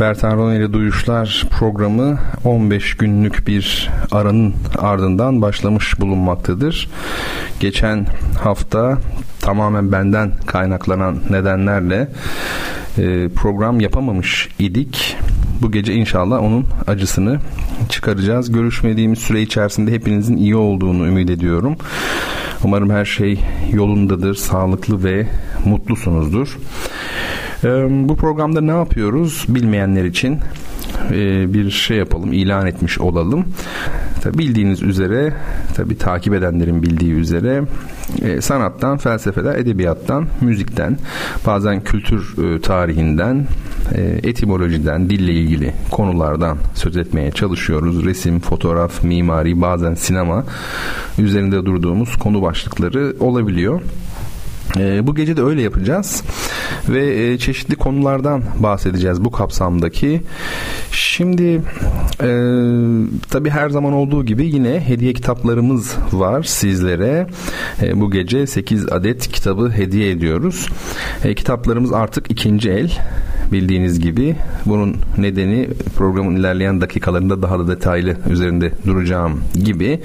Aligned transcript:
Bertan 0.00 0.36
Rona 0.36 0.54
ile 0.54 0.72
Duyuşlar 0.72 1.44
programı 1.50 2.18
15 2.44 2.96
günlük 2.96 3.46
bir 3.46 3.90
aranın 4.10 4.54
ardından 4.78 5.42
başlamış 5.42 6.00
bulunmaktadır. 6.00 6.88
Geçen 7.60 8.06
hafta 8.42 8.98
tamamen 9.40 9.92
benden 9.92 10.32
kaynaklanan 10.46 11.18
nedenlerle 11.30 12.08
e, 12.98 13.28
program 13.28 13.80
yapamamış 13.80 14.48
idik. 14.58 15.16
Bu 15.62 15.72
gece 15.72 15.94
inşallah 15.94 16.42
onun 16.42 16.66
acısını 16.86 17.38
çıkaracağız. 17.88 18.52
Görüşmediğimiz 18.52 19.18
süre 19.18 19.42
içerisinde 19.42 19.92
hepinizin 19.92 20.36
iyi 20.36 20.56
olduğunu 20.56 21.06
ümit 21.06 21.30
ediyorum. 21.30 21.76
Umarım 22.64 22.90
her 22.90 23.04
şey 23.04 23.40
yolundadır, 23.72 24.34
sağlıklı 24.34 25.04
ve 25.04 25.26
mutlusunuzdur. 25.64 26.58
Bu 27.90 28.16
programda 28.16 28.60
ne 28.60 28.70
yapıyoruz 28.70 29.44
bilmeyenler 29.48 30.04
için 30.04 30.38
bir 31.52 31.70
şey 31.70 31.96
yapalım, 31.96 32.32
ilan 32.32 32.66
etmiş 32.66 33.00
olalım. 33.00 33.44
Tabii 34.22 34.38
bildiğiniz 34.38 34.82
üzere, 34.82 35.32
tabi 35.74 35.98
takip 35.98 36.34
edenlerin 36.34 36.82
bildiği 36.82 37.12
üzere 37.12 37.62
sanattan, 38.40 38.98
felsefeden, 38.98 39.54
edebiyattan, 39.54 40.26
müzikten, 40.40 40.98
bazen 41.46 41.84
kültür 41.84 42.36
tarihinden, 42.62 43.46
etimolojiden, 44.22 45.10
dille 45.10 45.32
ilgili 45.32 45.74
konulardan 45.90 46.58
söz 46.74 46.96
etmeye 46.96 47.30
çalışıyoruz. 47.30 48.04
Resim, 48.04 48.40
fotoğraf, 48.40 49.04
mimari, 49.04 49.60
bazen 49.60 49.94
sinema 49.94 50.44
üzerinde 51.18 51.66
durduğumuz 51.66 52.16
konu 52.16 52.42
başlıkları 52.42 53.14
olabiliyor. 53.20 53.80
E, 54.76 55.06
bu 55.06 55.14
gece 55.14 55.36
de 55.36 55.42
öyle 55.42 55.62
yapacağız 55.62 56.22
ve 56.88 57.24
e, 57.24 57.38
çeşitli 57.38 57.76
konulardan 57.76 58.42
bahsedeceğiz 58.58 59.24
bu 59.24 59.30
kapsamdaki. 59.30 60.22
Şimdi 60.92 61.62
e, 62.22 62.28
tabii 63.30 63.50
her 63.50 63.70
zaman 63.70 63.92
olduğu 63.92 64.24
gibi 64.24 64.46
yine 64.46 64.80
hediye 64.80 65.12
kitaplarımız 65.12 65.96
var 66.12 66.42
sizlere. 66.42 67.26
E, 67.82 68.00
bu 68.00 68.10
gece 68.10 68.46
8 68.46 68.92
adet 68.92 69.28
kitabı 69.28 69.70
hediye 69.70 70.10
ediyoruz. 70.10 70.68
E, 71.24 71.34
kitaplarımız 71.34 71.92
artık 71.92 72.30
ikinci 72.30 72.70
el 72.70 72.98
bildiğiniz 73.52 74.00
gibi. 74.00 74.36
Bunun 74.66 74.96
nedeni 75.18 75.68
programın 75.96 76.36
ilerleyen 76.36 76.80
dakikalarında 76.80 77.42
daha 77.42 77.58
da 77.58 77.68
detaylı 77.68 78.16
üzerinde 78.30 78.72
duracağım 78.86 79.40
gibi 79.64 80.00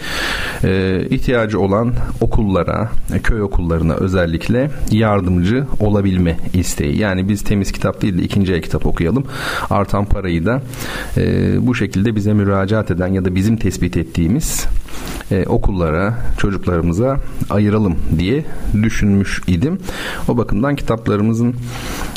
e, 0.63 1.01
ihtiyacı 1.09 1.59
olan 1.59 1.93
okullara, 2.21 2.91
köy 3.23 3.41
okullarına 3.41 3.93
özellikle 3.93 4.71
yardımcı 4.91 5.65
olabilme 5.79 6.37
isteği. 6.53 6.97
Yani 6.97 7.29
biz 7.29 7.43
temiz 7.43 7.71
kitap 7.71 8.01
değil 8.01 8.17
de 8.17 8.23
ikinci 8.23 8.53
el 8.53 8.61
kitap 8.61 8.85
okuyalım. 8.85 9.23
Artan 9.69 10.05
parayı 10.05 10.45
da 10.45 10.61
e, 11.17 11.53
bu 11.67 11.75
şekilde 11.75 12.15
bize 12.15 12.33
müracaat 12.33 12.91
eden 12.91 13.07
ya 13.07 13.25
da 13.25 13.35
bizim 13.35 13.57
tespit 13.57 13.97
ettiğimiz 13.97 14.67
e, 15.31 15.45
okullara, 15.45 16.17
çocuklarımıza 16.37 17.17
ayıralım 17.49 17.95
diye 18.19 18.45
düşünmüş 18.83 19.41
idim. 19.47 19.79
O 20.27 20.37
bakımdan 20.37 20.75
kitaplarımızın 20.75 21.55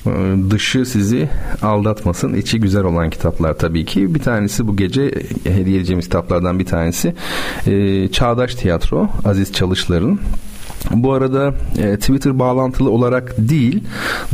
e, 0.07 0.11
dışı 0.51 0.87
sizi 0.87 1.14
aldatmasın. 1.63 2.35
İçi 2.35 2.61
güzel 2.61 2.85
olan 2.85 3.11
kitaplar 3.11 3.55
tabii 3.59 3.85
ki. 3.85 4.15
Bir 4.15 4.21
tanesi 4.21 4.67
bu 4.67 4.77
gece 4.77 5.11
hediye 5.45 5.77
edeceğimiz 5.77 6.05
kitaplardan 6.05 6.59
bir 6.59 6.67
tanesi 6.67 7.15
e, 7.67 8.09
Çağdaş 8.09 8.55
Tiyatro 8.55 9.09
Aziz 9.25 9.53
Çalışlar'ın 9.53 10.21
bu 10.91 11.13
arada 11.13 11.55
e, 11.79 11.97
Twitter 11.97 12.39
bağlantılı 12.39 12.91
olarak 12.91 13.35
değil 13.39 13.85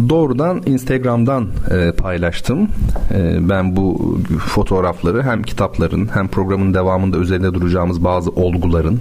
doğrudan 0.09 0.63
Instagram'dan 0.67 1.49
e, 1.71 1.93
paylaştım. 1.93 2.69
E, 3.15 3.49
ben 3.49 3.77
bu 3.77 4.19
fotoğrafları 4.47 5.23
hem 5.23 5.43
kitapların 5.43 6.09
hem 6.15 6.29
programın 6.29 6.75
devamında 6.75 7.19
üzerinde 7.19 7.55
duracağımız 7.55 8.05
bazı 8.05 8.31
olguların 8.31 9.01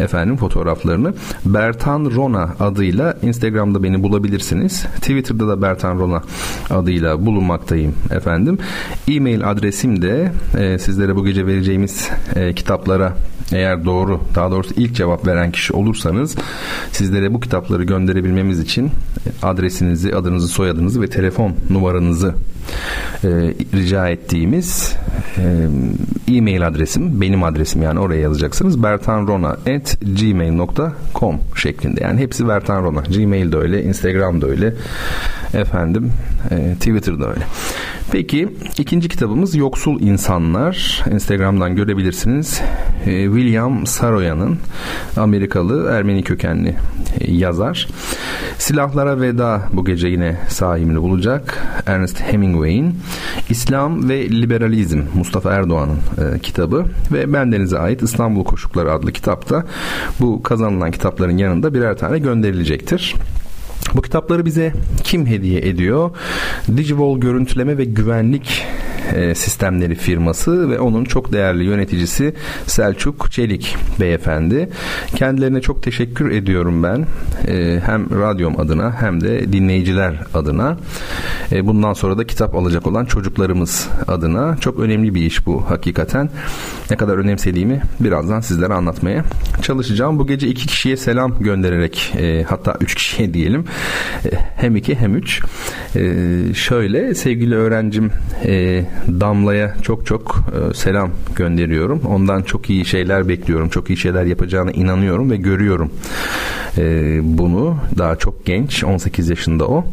efendim 0.00 0.36
fotoğraflarını 0.36 1.14
Bertan 1.44 2.10
Rona 2.14 2.48
adıyla 2.60 3.16
Instagram'da 3.22 3.82
beni 3.82 4.02
bulabilirsiniz. 4.02 4.82
Twitter'da 4.82 5.48
da 5.48 5.62
Bertan 5.62 5.98
Rona 5.98 6.22
adıyla 6.70 7.26
bulunmaktayım 7.26 7.94
efendim. 8.10 8.58
E-mail 9.08 9.50
adresim 9.50 10.02
de 10.02 10.32
e, 10.58 10.78
sizlere 10.78 11.16
bu 11.16 11.24
gece 11.24 11.46
vereceğimiz 11.46 12.10
e, 12.36 12.52
kitaplara 12.54 13.14
eğer 13.52 13.84
doğru 13.84 14.20
daha 14.34 14.50
doğrusu 14.50 14.74
ilk 14.76 14.94
cevap 14.94 15.26
veren 15.26 15.52
kişi 15.52 15.72
olursanız 15.72 16.36
sizlere 16.92 17.34
bu 17.34 17.40
kitapları 17.40 17.84
gönderebilmemiz 17.84 18.60
için 18.60 18.90
adresinizi, 19.42 20.16
adınızı, 20.16 20.48
soyadınızı 20.48 21.02
ve 21.02 21.06
telefon 21.06 21.54
numaranızı 21.70 22.34
e, 23.24 23.28
rica 23.74 24.08
ettiğimiz 24.08 24.96
e, 25.38 25.66
e-mail 26.36 26.66
adresim, 26.66 27.20
benim 27.20 27.42
adresim 27.42 27.82
yani 27.82 28.00
oraya 28.00 28.20
yazacaksınız. 28.20 28.82
bertanrona@gmail.com 28.82 31.40
şeklinde. 31.56 32.02
Yani 32.02 32.20
hepsi 32.20 32.48
Bertan 32.48 32.84
Rona. 32.84 33.00
Gmail 33.00 33.52
de 33.52 33.56
öyle, 33.56 33.84
Instagram 33.84 34.40
da 34.40 34.46
öyle. 34.46 34.74
Efendim, 35.54 36.12
e, 36.50 36.74
Twitter'da 36.74 37.28
öyle. 37.28 37.40
Peki 38.12 38.48
ikinci 38.78 39.08
kitabımız 39.08 39.54
Yoksul 39.54 40.00
İnsanlar. 40.00 41.04
Instagram'dan 41.12 41.76
görebilirsiniz. 41.76 42.60
E, 43.06 43.24
William 43.24 43.86
Saroyan'ın 43.86 44.58
Amerikalı 45.16 45.90
Ermeni 45.90 46.22
kökenli 46.22 46.76
e, 47.20 47.32
yazar. 47.32 47.88
Silahlara 48.58 49.20
Veda 49.20 49.62
bu 49.72 49.84
gece 49.84 50.08
yine 50.08 50.36
sahibini 50.48 51.02
bulacak. 51.02 51.58
Ernest 51.86 52.20
Hemingway'in 52.50 52.94
İslam 53.50 54.08
ve 54.08 54.30
Liberalizm 54.30 55.02
Mustafa 55.14 55.52
Erdoğan'ın 55.52 55.96
e, 55.96 56.38
kitabı 56.38 56.86
ve 57.12 57.32
bendenize 57.32 57.78
ait 57.78 58.02
İstanbul 58.02 58.44
Koşukları 58.44 58.92
adlı 58.92 59.12
kitapta 59.12 59.64
bu 60.20 60.42
kazanılan 60.42 60.90
kitapların 60.90 61.36
yanında 61.36 61.74
birer 61.74 61.98
tane 61.98 62.18
gönderilecektir. 62.18 63.14
Bu 63.94 64.02
kitapları 64.02 64.44
bize 64.44 64.72
kim 65.04 65.26
hediye 65.26 65.60
ediyor? 65.60 66.10
Digivol 66.76 67.20
Görüntüleme 67.20 67.78
ve 67.78 67.84
Güvenlik 67.84 68.66
e, 69.16 69.34
sistemleri 69.34 69.94
firması 69.94 70.70
ve 70.70 70.80
onun 70.80 71.04
çok 71.04 71.32
değerli 71.32 71.64
yöneticisi 71.64 72.34
Selçuk 72.66 73.32
Çelik 73.32 73.76
beyefendi. 74.00 74.68
Kendilerine 75.16 75.60
çok 75.60 75.82
teşekkür 75.82 76.30
ediyorum 76.30 76.82
ben. 76.82 77.06
E, 77.48 77.80
hem 77.86 78.20
radyom 78.20 78.60
adına 78.60 79.02
hem 79.02 79.20
de 79.20 79.52
dinleyiciler 79.52 80.14
adına. 80.34 80.76
E, 81.52 81.66
bundan 81.66 81.92
sonra 81.92 82.18
da 82.18 82.26
kitap 82.26 82.54
alacak 82.54 82.86
olan 82.86 83.04
çocuklarımız 83.04 83.88
adına. 84.08 84.56
Çok 84.56 84.80
önemli 84.80 85.14
bir 85.14 85.22
iş 85.22 85.46
bu 85.46 85.70
hakikaten. 85.70 86.30
Ne 86.90 86.96
kadar 86.96 87.18
önemsediğimi 87.18 87.82
birazdan 88.00 88.40
sizlere 88.40 88.74
anlatmaya 88.74 89.24
çalışacağım. 89.62 90.18
Bu 90.18 90.26
gece 90.26 90.48
iki 90.48 90.66
kişiye 90.66 90.96
selam 90.96 91.38
göndererek 91.40 92.14
hatta 92.48 92.76
üç 92.80 92.94
kişiye 92.94 93.34
diyelim. 93.34 93.64
hem 94.56 94.76
iki 94.76 94.94
hem 94.94 95.16
üç. 95.16 95.42
şöyle 96.54 97.14
sevgili 97.14 97.54
öğrencim 97.54 98.10
Damla'ya 99.08 99.74
çok 99.82 100.06
çok 100.06 100.44
e, 100.70 100.74
selam 100.74 101.10
gönderiyorum. 101.36 102.00
Ondan 102.08 102.42
çok 102.42 102.70
iyi 102.70 102.84
şeyler 102.84 103.28
bekliyorum. 103.28 103.68
Çok 103.68 103.90
iyi 103.90 103.96
şeyler 103.96 104.24
yapacağına 104.24 104.70
inanıyorum 104.70 105.30
ve 105.30 105.36
görüyorum 105.36 105.90
e, 106.78 107.18
bunu. 107.22 107.76
Daha 107.98 108.16
çok 108.16 108.46
genç. 108.46 108.84
18 108.84 109.30
yaşında 109.30 109.68
o. 109.68 109.84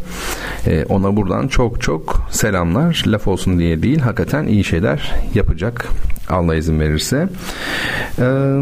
E, 0.67 0.85
ona 0.85 1.15
buradan 1.15 1.47
çok 1.47 1.81
çok 1.81 2.27
selamlar. 2.31 3.03
Laf 3.07 3.27
olsun 3.27 3.59
diye 3.59 3.83
değil. 3.83 3.99
Hakikaten 3.99 4.47
iyi 4.47 4.63
şeyler 4.63 5.13
yapacak 5.33 5.87
Allah 6.29 6.55
izin 6.55 6.79
verirse. 6.79 7.29
Ee, 8.19 8.59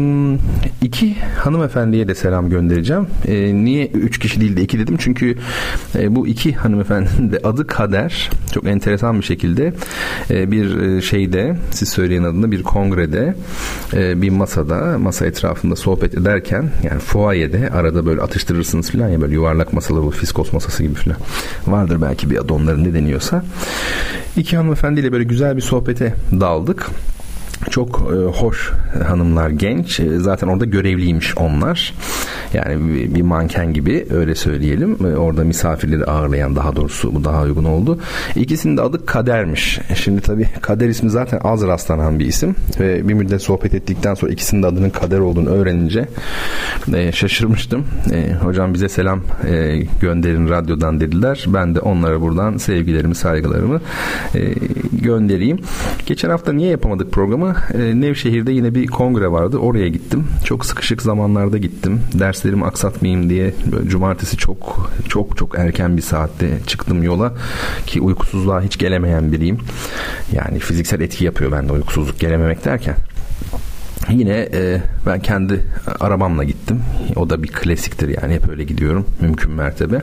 iki 0.82 1.16
hanımefendiye 1.38 2.08
de 2.08 2.14
selam 2.14 2.50
göndereceğim. 2.50 3.06
Ee, 3.26 3.54
niye 3.54 3.86
üç 3.86 4.18
kişi 4.18 4.40
değil 4.40 4.56
de 4.56 4.62
iki 4.62 4.78
dedim? 4.78 4.96
Çünkü 4.98 5.36
e, 5.98 6.16
bu 6.16 6.26
iki 6.26 6.52
hanımefendinin 6.52 7.32
de 7.32 7.38
adı 7.44 7.66
Kader. 7.66 8.30
Çok 8.54 8.66
enteresan 8.66 9.18
bir 9.18 9.24
şekilde 9.24 9.72
e, 10.30 10.50
bir 10.50 11.00
şeyde 11.02 11.56
siz 11.70 11.88
söyleyin 11.88 12.24
adını 12.24 12.50
bir 12.50 12.62
kongrede 12.62 13.34
e, 13.92 14.22
bir 14.22 14.30
masada 14.30 14.98
masa 14.98 15.26
etrafında 15.26 15.76
sohbet 15.76 16.14
ederken 16.14 16.70
yani 16.82 17.00
fuayede 17.00 17.70
arada 17.70 18.06
böyle 18.06 18.20
atıştırırsınız 18.20 18.90
falan 18.90 19.08
ya 19.08 19.20
böyle 19.20 19.34
yuvarlak 19.34 19.72
masalar 19.72 20.02
bu 20.02 20.10
fiskos 20.10 20.52
masası 20.52 20.82
gibi 20.82 20.94
falan 20.94 21.18
vardır 21.66 22.02
belki 22.02 22.30
bir 22.30 22.36
adı 22.36 22.52
onların 22.52 22.84
ne 22.84 22.94
deniyorsa. 22.94 23.44
İki 24.36 24.56
hanımefendiyle 24.56 25.12
böyle 25.12 25.24
güzel 25.24 25.56
bir 25.56 25.62
sohbete 25.62 26.14
daldık. 26.40 26.90
Çok 27.70 28.12
e, 28.12 28.38
hoş 28.38 28.72
hanımlar 29.06 29.50
genç. 29.50 30.00
E, 30.00 30.18
zaten 30.18 30.48
orada 30.48 30.64
görevliymiş 30.64 31.38
onlar. 31.38 31.94
Yani 32.54 32.94
bir, 32.94 33.14
bir 33.14 33.22
manken 33.22 33.72
gibi 33.72 34.06
öyle 34.10 34.34
söyleyelim. 34.34 34.98
E, 35.06 35.16
orada 35.16 35.44
misafirleri 35.44 36.04
ağırlayan 36.04 36.56
daha 36.56 36.76
doğrusu 36.76 37.14
bu 37.14 37.24
daha 37.24 37.42
uygun 37.42 37.64
oldu. 37.64 37.98
İkisinin 38.36 38.76
de 38.76 38.82
adı 38.82 39.06
Kader'miş. 39.06 39.80
Şimdi 39.94 40.20
tabii 40.20 40.48
Kader 40.60 40.88
ismi 40.88 41.10
zaten 41.10 41.40
az 41.44 41.62
rastlanan 41.62 42.18
bir 42.18 42.26
isim. 42.26 42.54
Ve 42.80 43.08
bir 43.08 43.14
müddet 43.14 43.42
sohbet 43.42 43.74
ettikten 43.74 44.14
sonra 44.14 44.32
ikisinin 44.32 44.62
de 44.62 44.66
adının 44.66 44.90
Kader 44.90 45.18
olduğunu 45.18 45.48
öğrenince 45.48 46.08
e, 46.94 47.12
şaşırmıştım. 47.12 47.84
E, 48.12 48.34
hocam 48.34 48.74
bize 48.74 48.88
selam 48.88 49.20
e, 49.48 49.82
gönderin 50.00 50.48
radyodan 50.48 51.00
dediler. 51.00 51.44
Ben 51.48 51.74
de 51.74 51.80
onlara 51.80 52.20
buradan 52.20 52.56
sevgilerimi, 52.56 53.14
saygılarımı 53.14 53.80
e, 54.34 54.54
göndereyim. 54.92 55.58
Geçen 56.06 56.30
hafta 56.30 56.52
niye 56.52 56.70
yapamadık 56.70 57.12
programı? 57.12 57.45
E, 57.74 58.00
Nevşehir'de 58.00 58.52
yine 58.52 58.74
bir 58.74 58.86
kongre 58.86 59.32
vardı. 59.32 59.58
Oraya 59.58 59.88
gittim. 59.88 60.26
Çok 60.44 60.66
sıkışık 60.66 61.02
zamanlarda 61.02 61.58
gittim. 61.58 62.00
Derslerimi 62.14 62.64
aksatmayayım 62.64 63.30
diye 63.30 63.54
cumartesi 63.86 64.36
çok 64.36 64.90
çok 65.08 65.36
çok 65.36 65.58
erken 65.58 65.96
bir 65.96 66.02
saatte 66.02 66.58
çıktım 66.66 67.02
yola 67.02 67.34
ki 67.86 68.00
uykusuzluğa 68.00 68.62
hiç 68.62 68.78
gelemeyen 68.78 69.32
biriyim. 69.32 69.58
Yani 70.32 70.58
fiziksel 70.58 71.00
etki 71.00 71.24
yapıyor 71.24 71.52
bende 71.52 71.72
uykusuzluk 71.72 72.20
gelememek 72.20 72.64
derken. 72.64 72.96
Yine 74.10 74.48
e, 74.52 74.80
ben 75.06 75.20
kendi 75.20 75.64
arabamla 76.00 76.44
gittim. 76.44 76.80
O 77.16 77.30
da 77.30 77.42
bir 77.42 77.48
klasiktir 77.48 78.08
yani 78.22 78.34
hep 78.34 78.48
öyle 78.48 78.64
gidiyorum 78.64 79.06
mümkün 79.20 79.52
mertebe. 79.52 80.02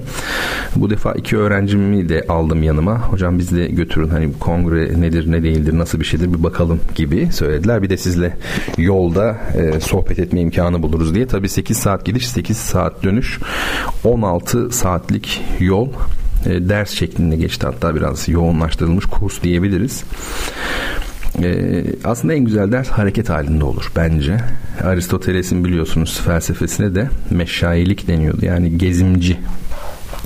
Bu 0.76 0.90
defa 0.90 1.14
iki 1.14 1.38
öğrencimi 1.38 2.10
de 2.10 2.26
aldım 2.30 2.64
yanıma. 2.64 3.00
Hocam 3.00 3.40
biz 3.40 3.52
de 3.52 3.66
götürün 3.66 4.10
hani 4.10 4.34
kongre 4.40 5.02
nedir 5.02 5.32
ne 5.32 5.44
değildir 5.44 5.78
nasıl 5.78 6.00
bir 6.00 6.06
şeydir 6.06 6.34
bir 6.34 6.44
bakalım 6.44 6.80
gibi 6.96 7.30
söylediler. 7.32 7.84
Bir 7.84 7.90
de 7.90 7.98
sizle 7.98 8.38
yolda 8.78 9.38
e, 9.58 9.80
sohbet 9.80 10.20
etme 10.20 10.42
imkanı 10.42 10.84
buluruz 10.84 11.16
diye. 11.16 11.28
Tabii 11.28 11.50
8 11.50 11.78
saat 11.78 12.06
gidiş 12.06 12.28
8 12.28 12.58
saat 12.58 13.04
dönüş 13.04 13.40
16 14.04 14.72
saatlik 14.72 15.42
yol 15.60 15.90
e, 16.46 16.70
ders 16.70 16.92
şeklinde 16.92 17.36
geçti 17.36 17.66
hatta 17.66 17.96
biraz 17.96 18.30
yoğunlaştırılmış 18.30 19.06
kurs 19.06 19.44
diyebiliriz. 19.44 20.04
Ee, 21.42 21.84
aslında 22.04 22.34
en 22.34 22.46
güzel 22.46 22.72
ders 22.72 22.90
hareket 22.90 23.30
halinde 23.30 23.64
olur 23.64 23.92
bence. 23.96 24.38
Aristoteles'in 24.84 25.66
biliyorsunuz 25.66 26.22
felsefesine 26.26 26.96
de 26.96 27.10
meşayilik 27.30 28.08
deniyordu. 28.08 28.46
Yani 28.46 28.78
gezimci 28.78 29.38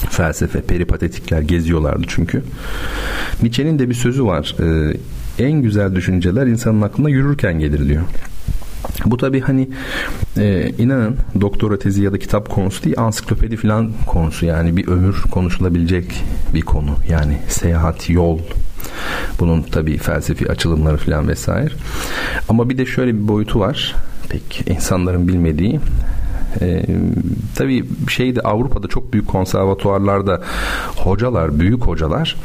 felsefe, 0.09 0.61
peripatetikler 0.61 1.41
geziyorlardı 1.41 2.03
çünkü. 2.07 2.43
Nietzsche'nin 3.41 3.79
de 3.79 3.89
bir 3.89 3.93
sözü 3.93 4.25
var. 4.25 4.55
Ee, 4.59 4.97
en 5.39 5.61
güzel 5.61 5.95
düşünceler 5.95 6.47
insanın 6.47 6.81
aklına 6.81 7.09
yürürken 7.09 7.59
gelir 7.59 7.87
diyor. 7.89 8.03
Bu 9.05 9.17
tabi 9.17 9.41
hani 9.41 9.69
e, 10.37 10.69
inanın 10.77 11.17
doktora 11.41 11.79
tezi 11.79 12.03
ya 12.03 12.11
da 12.11 12.19
kitap 12.19 12.49
konusu 12.49 12.83
değil 12.83 12.99
ansiklopedi 12.99 13.57
falan 13.57 13.91
konusu 14.05 14.45
yani 14.45 14.77
bir 14.77 14.87
ömür 14.87 15.21
konuşulabilecek 15.31 16.23
bir 16.53 16.61
konu 16.61 16.95
yani 17.09 17.37
seyahat 17.47 18.09
yol 18.09 18.39
bunun 19.39 19.61
tabi 19.61 19.97
felsefi 19.97 20.51
açılımları 20.51 20.97
falan 20.97 21.27
vesaire. 21.27 21.73
Ama 22.49 22.69
bir 22.69 22.77
de 22.77 22.85
şöyle 22.85 23.13
bir 23.13 23.27
boyutu 23.27 23.59
var. 23.59 23.95
Pek 24.29 24.63
insanların 24.67 25.27
bilmediği 25.27 25.79
e, 26.61 26.85
tabii 27.55 27.85
şeyde 28.09 28.41
Avrupa'da 28.41 28.87
çok 28.87 29.13
büyük 29.13 29.27
konservatuarlarda 29.27 30.41
hocalar, 30.95 31.59
büyük 31.59 31.81
hocalar 31.81 32.35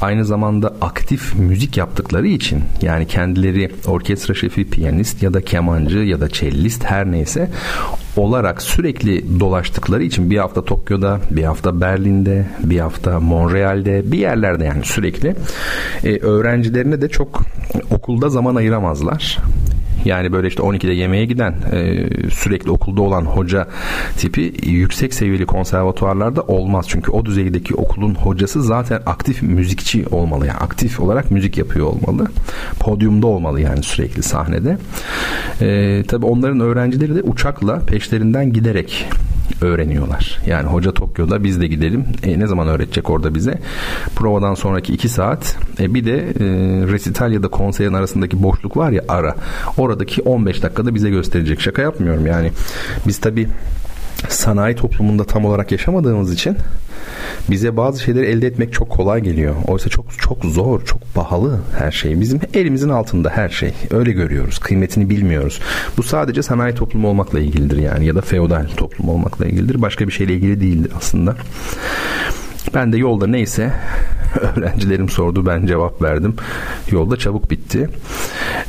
aynı 0.00 0.24
zamanda 0.24 0.74
aktif 0.80 1.34
müzik 1.34 1.76
yaptıkları 1.76 2.26
için 2.26 2.62
yani 2.82 3.06
kendileri 3.06 3.70
orkestra 3.86 4.34
şefi, 4.34 4.70
piyanist 4.70 5.22
ya 5.22 5.34
da 5.34 5.40
kemancı 5.40 5.98
ya 5.98 6.20
da 6.20 6.28
cellist 6.28 6.84
her 6.84 7.10
neyse 7.10 7.50
olarak 8.16 8.62
sürekli 8.62 9.40
dolaştıkları 9.40 10.02
için 10.02 10.30
bir 10.30 10.38
hafta 10.38 10.64
Tokyo'da, 10.64 11.20
bir 11.30 11.44
hafta 11.44 11.80
Berlin'de, 11.80 12.46
bir 12.64 12.80
hafta 12.80 13.20
Montreal'de, 13.20 14.12
bir 14.12 14.18
yerlerde 14.18 14.64
yani 14.64 14.84
sürekli 14.84 15.36
e, 16.04 16.18
öğrencilerine 16.18 17.00
de 17.00 17.08
çok 17.08 17.42
okulda 17.90 18.28
zaman 18.28 18.54
ayıramazlar. 18.54 19.38
Yani 20.04 20.32
böyle 20.32 20.48
işte 20.48 20.62
12'de 20.62 20.92
yemeğe 20.92 21.24
giden 21.24 21.54
e, 21.72 22.06
sürekli 22.30 22.70
okulda 22.70 23.02
olan 23.02 23.24
hoca 23.24 23.68
tipi 24.16 24.54
yüksek 24.62 25.14
seviyeli 25.14 25.46
konservatuarlarda 25.46 26.42
olmaz. 26.42 26.86
Çünkü 26.88 27.10
o 27.10 27.24
düzeydeki 27.24 27.74
okulun 27.74 28.14
hocası 28.14 28.62
zaten 28.62 29.02
aktif 29.06 29.42
müzikçi 29.42 30.04
olmalı. 30.10 30.46
Yani 30.46 30.58
aktif 30.58 31.00
olarak 31.00 31.30
müzik 31.30 31.58
yapıyor 31.58 31.86
olmalı. 31.86 32.28
Podyumda 32.80 33.26
olmalı 33.26 33.60
yani 33.60 33.82
sürekli 33.82 34.22
sahnede. 34.22 34.78
E, 35.60 36.02
tabii 36.08 36.26
onların 36.26 36.60
öğrencileri 36.60 37.14
de 37.14 37.22
uçakla 37.22 37.78
peşlerinden 37.78 38.52
giderek 38.52 39.06
öğreniyorlar. 39.60 40.40
Yani 40.46 40.68
hoca 40.68 40.92
Tokyo'da 40.92 41.44
biz 41.44 41.60
de 41.60 41.66
gidelim. 41.66 42.04
E, 42.22 42.38
ne 42.38 42.46
zaman 42.46 42.68
öğretecek 42.68 43.10
orada 43.10 43.34
bize? 43.34 43.58
Provadan 44.16 44.54
sonraki 44.54 44.92
iki 44.92 45.08
saat. 45.08 45.56
E, 45.80 45.94
bir 45.94 46.04
de 46.04 46.18
e, 46.18 46.44
resital 46.92 47.32
ya 47.32 47.42
da 47.42 47.48
konserin 47.48 47.92
arasındaki 47.92 48.42
boşluk 48.42 48.76
var 48.76 48.90
ya 48.90 49.02
ara. 49.08 49.34
Oradaki 49.76 50.22
15 50.22 50.62
dakikada 50.62 50.94
bize 50.94 51.10
gösterecek. 51.10 51.60
Şaka 51.60 51.82
yapmıyorum 51.82 52.26
yani. 52.26 52.52
Biz 53.06 53.18
tabii 53.18 53.48
sanayi 54.28 54.76
toplumunda 54.76 55.24
tam 55.24 55.44
olarak 55.44 55.72
yaşamadığımız 55.72 56.32
için 56.32 56.56
bize 57.50 57.76
bazı 57.76 58.02
şeyleri 58.02 58.26
elde 58.26 58.46
etmek 58.46 58.72
çok 58.72 58.90
kolay 58.90 59.20
geliyor. 59.20 59.54
Oysa 59.66 59.88
çok 59.88 60.18
çok 60.18 60.44
zor, 60.44 60.84
çok 60.84 61.14
pahalı 61.14 61.60
her 61.78 61.90
şey. 61.90 62.20
Bizim 62.20 62.40
elimizin 62.54 62.88
altında 62.88 63.30
her 63.30 63.48
şey. 63.48 63.72
Öyle 63.90 64.12
görüyoruz. 64.12 64.58
Kıymetini 64.58 65.10
bilmiyoruz. 65.10 65.60
Bu 65.96 66.02
sadece 66.02 66.42
sanayi 66.42 66.74
toplumu 66.74 67.08
olmakla 67.08 67.40
ilgilidir 67.40 67.78
yani 67.78 68.06
ya 68.06 68.14
da 68.14 68.20
feodal 68.20 68.66
toplum 68.76 69.08
olmakla 69.08 69.46
ilgilidir. 69.46 69.82
Başka 69.82 70.08
bir 70.08 70.12
şeyle 70.12 70.34
ilgili 70.34 70.60
değildir 70.60 70.92
aslında. 70.96 71.36
Ben 72.74 72.92
de 72.92 72.98
yolda 72.98 73.26
neyse 73.26 73.72
öğrencilerim 74.56 75.08
sordu 75.08 75.46
ben 75.46 75.66
cevap 75.66 76.02
verdim. 76.02 76.34
Yolda 76.90 77.16
çabuk 77.16 77.50
bitti. 77.50 77.88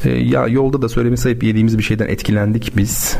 Ee, 0.05 0.09
ya 0.09 0.47
yolda 0.47 0.81
da 0.81 0.89
söylemi 0.89 1.17
sayıp 1.17 1.43
yediğimiz 1.43 1.77
bir 1.77 1.83
şeyden 1.83 2.07
etkilendik 2.07 2.77
biz. 2.77 3.17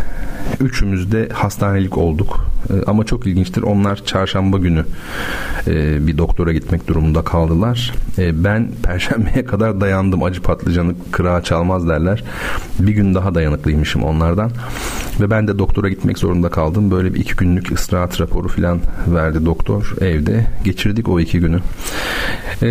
Üçümüz 0.59 1.11
de 1.11 1.29
hastanelik 1.33 1.97
olduk. 1.97 2.50
Ee, 2.69 2.73
ama 2.87 3.05
çok 3.05 3.27
ilginçtir. 3.27 3.61
Onlar 3.61 4.05
çarşamba 4.05 4.57
günü 4.57 4.85
e, 5.67 6.07
bir 6.07 6.17
doktora 6.17 6.53
gitmek 6.53 6.87
durumunda 6.87 7.23
kaldılar. 7.23 7.93
E, 8.17 8.43
ben 8.43 8.67
perşembeye 8.83 9.45
kadar 9.45 9.81
dayandım. 9.81 10.23
Acı 10.23 10.41
patlıcanı 10.41 10.93
kırağa 11.11 11.43
çalmaz 11.43 11.89
derler. 11.89 12.23
Bir 12.79 12.91
gün 12.91 13.15
daha 13.15 13.35
dayanıklıymışım 13.35 14.03
onlardan. 14.03 14.51
Ve 15.19 15.29
ben 15.29 15.47
de 15.47 15.59
doktora 15.59 15.89
gitmek 15.89 16.17
zorunda 16.17 16.49
kaldım. 16.49 16.91
Böyle 16.91 17.13
bir 17.13 17.19
iki 17.19 17.35
günlük 17.35 17.71
istirahat 17.71 18.21
raporu 18.21 18.47
falan 18.47 18.79
verdi 19.07 19.45
doktor 19.45 19.93
evde. 20.01 20.47
Geçirdik 20.63 21.09
o 21.09 21.19
iki 21.19 21.39
günü. 21.39 21.59
Ee, 22.63 22.67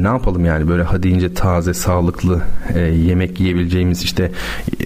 ne 0.00 0.08
yapalım 0.08 0.44
yani 0.44 0.68
böyle 0.68 0.82
ha 0.82 1.02
deyince 1.02 1.34
taze, 1.34 1.74
sağlıklı 1.74 2.42
yemek 3.04 3.40
yiyebileceğimiz 3.40 4.02
işte 4.02 4.32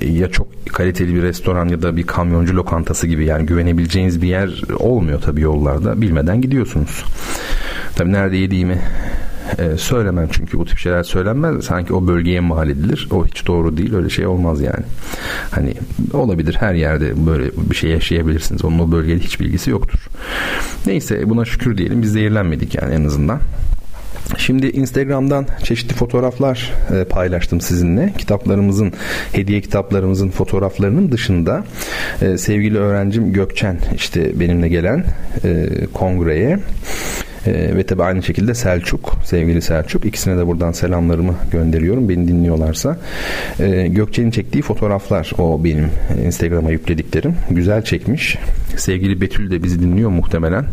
ya 0.02 0.30
çok 0.30 0.58
kaliteli 0.68 1.14
bir 1.14 1.22
restoran 1.22 1.68
ya 1.68 1.82
da 1.82 1.96
bir 1.96 2.02
kamyoncu 2.02 2.56
lokantası 2.56 3.06
gibi 3.06 3.24
yani 3.24 3.46
güvenebileceğiniz 3.46 4.07
bir 4.22 4.28
yer 4.28 4.62
olmuyor 4.78 5.20
tabii 5.20 5.40
yollarda. 5.40 6.00
Bilmeden 6.00 6.40
gidiyorsunuz. 6.40 7.04
Tabii 7.96 8.12
nerede 8.12 8.36
yediğimi 8.36 8.78
e, 9.58 9.76
söylemem 9.76 10.28
çünkü 10.32 10.58
bu 10.58 10.64
tip 10.64 10.78
şeyler 10.78 11.02
söylenmez. 11.02 11.64
Sanki 11.64 11.94
o 11.94 12.06
bölgeye 12.06 12.40
mal 12.40 12.70
edilir. 12.70 13.08
O 13.10 13.26
hiç 13.26 13.46
doğru 13.46 13.76
değil. 13.76 13.94
Öyle 13.94 14.08
şey 14.08 14.26
olmaz 14.26 14.60
yani. 14.60 14.84
Hani 15.50 15.74
olabilir 16.12 16.56
her 16.60 16.74
yerde 16.74 17.26
böyle 17.26 17.50
bir 17.70 17.76
şey 17.76 17.90
yaşayabilirsiniz. 17.90 18.64
Onun 18.64 18.78
o 18.78 18.92
bölgede 18.92 19.18
hiç 19.18 19.40
bilgisi 19.40 19.70
yoktur. 19.70 19.98
Neyse 20.86 21.30
buna 21.30 21.44
şükür 21.44 21.78
diyelim. 21.78 22.02
Biz 22.02 22.12
zehirlenmedik 22.12 22.74
yani 22.74 22.94
en 22.94 23.04
azından. 23.04 23.40
Şimdi 24.38 24.66
Instagram'dan 24.66 25.46
çeşitli 25.64 25.94
fotoğraflar 25.94 26.72
e, 27.00 27.04
paylaştım 27.04 27.60
sizinle. 27.60 28.12
Kitaplarımızın, 28.18 28.92
hediye 29.32 29.60
kitaplarımızın 29.60 30.30
fotoğraflarının 30.30 31.12
dışında 31.12 31.64
e, 32.22 32.38
sevgili 32.38 32.78
öğrencim 32.78 33.32
Gökçen 33.32 33.78
işte 33.94 34.40
benimle 34.40 34.68
gelen 34.68 35.04
e, 35.44 35.68
kongreye 35.94 36.58
E, 37.48 37.76
ve 37.76 37.82
tabi 37.82 38.02
aynı 38.02 38.22
şekilde 38.22 38.54
Selçuk, 38.54 39.12
sevgili 39.24 39.62
Selçuk. 39.62 40.04
ikisine 40.04 40.36
de 40.36 40.46
buradan 40.46 40.72
selamlarımı 40.72 41.34
gönderiyorum. 41.52 42.08
Beni 42.08 42.28
dinliyorlarsa. 42.28 42.98
E, 43.60 43.86
Gökçe'nin 43.88 44.30
çektiği 44.30 44.62
fotoğraflar 44.62 45.32
o 45.38 45.64
benim 45.64 45.88
Instagram'a 46.24 46.70
yüklediklerim. 46.70 47.34
Güzel 47.50 47.82
çekmiş. 47.82 48.38
Sevgili 48.76 49.20
Betül 49.20 49.50
de 49.50 49.62
bizi 49.62 49.80
dinliyor 49.80 50.10
muhtemelen. 50.10 50.64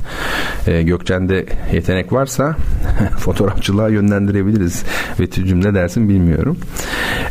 E, 0.68 0.84
Gökçen'de 0.84 1.46
yetenek 1.74 2.14
varsa 2.14 2.56
fotoğrafçılığa 3.18 3.90
yönlendirebiliriz. 3.90 4.84
Betül'cüm 5.20 5.64
ne 5.64 5.74
dersin 5.74 6.10
bilmiyorum. 6.10 6.58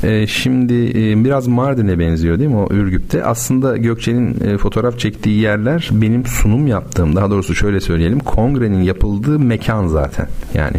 E, 0.03 0.27
şimdi 0.27 0.75
e, 0.75 1.25
biraz 1.25 1.47
Mardin'e 1.47 1.99
benziyor 1.99 2.39
değil 2.39 2.51
mi 2.51 2.57
o 2.57 2.69
Ürgüp'te? 2.71 3.25
Aslında 3.25 3.77
Gökçe'nin 3.77 4.41
e, 4.45 4.59
fotoğraf 4.59 4.99
çektiği 4.99 5.41
yerler 5.41 5.89
benim 5.93 6.27
sunum 6.27 6.67
yaptığım 6.67 7.17
daha 7.17 7.31
doğrusu 7.31 7.55
şöyle 7.55 7.81
söyleyelim 7.81 8.19
kongrenin 8.19 8.83
yapıldığı 8.83 9.34
mekan 9.39 9.87
zaten. 9.87 10.29
Yani 10.55 10.77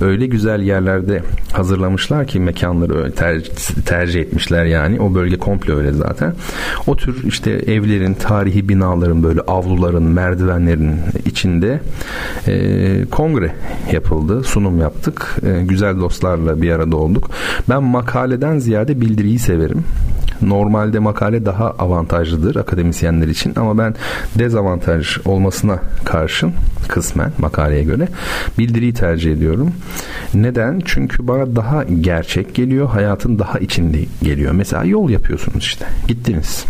öyle 0.00 0.26
güzel 0.26 0.60
yerlerde 0.60 1.22
hazırlamışlar 1.52 2.26
ki 2.26 2.40
mekanları 2.40 3.12
ter, 3.12 3.42
tercih 3.86 4.20
etmişler 4.20 4.64
yani. 4.64 5.00
O 5.00 5.14
bölge 5.14 5.38
komple 5.38 5.74
öyle 5.74 5.92
zaten. 5.92 6.34
O 6.86 6.96
tür 6.96 7.24
işte 7.24 7.50
evlerin, 7.50 8.14
tarihi 8.14 8.68
binaların 8.68 9.22
böyle 9.22 9.40
avluların, 9.40 10.02
merdivenlerin 10.02 10.96
içinde 11.24 11.80
e, 12.46 13.04
kongre 13.10 13.54
yapıldı. 13.92 14.42
Sunum 14.42 14.80
yaptık. 14.80 15.36
E, 15.46 15.62
güzel 15.64 15.98
dostlarla 15.98 16.62
bir 16.62 16.70
arada 16.70 16.96
olduk. 16.96 17.30
Ben 17.68 17.82
makaleden 17.82 18.58
ziyade 18.58 19.00
bildiriyi 19.00 19.38
severim. 19.38 19.84
Normalde 20.42 20.98
makale 20.98 21.46
daha 21.46 21.70
avantajlıdır 21.70 22.56
akademisyenler 22.56 23.28
için 23.28 23.52
ama 23.56 23.78
ben 23.78 23.94
dezavantaj 24.38 25.18
olmasına 25.24 25.78
karşın 26.04 26.52
kısmen 26.88 27.32
makaleye 27.38 27.82
göre 27.82 28.08
bildiriyi 28.58 28.94
tercih 28.94 29.32
ediyorum. 29.32 29.72
Neden? 30.34 30.82
Çünkü 30.84 31.28
bana 31.28 31.56
daha 31.56 31.84
gerçek 31.84 32.54
geliyor, 32.54 32.88
hayatın 32.88 33.38
daha 33.38 33.58
içinde 33.58 33.98
geliyor. 34.22 34.52
Mesela 34.52 34.84
yol 34.84 35.10
yapıyorsunuz 35.10 35.64
işte. 35.64 35.86
Gittiniz. 36.08 36.64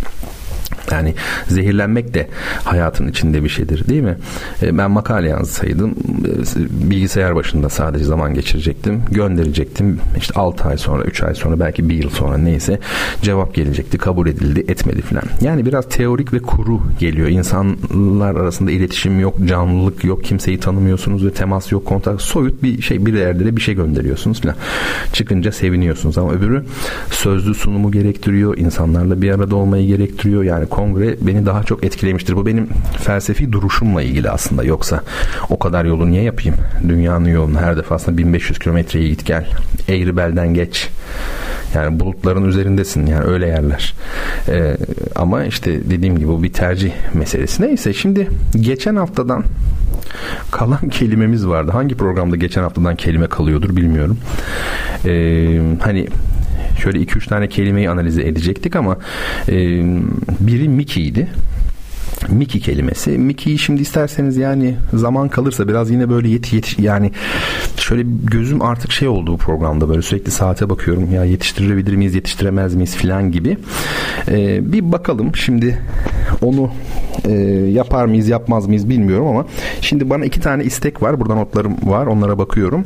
Yani 0.91 1.13
zehirlenmek 1.47 2.13
de 2.13 2.27
hayatın 2.63 3.07
içinde 3.07 3.43
bir 3.43 3.49
şeydir 3.49 3.87
değil 3.87 4.01
mi? 4.01 4.17
E, 4.61 4.77
ben 4.77 4.91
makale 4.91 5.29
yazsaydım 5.29 5.91
e, 5.91 6.89
bilgisayar 6.91 7.35
başında 7.35 7.69
sadece 7.69 8.03
zaman 8.03 8.33
geçirecektim. 8.33 9.01
Gönderecektim. 9.11 9.99
İşte 10.17 10.39
6 10.39 10.63
ay 10.63 10.77
sonra 10.77 11.03
3 11.03 11.23
ay 11.23 11.35
sonra 11.35 11.59
belki 11.59 11.89
1 11.89 12.03
yıl 12.03 12.09
sonra 12.09 12.37
neyse 12.37 12.79
cevap 13.21 13.55
gelecekti. 13.55 13.97
Kabul 13.97 14.27
edildi 14.27 14.59
etmedi 14.71 15.01
filan. 15.01 15.23
Yani 15.41 15.65
biraz 15.65 15.89
teorik 15.89 16.33
ve 16.33 16.39
kuru 16.39 16.81
geliyor. 16.99 17.27
İnsanlar 17.27 18.35
arasında 18.35 18.71
iletişim 18.71 19.19
yok, 19.19 19.35
canlılık 19.45 20.03
yok, 20.03 20.23
kimseyi 20.23 20.59
tanımıyorsunuz 20.59 21.25
ve 21.25 21.31
temas 21.31 21.71
yok, 21.71 21.85
kontak. 21.85 22.21
Soyut 22.21 22.63
bir 22.63 22.81
şey 22.81 23.05
bir 23.05 23.13
yerlere 23.13 23.55
bir 23.55 23.61
şey 23.61 23.75
gönderiyorsunuz 23.75 24.41
filan. 24.41 24.55
Çıkınca 25.13 25.51
seviniyorsunuz 25.51 26.17
ama 26.17 26.31
öbürü 26.31 26.65
sözlü 27.11 27.53
sunumu 27.53 27.91
gerektiriyor. 27.91 28.57
insanlarla 28.57 29.21
bir 29.21 29.31
arada 29.31 29.55
olmayı 29.55 29.87
gerektiriyor. 29.87 30.43
Yani 30.43 30.65
kongre 30.79 31.15
beni 31.21 31.45
daha 31.45 31.63
çok 31.63 31.83
etkilemiştir. 31.83 32.35
Bu 32.35 32.45
benim 32.45 32.69
felsefi 32.97 33.51
duruşumla 33.51 34.01
ilgili 34.01 34.29
aslında. 34.29 34.63
Yoksa 34.63 35.03
o 35.49 35.59
kadar 35.59 35.85
yolu 35.85 36.11
niye 36.11 36.23
yapayım? 36.23 36.55
Dünyanın 36.89 37.25
yolunu 37.25 37.59
her 37.59 37.77
defasında 37.77 38.17
1500 38.17 38.59
kilometreyi 38.59 39.09
git 39.09 39.25
gel. 39.25 39.47
Eğri 39.87 40.17
belden 40.17 40.53
geç. 40.53 40.89
Yani 41.75 41.99
bulutların 41.99 42.45
üzerindesin 42.45 43.05
yani 43.05 43.25
öyle 43.25 43.47
yerler. 43.47 43.93
Ee, 44.47 44.77
ama 45.15 45.43
işte 45.43 45.89
dediğim 45.89 46.17
gibi 46.17 46.27
bu 46.27 46.43
bir 46.43 46.53
tercih 46.53 46.91
meselesi. 47.13 47.63
Neyse 47.63 47.93
şimdi 47.93 48.29
geçen 48.59 48.95
haftadan 48.95 49.43
kalan 50.51 50.89
kelimemiz 50.91 51.47
vardı. 51.47 51.71
Hangi 51.71 51.95
programda 51.95 52.35
geçen 52.35 52.61
haftadan 52.61 52.95
kelime 52.95 53.27
kalıyordur 53.27 53.75
bilmiyorum. 53.75 54.17
Ee, 55.05 55.61
hani 55.81 56.07
şöyle 56.79 56.99
2-3 56.99 57.29
tane 57.29 57.49
kelimeyi 57.49 57.89
analiz 57.89 58.17
edecektik 58.17 58.75
ama 58.75 58.97
e, 59.49 59.55
biri 60.39 60.69
Mickey'di. 60.69 61.27
Mickey 62.29 62.61
kelimesi. 62.61 63.09
Mickey'yi 63.09 63.59
şimdi 63.59 63.81
isterseniz 63.81 64.37
yani 64.37 64.75
zaman 64.93 65.29
kalırsa 65.29 65.67
biraz 65.67 65.91
yine 65.91 66.09
böyle 66.09 66.29
yetiş 66.29 66.53
yetiş 66.53 66.79
yani 66.79 67.11
şöyle 67.77 68.03
gözüm 68.23 68.61
artık 68.61 68.91
şey 68.91 69.07
oldu 69.07 69.33
bu 69.33 69.37
programda 69.37 69.89
böyle 69.89 70.01
sürekli 70.01 70.31
saate 70.31 70.69
bakıyorum 70.69 71.13
ya 71.13 71.23
yetiştirebilir 71.25 71.95
miyiz 71.95 72.15
yetiştiremez 72.15 72.75
miyiz 72.75 72.95
filan 72.95 73.31
gibi. 73.31 73.57
Ee, 74.27 74.71
bir 74.73 74.91
bakalım 74.91 75.35
şimdi 75.35 75.79
onu 76.41 76.71
e, 77.25 77.31
yapar 77.71 78.05
mıyız 78.05 78.29
yapmaz 78.29 78.67
mıyız 78.67 78.89
bilmiyorum 78.89 79.27
ama 79.27 79.45
şimdi 79.81 80.09
bana 80.09 80.25
iki 80.25 80.41
tane 80.41 80.63
istek 80.63 81.01
var. 81.01 81.19
Burada 81.19 81.35
notlarım 81.35 81.75
var. 81.83 82.05
Onlara 82.05 82.37
bakıyorum. 82.37 82.85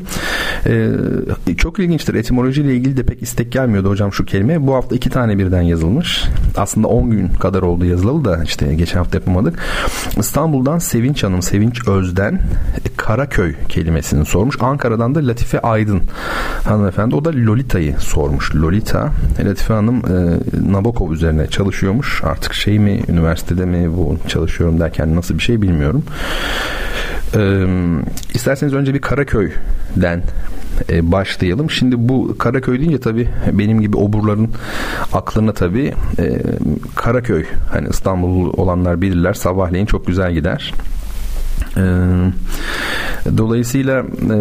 E, 0.66 1.56
çok 1.58 1.80
ilginçtir. 1.80 2.14
Etimolojiyle 2.14 2.76
ilgili 2.76 2.98
de 2.98 3.04
pek 3.04 3.22
istek 3.22 3.52
gelmiyordu 3.52 3.90
hocam 3.90 4.14
şu 4.14 4.26
kelime. 4.26 4.68
Bu 4.68 4.76
hafta 4.76 4.96
iki 4.96 5.10
tane 5.10 5.38
birden 5.38 5.62
yazılmış. 5.62 6.24
Aslında 6.58 6.88
10 6.88 7.12
gün 7.12 7.28
kadar 7.28 7.62
oldu 7.62 7.86
yazılalı 7.86 8.26
da 8.26 8.44
işte 8.44 8.76
geçen 8.76 8.98
hafta 8.98 9.18
yapamadık. 9.18 9.60
İstanbul'dan 10.18 10.80
Sevinç 10.80 11.24
Hanım, 11.24 11.42
Sevinç 11.42 11.88
Özden 11.88 12.42
Karaköy 12.98 13.56
kelimesini 13.70 14.26
sormuş. 14.26 14.58
Ankara'dan 14.60 15.16
da 15.16 15.28
Latife 15.28 15.60
Aydın 15.60 16.02
hanımefendi. 16.64 17.16
O 17.16 17.26
da 17.26 17.30
Lolita'yı 17.30 17.96
sormuş. 18.00 18.56
Lolita. 18.56 19.12
Latife 19.46 19.74
Hanım 19.74 19.98
e, 19.98 20.40
Nabokov 20.74 21.12
üzerine 21.12 21.48
çalışıyormuş. 21.48 22.24
Artık 22.24 22.54
şey 22.54 22.80
mi 22.80 23.02
üniversitede 23.08 23.66
mi 23.66 23.98
bu 23.98 24.18
çalışıyorum 24.28 24.80
derken 24.80 25.16
nasıl 25.16 25.38
bir 25.38 25.44
şey 25.44 25.62
bilmiyorum. 25.62 26.04
Ee, 27.36 27.66
isterseniz 28.34 28.74
önce 28.74 28.94
bir 28.94 29.02
Karaköy'den 29.94 30.24
e, 30.90 31.12
başlayalım. 31.12 31.70
Şimdi 31.70 31.96
bu 31.98 32.38
Karaköy 32.38 32.80
deyince 32.80 33.00
tabii 33.00 33.30
benim 33.52 33.82
gibi 33.82 33.98
oburların 33.98 34.50
aklına 35.14 35.54
tabii 35.54 35.94
e, 36.20 36.42
Karaköy 36.96 37.46
hani 37.72 37.90
İstanbul 37.90 38.54
olanlar 38.54 39.02
bilirler 39.02 39.34
sabahleyin 39.34 39.86
çok 39.86 40.08
güzel 40.08 40.34
gider. 40.34 40.74
Ee, 41.78 41.82
dolayısıyla 43.38 44.00
e, 44.34 44.38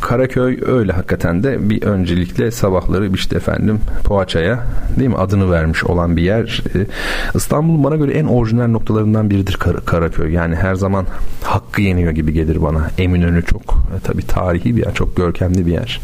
Karaköy 0.00 0.58
öyle 0.66 0.92
hakikaten 0.92 1.42
de 1.42 1.70
bir 1.70 1.82
öncelikle 1.82 2.50
sabahları 2.50 3.08
işte 3.14 3.36
efendim 3.36 3.80
Poğaça'ya 4.04 4.64
değil 4.98 5.08
mi 5.10 5.16
adını 5.16 5.50
vermiş 5.50 5.84
olan 5.84 6.16
bir 6.16 6.22
yer. 6.22 6.62
Ee, 6.74 6.86
İstanbul'un 7.34 7.84
bana 7.84 7.96
göre 7.96 8.12
en 8.12 8.24
orijinal 8.24 8.66
noktalarından 8.68 9.30
biridir 9.30 9.56
Kar- 9.56 9.84
Karaköy. 9.84 10.32
Yani 10.32 10.56
her 10.56 10.74
zaman 10.74 11.06
hakkı 11.42 11.82
yeniyor 11.82 12.12
gibi 12.12 12.32
gelir 12.32 12.62
bana. 12.62 12.90
Eminönü 12.98 13.42
çok 13.44 13.62
e, 13.62 14.00
tabii 14.04 14.26
tarihi 14.26 14.76
bir 14.76 14.84
yer, 14.84 14.94
çok 14.94 15.16
görkemli 15.16 15.66
bir 15.66 15.72
yer. 15.72 16.00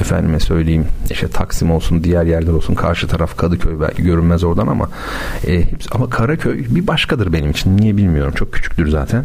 Efendime 0.00 0.40
söyleyeyim 0.40 0.86
işte 1.10 1.28
Taksim 1.28 1.70
olsun, 1.70 2.04
diğer 2.04 2.24
yerler 2.24 2.52
olsun, 2.52 2.74
karşı 2.74 3.06
taraf 3.08 3.36
Kadıköy 3.36 3.80
belki 3.80 4.02
görünmez 4.02 4.44
oradan 4.44 4.66
ama 4.66 4.90
e, 5.46 5.62
ama 5.92 6.10
Karaköy 6.10 6.64
bir 6.68 6.86
başkadır 6.86 7.32
benim 7.32 7.50
için. 7.50 7.76
Niye 7.76 7.96
bilmiyorum. 7.96 8.32
Çok 8.36 8.52
küçüktür 8.52 8.88
zaten. 8.88 9.24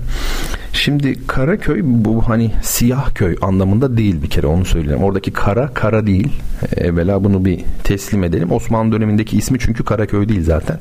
Şimdi 0.74 1.28
Karaköy 1.28 1.82
bu 1.84 2.30
hani 2.30 2.52
siyah 2.62 3.16
köy 3.16 3.36
anlamında 3.42 3.98
değil 3.98 4.24
bir 4.24 4.30
kere 4.30 4.48
onu 4.48 4.66
söyleyeyim. 4.66 5.04
Oradaki 5.04 5.32
kara 5.32 5.68
kara 5.74 6.08
değil. 6.08 6.34
Evvela 6.78 7.24
bunu 7.24 7.46
bir 7.46 7.60
teslim 7.84 8.24
edelim. 8.24 8.52
Osmanlı 8.52 8.92
dönemindeki 8.92 9.38
ismi 9.38 9.60
çünkü 9.60 9.84
Karaköy 9.84 10.30
değil 10.30 10.44
zaten. 10.44 10.80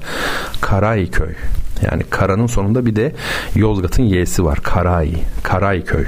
Karayköy. 0.60 1.34
Yani 1.90 2.02
karanın 2.10 2.46
sonunda 2.46 2.86
bir 2.86 2.96
de 2.96 3.12
Yozgat'ın 3.54 4.02
y'si 4.02 4.44
var. 4.44 4.58
Karay. 4.62 5.10
Karayköy. 5.42 6.04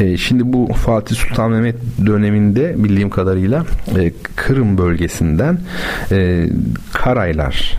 E, 0.00 0.16
şimdi 0.16 0.52
bu 0.52 0.68
Fatih 0.74 1.16
Sultan 1.16 1.50
Mehmet 1.50 1.76
döneminde 2.06 2.74
bildiğim 2.84 3.10
kadarıyla 3.10 3.64
e, 3.98 4.12
Kırım 4.36 4.78
bölgesinden 4.78 5.60
e, 6.12 6.48
Karaylar 6.92 7.78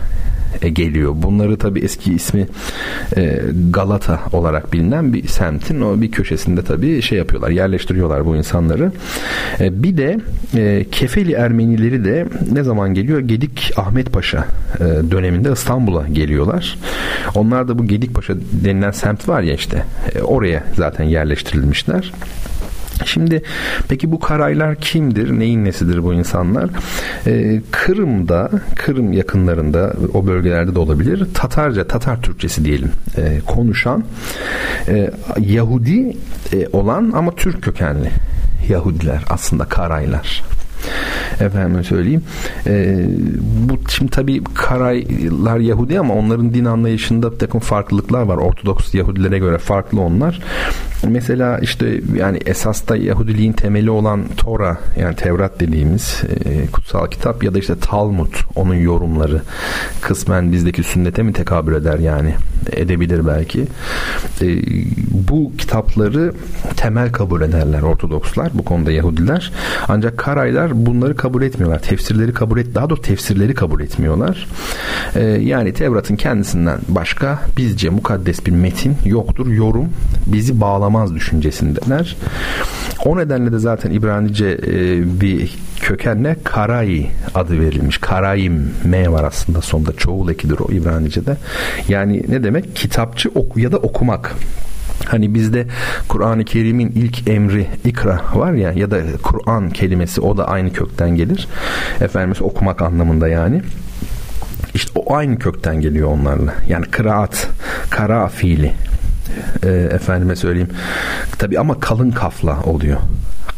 geliyor. 0.68 1.12
Bunları 1.16 1.56
tabi 1.56 1.80
eski 1.80 2.14
ismi 2.14 2.46
e, 3.16 3.40
Galata 3.70 4.20
olarak 4.32 4.72
bilinen 4.72 5.12
bir 5.12 5.28
semtin 5.28 5.80
o 5.80 6.00
bir 6.00 6.10
köşesinde 6.10 6.62
tabi 6.62 7.02
şey 7.02 7.18
yapıyorlar 7.18 7.50
yerleştiriyorlar 7.50 8.26
bu 8.26 8.36
insanları. 8.36 8.92
E, 9.60 9.82
bir 9.82 9.96
de 9.96 10.20
Kefeli 10.90 11.32
Ermenileri 11.32 12.04
de 12.04 12.26
ne 12.52 12.62
zaman 12.62 12.94
geliyor? 12.94 13.20
Gedik 13.20 13.72
Ahmet 13.76 14.12
Paşa 14.12 14.46
döneminde 15.10 15.52
İstanbul'a 15.52 16.08
geliyorlar. 16.08 16.78
Onlar 17.34 17.68
da 17.68 17.78
bu 17.78 17.86
Gedik 17.86 18.14
Paşa 18.14 18.34
denilen 18.52 18.90
semt 18.90 19.28
var 19.28 19.42
ya 19.42 19.54
işte 19.54 19.84
oraya 20.22 20.64
zaten 20.76 21.04
yerleştirilmişler. 21.04 22.12
Şimdi 23.04 23.42
peki 23.88 24.12
bu 24.12 24.20
karaylar 24.20 24.76
kimdir? 24.76 25.38
Neyin 25.38 25.64
nesidir 25.64 26.02
bu 26.02 26.14
insanlar? 26.14 26.70
Ee, 27.26 27.60
Kırım'da, 27.70 28.50
Kırım 28.76 29.12
yakınlarında 29.12 29.92
o 30.14 30.26
bölgelerde 30.26 30.74
de 30.74 30.78
olabilir. 30.78 31.26
Tatarca, 31.34 31.86
Tatar 31.86 32.22
Türkçesi 32.22 32.64
diyelim 32.64 32.92
e, 33.16 33.40
konuşan 33.46 34.04
e, 34.88 35.10
Yahudi 35.38 36.16
e, 36.52 36.68
olan 36.72 37.12
ama 37.14 37.34
Türk 37.34 37.62
kökenli 37.62 38.10
Yahudiler 38.68 39.24
aslında 39.30 39.64
karaylar 39.64 40.42
efendim 41.40 41.84
söyleyeyim. 41.84 42.22
E, 42.66 43.06
bu 43.68 43.90
şimdi 43.90 44.10
tabii 44.10 44.44
Karaylar 44.54 45.58
Yahudi 45.58 46.00
ama 46.00 46.14
onların 46.14 46.54
din 46.54 46.64
anlayışında 46.64 47.32
bir 47.32 47.38
takım 47.38 47.60
farklılıklar 47.60 48.22
var. 48.22 48.36
Ortodoks 48.36 48.94
Yahudilere 48.94 49.38
göre 49.38 49.58
farklı 49.58 50.00
onlar. 50.00 50.40
Mesela 51.08 51.58
işte 51.58 52.00
yani 52.16 52.38
esas 52.46 52.88
da 52.88 52.96
Yahudiliğin 52.96 53.52
temeli 53.52 53.90
olan 53.90 54.24
Tora 54.36 54.78
yani 55.00 55.16
Tevrat 55.16 55.60
dediğimiz 55.60 56.22
e, 56.44 56.66
kutsal 56.66 57.06
kitap 57.06 57.44
ya 57.44 57.54
da 57.54 57.58
işte 57.58 57.78
Talmud 57.78 58.32
onun 58.54 58.74
yorumları 58.74 59.42
kısmen 60.00 60.52
bizdeki 60.52 60.82
sünnete 60.82 61.22
mi 61.22 61.32
tekabül 61.32 61.74
eder 61.74 61.98
yani 61.98 62.34
edebilir 62.70 63.26
belki. 63.26 63.66
E, 64.40 64.46
bu 65.28 65.52
kitapları 65.58 66.32
temel 66.76 67.12
kabul 67.12 67.42
ederler 67.42 67.82
Ortodokslar 67.82 68.50
bu 68.54 68.64
konuda 68.64 68.92
Yahudiler. 68.92 69.52
Ancak 69.88 70.18
Karaylar 70.18 70.71
bunları 70.74 71.16
kabul 71.16 71.42
etmiyorlar. 71.42 71.82
Tefsirleri 71.82 72.32
kabul 72.32 72.58
et 72.58 72.74
daha 72.74 72.90
doğrusu 72.90 73.02
tefsirleri 73.02 73.54
kabul 73.54 73.80
etmiyorlar. 73.80 74.48
E, 75.14 75.24
yani 75.24 75.72
Tevrat'ın 75.72 76.16
kendisinden 76.16 76.78
başka 76.88 77.42
bizce 77.56 77.90
mukaddes 77.90 78.46
bir 78.46 78.52
metin 78.52 78.96
yoktur. 79.04 79.46
Yorum 79.46 79.88
bizi 80.26 80.60
bağlamaz 80.60 81.14
düşüncesindeler. 81.14 82.16
O 83.04 83.16
nedenle 83.16 83.52
de 83.52 83.58
zaten 83.58 83.90
İbranice 83.90 84.58
e, 84.66 85.20
bir 85.20 85.54
kökenle 85.80 86.36
Karay 86.44 87.06
adı 87.34 87.60
verilmiş. 87.60 87.98
Karayim 87.98 88.70
M 88.84 89.12
var 89.12 89.24
aslında 89.24 89.60
sonunda 89.60 89.92
çoğul 89.92 90.30
ekidir 90.30 90.58
o 90.58 90.72
İbranice'de. 90.72 91.36
Yani 91.88 92.24
ne 92.28 92.44
demek? 92.44 92.76
Kitapçı 92.76 93.30
oku 93.34 93.60
ya 93.60 93.72
da 93.72 93.76
okumak. 93.76 94.34
Hani 95.06 95.34
bizde 95.34 95.66
Kur'an-ı 96.08 96.44
Kerim'in 96.44 96.88
ilk 96.88 97.28
emri 97.28 97.66
ikra 97.84 98.20
var 98.34 98.52
ya 98.52 98.72
ya 98.72 98.90
da 98.90 99.00
Kur'an 99.22 99.70
kelimesi 99.70 100.20
o 100.20 100.36
da 100.36 100.48
aynı 100.48 100.72
kökten 100.72 101.10
gelir. 101.10 101.48
Efendimiz 102.00 102.42
okumak 102.42 102.82
anlamında 102.82 103.28
yani. 103.28 103.62
İşte 104.74 104.92
o 104.94 105.14
aynı 105.14 105.38
kökten 105.38 105.80
geliyor 105.80 106.08
onlarla. 106.08 106.54
Yani 106.68 106.84
kıraat, 106.86 107.48
kara 107.90 108.28
fiili. 108.28 108.72
E, 109.62 109.68
efendime 109.68 110.36
söyleyeyim. 110.36 110.68
Tabi 111.38 111.58
ama 111.58 111.80
kalın 111.80 112.10
kafla 112.10 112.62
oluyor 112.62 112.98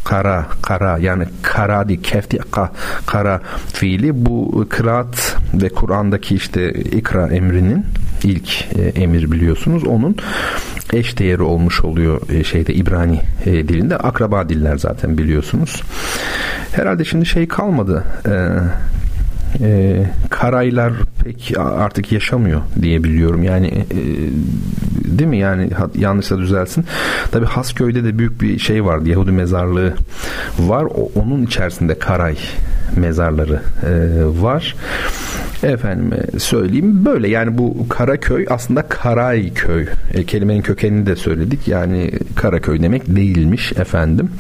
kara 0.04 0.46
kara 0.62 0.98
yani 0.98 1.24
kara 1.42 1.88
değil 1.88 2.02
kefti 2.02 2.38
ka, 2.38 2.72
kara 3.06 3.40
fiili 3.72 4.26
bu 4.26 4.66
kıraat 4.70 5.36
ve 5.54 5.68
Kur'an'daki 5.68 6.34
işte 6.34 6.72
ikra 6.72 7.28
emrinin 7.28 7.86
ilk 8.24 8.74
e, 8.74 8.82
emir 8.82 9.30
biliyorsunuz 9.32 9.84
onun 9.84 10.16
eş 10.96 11.18
değeri 11.18 11.42
olmuş 11.42 11.84
oluyor 11.84 12.30
e, 12.30 12.44
şeyde 12.44 12.74
İbrani 12.74 13.20
e, 13.44 13.52
dilinde 13.52 13.96
akraba 13.96 14.48
diller 14.48 14.76
zaten 14.76 15.18
biliyorsunuz 15.18 15.82
herhalde 16.72 17.04
şimdi 17.04 17.26
şey 17.26 17.48
kalmadı 17.48 18.04
e, 18.26 18.34
e, 19.60 20.02
karaylar 20.30 20.92
pek 21.24 21.52
artık 21.58 22.12
yaşamıyor 22.12 22.60
diye 22.82 23.04
biliyorum. 23.04 23.42
Yani 23.42 23.66
e, 23.66 23.98
değil 25.18 25.30
mi? 25.30 25.38
Yani 25.38 25.70
yanlışsa 25.98 26.38
düzelsin. 26.38 26.84
Tabi 27.30 27.46
Hasköy'de 27.46 28.04
de 28.04 28.18
büyük 28.18 28.42
bir 28.42 28.58
şey 28.58 28.84
vardı. 28.84 29.08
Yahudi 29.08 29.30
mezarlığı 29.30 29.94
var. 30.58 30.84
O, 30.84 31.10
onun 31.14 31.42
içerisinde 31.42 31.98
Karay 31.98 32.36
mezarları 32.96 33.60
e, 33.82 33.92
var. 34.42 34.76
Efendim 35.64 36.12
söyleyeyim. 36.38 37.04
Böyle 37.04 37.28
yani 37.28 37.58
bu 37.58 37.88
Karaköy 37.88 38.46
aslında 38.50 38.82
Karayköy. 38.82 39.86
E, 40.14 40.24
kelimenin 40.24 40.62
kökenini 40.62 41.06
de 41.06 41.16
söyledik. 41.16 41.68
Yani 41.68 42.10
Karaköy 42.36 42.82
demek 42.82 43.16
değilmiş 43.16 43.72
efendim. 43.72 44.30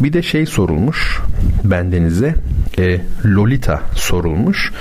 Bir 0.00 0.12
de 0.12 0.22
şey 0.22 0.46
sorulmuş 0.46 1.20
bendenize. 1.64 2.34
E, 2.78 3.00
Lolita 3.24 3.80
sorulmuş. 3.94 4.72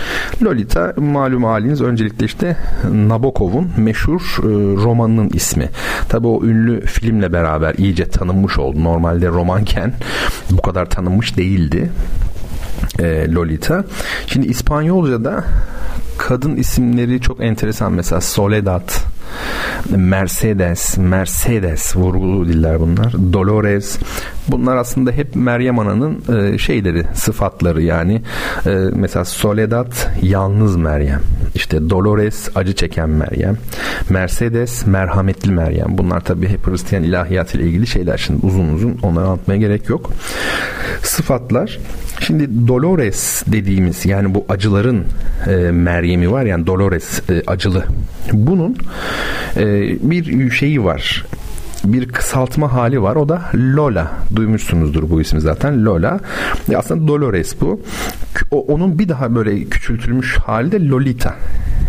Lolita 0.43 0.93
malum 0.97 1.43
haliniz 1.43 1.81
öncelikle 1.81 2.25
işte 2.25 2.57
Nabokov'un 2.93 3.71
meşhur 3.77 4.21
e, 4.39 4.43
romanının 4.83 5.29
ismi. 5.33 5.69
Tabi 6.09 6.27
o 6.27 6.45
ünlü 6.45 6.81
filmle 6.81 7.33
beraber 7.33 7.75
iyice 7.75 8.09
tanınmış 8.09 8.57
oldu. 8.57 8.83
Normalde 8.83 9.27
romanken 9.27 9.93
bu 10.51 10.61
kadar 10.61 10.89
tanınmış 10.89 11.37
değildi 11.37 11.89
e, 12.99 13.31
Lolita. 13.31 13.83
Şimdi 14.27 14.47
İspanyolca'da 14.47 15.43
kadın 16.17 16.55
isimleri 16.55 17.21
çok 17.21 17.43
enteresan 17.43 17.91
mesela 17.91 18.21
Soledad, 18.21 18.89
Mercedes, 19.89 20.97
Mercedes 20.97 21.95
vurgulu 21.95 22.47
diller 22.47 22.79
bunlar. 22.79 23.13
Dolores. 23.33 23.97
Bunlar 24.47 24.77
aslında 24.77 25.11
hep 25.11 25.35
Meryem 25.35 25.79
Ana'nın 25.79 26.23
e, 26.35 26.57
şeyleri, 26.57 27.05
sıfatları 27.13 27.81
yani. 27.81 28.21
E, 28.65 28.69
mesela 28.93 29.25
Soledad 29.25 29.93
yalnız 30.21 30.75
Meryem. 30.75 31.21
İşte 31.55 31.89
Dolores 31.89 32.49
acı 32.55 32.75
çeken 32.75 33.09
Meryem. 33.09 33.57
Mercedes 34.09 34.85
merhametli 34.85 35.51
Meryem. 35.51 35.97
Bunlar 35.97 36.19
tabii 36.19 36.47
hep 36.47 36.67
Hristiyan 36.67 37.03
ilahiyat 37.03 37.55
ile 37.55 37.63
ilgili 37.63 37.87
şeyler. 37.87 38.17
Şimdi 38.17 38.45
uzun 38.45 38.69
uzun 38.73 38.99
onları 39.03 39.25
anlatmaya 39.25 39.57
gerek 39.57 39.89
yok. 39.89 40.11
Sıfatlar. 41.03 41.79
Şimdi 42.19 42.67
Dolores 42.67 43.43
dediğimiz 43.47 44.05
yani 44.05 44.35
bu 44.35 44.45
acıların 44.49 45.03
e, 45.47 45.55
Meryem'i 45.71 46.31
var 46.31 46.43
yani 46.43 46.67
Dolores 46.67 47.29
e, 47.29 47.43
acılı. 47.47 47.83
Bunun 48.33 48.77
bir 50.01 50.51
şeyi 50.51 50.83
var 50.83 51.25
bir 51.93 52.07
kısaltma 52.07 52.73
hali 52.73 53.01
var. 53.01 53.15
O 53.15 53.29
da 53.29 53.41
Lola. 53.55 54.11
Duymuşsunuzdur 54.35 55.09
bu 55.09 55.21
ismi 55.21 55.41
zaten. 55.41 55.85
Lola. 55.85 56.19
Aslında 56.75 57.07
Dolores 57.07 57.61
bu. 57.61 57.81
O, 58.51 58.65
onun 58.65 58.99
bir 58.99 59.09
daha 59.09 59.35
böyle 59.35 59.63
küçültülmüş 59.63 60.37
hali 60.37 60.71
de 60.71 60.87
Lolita 60.87 61.35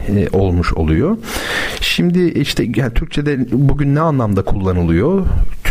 e, 0.08 0.28
olmuş 0.32 0.72
oluyor. 0.72 1.16
Şimdi 1.80 2.28
işte 2.28 2.66
yani 2.76 2.94
Türkçe'de 2.94 3.38
bugün 3.52 3.94
ne 3.94 4.00
anlamda 4.00 4.42
kullanılıyor? 4.42 5.26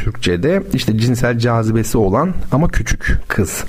Türkçe'de 0.06 0.64
işte 0.74 0.98
cinsel 0.98 1.40
cazibesi 1.40 1.98
olan 1.98 2.34
ama 2.52 2.68
küçük 2.68 3.18
kız 3.28 3.64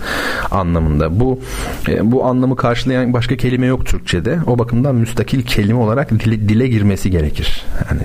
anlamında. 0.50 1.20
Bu 1.20 1.40
e, 1.88 2.12
bu 2.12 2.24
anlamı 2.24 2.56
karşılayan 2.56 3.12
başka 3.12 3.36
kelime 3.36 3.66
yok 3.66 3.86
Türkçe'de. 3.86 4.38
O 4.46 4.58
bakımdan 4.58 4.94
müstakil 4.94 5.42
kelime 5.42 5.78
olarak 5.78 6.10
dile, 6.10 6.48
dile 6.48 6.68
girmesi 6.68 7.10
gerekir. 7.10 7.64
Yani 7.90 8.02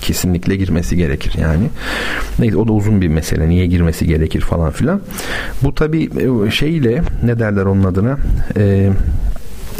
kesinlikle 0.00 0.56
girmesi 0.56 0.96
gerekir 0.96 1.34
yani. 1.40 1.68
Neyse 2.38 2.56
o 2.56 2.68
da 2.68 2.72
uzun 2.72 3.00
bir 3.00 3.08
mesele. 3.08 3.48
Niye 3.48 3.66
girmesi 3.66 4.06
gerekir 4.06 4.40
falan 4.40 4.70
filan. 4.70 5.00
Bu 5.62 5.74
tabi 5.74 6.10
e, 6.46 6.50
şeyle 6.50 7.02
ne 7.22 7.38
derler 7.38 7.64
onun 7.64 7.84
adına? 7.84 8.18
Eee 8.56 8.90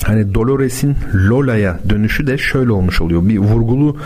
hani 0.04 0.34
Dolores'in 0.34 0.96
Lola'ya 1.14 1.78
dönüşü 1.88 2.26
de 2.26 2.38
şöyle 2.38 2.72
olmuş 2.72 3.00
oluyor. 3.00 3.28
Bir 3.28 3.38
vurgulu 3.38 3.96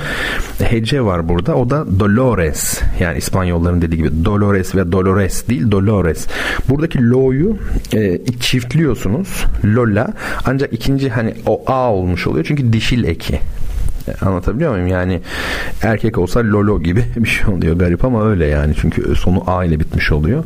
hece 0.59 1.02
var 1.05 1.28
burada. 1.28 1.55
O 1.55 1.70
da 1.70 2.00
Dolores. 2.00 2.81
Yani 3.00 3.18
İspanyolların 3.18 3.83
dediği 3.83 3.96
gibi 3.96 4.24
Dolores 4.24 4.74
ve 4.74 4.92
Dolores 4.92 5.48
değil 5.48 5.70
Dolores. 5.70 6.26
Buradaki 6.68 7.11
lo'yu 7.11 7.57
e, 7.94 8.20
çiftliyorsunuz. 8.40 9.44
Lola. 9.64 10.14
Ancak 10.44 10.72
ikinci 10.72 11.11
hani 11.11 11.35
o 11.46 11.62
a 11.66 11.92
olmuş 11.92 12.26
oluyor. 12.26 12.44
Çünkü 12.48 12.72
dişil 12.72 13.05
eki. 13.05 13.40
Anlatabiliyor 14.20 14.72
muyum? 14.72 14.87
Yani 14.87 15.20
erkek 15.83 16.18
olsa 16.18 16.40
Lolo 16.40 16.83
gibi 16.83 17.05
bir 17.16 17.29
şey 17.29 17.55
oluyor 17.55 17.77
garip 17.77 18.05
ama 18.05 18.29
öyle 18.29 18.46
yani. 18.46 18.75
Çünkü 18.81 19.14
sonu 19.14 19.42
A 19.46 19.64
ile 19.64 19.81
bitmiş 19.81 20.12
oluyor. 20.12 20.44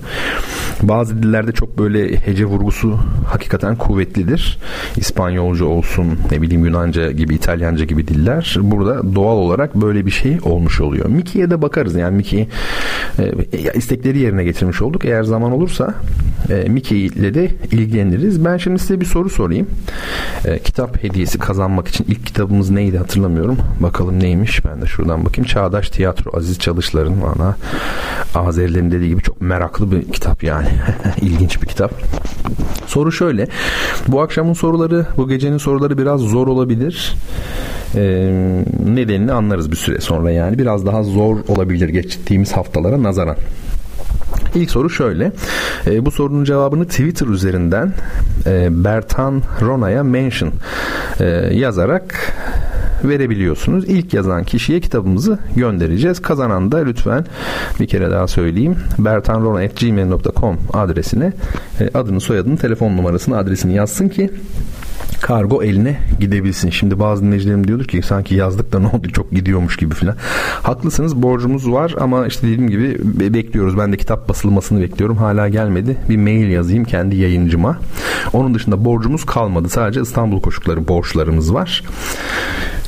Bazı 0.83 1.23
dillerde 1.23 1.53
çok 1.53 1.79
böyle 1.79 2.17
hece 2.17 2.45
vurgusu 2.45 2.99
hakikaten 3.27 3.77
kuvvetlidir. 3.77 4.59
İspanyolca 4.97 5.65
olsun, 5.65 6.19
ne 6.31 6.43
bileyim 6.43 6.65
Yunanca 6.65 7.11
gibi, 7.11 7.35
İtalyanca 7.35 7.85
gibi 7.85 8.09
diller. 8.09 8.57
Burada 8.61 9.15
doğal 9.15 9.37
olarak 9.37 9.75
böyle 9.75 10.07
bir 10.07 10.11
şey 10.11 10.39
olmuş 10.43 10.81
oluyor. 10.81 11.07
Mickey'e 11.07 11.51
de 11.51 11.63
bakarız. 11.63 11.95
Yani 11.95 12.17
Mickey 12.17 12.49
e, 13.19 13.33
istekleri 13.75 14.19
yerine 14.19 14.45
getirmiş 14.45 14.83
olduk. 14.83 15.05
Eğer 15.05 15.23
zaman 15.23 15.53
olursa 15.53 15.95
e, 16.51 16.69
Mickey 16.69 17.07
ile 17.07 17.35
de 17.35 17.51
ilgileniriz. 17.73 18.45
Ben 18.45 18.57
şimdi 18.57 18.79
size 18.79 19.01
bir 19.01 19.07
soru 19.07 19.31
sorayım. 19.31 19.67
E, 20.45 20.59
kitap 20.59 21.05
hediyesi 21.05 21.39
kazanmak 21.39 21.89
için 21.89 22.07
ilk 22.09 22.27
kitabımız 22.27 22.71
neydi 22.71 22.99
hatırlamıyorum 22.99 23.56
Bakalım 23.81 24.21
neymiş. 24.21 24.65
Ben 24.65 24.83
de 24.83 24.87
şuradan 24.87 25.25
bakayım. 25.25 25.47
Çağdaş 25.47 25.91
Tiyatro 25.91 26.37
Aziz 26.37 26.59
Çalışlar'ın 26.59 27.23
bana 27.23 27.57
Azerilerin 28.35 28.91
dediği 28.91 29.09
gibi 29.09 29.23
çok 29.23 29.41
meraklı 29.41 29.93
bir 29.93 30.13
kitap 30.13 30.43
yani. 30.43 30.69
İlginç 31.21 31.63
bir 31.63 31.67
kitap. 31.67 31.93
Soru 32.87 33.13
şöyle. 33.13 33.47
Bu 34.09 34.21
akşamın 34.21 34.53
soruları, 34.53 35.07
bu 35.17 35.29
gecenin 35.29 35.59
soruları 35.59 35.99
biraz 35.99 36.21
zor 36.21 36.47
olabilir. 36.47 37.15
Ee, 37.95 38.63
nedenini 38.87 39.33
anlarız 39.33 39.71
bir 39.71 39.77
süre 39.77 40.01
sonra 40.01 40.31
yani. 40.31 40.59
Biraz 40.59 40.87
daha 40.87 41.03
zor 41.03 41.37
olabilir 41.49 41.89
geçtiğimiz 41.89 42.53
haftalara 42.53 43.03
nazaran. 43.03 43.37
İlk 44.55 44.71
soru 44.71 44.91
şöyle. 44.91 45.33
E, 45.87 46.07
bu 46.07 46.11
sorunun 46.11 46.45
cevabını 46.45 46.87
Twitter 46.87 47.27
üzerinden 47.27 47.93
e, 48.47 48.85
Bertan 48.85 49.43
Rona'ya 49.61 50.03
mention 50.03 50.53
e, 51.21 51.25
yazarak 51.53 52.33
verebiliyorsunuz. 53.05 53.85
İlk 53.89 54.15
yazan 54.15 54.45
kişiye 54.45 54.81
kitabımızı 54.81 55.39
göndereceğiz. 55.57 56.23
Kazanan 56.23 56.73
da 56.73 56.79
lütfen 56.79 57.27
bir 57.81 57.87
kere 57.87 58.11
daha 58.11 58.27
söyleyeyim. 58.27 58.77
bertanrona.gmail.com 58.99 60.59
adresine 60.73 61.33
e, 61.81 61.91
adını, 61.95 62.21
soyadını, 62.21 62.57
telefon 62.57 62.97
numarasını, 62.97 63.37
adresini 63.37 63.75
yazsın 63.75 64.09
ki 64.09 64.31
kargo 65.21 65.63
eline 65.63 65.97
gidebilsin. 66.21 66.71
Şimdi 66.71 66.99
bazı 67.01 67.23
dinleyicilerim 67.23 67.69
diyordur 67.69 67.85
ki 67.85 68.03
sanki 68.03 68.35
yazdık 68.35 68.73
da 68.73 68.79
ne 68.79 68.87
oldu 68.87 69.09
çok 69.13 69.31
gidiyormuş 69.31 69.77
gibi 69.77 69.95
filan. 69.95 70.17
Haklısınız 70.63 71.23
borcumuz 71.23 71.71
var 71.71 71.95
ama 72.01 72.27
işte 72.27 72.47
dediğim 72.47 72.71
gibi 72.71 72.99
bekliyoruz. 73.35 73.79
Ben 73.79 73.93
de 73.93 73.97
kitap 73.97 74.29
basılmasını 74.29 74.81
bekliyorum. 74.81 75.17
Hala 75.17 75.49
gelmedi. 75.49 75.97
Bir 76.09 76.17
mail 76.17 76.49
yazayım 76.51 76.85
kendi 76.85 77.17
yayıncıma. 77.17 77.79
Onun 78.33 78.55
dışında 78.55 78.85
borcumuz 78.85 79.27
kalmadı. 79.27 79.69
Sadece 79.69 80.01
İstanbul 80.01 80.41
koşukları 80.41 80.89
borçlarımız 80.89 81.55
var 81.55 81.83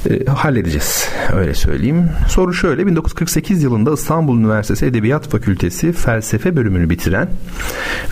e, 0.07 0.31
halledeceğiz. 0.31 1.09
Öyle 1.37 1.55
söyleyeyim. 1.55 2.11
Soru 2.29 2.55
şöyle. 2.55 2.87
1948 2.87 3.63
yılında 3.63 3.93
İstanbul 3.93 4.39
Üniversitesi 4.39 4.87
Edebiyat 4.87 5.29
Fakültesi 5.29 5.93
felsefe 5.93 6.57
bölümünü 6.57 6.91
bitiren 6.91 7.29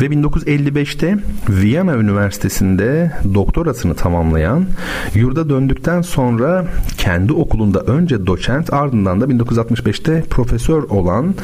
ve 0.00 0.06
1955'te 0.06 1.18
Viyana 1.48 1.94
Üniversitesi'nde 1.94 3.12
doktorasını 3.34 3.94
tamamlayan, 3.94 4.66
yurda 5.14 5.48
döndükten 5.48 6.02
sonra 6.02 6.66
kendi 6.98 7.32
okulunda 7.32 7.80
önce 7.80 8.26
doçent 8.26 8.72
ardından 8.72 9.20
da 9.20 9.24
1965'te 9.24 10.22
profesör 10.30 10.82
olan 10.82 11.34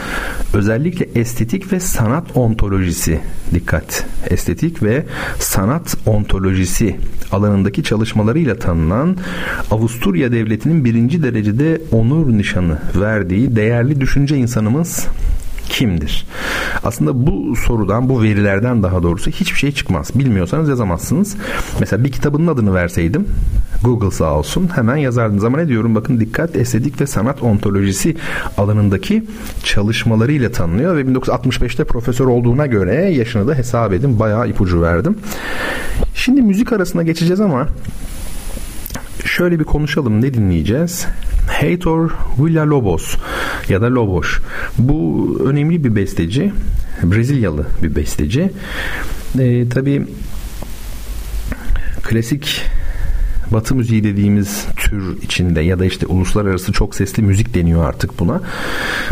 özellikle 0.55 1.09
estetik 1.21 1.73
ve 1.73 1.81
sanat 1.81 2.37
ontolojisi 2.37 3.21
dikkat 3.55 4.07
estetik 4.31 4.83
ve 4.83 5.07
sanat 5.39 5.97
ontolojisi 6.07 6.97
alanındaki 7.33 7.83
çalışmalarıyla 7.83 8.59
tanınan 8.59 9.17
Avusturya 9.71 10.32
Devleti'nin 10.33 10.85
birinci 10.85 11.23
derecede 11.23 11.81
onur 11.93 12.33
nişanı 12.33 12.79
verdiği 13.01 13.57
değerli 13.57 14.01
düşünce 14.01 14.37
insanımız 14.37 15.07
kimdir? 15.69 16.27
Aslında 16.85 17.27
bu 17.27 17.57
sorudan, 17.57 18.09
bu 18.09 18.23
verilerden 18.23 18.83
daha 18.83 19.03
doğrusu 19.03 19.31
hiçbir 19.31 19.59
şey 19.59 19.73
çıkmaz. 19.73 20.11
Bilmiyorsanız 20.15 20.69
yazamazsınız. 20.69 21.37
Mesela 21.81 22.05
bir 22.05 22.13
kitabının 22.13 22.47
adını 22.47 22.75
verseydim 22.75 23.27
Google 23.85 24.11
sağ 24.11 24.33
olsun 24.35 24.71
hemen 24.75 24.97
yazardınız 24.97 25.45
ama 25.45 25.59
ne 25.59 25.69
diyorum 25.69 25.95
bakın 25.95 26.21
dikkat 26.21 26.57
estetik 26.57 27.01
ve 27.01 27.07
sanat 27.07 27.43
ontolojisi 27.43 28.17
alanındaki 28.59 29.25
çalışmalarıyla 29.65 30.53
tanınıyor 30.53 30.97
ve 30.97 31.03
1965'te 31.03 31.85
profesör 31.85 32.27
olduğuna 32.27 32.67
göre 32.67 32.95
yaşını 32.95 33.49
da 33.49 33.55
hesap 33.55 33.93
edin 33.93 34.19
bayağı 34.19 34.49
ipucu 34.49 34.83
verdim. 34.83 35.19
Şimdi 36.15 36.43
müzik 36.43 36.73
arasına 36.73 37.03
geçeceğiz 37.03 37.41
ama 37.41 37.69
şöyle 39.25 39.59
bir 39.59 39.65
konuşalım 39.65 40.23
ne 40.23 40.35
dinleyeceğiz? 40.35 41.07
Heitor 41.51 42.11
Villa-Lobos 42.39 43.17
ya 43.69 43.83
da 43.83 43.95
Lobos. 43.95 44.39
Bu 44.79 45.39
önemli 45.47 45.85
bir 45.85 45.97
besteci. 45.97 46.53
Brezilyalı 47.03 47.67
bir 47.83 47.97
besteci. 47.97 48.51
E, 49.39 49.69
tabii 49.69 50.07
klasik 52.03 52.63
Batı 53.53 53.75
müziği 53.75 54.05
dediğimiz 54.05 54.67
tür 54.77 55.23
içinde 55.23 55.61
ya 55.61 55.79
da 55.79 55.85
işte 55.85 56.07
uluslararası 56.07 56.73
çok 56.73 56.95
sesli 56.95 57.23
müzik 57.23 57.55
deniyor 57.55 57.89
artık 57.89 58.19
buna. 58.19 58.41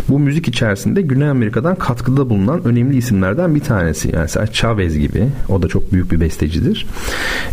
Bu 0.09 0.19
müzik 0.19 0.47
içerisinde 0.47 1.01
Güney 1.01 1.29
Amerika'dan 1.29 1.75
katkıda 1.75 2.29
bulunan 2.29 2.63
önemli 2.63 2.97
isimlerden 2.97 3.55
bir 3.55 3.59
tanesi. 3.59 4.07
Yani 4.07 4.21
mesela 4.21 4.47
Chavez 4.47 4.99
gibi. 4.99 5.27
O 5.49 5.61
da 5.61 5.67
çok 5.67 5.93
büyük 5.93 6.11
bir 6.11 6.19
bestecidir. 6.19 6.87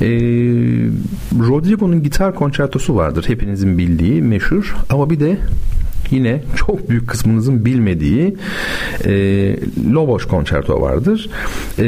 Ee, 0.00 0.06
Rodrigo'nun 1.48 2.02
gitar 2.02 2.34
konçertosu 2.34 2.96
vardır. 2.96 3.24
Hepinizin 3.28 3.78
bildiği 3.78 4.22
meşhur. 4.22 4.76
Ama 4.90 5.10
bir 5.10 5.20
de 5.20 5.38
yine 6.10 6.42
çok 6.56 6.90
büyük 6.90 7.08
kısmınızın 7.08 7.64
bilmediği 7.64 8.36
e, 9.04 9.12
Lobos 9.92 10.24
konçerto 10.24 10.80
vardır. 10.80 11.30
E, 11.78 11.86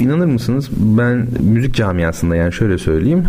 inanır 0.00 0.26
mısınız 0.26 0.68
ben 0.76 1.28
müzik 1.40 1.74
camiasında 1.74 2.36
yani 2.36 2.52
şöyle 2.52 2.78
söyleyeyim 2.78 3.24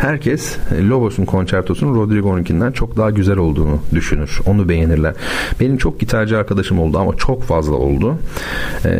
herkes 0.00 0.56
e, 0.78 0.88
Lobos'un 0.88 1.24
konçertosunun 1.24 1.94
Rodrigo'nunkinden 1.94 2.72
çok 2.72 2.96
daha 2.96 3.10
güzel 3.10 3.36
olduğunu 3.36 3.80
düşünür. 3.94 4.40
Onu 4.46 4.68
beğenirler. 4.68 5.14
Benim 5.60 5.76
çok 5.76 6.00
gitarcı 6.00 6.38
arkadaşım 6.38 6.78
oldu 6.78 6.98
ama 6.98 7.16
çok 7.16 7.42
fazla 7.42 7.74
oldu. 7.74 8.18
Ee, 8.84 8.90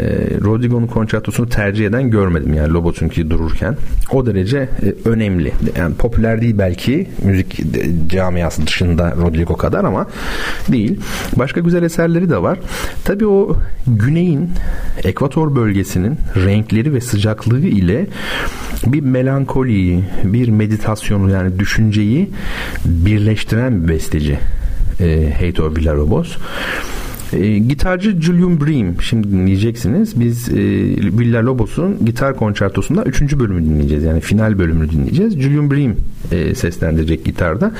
Rodrigo'nun 0.44 0.86
konçertosunu 0.86 1.48
tercih 1.48 1.86
eden 1.86 2.10
görmedim 2.10 2.54
yani 2.54 2.72
Lobos'unki 2.72 3.30
dururken. 3.30 3.76
O 4.12 4.26
derece 4.26 4.58
e, 4.58 5.08
önemli. 5.08 5.52
Yani 5.78 5.94
popüler 5.94 6.40
değil 6.40 6.58
belki 6.58 7.08
müzik 7.22 7.60
camiası 8.08 8.66
dışında 8.66 9.14
Rodrigo 9.16 9.56
kadar 9.56 9.84
ama 9.84 10.06
değil. 10.68 11.00
Başka 11.36 11.60
güzel 11.60 11.82
eserleri 11.82 12.30
de 12.30 12.42
var. 12.42 12.58
Tabii 13.04 13.26
o 13.26 13.56
güneyin 13.86 14.50
ekvator 15.04 15.56
bölgesinin 15.56 16.18
renkleri 16.36 16.94
ve 16.94 17.00
sıcaklığı 17.00 17.66
ile 17.66 18.06
bir 18.86 19.00
melankoli, 19.00 20.04
bir 20.24 20.48
meditasyonu 20.48 21.30
yani 21.30 21.58
düşünceyi 21.58 22.30
birleştiren 22.84 23.82
bir 23.82 23.88
besteci 23.88 24.38
e, 25.00 25.32
Heitor 25.38 25.76
Villalobos. 25.76 26.36
E, 27.32 27.58
gitarcı 27.58 28.20
Julian 28.20 28.60
Bream 28.60 29.02
şimdi 29.02 29.32
dinleyeceksiniz. 29.32 30.20
Biz 30.20 30.48
e, 30.48 30.54
Villa 31.18 31.46
Lobos'un 31.46 32.04
gitar 32.04 32.36
konçertosunda 32.36 33.04
3. 33.04 33.22
bölümü 33.38 33.64
dinleyeceğiz. 33.64 34.04
Yani 34.04 34.20
final 34.20 34.58
bölümünü 34.58 34.90
dinleyeceğiz. 34.90 35.40
Julian 35.40 35.70
Bream 35.70 35.94
e, 36.32 36.54
seslendirecek 36.54 37.24
gitarda. 37.24 37.72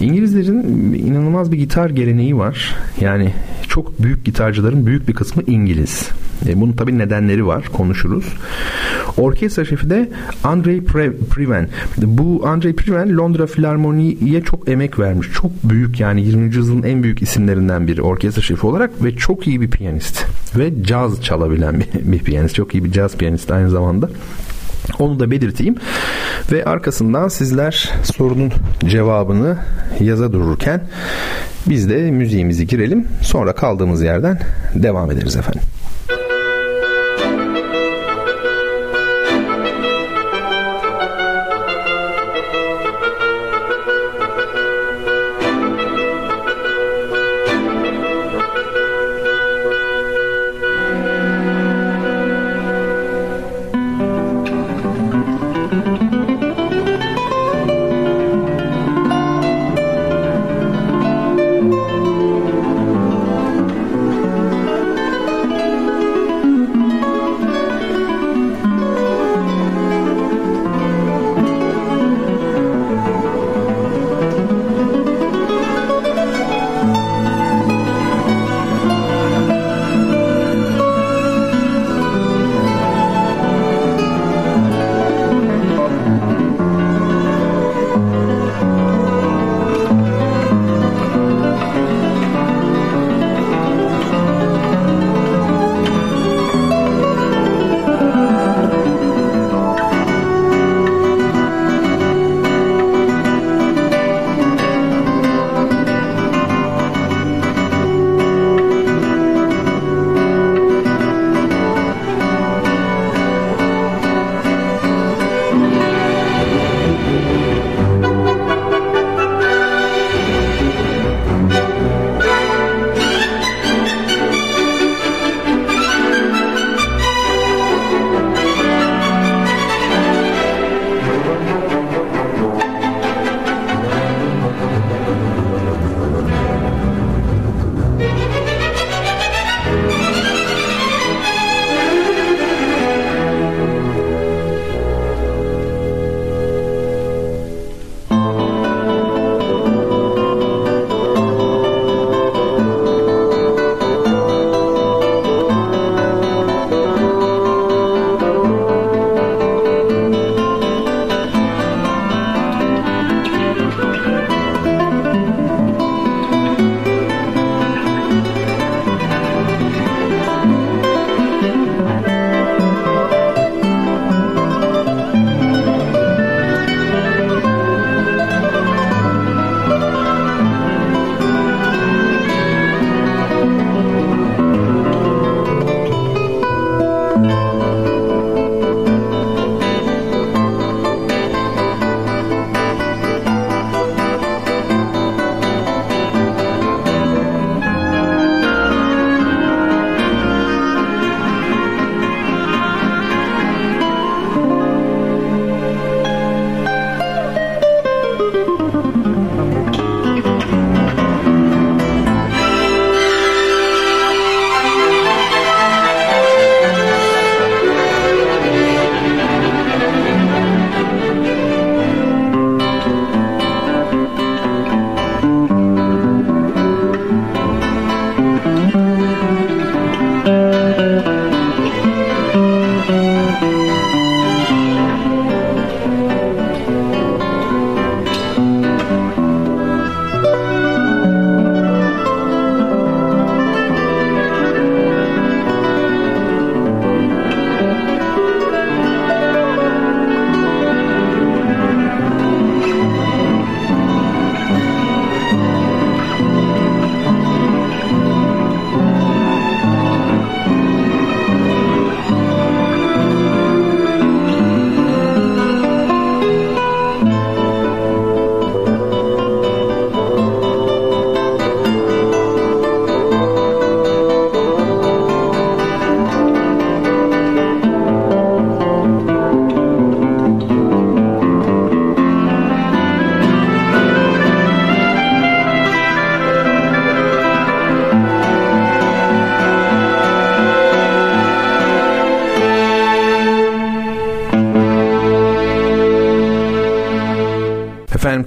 İngilizlerin 0.00 0.92
inanılmaz 0.94 1.52
bir 1.52 1.58
gitar 1.58 1.90
geleneği 1.90 2.36
var. 2.36 2.74
Yani 3.00 3.34
çok 3.68 4.02
büyük 4.02 4.24
gitarcıların 4.24 4.86
büyük 4.86 5.08
bir 5.08 5.14
kısmı 5.14 5.42
İngiliz. 5.46 6.08
E, 6.48 6.60
bunun 6.60 6.72
tabii 6.72 6.98
nedenleri 6.98 7.46
var. 7.46 7.64
Konuşuruz. 7.72 8.24
Orkestra 9.16 9.64
şefi 9.64 9.90
de 9.90 10.08
Andrei 10.44 10.84
Priven. 11.30 11.68
Bu 11.96 12.42
Andrei 12.46 12.72
Priven 12.76 13.16
Londra 13.16 13.46
Filarmoni'ye 13.46 14.42
çok 14.42 14.68
emek 14.68 14.98
vermiş. 14.98 15.28
Çok 15.34 15.50
büyük 15.64 16.00
yani 16.00 16.22
20. 16.22 16.44
yüzyılın 16.44 16.82
en 16.82 17.02
büyük 17.02 17.22
isimlerinden 17.22 17.86
biri 17.86 18.02
orkestra 18.02 18.42
şefi 18.42 18.66
olarak 18.66 19.04
ve 19.04 19.16
çok 19.16 19.46
iyi 19.46 19.60
bir 19.60 19.70
piyanist. 19.70 20.24
Ve 20.56 20.84
caz 20.84 21.22
çalabilen 21.22 21.80
bir, 21.80 22.12
bir 22.12 22.18
piyanist. 22.18 22.54
Çok 22.54 22.74
iyi 22.74 22.84
bir 22.84 22.92
caz 22.92 23.16
piyanist 23.16 23.50
aynı 23.50 23.70
zamanda. 23.70 24.10
Onu 24.98 25.20
da 25.20 25.30
belirteyim. 25.30 25.74
Ve 26.52 26.64
arkasından 26.64 27.28
sizler 27.28 27.90
sorunun 28.02 28.52
cevabını 28.84 29.56
yaza 30.00 30.32
dururken 30.32 30.80
biz 31.66 31.90
de 31.90 32.10
müziğimizi 32.10 32.66
girelim. 32.66 33.06
Sonra 33.22 33.52
kaldığımız 33.52 34.02
yerden 34.02 34.38
devam 34.74 35.10
ederiz 35.10 35.36
efendim. 35.36 35.62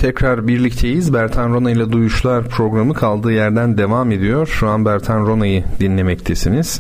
Tekrar 0.06 0.48
birlikteyiz. 0.48 1.14
Bertan 1.14 1.54
Rona 1.54 1.72
ile 1.72 1.92
Duyuşlar 1.92 2.48
programı 2.48 2.94
kaldığı 2.94 3.32
yerden 3.32 3.78
devam 3.78 4.12
ediyor. 4.12 4.48
Şu 4.48 4.68
an 4.68 4.86
Bertan 4.86 5.26
Rona'yı 5.26 5.64
dinlemektesiniz. 5.80 6.80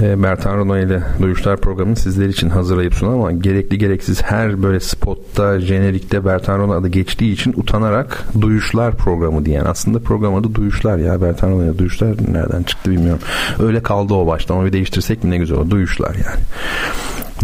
Ee, 0.00 0.22
Bertan 0.22 0.56
Rona 0.56 0.78
ile 0.78 1.02
Duyuşlar 1.22 1.56
programını 1.56 1.96
sizler 1.96 2.28
için 2.28 2.48
hazırlayıp 2.48 2.94
sunan 2.94 3.12
ama 3.12 3.32
gerekli 3.32 3.78
gereksiz 3.78 4.22
her 4.22 4.62
böyle 4.62 4.80
spotta, 4.80 5.60
jenerikte 5.60 6.24
Bertan 6.24 6.58
Rona 6.58 6.74
adı 6.74 6.88
geçtiği 6.88 7.32
için 7.32 7.52
utanarak 7.56 8.24
Duyuşlar 8.40 8.96
programı 8.96 9.44
diyen. 9.44 9.64
Aslında 9.64 9.98
program 9.98 10.34
adı 10.34 10.54
Duyuşlar 10.54 10.98
ya. 10.98 11.22
Bertan 11.22 11.50
Rona 11.50 11.64
ile 11.64 11.78
Duyuşlar 11.78 12.14
nereden 12.32 12.62
çıktı 12.62 12.90
bilmiyorum. 12.90 13.22
Öyle 13.58 13.82
kaldı 13.82 14.14
o 14.14 14.26
baştan. 14.26 14.56
Onu 14.56 14.66
bir 14.66 14.72
değiştirsek 14.72 15.24
mi 15.24 15.30
ne 15.30 15.38
güzel 15.38 15.58
olur. 15.58 15.70
Duyuşlar 15.70 16.14
yani 16.14 16.40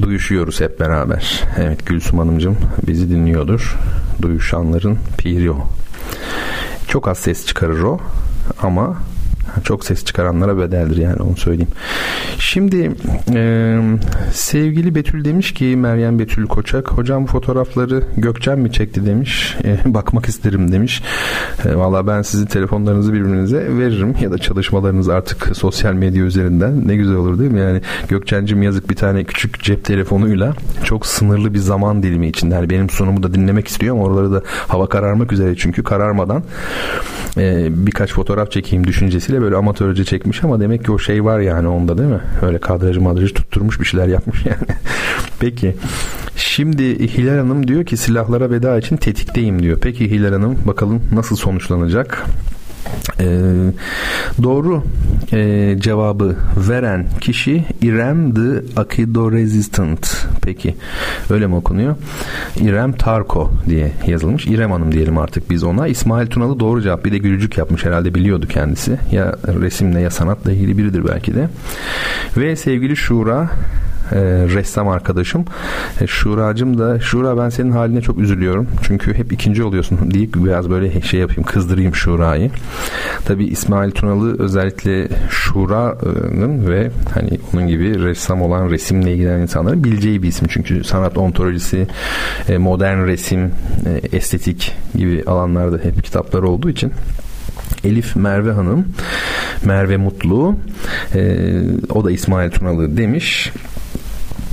duyuşuyoruz 0.03 0.61
hep 0.61 0.81
beraber. 0.81 1.43
Evet 1.59 1.87
Gülsüm 1.87 2.19
Hanımcığım 2.19 2.57
bizi 2.87 3.11
dinliyordur. 3.11 3.77
Duyuşanların 4.23 4.99
piri 5.19 5.51
o. 5.51 5.67
Çok 6.89 7.09
az 7.09 7.19
ses 7.19 7.47
çıkarır 7.47 7.83
o 7.83 7.99
ama 8.63 8.97
çok 9.65 9.85
ses 9.85 10.05
çıkaranlara 10.05 10.59
bedeldir 10.59 10.97
yani 10.97 11.23
onu 11.23 11.37
söyleyeyim. 11.37 11.71
Şimdi 12.53 12.91
e, 13.35 13.81
sevgili 14.33 14.95
Betül 14.95 15.25
demiş 15.25 15.55
ki 15.55 15.65
Meryem 15.77 16.19
Betül 16.19 16.47
Koçak 16.47 16.89
hocam 16.89 17.27
fotoğrafları 17.27 18.03
Gökçen 18.17 18.59
mi 18.59 18.73
çekti 18.73 19.07
demiş. 19.07 19.57
E, 19.65 19.79
bakmak 19.95 20.27
isterim 20.27 20.73
demiş. 20.73 21.03
E, 21.65 21.77
Valla 21.77 22.07
ben 22.07 22.23
sizin 22.23 22.47
telefonlarınızı 22.47 23.13
birbirinize 23.13 23.79
veririm 23.79 24.15
ya 24.21 24.31
da 24.33 24.39
çalışmalarınız 24.39 25.09
artık 25.09 25.57
sosyal 25.57 25.95
medya 25.95 26.25
üzerinden 26.25 26.89
ne 26.89 26.97
güzel 26.97 27.17
olur 27.17 27.39
değil 27.39 27.51
mi? 27.51 27.61
Yani 27.61 27.81
Gökçen'cim 28.09 28.63
yazık 28.63 28.91
bir 28.91 28.97
tane 28.97 29.25
küçük 29.25 29.63
cep 29.63 29.85
telefonuyla 29.85 30.55
çok 30.85 31.07
sınırlı 31.07 31.55
bir 31.55 31.59
zaman 31.59 32.03
dilimi 32.03 32.29
içinde. 32.29 32.55
Yani 32.55 32.71
benim 32.71 32.91
sunumu 32.91 33.23
da 33.23 33.35
dinlemek 33.35 33.69
istiyor 33.69 33.97
ama 33.97 34.05
oraları 34.05 34.33
da 34.33 34.43
hava 34.69 34.87
kararmak 34.89 35.33
üzere 35.33 35.57
çünkü 35.57 35.83
kararmadan 35.83 36.43
e, 37.37 37.69
birkaç 37.87 38.13
fotoğraf 38.13 38.51
çekeyim 38.51 38.87
düşüncesiyle 38.87 39.43
böyle 39.43 39.57
amatörce 39.57 40.05
çekmiş 40.05 40.45
ama 40.45 40.61
demek 40.61 40.85
ki 40.85 40.93
o 40.93 40.99
şey 40.99 41.25
var 41.25 41.41
yani 41.41 41.69
onda 41.69 41.99
değil 41.99 42.09
mi? 42.09 42.21
Öyle 42.43 42.59
kadrajı 42.59 43.01
madrajı 43.01 43.35
tutturmuş 43.35 43.81
bir 43.81 43.85
şeyler 43.85 44.09
yapmış 44.09 44.47
yani. 44.47 44.79
Peki. 45.41 45.77
Şimdi 46.37 47.17
Hilal 47.17 47.39
Hanım 47.39 47.69
diyor 47.69 47.85
ki 47.85 47.97
silahlara 47.97 48.51
veda 48.51 48.79
için 48.79 48.97
tetikteyim 48.97 49.63
diyor. 49.63 49.79
Peki 49.83 50.11
Hilal 50.11 50.33
Hanım 50.33 50.59
bakalım 50.67 51.03
nasıl 51.15 51.37
sonuçlanacak? 51.37 52.25
Ee, 53.21 53.27
doğru 54.43 54.83
e, 55.33 55.77
cevabı 55.81 56.37
veren 56.69 57.07
kişi 57.21 57.65
İrem 57.83 58.35
the 58.35 58.81
Akido 58.81 59.33
Resistant. 59.33 60.27
Peki 60.43 60.77
öyle 61.31 61.47
mi 61.47 61.55
okunuyor? 61.55 61.97
İrem 62.61 62.93
Tarko 62.93 63.53
diye 63.69 63.93
yazılmış. 64.07 64.47
İrem 64.47 64.71
Hanım 64.71 64.93
diyelim 64.93 65.19
artık 65.19 65.51
biz 65.51 65.65
ona. 65.65 65.89
İsmail 65.89 66.27
Tunalı 66.27 66.61
doğru 66.61 66.83
cevap. 66.83 67.05
Bir 67.05 67.13
de 67.13 67.19
gülücük 67.19 67.59
yapmış 67.59 67.85
herhalde 67.85 68.15
biliyordu 68.15 68.47
kendisi. 68.49 68.99
Ya 69.13 69.37
resimle 69.61 70.01
ya 70.01 70.11
sanatla 70.11 70.53
ilgili 70.53 70.79
biridir 70.79 71.05
belki 71.09 71.35
de. 71.35 71.49
Ve 72.37 72.57
sevgili 72.57 72.97
Şura 72.97 73.51
e, 74.13 74.21
ressam 74.55 74.89
arkadaşım. 74.89 75.45
E, 76.01 76.07
Şuracım 76.07 76.79
da 76.79 77.01
Şura 77.01 77.39
ben 77.39 77.49
senin 77.49 77.71
haline 77.71 78.01
çok 78.01 78.19
üzülüyorum. 78.19 78.67
Çünkü 78.83 79.15
hep 79.15 79.33
ikinci 79.33 79.63
oluyorsun 79.63 79.99
deyip 80.11 80.35
biraz 80.35 80.71
böyle 80.71 81.01
şey 81.01 81.21
yapayım 81.21 81.43
kızdırayım 81.43 81.95
Şura'yı. 81.95 82.51
Tabi 83.25 83.45
İsmail 83.45 83.91
Tunalı 83.91 84.43
özellikle 84.43 85.09
Şura'nın 85.31 86.69
ve 86.69 86.91
hani 87.15 87.41
onun 87.55 87.69
gibi 87.69 88.05
ressam 88.05 88.43
olan 88.43 88.71
resimle 88.71 89.13
ilgilenen 89.13 89.41
insanların 89.41 89.85
bileceği 89.85 90.23
bir 90.23 90.29
isim. 90.29 90.49
Çünkü 90.51 90.85
sanat 90.85 91.19
ontolojisi, 91.19 91.87
e, 92.49 92.59
modern 92.59 93.07
resim, 93.07 93.53
e, 93.87 94.17
estetik 94.17 94.73
gibi 94.95 95.25
alanlarda 95.27 95.79
hep 95.79 96.05
kitaplar 96.05 96.43
olduğu 96.43 96.71
için 96.71 96.93
Elif 97.85 98.17
Merve 98.17 98.53
Hanım, 98.53 98.87
Merve 99.65 99.97
Mutlu, 99.97 100.57
e, 101.15 101.49
o 101.89 102.05
da 102.05 102.11
İsmail 102.11 102.51
Tunalı 102.51 102.97
demiş 102.97 103.53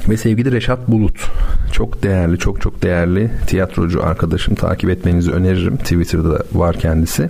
ve 0.09 0.17
sevgili 0.17 0.51
Reşat 0.51 0.87
Bulut 0.87 1.31
çok 1.71 2.03
değerli 2.03 2.37
çok 2.37 2.61
çok 2.61 2.83
değerli 2.83 3.31
tiyatrocu 3.47 4.03
arkadaşım 4.03 4.55
takip 4.55 4.89
etmenizi 4.89 5.31
öneririm. 5.31 5.77
Twitter'da 5.77 6.43
var 6.53 6.75
kendisi. 6.79 7.29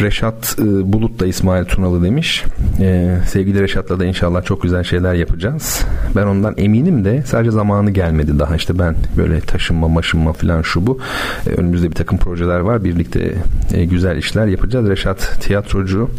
Reşat 0.00 0.56
e, 0.58 0.92
Bulut 0.92 1.20
da 1.20 1.26
İsmail 1.26 1.64
Tunalı 1.64 2.04
demiş. 2.04 2.44
E, 2.80 3.16
sevgili 3.26 3.62
Reşat'la 3.62 4.00
da 4.00 4.04
inşallah 4.04 4.44
çok 4.44 4.62
güzel 4.62 4.84
şeyler 4.84 5.14
yapacağız. 5.14 5.86
Ben 6.16 6.26
ondan 6.26 6.54
eminim 6.56 7.04
de 7.04 7.22
sadece 7.26 7.50
zamanı 7.50 7.90
gelmedi 7.90 8.38
daha. 8.38 8.56
İşte 8.56 8.78
ben 8.78 8.94
böyle 9.16 9.40
taşınma 9.40 9.88
maşınma 9.88 10.32
falan 10.32 10.62
şu 10.62 10.86
bu. 10.86 10.98
E, 11.46 11.50
önümüzde 11.50 11.90
bir 11.90 11.94
takım 11.94 12.18
projeler 12.18 12.60
var. 12.60 12.84
Birlikte 12.84 13.34
e, 13.74 13.84
güzel 13.84 14.16
işler 14.16 14.46
yapacağız. 14.46 14.88
Reşat 14.88 15.38
tiyatrocu 15.40 16.10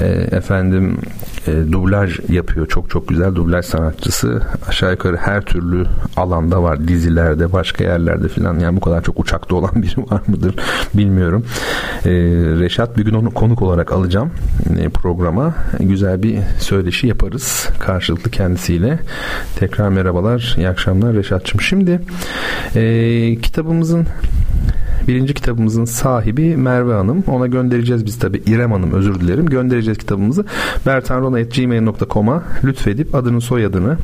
e, 0.00 0.06
efendim 0.06 0.98
e, 1.46 1.72
dublaj 1.72 2.18
yapıyor 2.28 2.66
çok 2.66 2.90
çok 2.90 3.08
güzel 3.08 3.34
dublaj 3.34 3.64
sanatçısı 3.64 4.42
aşağı 4.68 4.90
yukarı 4.90 5.16
her 5.16 5.40
türlü 5.40 5.86
alanda 6.16 6.62
var. 6.62 6.88
Dizilerde, 6.88 7.52
başka 7.52 7.84
yerlerde 7.84 8.28
filan. 8.28 8.58
Yani 8.58 8.76
bu 8.76 8.80
kadar 8.80 9.02
çok 9.02 9.20
uçakta 9.20 9.54
olan 9.54 9.70
biri 9.82 10.10
var 10.10 10.22
mıdır 10.26 10.54
bilmiyorum. 10.94 11.46
Ee, 12.04 12.10
Reşat 12.60 12.96
bir 12.96 13.04
gün 13.04 13.14
onu 13.14 13.30
konuk 13.30 13.62
olarak 13.62 13.92
alacağım 13.92 14.30
e, 14.78 14.88
programa. 14.88 15.54
Güzel 15.80 16.22
bir 16.22 16.38
söyleşi 16.58 17.06
yaparız 17.06 17.68
karşılıklı 17.78 18.30
kendisiyle. 18.30 18.98
Tekrar 19.56 19.88
merhabalar, 19.88 20.54
iyi 20.58 20.68
akşamlar 20.68 21.14
Reşat'cığım. 21.14 21.60
Şimdi 21.60 22.00
e, 22.74 23.36
kitabımızın 23.42 24.06
Birinci 25.08 25.34
kitabımızın 25.34 25.84
sahibi 25.84 26.56
Merve 26.56 26.92
Hanım. 26.94 27.24
Ona 27.26 27.46
göndereceğiz 27.46 28.06
biz 28.06 28.18
tabi 28.18 28.42
İrem 28.46 28.72
Hanım 28.72 28.92
özür 28.92 29.20
dilerim. 29.20 29.46
Göndereceğiz 29.46 29.98
kitabımızı. 29.98 30.44
bertanrona.gmail.com'a 30.86 32.42
lütfedip 32.64 33.14
adını 33.14 33.40
soyadını 33.40 33.96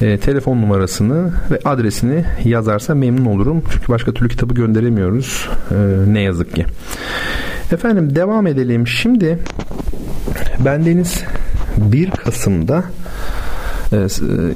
e, 0.00 0.18
telefon 0.18 0.56
numarasını 0.56 1.32
ve 1.50 1.60
adresini 1.64 2.24
yazarsa 2.44 2.94
memnun 2.94 3.24
olurum. 3.24 3.62
Çünkü 3.72 3.88
başka 3.88 4.12
türlü 4.12 4.28
kitabı 4.28 4.54
gönderemiyoruz. 4.54 5.48
E, 5.70 5.74
ne 6.12 6.20
yazık 6.20 6.54
ki. 6.54 6.66
Efendim 7.72 8.14
devam 8.14 8.46
edelim. 8.46 8.86
Şimdi 8.86 9.38
bendeniz 10.64 11.24
1 11.76 12.10
Kasım'da 12.10 12.84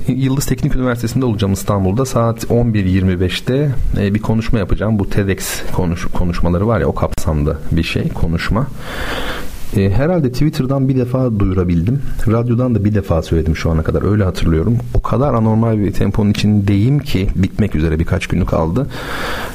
Yıldız 0.09 0.47
Teknik 0.47 0.77
Üniversitesi'nde 0.77 1.25
olacağım 1.25 1.53
İstanbul'da. 1.53 2.05
Saat 2.05 2.45
11.25'te 2.45 3.71
e, 4.01 4.15
bir 4.15 4.23
konuşma 4.23 4.59
yapacağım. 4.59 4.99
Bu 4.99 5.11
TEDx 5.11 5.63
konuş, 5.73 6.05
konuşmaları 6.05 6.67
var 6.67 6.81
ya 6.81 6.87
o 6.87 6.95
kapsamda 6.95 7.59
bir 7.73 7.83
şey 7.83 8.09
konuşma. 8.09 8.67
E, 9.77 9.91
herhalde 9.91 10.33
Twitter'dan 10.33 10.89
bir 10.89 10.97
defa 10.97 11.39
duyurabildim. 11.39 12.03
Radyodan 12.29 12.75
da 12.75 12.85
bir 12.85 12.95
defa 12.95 13.23
söyledim 13.23 13.57
şu 13.57 13.71
ana 13.71 13.83
kadar. 13.83 14.11
Öyle 14.11 14.25
hatırlıyorum. 14.25 14.77
O 14.95 15.03
kadar 15.03 15.35
anormal 15.35 15.79
bir 15.79 15.93
temponun 15.93 16.31
içindeyim 16.31 16.99
ki 16.99 17.29
bitmek 17.37 17.75
üzere 17.75 17.99
birkaç 17.99 18.27
günlük 18.27 18.49
kaldı. 18.49 18.87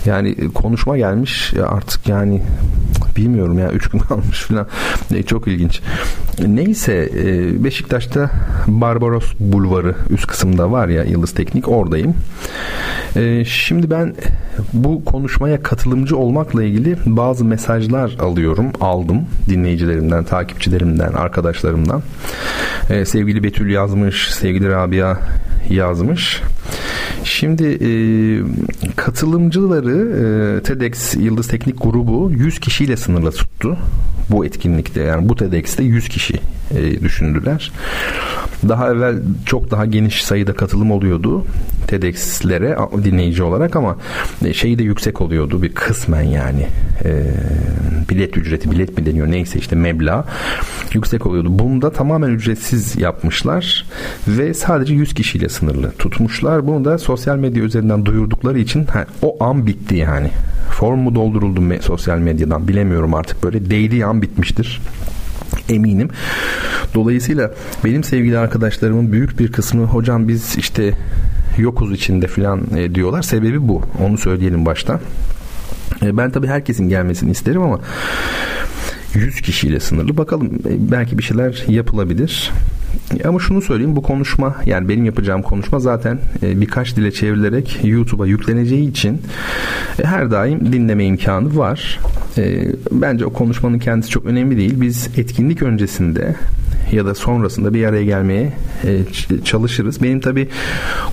Yani 0.05 0.29
e, 0.29 0.47
konuşma 0.47 0.97
gelmiş 0.97 1.53
artık 1.69 2.07
yani 2.07 2.41
bilmiyorum 3.17 3.59
ya 3.59 3.71
3 3.71 3.89
gün 3.89 3.99
kalmış 4.09 4.41
falan. 4.41 4.67
E, 5.13 5.23
çok 5.23 5.47
ilginç. 5.47 5.81
Neyse 6.47 7.09
e, 7.15 7.63
Beşiktaş'ta 7.63 8.31
Barbaros 8.67 9.33
Bulvarı 9.39 9.95
üst 10.09 10.27
kısımda 10.27 10.71
var 10.71 10.87
ya 10.87 11.03
Yıldız 11.03 11.33
Teknik 11.33 11.67
oradayım. 11.67 12.13
E, 13.15 13.45
şimdi 13.45 13.89
ben 13.89 14.15
bu 14.73 15.05
konuşmaya 15.05 15.63
katılımcı 15.63 16.17
olmakla 16.17 16.63
ilgili 16.63 16.97
bazı 17.05 17.45
mesajlar 17.45 18.15
alıyorum. 18.19 18.65
Aldım 18.81 19.21
dinleyicilerimden, 19.49 20.23
takipçilerimden, 20.23 21.13
arkadaşlarımdan. 21.13 22.01
E, 22.89 23.05
sevgili 23.05 23.43
Betül 23.43 23.69
yazmış, 23.69 24.33
sevgili 24.33 24.69
Rabia 24.69 25.17
yazmış. 25.69 26.41
Şimdi 27.27 27.65
e, 27.65 27.89
katılımcıları 28.95 29.97
e, 30.59 30.63
TEDx 30.63 31.15
Yıldız 31.15 31.47
Teknik 31.47 31.81
Grubu 31.81 32.31
100 32.31 32.59
kişiyle 32.59 32.97
sınırla 32.97 33.31
tuttu. 33.31 33.77
Bu 34.29 34.45
etkinlikte 34.45 35.01
yani 35.01 35.29
bu 35.29 35.35
TEDx'te 35.35 35.83
100 35.83 36.09
kişi 36.09 36.39
e, 36.71 37.01
düşündüler. 37.01 37.71
Daha 38.69 38.91
evvel 38.91 39.15
çok 39.45 39.71
daha 39.71 39.85
geniş 39.85 40.23
sayıda 40.23 40.53
katılım 40.53 40.91
oluyordu 40.91 41.45
TEDx'lere 41.87 42.77
dinleyici 43.03 43.43
olarak 43.43 43.75
ama 43.75 43.97
e, 44.45 44.53
şeyi 44.53 44.79
de 44.79 44.83
yüksek 44.83 45.21
oluyordu 45.21 45.61
bir 45.61 45.73
kısmen 45.73 46.21
yani 46.21 46.67
e, 47.05 47.23
bilet 48.09 48.37
ücreti 48.37 48.71
bilet 48.71 48.97
mi 48.97 49.05
deniyor 49.05 49.31
neyse 49.31 49.59
işte 49.59 49.75
meblağ 49.75 50.25
yüksek 50.93 51.25
oluyordu. 51.25 51.59
Bunda 51.59 51.91
tamamen 51.91 52.29
ücretsiz 52.29 52.95
yapmışlar 52.95 53.85
ve 54.27 54.53
sadece 54.53 54.93
100 54.93 55.13
kişiyle 55.13 55.49
sınırlı 55.49 55.91
tutmuşlar. 55.91 56.67
Bunu 56.67 56.85
da 56.85 56.97
sosyal 56.97 57.16
medya 57.25 57.63
üzerinden 57.63 58.05
duyurdukları 58.05 58.59
için 58.59 58.85
ha, 58.85 59.05
o 59.21 59.43
an 59.43 59.67
bitti 59.67 59.95
yani. 59.95 60.29
Form 60.69 60.99
mu 60.99 61.15
dolduruldu 61.15 61.59
me- 61.59 61.81
sosyal 61.81 62.17
medyadan 62.17 62.67
bilemiyorum 62.67 63.13
artık 63.13 63.43
böyle 63.43 63.69
değdiği 63.69 64.05
an 64.05 64.21
bitmiştir 64.21 64.81
eminim. 65.69 66.09
Dolayısıyla 66.93 67.51
benim 67.85 68.03
sevgili 68.03 68.37
arkadaşlarımın 68.37 69.11
büyük 69.11 69.39
bir 69.39 69.51
kısmı 69.51 69.83
hocam 69.83 70.27
biz 70.27 70.57
işte 70.57 70.93
yokuz 71.57 71.91
içinde 71.93 72.27
filan 72.27 72.61
e, 72.77 72.95
diyorlar. 72.95 73.21
Sebebi 73.21 73.67
bu. 73.67 73.81
Onu 74.05 74.17
söyleyelim 74.17 74.65
başta. 74.65 74.99
E, 76.03 76.17
ben 76.17 76.31
tabii 76.31 76.47
herkesin 76.47 76.89
gelmesini 76.89 77.31
isterim 77.31 77.61
ama 77.61 77.79
100 79.13 79.41
kişiyle 79.41 79.79
sınırlı. 79.79 80.17
Bakalım 80.17 80.45
e, 80.45 80.91
belki 80.91 81.17
bir 81.17 81.23
şeyler 81.23 81.63
yapılabilir. 81.67 82.51
Ama 83.25 83.39
şunu 83.39 83.61
söyleyeyim 83.61 83.95
bu 83.95 84.01
konuşma 84.01 84.55
yani 84.65 84.89
benim 84.89 85.05
yapacağım 85.05 85.41
konuşma 85.41 85.79
zaten 85.79 86.19
e, 86.43 86.61
birkaç 86.61 86.95
dile 86.95 87.11
çevrilerek 87.11 87.79
YouTube'a 87.83 88.27
yükleneceği 88.27 88.89
için 88.89 89.21
e, 89.99 90.03
her 90.03 90.31
daim 90.31 90.73
dinleme 90.73 91.05
imkanı 91.05 91.57
var. 91.57 91.99
Bence 92.91 93.25
o 93.25 93.33
konuşmanın 93.33 93.79
kendisi 93.79 94.09
çok 94.09 94.25
önemli 94.25 94.57
değil. 94.57 94.81
Biz 94.81 95.09
etkinlik 95.17 95.61
öncesinde 95.61 96.35
ya 96.91 97.05
da 97.05 97.15
sonrasında 97.15 97.73
bir 97.73 97.85
araya 97.85 98.03
gelmeye 98.03 98.53
e, 98.83 98.99
çalışırız. 99.43 100.03
Benim 100.03 100.19
tabi 100.19 100.47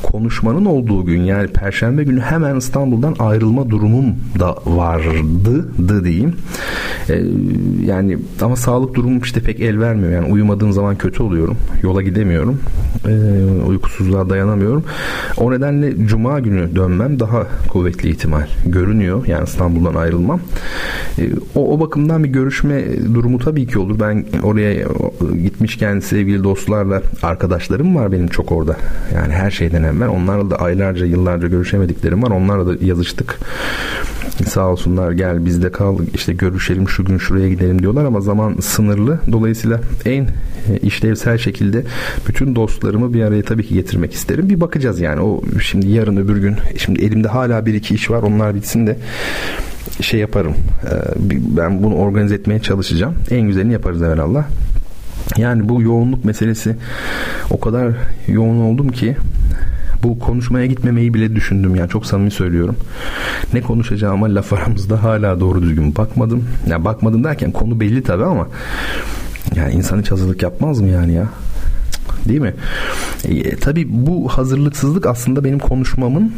konuşmanın 0.02 0.64
olduğu 0.64 1.04
gün 1.04 1.20
yani 1.22 1.48
Perşembe 1.48 2.04
günü 2.04 2.20
hemen 2.20 2.56
İstanbul'dan 2.56 3.16
ayrılma 3.18 3.70
durumum 3.70 4.06
da 4.38 4.56
vardı 4.66 5.68
dı 5.88 6.04
diyeyim. 6.04 6.34
E, 7.08 7.22
yani 7.86 8.18
ama 8.42 8.56
sağlık 8.56 8.94
durumum 8.94 9.18
işte 9.18 9.40
pek 9.40 9.60
el 9.60 9.80
vermiyor. 9.80 10.12
Yani 10.12 10.32
uyumadığım 10.32 10.72
zaman 10.72 10.96
kötü 10.96 11.22
oluyorum. 11.22 11.56
Yola 11.82 12.02
gidemiyorum. 12.02 12.60
E, 13.08 13.12
uykusuzluğa 13.68 14.30
dayanamıyorum. 14.30 14.84
O 15.36 15.52
nedenle 15.52 16.06
Cuma 16.06 16.40
günü 16.40 16.76
dönmem 16.76 17.20
daha 17.20 17.46
kuvvetli 17.68 18.10
ihtimal 18.10 18.46
görünüyor. 18.66 19.26
Yani 19.26 19.44
İstanbul'dan 19.44 19.94
ayrılmam. 19.94 20.40
O, 21.54 21.74
o 21.74 21.80
bakımdan 21.80 22.24
bir 22.24 22.28
görüşme 22.28 22.84
durumu 23.14 23.38
tabii 23.38 23.66
ki 23.66 23.78
olur. 23.78 24.00
Ben 24.00 24.24
oraya 24.42 24.86
gitmişken 25.64 26.00
sevgili 26.00 26.44
dostlarla 26.44 27.02
arkadaşlarım 27.22 27.96
var 27.96 28.12
benim 28.12 28.28
çok 28.28 28.52
orada. 28.52 28.76
Yani 29.14 29.32
her 29.32 29.50
şeyden 29.50 29.82
evvel 29.82 30.08
onlarla 30.08 30.50
da 30.50 30.56
aylarca 30.56 31.06
yıllarca 31.06 31.48
görüşemediklerim 31.48 32.22
var. 32.22 32.30
Onlarla 32.30 32.66
da 32.66 32.84
yazıştık. 32.84 33.38
Sağ 34.48 34.68
olsunlar 34.68 35.12
gel 35.12 35.46
bizde 35.46 35.72
kal 35.72 35.98
işte 36.14 36.32
görüşelim 36.32 36.88
şu 36.88 37.04
gün 37.04 37.18
şuraya 37.18 37.48
gidelim 37.48 37.82
diyorlar 37.82 38.04
ama 38.04 38.20
zaman 38.20 38.56
sınırlı. 38.60 39.18
Dolayısıyla 39.32 39.80
en 40.04 40.24
e, 40.24 40.76
işlevsel 40.82 41.38
şekilde 41.38 41.82
bütün 42.28 42.56
dostlarımı 42.56 43.14
bir 43.14 43.22
araya 43.22 43.42
tabii 43.42 43.66
ki 43.66 43.74
getirmek 43.74 44.12
isterim. 44.12 44.48
Bir 44.48 44.60
bakacağız 44.60 45.00
yani 45.00 45.20
o 45.20 45.42
şimdi 45.60 45.88
yarın 45.88 46.16
öbür 46.16 46.36
gün 46.36 46.56
şimdi 46.76 47.04
elimde 47.04 47.28
hala 47.28 47.66
bir 47.66 47.74
iki 47.74 47.94
iş 47.94 48.10
var 48.10 48.22
onlar 48.22 48.54
bitsin 48.54 48.86
de 48.86 48.96
şey 50.00 50.20
yaparım. 50.20 50.54
Ee, 50.84 50.88
ben 51.56 51.82
bunu 51.82 51.94
organize 51.94 52.34
etmeye 52.34 52.60
çalışacağım. 52.60 53.14
En 53.30 53.40
güzelini 53.40 53.72
yaparız 53.72 54.02
evvelallah. 54.02 54.44
Yani 55.36 55.68
bu 55.68 55.82
yoğunluk 55.82 56.24
meselesi 56.24 56.76
o 57.50 57.60
kadar 57.60 57.92
yoğun 58.28 58.60
oldum 58.60 58.88
ki 58.88 59.16
bu 60.02 60.18
konuşmaya 60.18 60.66
gitmemeyi 60.66 61.14
bile 61.14 61.36
düşündüm 61.36 61.76
yani 61.76 61.88
çok 61.88 62.06
samimi 62.06 62.30
söylüyorum. 62.30 62.76
Ne 63.52 63.60
konuşacağıma 63.60 64.34
laf 64.34 64.52
aramızda 64.52 65.02
hala 65.02 65.40
doğru 65.40 65.62
düzgün 65.62 65.96
bakmadım. 65.96 66.38
Ya 66.38 66.72
yani 66.72 66.84
bakmadım 66.84 67.24
derken 67.24 67.52
konu 67.52 67.80
belli 67.80 68.02
tabii 68.02 68.24
ama 68.24 68.48
yani 69.56 69.74
insan 69.74 70.00
hiç 70.00 70.10
hazırlık 70.10 70.42
yapmaz 70.42 70.80
mı 70.80 70.88
yani 70.88 71.12
ya? 71.12 71.28
Değil 72.28 72.40
mi? 72.40 72.54
E, 73.24 73.56
tabii 73.56 73.86
bu 73.88 74.28
hazırlıksızlık 74.28 75.06
aslında 75.06 75.44
benim 75.44 75.58
konuşmamın 75.58 76.32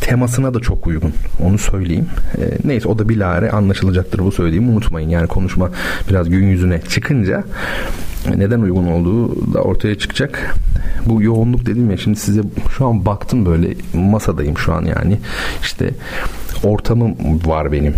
temasına 0.00 0.54
da 0.54 0.60
çok 0.60 0.86
uygun. 0.86 1.12
Onu 1.40 1.58
söyleyeyim. 1.58 2.06
E, 2.38 2.68
neyse 2.68 2.88
o 2.88 2.98
da 2.98 3.08
bilare 3.08 3.50
anlaşılacaktır 3.50 4.18
bu 4.18 4.32
söylediğimi 4.32 4.70
unutmayın. 4.70 5.08
Yani 5.08 5.26
konuşma 5.26 5.70
biraz 6.08 6.30
gün 6.30 6.46
yüzüne 6.46 6.80
çıkınca 6.80 7.44
neden 8.36 8.60
uygun 8.60 8.86
olduğu 8.86 9.54
da 9.54 9.60
ortaya 9.62 9.98
çıkacak. 9.98 10.56
Bu 11.06 11.22
yoğunluk 11.22 11.66
dedim 11.66 11.90
ya 11.90 11.96
şimdi 11.96 12.18
size 12.18 12.40
şu 12.76 12.86
an 12.86 13.06
baktım 13.06 13.46
böyle 13.46 13.74
masadayım 13.94 14.58
şu 14.58 14.72
an 14.74 14.84
yani 14.84 15.18
işte 15.62 15.90
ortamım 16.64 17.16
var 17.46 17.72
benim. 17.72 17.94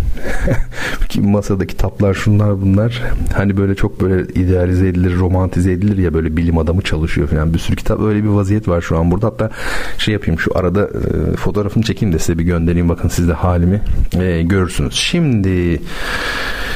Masada 1.21 1.67
kitaplar 1.67 2.13
şunlar 2.13 2.61
bunlar. 2.61 3.01
Hani 3.33 3.57
böyle 3.57 3.75
çok 3.75 4.01
böyle 4.01 4.33
idealize 4.33 4.87
edilir, 4.87 5.17
romantize 5.17 5.71
edilir 5.71 5.97
ya 5.97 6.13
böyle 6.13 6.37
bilim 6.37 6.57
adamı 6.57 6.81
çalışıyor 6.81 7.27
falan. 7.27 7.53
Bir 7.53 7.59
sürü 7.59 7.75
kitap 7.75 8.01
öyle 8.01 8.23
bir 8.23 8.29
vaziyet 8.29 8.67
var 8.67 8.81
şu 8.81 8.97
an 8.97 9.11
burada. 9.11 9.27
Hatta 9.27 9.49
şey 9.97 10.13
yapayım 10.13 10.39
şu 10.39 10.57
arada 10.57 10.83
e, 10.83 11.35
fotoğrafını 11.35 11.83
çekeyim 11.83 12.13
de 12.13 12.19
size 12.19 12.39
bir 12.39 12.43
göndereyim. 12.43 12.89
Bakın 12.89 13.09
siz 13.09 13.27
de 13.27 13.33
halimi 13.33 13.81
e, 14.13 14.41
görürsünüz. 14.41 14.93
Şimdi 14.93 15.81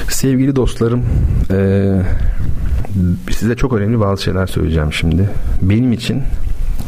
sevgili 0.10 0.56
dostlarım 0.56 1.06
e, 1.52 1.90
size 3.32 3.56
çok 3.56 3.74
önemli 3.74 4.00
bazı 4.00 4.24
şeyler 4.24 4.48
söyleyeceğim 4.48 4.94
şimdi. 4.94 5.30
Benim 5.62 5.94
için 5.94 6.22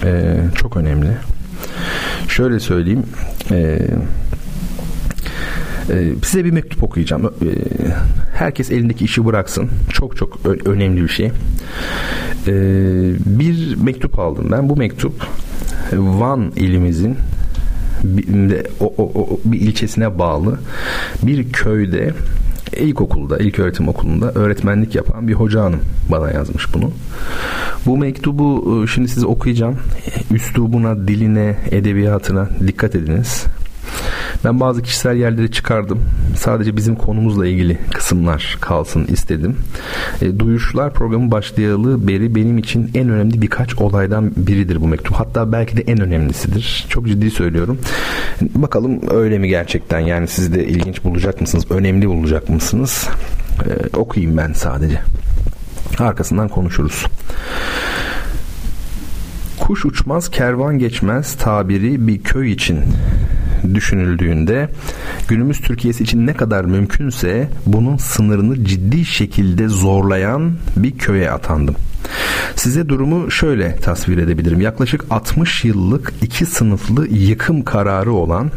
e, 0.03 0.35
çok 0.55 0.77
önemli. 0.77 1.07
Şöyle 2.27 2.59
söyleyeyim. 2.59 3.03
E, 3.51 3.55
e, 3.55 3.79
size 6.23 6.45
bir 6.45 6.51
mektup 6.51 6.83
okuyacağım. 6.83 7.25
E, 7.25 7.29
herkes 8.33 8.71
elindeki 8.71 9.05
işi 9.05 9.25
bıraksın. 9.25 9.69
Çok 9.93 10.17
çok 10.17 10.39
önemli 10.65 11.03
bir 11.03 11.09
şey. 11.09 11.25
E, 12.47 12.53
bir 13.25 13.75
mektup 13.75 14.19
aldım 14.19 14.47
ben. 14.51 14.69
Bu 14.69 14.75
mektup 14.75 15.13
Van 15.93 16.51
ilimizin 16.55 17.17
bir, 18.03 18.67
o, 18.79 18.93
o, 18.97 19.03
o, 19.03 19.39
bir 19.45 19.61
ilçesine 19.61 20.19
bağlı 20.19 20.59
bir 21.23 21.51
köyde 21.51 22.13
ilkokulda, 22.77 23.37
ilk 23.37 23.59
öğretim 23.59 23.87
okulunda 23.87 24.31
öğretmenlik 24.31 24.95
yapan 24.95 25.27
bir 25.27 25.33
hoca 25.33 25.61
hanım 25.61 25.79
bana 26.11 26.31
yazmış 26.31 26.73
bunu. 26.73 26.91
Bu 27.85 27.97
mektubu 27.97 28.85
şimdi 28.87 29.07
size 29.07 29.25
okuyacağım. 29.25 29.77
Üslubuna, 30.31 31.07
diline, 31.07 31.55
edebiyatına 31.71 32.49
dikkat 32.67 32.95
ediniz. 32.95 33.45
Ben 34.45 34.59
bazı 34.59 34.81
kişisel 34.81 35.15
yerleri 35.17 35.51
çıkardım. 35.51 35.99
Sadece 36.37 36.77
bizim 36.77 36.95
konumuzla 36.95 37.47
ilgili 37.47 37.77
kısımlar 37.93 38.57
kalsın 38.61 39.05
istedim. 39.05 39.57
E, 40.21 40.39
Duyuşlar 40.39 40.93
programı 40.93 41.31
başlayalı 41.31 42.07
beri 42.07 42.35
benim 42.35 42.57
için 42.57 42.91
en 42.95 43.09
önemli 43.09 43.41
birkaç 43.41 43.75
olaydan 43.75 44.31
biridir 44.37 44.81
bu 44.81 44.87
mektup. 44.87 45.15
Hatta 45.15 45.51
belki 45.51 45.77
de 45.77 45.81
en 45.81 46.01
önemlisidir. 46.01 46.85
Çok 46.89 47.07
ciddi 47.07 47.31
söylüyorum. 47.31 47.79
Bakalım 48.41 48.99
öyle 49.11 49.37
mi 49.37 49.47
gerçekten? 49.47 49.99
Yani 49.99 50.27
siz 50.27 50.53
de 50.53 50.67
ilginç 50.67 51.03
bulacak 51.03 51.41
mısınız? 51.41 51.65
Önemli 51.71 52.09
bulacak 52.09 52.49
mısınız? 52.49 53.07
E, 53.65 53.97
okuyayım 53.97 54.37
ben 54.37 54.53
sadece. 54.53 54.99
Arkasından 55.99 56.47
konuşuruz. 56.47 57.05
Kuş 59.69 59.85
uçmaz 59.85 60.31
kervan 60.31 60.79
geçmez 60.79 61.35
tabiri 61.37 62.07
bir 62.07 62.23
köy 62.23 62.51
için 62.51 62.79
düşünüldüğünde 63.73 64.69
günümüz 65.27 65.61
Türkiye'si 65.61 66.03
için 66.03 66.27
ne 66.27 66.33
kadar 66.33 66.65
mümkünse 66.65 67.49
bunun 67.65 67.97
sınırını 67.97 68.65
ciddi 68.65 69.05
şekilde 69.05 69.67
zorlayan 69.67 70.51
bir 70.77 70.97
köye 70.97 71.31
atandım. 71.31 71.75
Size 72.55 72.89
durumu 72.89 73.31
şöyle 73.31 73.75
tasvir 73.75 74.17
edebilirim. 74.17 74.61
Yaklaşık 74.61 75.05
60 75.09 75.65
yıllık 75.65 76.13
iki 76.21 76.45
sınıflı 76.45 77.07
yıkım 77.07 77.63
kararı 77.63 78.13
olan 78.13 78.51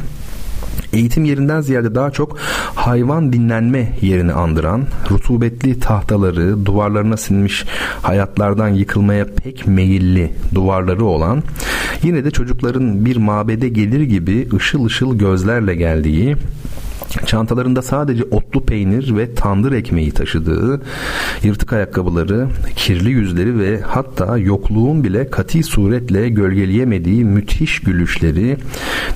eğitim 0.92 1.24
yerinden 1.24 1.60
ziyade 1.60 1.94
daha 1.94 2.10
çok 2.10 2.38
hayvan 2.74 3.32
dinlenme 3.32 3.98
yerini 4.00 4.32
andıran, 4.32 4.86
rutubetli 5.10 5.80
tahtaları, 5.80 6.66
duvarlarına 6.66 7.16
sinmiş 7.16 7.64
hayatlardan 8.02 8.68
yıkılmaya 8.68 9.26
pek 9.34 9.66
meyilli 9.66 10.32
duvarları 10.54 11.04
olan, 11.04 11.42
yine 12.02 12.24
de 12.24 12.30
çocukların 12.30 13.04
bir 13.06 13.16
mabede 13.16 13.68
gelir 13.68 14.00
gibi 14.00 14.48
ışıl 14.56 14.84
ışıl 14.84 15.18
gözlerle 15.18 15.74
geldiği, 15.74 16.36
Çantalarında 17.26 17.82
sadece 17.82 18.24
otlu 18.24 18.64
peynir 18.64 19.16
ve 19.16 19.34
tandır 19.34 19.72
ekmeği 19.72 20.10
taşıdığı, 20.10 20.82
yırtık 21.42 21.72
ayakkabıları, 21.72 22.48
kirli 22.76 23.10
yüzleri 23.10 23.58
ve 23.58 23.80
hatta 23.80 24.38
yokluğun 24.38 25.04
bile 25.04 25.30
kati 25.30 25.62
suretle 25.62 26.28
gölgeleyemediği 26.28 27.24
müthiş 27.24 27.80
gülüşleri, 27.80 28.56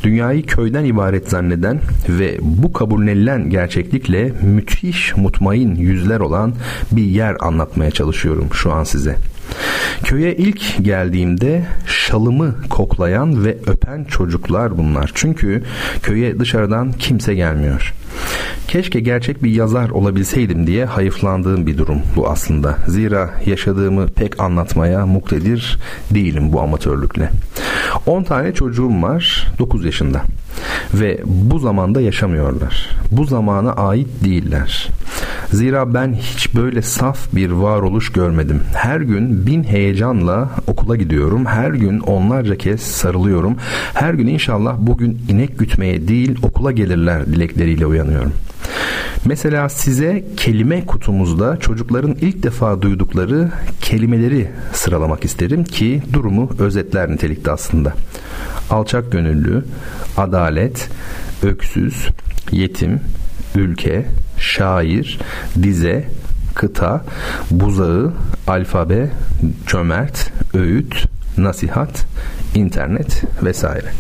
dünyayı 0.03 0.47
köyden 0.47 0.85
ibaret 0.85 1.31
zanneden 1.31 1.81
ve 2.09 2.39
bu 2.41 2.73
kabullenilen 2.73 3.51
gerçeklikle 3.51 4.33
müthiş 4.43 5.17
mutmain 5.17 5.75
yüzler 5.75 6.21
olan 6.21 6.55
bir 6.93 7.05
yer 7.05 7.37
anlatmaya 7.41 7.91
çalışıyorum 7.91 8.49
şu 8.53 8.73
an 8.73 8.85
size. 8.85 9.17
Köye 10.05 10.37
ilk 10.37 10.85
geldiğimde 10.85 11.67
şalımı 11.87 12.55
koklayan 12.71 13.45
ve 13.45 13.57
öpen 13.67 14.05
çocuklar 14.05 14.79
bunlar. 14.79 15.11
Çünkü 15.15 15.63
köye 16.03 16.39
dışarıdan 16.39 16.93
kimse 16.93 17.35
gelmiyor. 17.35 17.95
Keşke 18.69 19.01
gerçek 19.01 19.43
bir 19.43 19.51
yazar 19.51 19.91
olabilseydim 19.91 20.67
diye 20.67 20.85
hayıflandığım 20.85 21.67
bir 21.67 21.79
durum 21.79 22.03
bu 22.17 22.29
aslında. 22.29 22.79
Zira 22.89 23.31
yaşadığımı 23.47 24.07
pek 24.07 24.41
anlatmaya 24.41 25.07
muktedir 25.07 25.79
değilim 26.11 26.53
bu 26.53 26.61
amatörlükle. 26.61 27.31
10 28.07 28.23
tane 28.23 28.55
çocuğum 28.55 29.03
var 29.03 29.47
9 29.59 29.85
yaşında 29.85 30.23
ve 30.95 31.21
bu 31.25 31.59
zamanda 31.59 32.01
yaşamıyorlar. 32.01 32.91
Bu 33.11 33.25
zamana 33.25 33.73
ait 33.73 34.09
değiller. 34.25 34.89
Zira 35.53 35.95
ben 35.95 36.13
hiç 36.15 36.55
böyle 36.55 36.83
saf 36.83 37.35
bir 37.35 37.51
varoluş 37.51 38.13
görmedim. 38.13 38.63
Her 38.75 39.01
gün 39.01 39.47
bin 39.47 39.65
heyecanla 39.65 40.51
okula 40.67 40.97
gidiyorum. 40.97 41.47
Her 41.47 41.71
gün 41.71 42.01
onlarca 42.01 42.57
kez 42.57 42.81
sarılıyorum. 42.81 43.57
Her 43.95 44.15
gün 44.15 44.27
inşallah 44.27 44.77
bugün 44.79 45.19
inek 45.29 45.59
gütmeye 45.59 46.09
değil 46.09 46.39
okula 46.43 46.73
gelirler 46.73 47.27
dilekleriyle 47.27 47.87
uyanıyorum. 47.87 48.33
Mesela 49.25 49.69
size 49.69 50.25
kelime 50.37 50.87
kutumuzda 50.87 51.57
çocukların 51.57 52.17
ilk 52.21 52.43
defa 52.43 52.83
duydukları 52.83 53.51
kelimeleri 53.81 54.51
sıralamak 54.73 55.25
isterim 55.25 55.65
ki 55.65 56.03
durumu 56.13 56.51
özetler 56.59 57.11
nitelikte 57.11 57.51
aslında. 57.51 57.93
Alçak 58.71 59.13
gönüllü, 59.13 59.65
adalet, 60.17 60.46
öksüz, 61.43 62.09
yetim, 62.53 63.01
ülke, 63.55 64.07
şair, 64.39 65.19
dize, 65.63 66.09
kıta, 66.55 67.05
buzağı, 67.51 68.13
alfabe, 68.47 69.09
cömert, 69.67 70.33
öğüt, 70.55 71.09
nasihat, 71.39 72.07
internet 72.55 73.23
vesaire. 73.43 73.93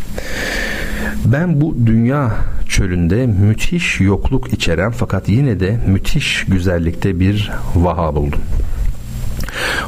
Ben 1.24 1.61
bu 1.61 1.76
dünya 1.86 2.36
çölünde 2.68 3.26
müthiş 3.26 4.01
yokluk 4.01 4.53
içeren 4.53 4.90
fakat 4.90 5.28
yine 5.28 5.61
de 5.61 5.80
müthiş 5.86 6.44
güzellikte 6.49 7.20
bir 7.20 7.51
vaha 7.74 8.14
buldum. 8.14 8.40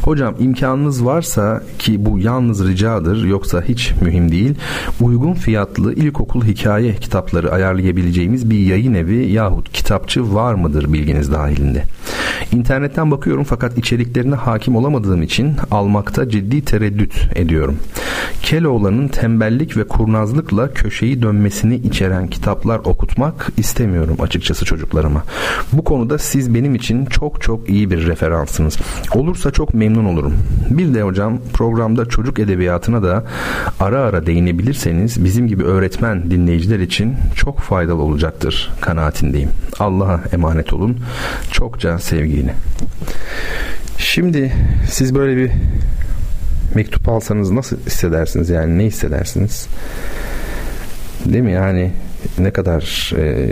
Hocam 0.02 0.34
imkanınız 0.38 1.04
varsa 1.04 1.62
ki 1.78 2.06
bu 2.06 2.18
yalnız 2.18 2.68
ricadır 2.68 3.24
yoksa 3.24 3.62
hiç 3.62 3.92
mühim 4.02 4.32
değil. 4.32 4.54
Uygun 5.00 5.34
fiyatlı 5.34 5.94
ilkokul 5.94 6.44
hikaye 6.44 6.94
kitapları 6.94 7.52
ayarlayabileceğimiz 7.52 8.50
bir 8.50 8.58
yayın 8.58 8.94
evi 8.94 9.32
yahut 9.32 9.72
kitapçı 9.72 10.34
var 10.34 10.54
mıdır 10.54 10.92
bilginiz 10.92 11.32
dahilinde? 11.32 11.84
İnternetten 12.52 13.10
bakıyorum 13.10 13.44
fakat 13.44 13.78
içeriklerine 13.78 14.34
hakim 14.34 14.76
olamadığım 14.76 15.22
için 15.22 15.56
almakta 15.70 16.28
ciddi 16.28 16.64
tereddüt 16.64 17.28
ediyorum. 17.34 17.76
Keloğlan'ın 18.42 19.08
tembellik 19.08 19.76
ve 19.76 19.84
kurnazlıkla 19.84 20.72
köşeyi 20.72 21.22
dönmesini 21.22 21.74
içeren 21.76 22.28
kitaplar 22.28 22.78
okutmak 22.78 23.48
istemiyorum 23.56 24.16
açıkçası 24.20 24.64
çocuklarıma. 24.64 25.22
Bu 25.72 25.84
konuda 25.84 26.18
siz 26.18 26.54
benim 26.54 26.74
için 26.74 27.06
çok 27.06 27.42
çok 27.42 27.70
iyi 27.70 27.90
bir 27.90 28.06
referansınız. 28.06 28.76
Olursa 29.14 29.50
çok 29.58 29.74
memnun 29.74 30.04
olurum. 30.04 30.34
Bir 30.70 30.94
de 30.94 31.02
hocam 31.02 31.38
programda 31.52 32.06
çocuk 32.06 32.38
edebiyatına 32.38 33.02
da 33.02 33.24
ara 33.80 34.00
ara 34.00 34.26
değinebilirseniz 34.26 35.24
bizim 35.24 35.48
gibi 35.48 35.64
öğretmen 35.64 36.30
dinleyiciler 36.30 36.78
için 36.78 37.16
çok 37.36 37.58
faydalı 37.58 38.02
olacaktır 38.02 38.70
kanaatindeyim. 38.80 39.50
Allah'a 39.78 40.20
emanet 40.32 40.72
olun. 40.72 40.98
Çokça 41.52 41.98
sevgiyle. 41.98 42.54
Şimdi 43.98 44.52
siz 44.90 45.14
böyle 45.14 45.36
bir 45.36 45.50
mektup 46.74 47.08
alsanız 47.08 47.50
nasıl 47.50 47.76
hissedersiniz 47.86 48.50
yani 48.50 48.78
ne 48.78 48.84
hissedersiniz? 48.84 49.68
Değil 51.24 51.44
mi 51.44 51.52
yani 51.52 51.92
ne 52.40 52.50
kadar 52.50 53.12
e, 53.18 53.46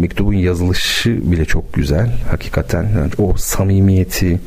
mektubun 0.00 0.34
yazılışı 0.34 1.30
bile 1.30 1.44
çok 1.44 1.72
güzel 1.74 2.10
hakikaten 2.30 2.82
yani 2.82 3.10
o 3.18 3.36
samimiyeti 3.36 4.40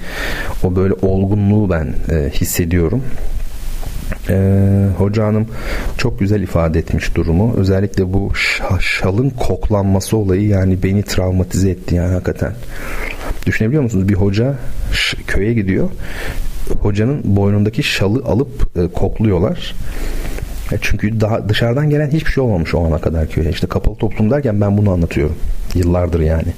o 0.63 0.75
böyle 0.75 0.93
olgunluğu 0.93 1.69
ben 1.69 1.95
e, 2.11 2.29
hissediyorum 2.29 3.03
ee, 4.29 4.87
hoca 4.97 5.25
hanım 5.25 5.47
çok 5.97 6.19
güzel 6.19 6.41
ifade 6.41 6.79
etmiş 6.79 7.15
durumu. 7.15 7.53
Özellikle 7.57 8.13
bu 8.13 8.31
şalın 8.79 9.29
koklanması 9.29 10.17
olayı 10.17 10.47
yani 10.47 10.83
beni 10.83 11.03
travmatize 11.03 11.69
etti 11.69 11.95
yani 11.95 12.13
hakikaten. 12.13 12.53
Düşünebiliyor 13.45 13.83
musunuz? 13.83 14.09
Bir 14.09 14.13
hoca 14.13 14.55
köye 15.27 15.53
gidiyor. 15.53 15.89
Hocanın 16.79 17.21
boynundaki 17.23 17.83
şalı 17.83 18.25
alıp 18.25 18.77
e, 18.77 18.87
kokluyorlar. 18.87 19.75
E, 20.73 20.77
çünkü 20.81 21.21
daha 21.21 21.49
dışarıdan 21.49 21.89
gelen 21.89 22.09
hiçbir 22.09 22.31
şey 22.31 22.43
olmamış 22.43 22.75
o 22.75 22.85
ana 22.85 22.97
kadar 22.97 23.27
köye. 23.29 23.49
İşte 23.49 23.67
kapalı 23.67 23.95
toplum 23.95 24.31
derken 24.31 24.61
ben 24.61 24.77
bunu 24.77 24.91
anlatıyorum. 24.91 25.35
Yıllardır 25.75 26.19
yani. 26.19 26.53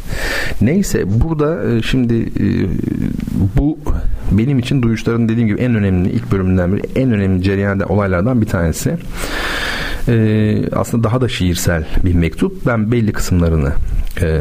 Neyse 0.62 1.04
burada 1.06 1.72
e, 1.72 1.82
şimdi 1.82 2.16
e, 2.16 2.48
bu 3.58 3.78
benim 4.32 4.60
için 4.60 4.82
duyuşların 4.82 5.30
dediğim 5.30 5.48
gibi 5.48 5.62
en 5.62 5.76
önemli 5.76 6.10
ilk 6.10 6.32
bölümünden 6.32 6.74
biri 6.74 6.82
en 6.96 7.12
önemli 7.12 7.44
cereyan 7.44 7.80
olaylardan 7.80 8.42
bir 8.42 8.48
tanesi. 8.48 8.98
Aslında 10.76 11.04
daha 11.04 11.22
da 11.22 11.28
şiirsel 11.28 11.88
bir 12.06 12.14
mektup. 12.14 12.66
Ben 12.66 12.92
belli 12.92 13.14
kısımlarını 13.14 13.74
e, 14.22 14.40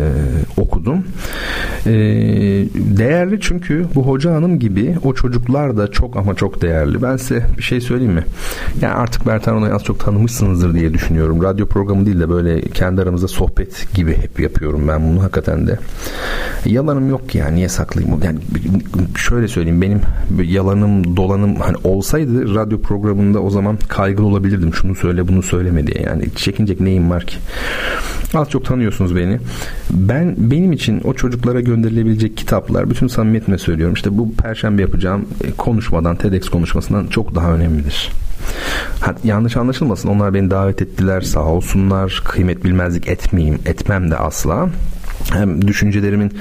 okudum. 0.56 1.04
E, 1.86 1.92
değerli 2.74 3.38
çünkü 3.40 3.86
bu 3.94 4.06
hoca 4.06 4.34
hanım 4.34 4.58
gibi 4.58 4.96
o 5.04 5.14
çocuklar 5.14 5.76
da 5.76 5.90
çok 5.90 6.16
ama 6.16 6.34
çok 6.34 6.62
değerli. 6.62 7.02
Ben 7.02 7.16
size 7.16 7.46
bir 7.58 7.62
şey 7.62 7.80
söyleyeyim 7.80 8.12
mi? 8.12 8.24
Yani 8.80 8.94
artık 8.94 9.26
Bertan 9.26 9.56
Onay'ı 9.56 9.74
az 9.74 9.84
çok 9.84 10.00
tanımışsınızdır 10.00 10.74
diye 10.74 10.94
düşünüyorum. 10.94 11.42
Radyo 11.42 11.66
programı 11.66 12.06
değil 12.06 12.20
de 12.20 12.28
böyle 12.28 12.60
kendi 12.60 13.02
aramızda 13.02 13.28
sohbet 13.28 13.94
gibi 13.94 14.16
hep 14.16 14.40
yapıyorum 14.40 14.88
ben 14.88 15.08
bunu 15.08 15.22
hakikaten 15.22 15.66
de. 15.66 15.78
Yalanım 16.66 17.10
yok 17.10 17.28
ki 17.28 17.38
yani 17.38 17.56
niye 17.56 17.68
saklayayım? 17.68 18.20
Yani 18.24 18.38
şöyle 19.16 19.48
söyleyeyim 19.48 19.82
benim 19.82 20.00
yalanım 20.44 21.16
dolanım 21.16 21.56
hani 21.56 21.76
olsaydı 21.84 22.54
radyo 22.54 22.80
programında 22.80 23.40
o 23.40 23.50
zaman 23.50 23.78
kaygılı 23.88 24.26
olabilirdim. 24.26 24.74
Şunu 24.74 24.94
söyle 24.94 25.28
bunu 25.28 25.42
söyleme 25.54 25.86
diye. 25.86 26.04
Yani 26.06 26.24
çekinecek 26.36 26.80
neyim 26.80 27.10
var 27.10 27.26
ki? 27.26 27.36
Az 28.34 28.50
çok 28.50 28.64
tanıyorsunuz 28.64 29.16
beni. 29.16 29.38
Ben 29.90 30.34
benim 30.38 30.72
için 30.72 31.00
o 31.04 31.14
çocuklara 31.14 31.60
gönderilebilecek 31.60 32.36
kitaplar 32.36 32.90
bütün 32.90 33.06
samimiyetle 33.06 33.58
söylüyorum. 33.58 33.94
İşte 33.94 34.18
bu 34.18 34.32
perşembe 34.34 34.82
yapacağım 34.82 35.28
e, 35.44 35.50
konuşmadan 35.50 36.16
TEDx 36.16 36.48
konuşmasından 36.48 37.06
çok 37.06 37.34
daha 37.34 37.52
önemlidir. 37.52 38.10
Ha, 39.00 39.14
yanlış 39.24 39.56
anlaşılmasın 39.56 40.08
onlar 40.08 40.34
beni 40.34 40.50
davet 40.50 40.82
ettiler 40.82 41.20
sağ 41.20 41.44
olsunlar 41.44 42.22
kıymet 42.24 42.64
bilmezlik 42.64 43.08
etmeyeyim 43.08 43.58
etmem 43.66 44.10
de 44.10 44.16
asla 44.16 44.68
hem 45.32 45.68
düşüncelerimin 45.68 46.32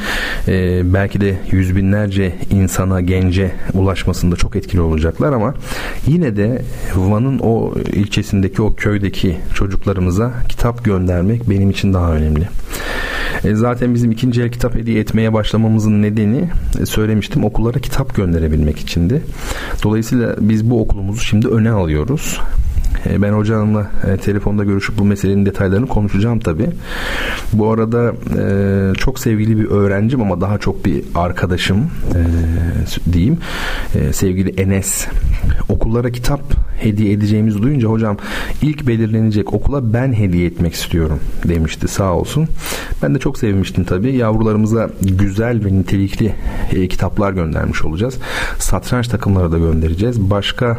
e, 0.47 0.81
belki 0.93 1.21
de 1.21 1.35
yüz 1.51 1.75
binlerce 1.75 2.35
insana, 2.51 3.01
gence 3.01 3.51
ulaşmasında 3.73 4.35
çok 4.35 4.55
etkili 4.55 4.81
olacaklar 4.81 5.33
ama 5.33 5.53
yine 6.07 6.37
de 6.37 6.61
Van'ın 6.95 7.39
o 7.39 7.73
ilçesindeki 7.93 8.61
o 8.61 8.75
köydeki 8.75 9.37
çocuklarımıza 9.53 10.33
kitap 10.49 10.85
göndermek 10.85 11.49
benim 11.49 11.69
için 11.69 11.93
daha 11.93 12.13
önemli. 12.13 12.47
E, 13.43 13.55
zaten 13.55 13.93
bizim 13.93 14.11
ikinci 14.11 14.41
el 14.41 14.51
kitap 14.51 14.75
hediye 14.75 14.99
etmeye 14.99 15.33
başlamamızın 15.33 16.01
nedeni 16.01 16.49
e, 16.81 16.85
söylemiştim 16.85 17.43
okullara 17.43 17.79
kitap 17.79 18.15
gönderebilmek 18.15 18.79
içindi. 18.79 19.21
Dolayısıyla 19.83 20.35
biz 20.39 20.69
bu 20.69 20.81
okulumuzu 20.81 21.21
şimdi 21.21 21.47
öne 21.47 21.71
alıyoruz. 21.71 22.39
E, 23.09 23.21
ben 23.21 23.33
hocamla 23.33 23.91
e, 24.07 24.17
telefonda 24.17 24.63
görüşüp 24.63 24.97
bu 24.97 25.05
meselenin 25.05 25.45
detaylarını 25.45 25.87
konuşacağım 25.87 26.39
tabii. 26.39 26.69
Bu 27.53 27.71
arada 27.71 28.13
e, 28.39 28.95
çok 28.95 29.19
sevgili 29.19 29.57
bir 29.57 29.65
öğrencim 29.65 30.21
ama 30.21 30.41
daha 30.41 30.57
çok 30.57 30.85
bir 30.85 31.03
arkadaşım 31.15 31.87
diyeyim. 33.13 33.37
Sevgili 34.11 34.61
Enes 34.61 35.07
okullara 35.69 36.11
kitap 36.11 36.41
hediye 36.79 37.13
edeceğimizi 37.13 37.61
duyunca 37.61 37.87
hocam 37.87 38.17
ilk 38.61 38.87
belirlenecek 38.87 39.53
okula 39.53 39.93
ben 39.93 40.13
hediye 40.13 40.45
etmek 40.45 40.73
istiyorum 40.73 41.19
demişti 41.47 41.87
sağ 41.87 42.13
olsun. 42.13 42.47
Ben 43.03 43.15
de 43.15 43.19
çok 43.19 43.37
sevmiştim 43.37 43.83
tabii. 43.83 44.15
Yavrularımıza 44.15 44.89
güzel 45.01 45.65
ve 45.65 45.73
nitelikli 45.73 46.35
kitaplar 46.89 47.31
göndermiş 47.31 47.85
olacağız. 47.85 48.17
Satranç 48.59 49.07
takımları 49.07 49.51
da 49.51 49.57
göndereceğiz. 49.57 50.21
Başka 50.21 50.77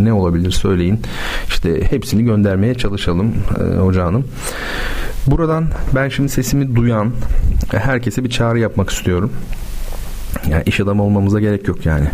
ne 0.00 0.12
olabilir 0.12 0.50
söyleyin. 0.50 1.00
İşte 1.48 1.90
hepsini 1.90 2.24
göndermeye 2.24 2.74
çalışalım 2.74 3.34
e, 3.60 3.76
hoca 3.76 4.04
hanım. 4.04 4.24
Buradan 5.26 5.66
ben 5.94 6.08
şimdi 6.08 6.28
sesimi 6.28 6.76
duyan 6.76 7.12
herkese 7.70 8.24
bir 8.24 8.30
çağrı 8.30 8.58
yapmak 8.58 8.90
istiyorum. 8.90 9.32
Yani 10.48 10.62
iş 10.66 10.80
adamı 10.80 11.02
olmamıza 11.02 11.40
gerek 11.40 11.68
yok 11.68 11.86
yani. 11.86 12.06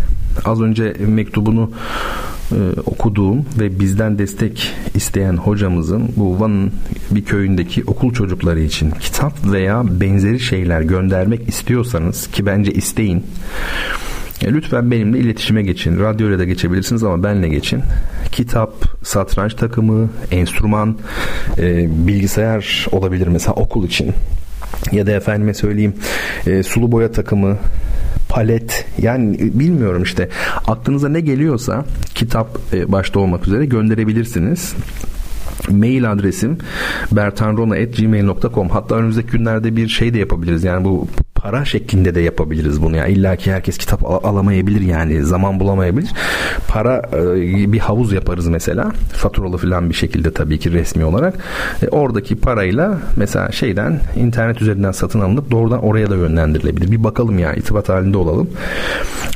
Az 0.45 0.61
önce 0.61 0.97
mektubunu 1.07 1.71
e, 2.53 2.81
okuduğum 2.87 3.47
ve 3.59 3.81
bizden 3.81 4.19
destek 4.19 4.75
isteyen 4.95 5.37
hocamızın 5.37 6.09
bu 6.17 6.41
Van'ın 6.41 6.73
bir 7.11 7.25
köyündeki 7.25 7.85
okul 7.87 8.13
çocukları 8.13 8.61
için 8.61 8.91
kitap 8.91 9.53
veya 9.53 9.83
benzeri 10.01 10.41
şeyler 10.41 10.81
göndermek 10.81 11.49
istiyorsanız 11.49 12.27
ki 12.27 12.47
bence 12.47 12.73
isteyin. 12.73 13.27
E, 14.43 14.53
lütfen 14.53 14.91
benimle 14.91 15.19
iletişime 15.19 15.63
geçin. 15.63 16.01
Radyoyla 16.01 16.39
da 16.39 16.45
geçebilirsiniz 16.45 17.03
ama 17.03 17.23
benle 17.23 17.49
geçin. 17.49 17.83
Kitap, 18.33 18.73
satranç 19.03 19.55
takımı, 19.55 20.11
enstrüman, 20.31 20.99
e, 21.59 21.89
bilgisayar 22.07 22.87
olabilir 22.93 23.27
mesela 23.27 23.55
okul 23.55 23.87
için. 23.87 24.13
Ya 24.93 25.07
da 25.07 25.11
efendime 25.11 25.55
söyleyeyim 25.55 25.95
e, 26.47 26.63
sulu 26.63 26.93
boya 26.93 27.13
takımı, 27.13 27.57
palet 28.29 28.87
yani 28.99 29.39
bilmiyorum 29.41 30.03
işte 30.03 30.29
aklınıza 30.67 31.09
ne 31.09 31.21
geliyorsa 31.21 31.85
kitap 32.15 32.59
e, 32.73 32.93
başta 32.93 33.21
olmak 33.21 33.47
üzere 33.47 33.67
gönderebilirsiniz. 33.67 34.75
Mail 35.71 36.13
adresim 36.13 36.59
bertanrona.gmail.com 37.13 38.69
hatta 38.69 38.95
önümüzdeki 38.95 39.31
günlerde 39.31 39.77
bir 39.77 39.89
şey 39.89 40.15
de 40.15 40.19
yapabiliriz. 40.19 40.65
Yani 40.65 40.85
bu 40.85 41.09
para 41.47 41.65
şeklinde 41.65 42.15
de 42.15 42.21
yapabiliriz 42.21 42.83
bunu. 42.83 42.97
Yani 42.97 43.13
İlla 43.13 43.37
ki 43.37 43.53
herkes 43.53 43.79
kitap 43.79 44.05
al- 44.07 44.21
alamayabilir 44.25 44.81
yani 44.81 45.23
zaman 45.23 45.61
bulamayabilir. 45.61 46.11
Para 46.69 47.03
e, 47.13 47.73
bir 47.73 47.79
havuz 47.79 48.13
yaparız 48.13 48.49
mesela. 48.49 48.93
Faturalı 49.13 49.57
falan 49.59 49.89
bir 49.91 49.95
şekilde 49.95 50.33
tabii 50.33 50.59
ki 50.59 50.73
resmi 50.73 51.05
olarak. 51.05 51.35
E, 51.83 51.89
oradaki 51.89 52.37
parayla 52.37 52.99
mesela 53.17 53.53
şeyden 53.53 54.01
internet 54.17 54.63
üzerinden 54.63 54.93
satın 54.93 55.21
alınıp 55.21 55.51
doğrudan 55.51 55.85
oraya 55.85 56.11
da 56.11 56.17
yönlendirilebilir. 56.17 56.91
Bir 56.91 57.05
bakalım 57.05 57.39
ya 57.39 57.55
itibat 57.55 57.89
halinde 57.89 58.17
olalım. 58.19 58.51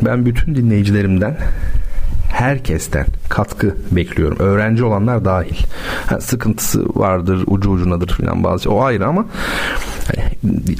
Ben 0.05 0.27
bütün 0.27 0.55
dinleyicilerimden 0.55 1.37
herkesten 2.33 3.07
katkı 3.29 3.75
bekliyorum. 3.91 4.39
Öğrenci 4.39 4.85
olanlar 4.85 5.25
dahil. 5.25 5.57
Ha, 6.07 6.21
sıkıntısı 6.21 6.85
vardır, 6.95 7.45
ucu 7.47 7.71
ucunadır 7.71 8.09
falan 8.09 8.45
bazı 8.45 8.63
şey. 8.63 8.73
O 8.73 8.83
ayrı 8.83 9.07
ama 9.07 9.25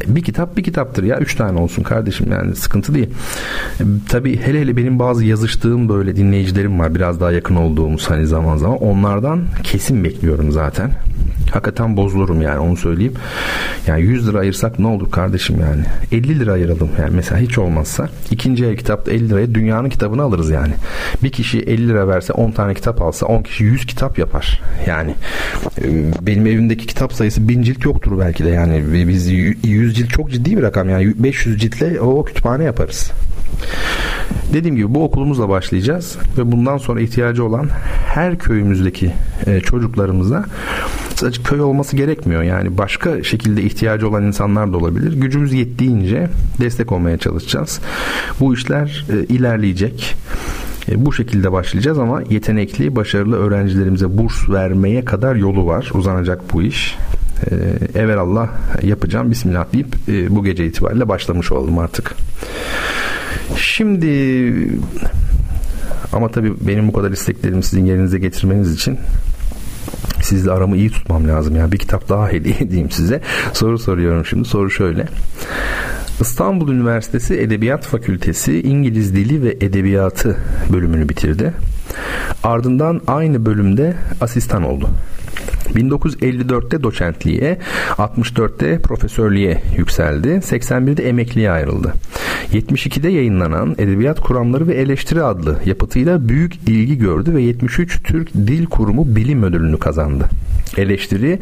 bir 0.07 0.23
kitap 0.23 0.57
bir 0.57 0.63
kitaptır 0.63 1.03
ya. 1.03 1.19
Üç 1.19 1.35
tane 1.35 1.61
olsun 1.61 1.83
kardeşim 1.83 2.33
yani 2.33 2.57
sıkıntı 2.57 2.95
değil. 2.95 3.09
Tabii 4.09 4.41
hele 4.41 4.61
hele 4.61 4.77
benim 4.77 4.99
bazı 4.99 5.25
yazıştığım 5.25 5.89
böyle 5.89 6.17
dinleyicilerim 6.17 6.81
var. 6.81 6.95
Biraz 6.95 7.21
daha 7.21 7.33
yakın 7.33 7.57
olduğumuz 7.57 8.11
hani 8.11 8.27
zaman 8.27 8.57
zaman. 8.57 8.79
Onlardan 8.79 9.45
kesin 9.63 10.05
bekliyorum 10.05 10.53
zaten. 10.53 10.91
Hakikaten 11.51 11.97
bozulurum 11.97 12.43
yani 12.43 12.59
onu 12.59 12.77
söyleyeyim. 12.77 13.15
Yani 13.87 14.03
100 14.03 14.29
lira 14.29 14.39
ayırsak 14.39 14.79
ne 14.79 14.87
olur 14.87 15.11
kardeşim 15.11 15.57
yani. 15.61 15.83
50 16.13 16.39
lira 16.41 16.53
ayıralım 16.53 16.91
yani 17.01 17.11
mesela 17.17 17.41
hiç 17.41 17.59
olmazsa. 17.59 18.09
ikinci 18.31 18.67
el 18.67 18.77
kitapta 18.77 19.13
50 19.13 19.29
liraya 19.29 19.55
dünyanın 19.55 19.89
kitabını 19.89 20.23
alırız 20.23 20.51
yani. 20.51 20.73
Bir 21.23 21.33
kişi 21.33 21.61
50 21.61 21.89
lira 21.89 22.09
verse 22.09 22.33
10 22.33 22.51
tane 22.51 22.75
kitap 22.75 23.03
alsa 23.03 23.27
10 23.27 23.43
kişi 23.43 23.65
100 23.65 23.87
kitap 23.87 24.19
yapar. 24.19 24.63
Yani 24.87 25.15
e, 25.83 25.85
benim 26.21 26.47
evimdeki 26.47 26.87
kitap 26.87 27.13
sayısı 27.13 27.49
1000 27.49 27.63
cilt 27.63 27.85
yoktur 27.85 28.19
belki 28.19 28.45
de 28.45 28.51
yani. 28.51 29.09
Biz 29.09 29.31
100 29.31 29.97
cilt 29.97 30.11
çok 30.11 30.31
ciddi 30.31 30.57
bir 30.57 30.63
rakam 30.63 30.89
yani 30.89 31.13
500 31.17 31.61
ciltle 31.61 32.01
o 32.01 32.25
kütüphane 32.25 32.65
yaparız. 32.65 33.13
Dediğim 34.53 34.77
gibi 34.77 34.95
bu 34.95 35.05
okulumuzla 35.05 35.49
başlayacağız 35.49 36.17
ve 36.39 36.53
bundan 36.53 36.79
sonra 36.79 37.01
ihtiyacı 37.01 37.45
olan 37.45 37.69
her 38.07 38.39
köyümüzdeki 38.39 39.13
e, 39.47 39.61
çocuklarımıza 39.61 40.45
sadece 41.15 41.43
köy 41.43 41.61
olması 41.61 41.97
gerekmiyor. 41.97 42.43
Yani 42.43 42.79
başka 42.79 43.23
şekilde 43.23 43.63
ihtiyacı 43.63 44.09
olan 44.09 44.25
insanlar 44.25 44.73
da 44.73 44.77
olabilir. 44.77 45.13
Gücümüz 45.13 45.53
yettiğince 45.53 46.29
destek 46.61 46.93
olmaya 46.93 47.19
çalışacağız. 47.19 47.81
Bu 48.41 48.55
işler 48.55 49.07
e, 49.13 49.35
ilerleyecek. 49.35 50.17
E, 50.89 51.07
bu 51.07 51.13
şekilde 51.13 51.53
başlayacağız 51.53 51.99
ama 51.99 52.23
yetenekli, 52.31 52.97
başarılı 52.97 53.37
öğrencilerimize 53.37 54.19
burs 54.19 54.49
vermeye 54.49 55.05
kadar 55.05 55.35
yolu 55.35 55.67
var. 55.67 55.91
Uzanacak 55.95 56.53
bu 56.53 56.63
iş. 56.63 56.97
E, 57.95 58.17
Allah 58.17 58.49
yapacağım 58.83 59.31
bismillah 59.31 59.73
deyip 59.73 59.97
e, 60.09 60.37
bu 60.37 60.45
gece 60.45 60.67
itibariyle 60.67 61.09
başlamış 61.09 61.53
oldum 61.53 61.79
artık. 61.79 62.15
Şimdi 63.57 64.71
ama 66.13 66.29
tabii 66.29 66.53
benim 66.61 66.89
bu 66.89 66.93
kadar 66.93 67.11
isteklerimi 67.11 67.63
sizin 67.63 67.85
yerinize 67.85 68.19
getirmeniz 68.19 68.75
için 68.75 68.99
sizle 70.23 70.51
aramı 70.51 70.77
iyi 70.77 70.91
tutmam 70.91 71.29
lazım. 71.29 71.57
Yani 71.57 71.73
bir 71.73 71.79
kitap 71.79 72.09
daha 72.09 72.29
hediye 72.29 72.55
edeyim 72.61 72.91
size. 72.91 73.21
Soru 73.53 73.79
soruyorum 73.79 74.25
şimdi. 74.25 74.49
Soru 74.49 74.71
şöyle. 74.71 75.07
İstanbul 76.21 76.73
Üniversitesi 76.73 77.41
Edebiyat 77.41 77.87
Fakültesi 77.87 78.63
İngiliz 78.63 79.15
Dili 79.15 79.43
ve 79.43 79.57
Edebiyatı 79.61 80.37
bölümünü 80.73 81.09
bitirdi. 81.09 81.53
Ardından 82.43 83.01
aynı 83.07 83.47
bölümde 83.47 83.95
asistan 84.21 84.63
oldu. 84.63 84.91
1954'te 85.75 86.83
doçentliğe, 86.83 87.59
64'te 87.89 88.79
profesörlüğe 88.79 89.63
yükseldi. 89.77 90.29
81'de 90.29 91.09
emekliye 91.09 91.51
ayrıldı. 91.51 91.93
72'de 92.53 93.09
yayınlanan 93.09 93.75
Edebiyat 93.79 94.21
Kuramları 94.21 94.69
ve 94.69 94.75
Eleştiri 94.75 95.23
adlı 95.23 95.57
yapıtıyla 95.67 96.29
büyük 96.29 96.55
ilgi 96.69 96.99
gördü 96.99 97.35
ve 97.35 97.43
73 97.43 98.03
Türk 98.03 98.35
Dil 98.35 98.67
Kurumu 98.67 99.17
Bilim 99.17 99.43
Ödülünü 99.43 99.79
kazandı. 99.79 100.25
Eleştiri 100.77 101.39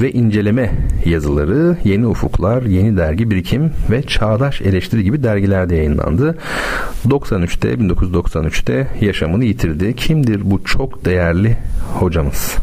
ve 0.00 0.12
inceleme 0.12 0.70
yazıları 1.04 1.76
Yeni 1.84 2.06
Ufuklar, 2.06 2.62
Yeni 2.62 2.96
Dergi 2.96 3.30
Birikim 3.30 3.70
ve 3.90 4.02
Çağdaş 4.02 4.60
Eleştiri 4.60 5.04
gibi 5.04 5.22
dergilerde 5.22 5.76
yayınlandı. 5.76 6.38
93'te 7.08 7.72
1993'te 7.72 8.88
yaşamını 9.00 9.44
yitirdi. 9.44 9.96
Kimdir 9.96 10.50
bu 10.50 10.64
çok 10.64 11.04
değerli 11.04 11.56
hocamız? 11.94 12.56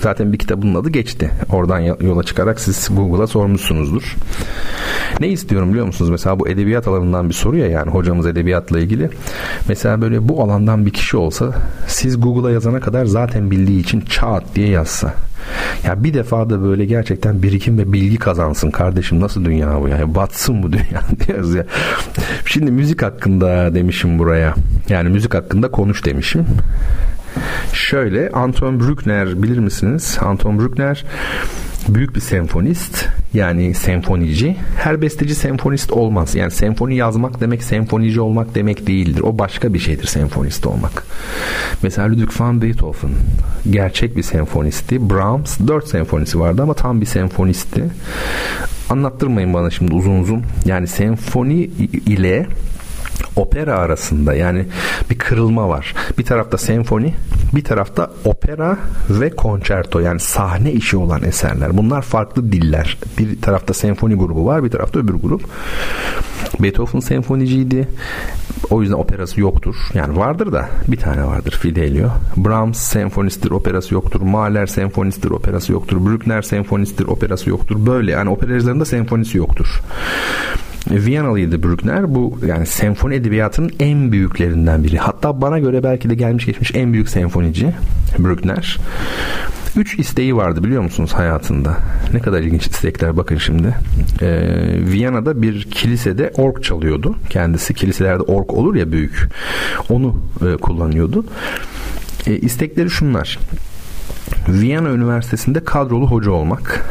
Zaten 0.00 0.32
bir 0.32 0.38
kitabın 0.38 0.74
adı 0.74 0.90
geçti. 0.90 1.30
Oradan 1.52 1.78
yola 1.80 2.22
çıkarak 2.22 2.60
siz 2.60 2.88
Google'a 2.96 3.26
sormuşsunuzdur. 3.26 4.16
Ne 5.20 5.28
istiyorum 5.28 5.70
biliyor 5.70 5.86
musunuz? 5.86 6.10
Mesela 6.10 6.40
bu 6.40 6.48
edebiyat 6.48 6.88
alanından 6.88 7.28
bir 7.28 7.34
soru 7.34 7.56
ya 7.56 7.66
yani 7.66 7.90
hocamız 7.90 8.26
edebiyatla 8.26 8.78
ilgili. 8.78 9.10
Mesela 9.68 10.00
böyle 10.00 10.28
bu 10.28 10.42
alandan 10.42 10.86
bir 10.86 10.90
kişi 10.90 11.16
olsa 11.16 11.54
siz 11.86 12.20
Google'a 12.20 12.50
yazana 12.50 12.80
kadar 12.80 13.04
zaten 13.04 13.50
bildiği 13.50 13.80
için 13.80 14.00
çat 14.00 14.44
diye 14.54 14.68
yazsa. 14.68 15.14
Ya 15.84 16.04
bir 16.04 16.14
defa 16.14 16.50
da 16.50 16.62
böyle 16.62 16.84
gerçekten 16.84 17.42
birikim 17.42 17.78
ve 17.78 17.92
bilgi 17.92 18.16
kazansın 18.16 18.70
kardeşim 18.70 19.20
nasıl 19.20 19.44
dünya 19.44 19.80
bu 19.82 19.88
yani 19.88 20.14
batsın 20.14 20.62
bu 20.62 20.72
dünya 20.72 21.02
diyoruz 21.26 21.54
ya. 21.54 21.64
Şimdi 22.46 22.70
müzik 22.70 23.02
hakkında 23.02 23.74
demişim 23.74 24.18
buraya. 24.18 24.54
Yani 24.88 25.08
müzik 25.08 25.34
hakkında 25.34 25.70
konuş 25.70 26.04
demişim. 26.04 26.46
Şöyle 27.72 28.30
Anton 28.30 28.80
Bruckner 28.80 29.42
bilir 29.42 29.58
misiniz? 29.58 30.18
Anton 30.20 30.58
Bruckner 30.58 31.04
büyük 31.88 32.14
bir 32.14 32.20
senfonist 32.20 33.08
yani 33.34 33.74
senfonici. 33.74 34.56
Her 34.76 35.02
besteci 35.02 35.34
senfonist 35.34 35.92
olmaz. 35.92 36.34
Yani 36.34 36.50
senfoni 36.50 36.96
yazmak 36.96 37.40
demek 37.40 37.62
senfonici 37.62 38.20
olmak 38.20 38.54
demek 38.54 38.86
değildir. 38.86 39.20
O 39.20 39.38
başka 39.38 39.74
bir 39.74 39.78
şeydir 39.78 40.06
senfonist 40.06 40.66
olmak. 40.66 41.06
Mesela 41.82 42.08
Ludwig 42.08 42.40
van 42.40 42.62
Beethoven 42.62 43.10
gerçek 43.70 44.16
bir 44.16 44.22
senfonisti. 44.22 45.10
Brahms 45.10 45.58
dört 45.68 45.88
senfonisi 45.88 46.40
vardı 46.40 46.62
ama 46.62 46.74
tam 46.74 47.00
bir 47.00 47.06
senfonisti. 47.06 47.84
Anlattırmayın 48.90 49.54
bana 49.54 49.70
şimdi 49.70 49.94
uzun 49.94 50.20
uzun. 50.20 50.42
Yani 50.64 50.86
senfoni 50.86 51.54
ile 52.06 52.46
opera 53.36 53.78
arasında 53.78 54.34
yani 54.34 54.66
bir 55.10 55.18
kırılma 55.18 55.68
var. 55.68 55.94
Bir 56.18 56.24
tarafta 56.24 56.58
senfoni, 56.58 57.14
bir 57.54 57.64
tarafta 57.64 58.10
opera 58.24 58.78
ve 59.10 59.30
konçerto 59.30 60.00
yani 60.00 60.20
sahne 60.20 60.72
işi 60.72 60.96
olan 60.96 61.22
eserler. 61.22 61.76
Bunlar 61.76 62.02
farklı 62.02 62.52
diller. 62.52 62.98
Bir 63.18 63.42
tarafta 63.42 63.74
senfoni 63.74 64.14
grubu 64.14 64.46
var, 64.46 64.64
bir 64.64 64.70
tarafta 64.70 64.98
öbür 64.98 65.14
grup. 65.14 65.42
Beethoven 66.60 67.00
senfoniciydi. 67.00 67.88
O 68.70 68.82
yüzden 68.82 68.96
operası 68.96 69.40
yoktur. 69.40 69.76
Yani 69.94 70.16
vardır 70.16 70.52
da 70.52 70.68
bir 70.88 70.96
tane 70.96 71.24
vardır 71.24 71.58
Fidelio. 71.62 72.08
Brahms 72.36 72.78
senfonistir, 72.78 73.50
operası 73.50 73.94
yoktur. 73.94 74.20
Mahler 74.20 74.66
senfonistir, 74.66 75.30
operası 75.30 75.72
yoktur. 75.72 76.06
Bruckner 76.06 76.42
senfonistir, 76.42 77.06
operası 77.06 77.50
yoktur. 77.50 77.86
Böyle 77.86 78.12
yani 78.12 78.30
opera 78.30 78.84
senfonisi 78.84 79.38
yoktur. 79.38 79.82
Viyanalıydı 80.90 81.62
Bruckner. 81.62 82.14
Bu 82.14 82.38
yani 82.46 82.66
senfoni 82.66 83.14
edebiyatının 83.14 83.70
en 83.80 84.12
büyüklerinden 84.12 84.84
biri. 84.84 84.98
Hatta 84.98 85.40
bana 85.40 85.58
göre 85.58 85.82
belki 85.82 86.10
de 86.10 86.14
gelmiş 86.14 86.46
geçmiş 86.46 86.70
en 86.74 86.92
büyük 86.92 87.08
senfonici 87.08 87.72
Bruckner. 88.18 88.78
Üç 89.76 89.98
isteği 89.98 90.36
vardı 90.36 90.64
biliyor 90.64 90.82
musunuz 90.82 91.12
hayatında? 91.12 91.76
Ne 92.12 92.20
kadar 92.20 92.40
ilginç 92.40 92.66
istekler 92.66 93.16
bakın 93.16 93.36
şimdi. 93.36 93.74
Ee, 94.22 94.48
Viyana'da 94.92 95.42
bir 95.42 95.62
kilisede 95.70 96.32
ork 96.36 96.64
çalıyordu. 96.64 97.16
Kendisi 97.30 97.74
kiliselerde 97.74 98.22
ork 98.22 98.54
olur 98.54 98.74
ya 98.74 98.92
büyük. 98.92 99.28
Onu 99.88 100.16
e, 100.46 100.56
kullanıyordu. 100.56 101.24
E, 102.26 102.32
istekleri 102.36 102.90
şunlar. 102.90 103.38
Viyana 104.48 104.88
Üniversitesi'nde 104.88 105.64
kadrolu 105.64 106.06
hoca 106.06 106.30
olmak. 106.30 106.84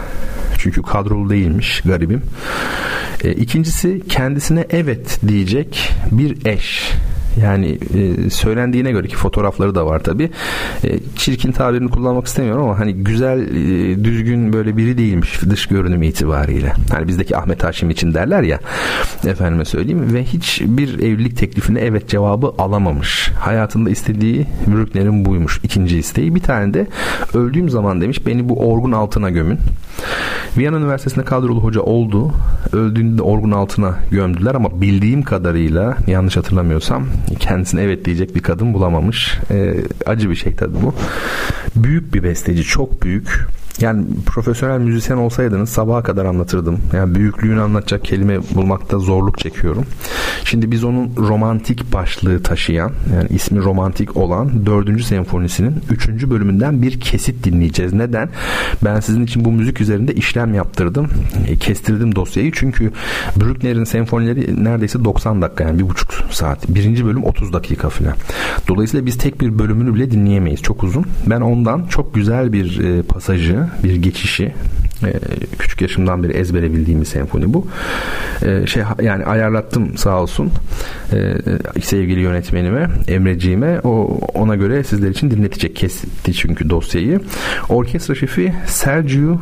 Çünkü 0.58 0.82
kadrolu 0.82 1.30
değilmiş 1.30 1.82
garibim. 1.82 2.22
E, 3.24 3.32
ikincisi 3.32 4.02
kendisine 4.10 4.66
evet 4.70 5.20
diyecek 5.28 5.90
bir 6.12 6.46
eş. 6.46 6.92
Yani 7.42 7.78
e, 7.96 8.30
söylendiğine 8.30 8.92
göre 8.92 9.08
ki 9.08 9.16
fotoğrafları 9.16 9.76
da 9.76 9.86
var 9.86 10.04
tabi. 10.04 10.30
E, 10.84 11.00
çirkin 11.16 11.52
tabirini 11.52 11.90
kullanmak 11.90 12.28
istemiyorum 12.28 12.64
ama 12.64 12.80
hani 12.80 12.94
güzel, 12.94 13.40
e, 13.40 14.04
düzgün 14.04 14.54
böyle 14.54 14.78
biri 14.78 14.98
değilmiş 14.98 15.42
dış 15.50 15.66
görünüm 15.66 16.04
itibariyle. 16.04 16.74
Hani 16.92 17.08
bizdeki 17.08 17.38
Ahmet 17.38 17.64
Haşim 17.64 17.90
için 17.90 18.14
derler 18.14 18.44
ya 18.44 18.60
efendime 19.28 19.66
söyleyeyim 19.66 20.14
ve 20.14 20.24
hiç 20.24 20.62
bir 20.66 21.00
evlilik 21.00 21.38
teklifine 21.38 21.80
evet 21.80 22.10
cevabı 22.10 22.54
alamamış. 22.58 23.32
Hayatında 23.40 23.90
istediği 23.90 24.46
Brückner'in 24.68 25.26
buymuş. 25.26 25.60
ikinci 25.64 25.98
isteği. 25.98 26.36
Bir 26.36 26.42
tane 26.42 26.74
de 26.74 26.88
öldüğüm 27.34 27.70
zaman 27.70 28.02
demiş 28.02 28.26
beni 28.26 28.50
bu 28.50 28.72
orgun 28.72 28.92
altına 28.92 29.30
gömün. 29.30 29.60
Viyana 30.58 30.78
Üniversitesi'nde 30.78 31.26
kadrolu 31.26 31.64
hoca 31.64 31.82
oldu. 31.82 32.32
Öldüğünde 32.74 33.18
de 33.18 33.22
orgun 33.22 33.52
altına 33.52 33.96
gömdüler 34.12 34.56
ama 34.56 34.82
bildiğim 34.82 35.24
kadarıyla 35.24 35.98
yanlış 36.08 36.38
hatırlamıyorsam 36.38 37.04
kendisine 37.36 37.82
evet 37.82 38.06
diyecek 38.06 38.36
bir 38.36 38.42
kadın 38.42 38.74
bulamamış. 38.74 39.38
E, 39.52 39.76
acı 40.06 40.30
bir 40.30 40.36
şey 40.36 40.56
tabii 40.56 40.78
bu. 40.82 40.94
Büyük 41.76 42.14
bir 42.14 42.24
besteci, 42.24 42.64
çok 42.64 43.04
büyük. 43.04 43.48
Yani 43.80 44.06
profesyonel 44.26 44.80
müzisyen 44.80 45.18
olsaydınız 45.18 45.70
sabaha 45.70 46.04
kadar 46.04 46.26
anlatırdım. 46.26 46.80
Yani 46.94 47.16
büyüklüğünü 47.16 47.62
anlatacak 47.62 48.06
kelime 48.06 48.40
bulmakta 48.56 49.00
zorluk 49.00 49.40
çekiyorum. 49.40 49.86
Şimdi 50.44 50.72
biz 50.72 50.84
onun 50.84 51.12
romantik 51.18 51.94
başlığı 51.94 52.44
taşıyan 52.44 52.92
yani 53.16 53.30
ismi 53.30 53.60
romantik 53.60 54.18
olan 54.18 54.66
4. 54.66 55.04
senfonisinin 55.04 55.76
3. 55.90 56.08
bölümünden 56.10 56.82
bir 56.82 57.00
kesit 57.00 57.44
dinleyeceğiz. 57.44 57.94
Neden? 57.94 58.30
Ben 58.84 59.00
sizin 59.00 59.24
için 59.24 59.46
bu 59.46 59.52
müzik 59.52 59.82
üzerinde 59.82 60.14
işlem 60.14 60.54
yaptırdım. 60.54 61.08
E, 61.48 61.58
kestirdim 61.58 62.16
dosyayı. 62.16 62.52
Çünkü 62.56 62.92
Bruckner'in 63.36 63.84
senfonileri 63.84 64.64
neredeyse 64.64 65.06
90 65.06 65.42
dakika 65.42 65.64
yani 65.64 65.80
bir 65.80 65.90
buçuk 65.90 66.14
saat. 66.32 66.68
Birinci 66.70 67.06
bölüm 67.06 67.24
30 67.24 67.54
dakika 67.54 67.90
falan. 67.90 68.14
Dolayısıyla 68.68 69.06
biz 69.06 69.18
tek 69.18 69.42
bir 69.42 69.60
bölümünü 69.60 69.96
bile 69.96 70.12
dinleyemeyiz. 70.12 70.62
Çok 70.62 70.84
uzun. 70.84 71.06
Ben 71.26 71.42
ondan 71.42 71.86
çok 71.86 72.16
güzel 72.16 72.54
bir 72.54 72.80
e, 72.80 73.02
pasajı, 73.02 73.67
bir 73.84 73.96
geçişi 73.96 74.54
e, 75.06 75.14
küçük 75.60 75.82
yaşımdan 75.82 76.24
beri 76.24 76.34
ezbere 76.34 76.74
bildiğim 76.74 77.02
bir 77.02 77.06
senfoni 77.06 77.54
bu. 77.54 77.68
E, 78.46 78.68
şey 78.68 78.84
yani 79.02 79.26
ayarlattım 79.26 79.98
sağ 79.98 80.22
olsun 80.22 80.52
e, 81.14 81.34
sevgili 81.82 82.20
yönetmenime, 82.20 82.90
Emreciğime. 83.08 83.80
O 83.84 84.20
ona 84.34 84.56
göre 84.56 84.84
sizler 84.84 85.10
için 85.10 85.32
dinletecek 85.32 85.76
kesti 85.76 86.34
çünkü 86.34 86.70
dosyayı. 86.70 87.22
Orkestra 87.70 88.16
şefi 88.16 88.54
Sergio 88.68 89.38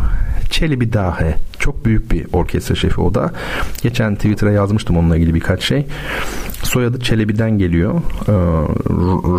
Celibidache. 0.49 1.35
Çok 1.59 1.85
büyük 1.85 2.11
bir 2.11 2.25
orkestra 2.33 2.75
şefi 2.75 3.01
o 3.01 3.13
da. 3.13 3.31
Geçen 3.81 4.15
Twitter'a 4.15 4.51
yazmıştım 4.51 4.97
onunla 4.97 5.17
ilgili 5.17 5.33
birkaç 5.33 5.63
şey. 5.63 5.85
Soyadı 6.63 6.99
Çelebi'den 6.99 7.57
geliyor. 7.57 7.93
Ee, 8.27 8.31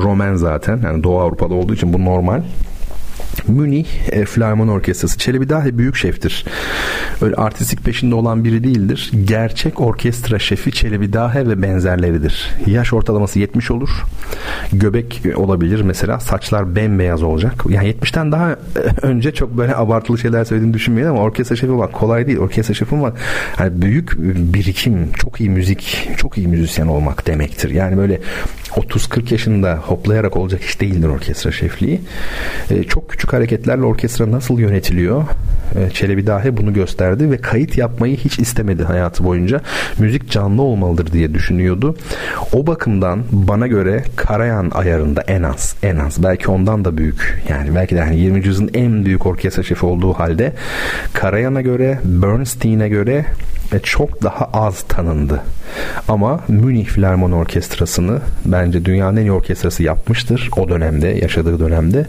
Roman 0.02 0.34
zaten. 0.34 0.80
Yani 0.84 1.04
Doğu 1.04 1.20
Avrupa'da 1.20 1.54
olduğu 1.54 1.74
için 1.74 1.92
bu 1.92 2.04
normal. 2.04 2.42
Münih 3.48 3.86
e, 4.12 4.24
Filarmon 4.24 4.68
Orkestrası. 4.68 5.18
Çelebi 5.18 5.48
dahi 5.48 5.78
büyük 5.78 5.96
şeftir. 5.96 6.44
Öyle 7.20 7.34
artistik 7.34 7.84
peşinde 7.84 8.14
olan 8.14 8.44
biri 8.44 8.64
değildir. 8.64 9.10
Gerçek 9.24 9.80
orkestra 9.80 10.38
şefi 10.38 10.72
Çelebi 10.72 11.12
Dahe 11.12 11.48
ve 11.48 11.62
benzerleridir. 11.62 12.50
Yaş 12.66 12.92
ortalaması 12.92 13.38
70 13.38 13.70
olur. 13.70 13.90
Göbek 14.72 15.22
olabilir 15.36 15.80
mesela. 15.80 16.20
Saçlar 16.20 16.76
bembeyaz 16.76 17.22
olacak. 17.22 17.64
Yani 17.68 17.90
70'ten 17.90 18.32
daha 18.32 18.56
önce 19.02 19.34
çok 19.34 19.56
böyle 19.56 19.76
abartılı 19.76 20.18
şeyler 20.18 20.44
söylediğini 20.44 20.74
düşünmeyin 20.74 21.08
ama 21.08 21.20
orkestra 21.20 21.56
şefi 21.56 21.72
olmak 21.72 21.92
kolay 21.92 22.26
değil. 22.26 22.38
Orkestra 22.38 22.74
şefi 22.74 22.94
olmak 22.94 23.16
yani 23.58 23.82
büyük 23.82 24.12
birikim, 24.54 25.12
çok 25.12 25.40
iyi 25.40 25.50
müzik, 25.50 26.08
çok 26.16 26.38
iyi 26.38 26.48
müzisyen 26.48 26.86
olmak 26.86 27.26
demektir. 27.26 27.70
Yani 27.70 27.96
böyle 27.96 28.20
30-40 28.70 29.32
yaşında 29.32 29.76
hoplayarak 29.76 30.36
olacak 30.36 30.62
iş 30.62 30.80
değildir 30.80 31.08
orkestra 31.08 31.52
şefliği. 31.52 32.00
E, 32.70 32.84
çok 32.84 33.05
küçük 33.08 33.32
hareketlerle 33.32 33.84
orkestra 33.84 34.30
nasıl 34.30 34.58
yönetiliyor? 34.58 35.24
E, 35.74 35.90
Çelebi 35.90 36.26
dahi 36.26 36.56
bunu 36.56 36.72
gösterdi 36.74 37.30
ve 37.30 37.36
kayıt 37.36 37.78
yapmayı 37.78 38.16
hiç 38.16 38.38
istemedi 38.38 38.84
hayatı 38.84 39.24
boyunca. 39.24 39.60
Müzik 39.98 40.30
canlı 40.30 40.62
olmalıdır 40.62 41.12
diye 41.12 41.34
düşünüyordu. 41.34 41.96
O 42.52 42.66
bakımdan 42.66 43.22
bana 43.32 43.66
göre 43.66 44.04
Karayan 44.16 44.70
ayarında 44.74 45.20
en 45.22 45.42
az 45.42 45.76
en 45.82 45.96
az 45.96 46.22
belki 46.22 46.50
ondan 46.50 46.84
da 46.84 46.96
büyük 46.98 47.42
yani 47.48 47.74
belki 47.74 47.94
de 47.94 47.98
yani 47.98 48.16
20. 48.16 48.46
yüzyılın 48.46 48.70
en 48.74 49.04
büyük 49.04 49.26
orkestra 49.26 49.62
şefi 49.62 49.86
olduğu 49.86 50.12
halde 50.12 50.52
Karayan'a 51.12 51.60
göre 51.60 51.98
Bernstein'e 52.04 52.88
göre 52.88 53.24
ve 53.72 53.80
çok 53.82 54.22
daha 54.22 54.44
az 54.44 54.82
tanındı. 54.82 55.42
Ama 56.08 56.40
Münih 56.48 56.86
Filarmon 56.86 57.32
Orkestrası'nı 57.32 58.20
bence 58.44 58.84
dünyanın 58.84 59.16
en 59.16 59.22
iyi 59.22 59.32
orkestrası 59.32 59.82
yapmıştır 59.82 60.50
o 60.56 60.68
dönemde, 60.68 61.08
yaşadığı 61.08 61.58
dönemde. 61.58 62.06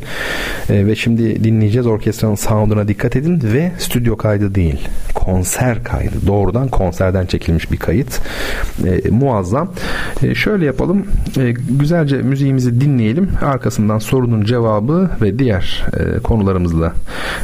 E, 0.69 0.86
ve 0.87 0.95
şimdi 0.95 1.43
dinleyeceğiz 1.43 1.87
orkestranın 1.87 2.35
sound'una 2.35 2.87
dikkat 2.87 3.15
edin 3.15 3.41
ve 3.43 3.71
stüdyo 3.77 4.17
kaydı 4.17 4.55
değil. 4.55 4.87
Konser 5.15 5.83
kaydı. 5.83 6.15
Doğrudan 6.27 6.67
konserden 6.67 7.25
çekilmiş 7.25 7.71
bir 7.71 7.77
kayıt. 7.77 8.21
E, 8.85 9.09
muazzam. 9.09 9.71
E, 10.23 10.35
şöyle 10.35 10.65
yapalım. 10.65 11.07
E, 11.37 11.53
güzelce 11.69 12.17
müziğimizi 12.17 12.81
dinleyelim. 12.81 13.29
Arkasından 13.41 13.99
sorunun 13.99 14.43
cevabı 14.43 15.09
ve 15.21 15.39
diğer 15.39 15.85
e, 15.99 16.19
konularımızla 16.19 16.93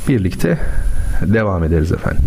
birlikte 0.07 0.57
devam 1.21 1.63
ederiz 1.63 1.91
efendim. 1.91 2.23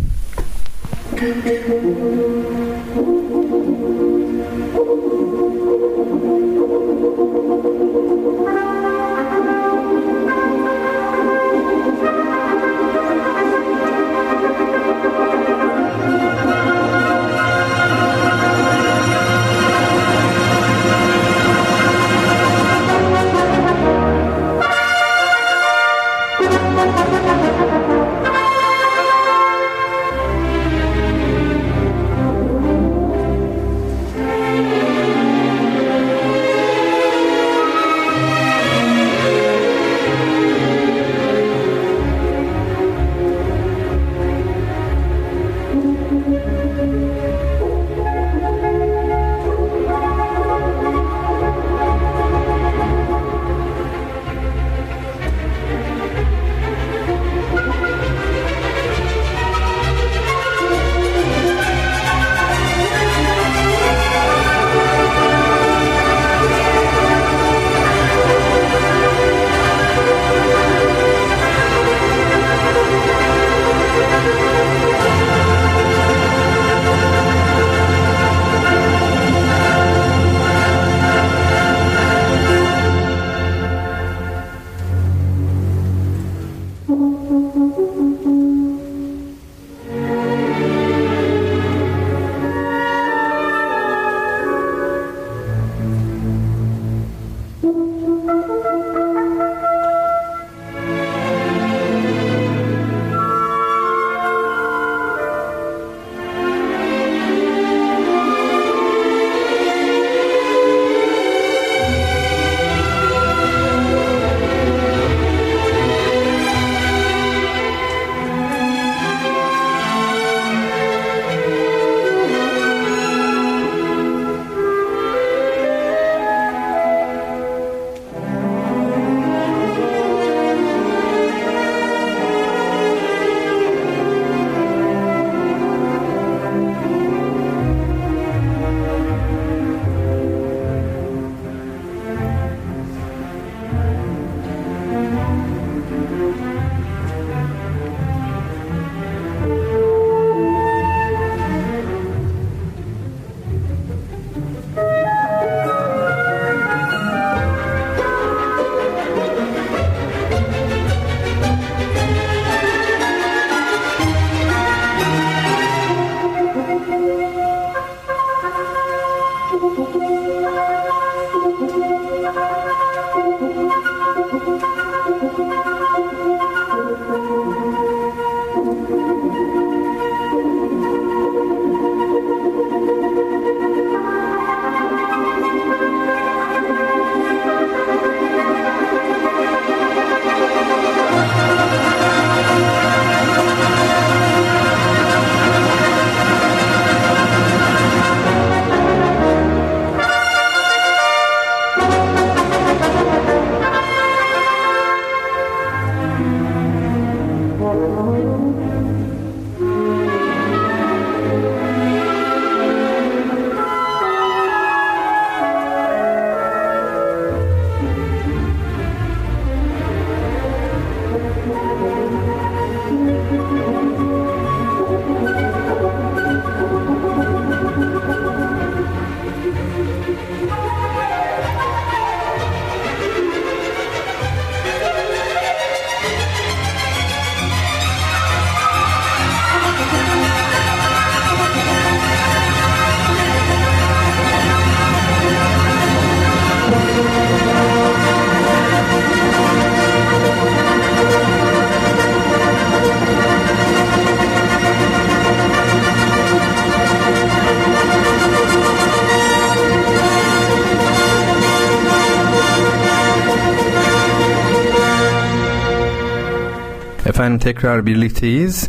Tekrar 267.39 267.87
birlikteyiz. 267.87 268.69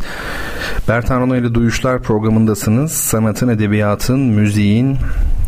Bertan 0.88 1.20
Rona 1.20 1.36
ile 1.36 1.54
Duyuşlar 1.54 2.02
programındasınız. 2.02 2.92
Sanatın, 2.92 3.48
edebiyatın, 3.48 4.20
müziğin, 4.20 4.96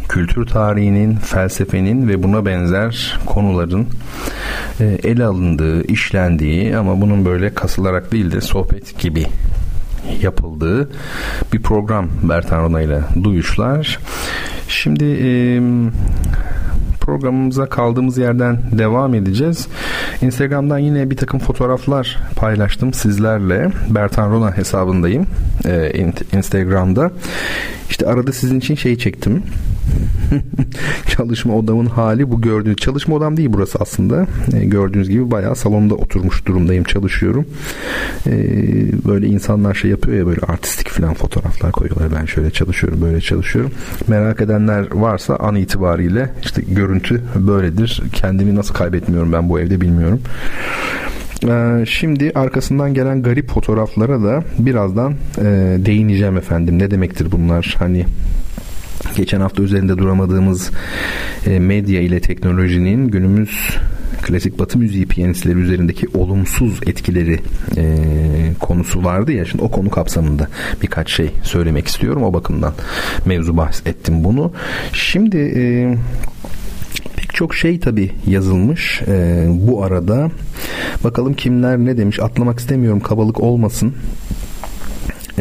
kültür 0.09 0.47
tarihinin, 0.47 1.17
felsefenin 1.17 2.09
ve 2.09 2.23
buna 2.23 2.47
benzer 2.47 3.19
konuların 3.27 3.87
e, 4.81 4.85
ele 4.85 5.25
alındığı, 5.25 5.85
işlendiği 5.85 6.77
ama 6.77 7.01
bunun 7.01 7.25
böyle 7.25 7.55
kasılarak 7.55 8.13
değil 8.13 8.33
de 8.33 8.41
sohbet 8.41 8.99
gibi 8.99 9.27
yapıldığı 10.23 10.91
bir 11.53 11.63
program 11.63 12.09
Bertan 12.23 12.63
Rona 12.63 12.81
ile 12.81 13.01
Duyuşlar. 13.23 13.99
Şimdi 14.69 15.05
e, 15.05 15.61
programımıza 17.01 17.67
kaldığımız 17.67 18.19
yerden 18.19 18.59
devam 18.73 19.15
edeceğiz. 19.15 19.69
Instagram'dan 20.23 20.79
yine 20.79 21.11
bir 21.11 21.17
takım 21.17 21.41
fotoğraflar 21.41 22.19
paylaştım 22.37 22.93
sizlerle. 22.93 23.71
Bertan 23.91 24.31
Rona 24.31 24.57
hesabındayım 24.57 25.27
e, 25.65 25.93
Instagram'da. 26.33 27.11
İşte 27.91 28.07
arada 28.07 28.33
sizin 28.33 28.59
için 28.59 28.75
şey 28.75 28.99
çektim. 28.99 29.43
çalışma 31.09 31.57
odamın 31.57 31.87
hali 31.87 32.31
bu 32.31 32.41
gördüğünüz 32.41 32.77
çalışma 32.77 33.17
odam 33.17 33.37
değil 33.37 33.49
burası 33.53 33.79
aslında. 33.81 34.27
E, 34.55 34.65
gördüğünüz 34.65 35.09
gibi 35.09 35.31
bayağı 35.31 35.57
salonda 35.57 35.95
oturmuş 35.95 36.47
durumdayım 36.47 36.85
çalışıyorum. 36.85 37.47
E, 38.27 38.33
böyle 39.09 39.27
insanlar 39.27 39.75
şey 39.75 39.91
yapıyor 39.91 40.19
ya 40.19 40.27
böyle 40.27 40.41
artistik 40.41 40.89
falan 40.89 41.15
fotoğraflar 41.15 41.73
koyuyorlar. 41.73 42.09
Ben 42.21 42.27
şöyle 42.27 42.51
çalışıyorum 42.51 43.01
böyle 43.03 43.21
çalışıyorum. 43.21 43.71
Merak 44.09 44.41
edenler 44.41 44.95
varsa 44.95 45.37
an 45.37 45.57
itibariyle 45.57 46.31
işte 46.43 46.63
görüntü 46.69 47.23
böyledir. 47.37 48.03
Kendimi 48.13 48.55
nasıl 48.55 48.75
kaybetmiyorum 48.75 49.33
ben 49.33 49.49
bu 49.49 49.61
evde 49.61 49.81
bilmiyorum. 49.81 50.21
Ee, 51.49 51.85
şimdi 51.87 52.33
arkasından 52.35 52.95
gelen 52.95 53.23
garip 53.23 53.51
fotoğraflara 53.51 54.23
da 54.23 54.43
birazdan 54.59 55.13
e, 55.39 55.45
değineceğim 55.87 56.37
efendim. 56.37 56.79
Ne 56.79 56.91
demektir 56.91 57.33
bunlar? 57.33 57.75
Hani 57.79 58.07
geçen 59.17 59.41
hafta 59.41 59.63
üzerinde 59.63 59.99
duramadığımız 59.99 60.71
e, 61.47 61.59
medya 61.59 62.01
ile 62.01 62.21
teknolojinin 62.21 63.09
günümüz 63.09 63.51
klasik 64.23 64.59
batı 64.59 64.79
müziği 64.79 65.07
piyanistleri 65.07 65.59
üzerindeki 65.59 66.07
olumsuz 66.15 66.81
etkileri 66.87 67.41
e, 67.77 67.97
konusu 68.61 69.05
vardı 69.05 69.33
ya. 69.33 69.45
Şimdi 69.45 69.65
o 69.65 69.71
konu 69.71 69.91
kapsamında 69.91 70.49
birkaç 70.83 71.11
şey 71.11 71.31
söylemek 71.43 71.87
istiyorum. 71.87 72.23
O 72.23 72.33
bakımdan 72.33 72.75
mevzu 73.27 73.57
bahs 73.57 73.87
ettim 73.87 74.25
bunu. 74.25 74.53
Şimdi 74.93 75.53
e, 75.57 75.63
pek 77.17 77.35
çok 77.35 77.55
şey 77.55 77.81
tabi 77.81 78.11
yazılmış 78.27 79.03
e, 79.09 79.47
bu 79.49 79.85
arada. 79.85 80.31
Bakalım 81.05 81.35
kimler 81.35 81.79
ne 81.79 81.97
demiş? 81.97 82.21
Atlamak 82.21 82.59
istemiyorum 82.59 83.01
kabalık 83.01 83.41
olmasın 83.41 83.95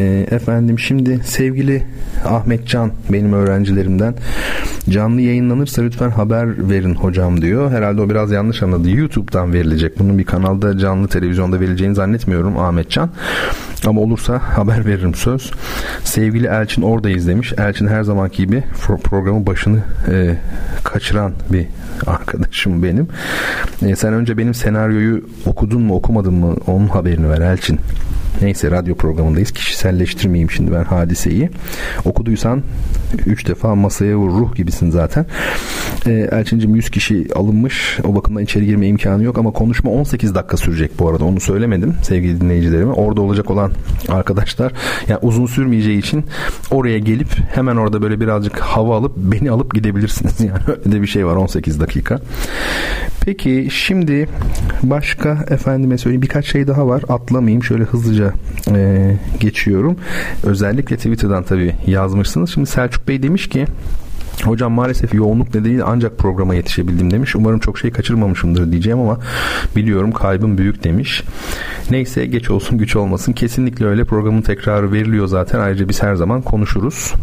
e, 0.00 0.26
efendim 0.30 0.78
şimdi 0.78 1.20
sevgili 1.24 1.82
Ahmet 2.24 2.66
Can 2.68 2.90
benim 3.12 3.32
öğrencilerimden 3.32 4.14
canlı 4.88 5.20
yayınlanırsa 5.20 5.82
lütfen 5.82 6.10
haber 6.10 6.70
verin 6.70 6.94
hocam 6.94 7.42
diyor. 7.42 7.70
Herhalde 7.70 8.00
o 8.00 8.10
biraz 8.10 8.30
yanlış 8.30 8.62
anladı. 8.62 8.90
YouTube'dan 8.90 9.52
verilecek. 9.52 9.98
Bunun 9.98 10.18
bir 10.18 10.24
kanalda 10.24 10.78
canlı 10.78 11.08
televizyonda 11.08 11.60
verileceğini 11.60 11.94
zannetmiyorum 11.94 12.58
Ahmet 12.58 12.90
Can. 12.90 13.10
Ama 13.86 14.00
olursa 14.00 14.38
haber 14.38 14.86
veririm 14.86 15.14
söz. 15.14 15.50
Sevgili 16.04 16.46
Elçin 16.46 16.82
orada 16.82 17.10
izlemiş. 17.10 17.52
Elçin 17.58 17.86
her 17.86 18.02
zamanki 18.02 18.46
gibi 18.46 18.64
programın 19.04 19.46
başını 19.46 19.78
e, 20.08 20.36
kaçıran 20.84 21.32
bir 21.52 21.66
arkadaşım 22.06 22.82
benim. 22.82 23.08
E, 23.82 23.96
sen 23.96 24.12
önce 24.12 24.38
benim 24.38 24.54
senaryoyu 24.54 25.24
okudun 25.46 25.82
mu 25.82 25.94
okumadın 25.94 26.34
mı 26.34 26.56
onun 26.66 26.88
haberini 26.88 27.30
ver 27.30 27.40
Elçin. 27.40 27.80
Neyse 28.42 28.70
radyo 28.70 28.94
programındayız. 28.94 29.50
Kişiselleştirmeyeyim 29.50 30.50
şimdi 30.50 30.72
ben 30.72 30.84
hadiseyi. 30.84 31.50
Okuduysan 32.04 32.62
3 33.26 33.48
defa 33.48 33.74
masaya 33.74 34.16
vur 34.16 34.30
ruh 34.30 34.54
gibisin 34.54 34.90
zaten. 34.90 35.26
E, 36.06 36.12
Elçincim 36.12 36.74
100 36.74 36.90
kişi 36.90 37.26
alınmış. 37.34 37.98
O 38.04 38.14
bakımdan 38.14 38.42
içeri 38.42 38.66
girme 38.66 38.86
imkanı 38.86 39.22
yok 39.22 39.38
ama 39.38 39.50
konuşma 39.50 39.90
18 39.90 40.34
dakika 40.34 40.56
sürecek 40.56 40.98
bu 40.98 41.08
arada. 41.08 41.24
Onu 41.24 41.40
söylemedim 41.40 41.94
sevgili 42.02 42.40
dinleyicilerime. 42.40 42.92
Orada 42.92 43.20
olacak 43.20 43.50
olan 43.50 43.72
arkadaşlar 44.08 44.72
yani 45.08 45.18
uzun 45.22 45.46
sürmeyeceği 45.46 45.98
için 45.98 46.24
oraya 46.70 46.98
gelip 46.98 47.28
hemen 47.54 47.76
orada 47.76 48.02
böyle 48.02 48.20
birazcık 48.20 48.58
hava 48.58 48.96
alıp 48.96 49.16
beni 49.16 49.50
alıp 49.50 49.74
gidebilirsiniz. 49.74 50.40
Yani 50.40 50.60
öyle 50.66 50.92
de 50.92 51.02
bir 51.02 51.06
şey 51.06 51.26
var 51.26 51.36
18 51.36 51.80
dakika. 51.80 52.20
Peki 53.24 53.68
şimdi 53.70 54.28
başka 54.82 55.44
efendime 55.50 55.98
söyleyeyim 55.98 56.22
birkaç 56.22 56.46
şey 56.46 56.66
daha 56.66 56.86
var. 56.86 57.02
Atlamayayım. 57.08 57.64
Şöyle 57.64 57.84
hızlıca 57.84 58.29
e, 58.74 59.16
geçiyorum. 59.40 59.96
Özellikle 60.42 60.96
Twitter'dan 60.96 61.42
tabii 61.42 61.74
yazmışsınız. 61.86 62.50
Şimdi 62.50 62.66
Selçuk 62.66 63.08
Bey 63.08 63.22
demiş 63.22 63.48
ki 63.48 63.66
Hocam 64.44 64.72
maalesef 64.72 65.14
yoğunluk 65.14 65.54
nedeniyle 65.54 65.84
ancak 65.84 66.18
programa 66.18 66.54
yetişebildim 66.54 67.10
demiş. 67.10 67.36
Umarım 67.36 67.58
çok 67.58 67.78
şey 67.78 67.90
kaçırmamışımdır 67.90 68.72
diyeceğim 68.72 68.98
ama 68.98 69.18
biliyorum 69.76 70.12
kaybım 70.12 70.58
büyük 70.58 70.84
demiş. 70.84 71.22
Neyse 71.90 72.26
geç 72.26 72.50
olsun 72.50 72.78
güç 72.78 72.96
olmasın. 72.96 73.32
Kesinlikle 73.32 73.86
öyle 73.86 74.04
programın 74.04 74.42
tekrarı 74.42 74.92
veriliyor 74.92 75.26
zaten. 75.26 75.60
Ayrıca 75.60 75.88
biz 75.88 76.02
her 76.02 76.14
zaman 76.14 76.42
konuşuruz. 76.42 77.14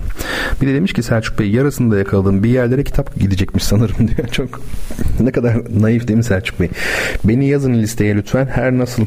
Bir 0.61 0.67
de 0.67 0.73
demiş 0.73 0.93
ki 0.93 1.03
Selçuk 1.03 1.39
Bey 1.39 1.49
yarısında 1.51 1.97
yakaladım. 1.97 2.43
Bir 2.43 2.49
yerlere 2.49 2.83
kitap 2.83 3.15
gidecekmiş 3.19 3.63
sanırım 3.63 4.07
diyor. 4.07 4.27
Çok 4.27 4.61
ne 5.19 5.31
kadar 5.31 5.57
naif 5.81 6.07
değil 6.07 6.17
mi 6.17 6.23
Selçuk 6.23 6.59
Bey? 6.59 6.69
Beni 7.23 7.49
yazın 7.49 7.73
listeye 7.73 8.15
lütfen. 8.15 8.45
Her 8.45 8.77
nasıl 8.77 9.05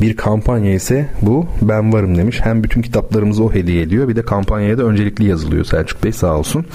bir 0.00 0.16
kampanya 0.16 0.74
ise 0.74 1.08
bu 1.22 1.46
ben 1.62 1.92
varım 1.92 2.18
demiş. 2.18 2.40
Hem 2.42 2.64
bütün 2.64 2.82
kitaplarımızı 2.82 3.44
o 3.44 3.52
hediye 3.52 3.82
ediyor 3.82 4.08
bir 4.08 4.16
de 4.16 4.22
kampanyaya 4.22 4.78
da 4.78 4.82
öncelikli 4.82 5.24
yazılıyor 5.24 5.64
Selçuk 5.64 6.04
Bey 6.04 6.12
sağ 6.12 6.36
olsun. 6.36 6.66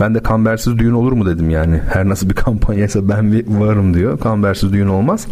Ben 0.00 0.14
de 0.14 0.22
kambersiz 0.22 0.78
düğün 0.78 0.92
olur 0.92 1.12
mu 1.12 1.26
dedim 1.26 1.50
yani. 1.50 1.80
Her 1.92 2.08
nasıl 2.08 2.30
bir 2.30 2.34
kampanya 2.44 2.84
ise 2.84 3.08
ben 3.08 3.44
varım 3.60 3.94
diyor. 3.94 4.20
Kambersiz 4.20 4.72
düğün 4.72 4.88
olmaz. 4.88 5.26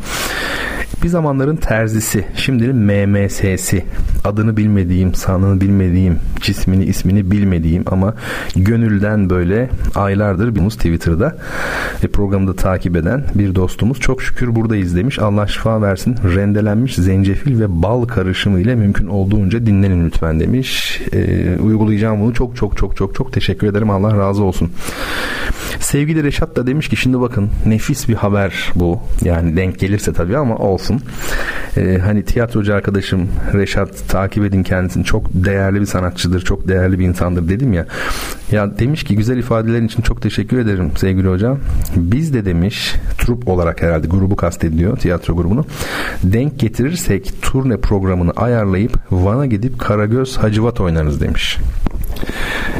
Bir 1.03 1.09
zamanların 1.09 1.57
terzisi, 1.57 2.25
şimdinin 2.37 2.77
MMS'si, 2.77 3.85
adını 4.25 4.57
bilmediğim, 4.57 5.14
sanını 5.14 5.61
bilmediğim, 5.61 6.19
cismini, 6.41 6.85
ismini 6.85 7.31
bilmediğim 7.31 7.85
ama 7.87 8.14
gönülden 8.57 9.31
böyle 9.31 9.71
aylardır 9.95 10.55
bir 10.55 10.71
Twitter'da 10.71 11.37
ve 12.05 12.09
programda 12.09 12.57
takip 12.57 12.97
eden 12.97 13.25
bir 13.35 13.55
dostumuz. 13.55 14.01
Çok 14.01 14.23
şükür 14.23 14.55
burada 14.55 14.77
izlemiş. 14.77 15.19
Allah 15.19 15.47
şifa 15.47 15.83
versin. 15.83 16.16
Rendelenmiş 16.35 16.95
zencefil 17.09 17.61
ve 17.61 17.82
bal 17.82 18.04
karışımı 18.04 18.61
ile 18.61 18.74
mümkün 18.74 19.06
olduğunca 19.06 19.66
dinlenin 19.66 20.06
lütfen 20.06 20.40
demiş. 20.40 21.00
Ee, 21.12 21.56
uygulayacağım 21.62 22.20
bunu. 22.20 22.34
Çok 22.34 22.56
çok 22.56 22.76
çok 22.76 22.96
çok 22.96 23.14
çok 23.14 23.32
teşekkür 23.32 23.66
ederim. 23.66 23.90
Allah 23.90 24.16
razı 24.16 24.44
olsun. 24.44 24.70
Sevgili 25.91 26.24
Reşat 26.24 26.57
da 26.57 26.66
demiş 26.66 26.89
ki 26.89 26.97
şimdi 26.97 27.20
bakın 27.20 27.51
nefis 27.66 28.09
bir 28.09 28.14
haber 28.14 28.72
bu. 28.74 29.01
Yani 29.24 29.57
denk 29.57 29.78
gelirse 29.78 30.12
tabii 30.12 30.36
ama 30.36 30.57
olsun. 30.57 31.01
Ee, 31.76 31.99
hani 32.05 32.24
tiyatrocu 32.24 32.74
arkadaşım 32.74 33.28
Reşat 33.55 34.09
takip 34.09 34.45
edin 34.45 34.62
kendisini. 34.62 35.05
Çok 35.05 35.26
değerli 35.32 35.80
bir 35.80 35.86
sanatçıdır. 35.86 36.41
Çok 36.41 36.68
değerli 36.68 36.99
bir 36.99 37.05
insandır 37.05 37.49
dedim 37.49 37.72
ya. 37.72 37.86
Ya 38.53 38.78
demiş 38.78 39.05
ki 39.05 39.16
güzel 39.16 39.39
ifadelerin 39.39 39.86
için 39.86 40.03
çok 40.03 40.22
teşekkür 40.22 40.59
ederim 40.59 40.91
sevgili 40.97 41.28
hocam. 41.28 41.59
Biz 41.97 42.34
de 42.34 42.45
demiş 42.45 42.95
trup 43.18 43.49
olarak 43.49 43.82
herhalde 43.82 44.07
grubu 44.07 44.36
kastediliyor 44.36 44.97
tiyatro 44.97 45.36
grubunu. 45.36 45.64
Denk 46.22 46.59
getirirsek 46.59 47.32
turne 47.43 47.76
programını 47.76 48.30
ayarlayıp 48.30 48.99
Van'a 49.11 49.47
gidip 49.47 49.78
Karagöz 49.78 50.36
Hacivat 50.36 50.80
oynarız 50.80 51.20
demiş. 51.20 51.59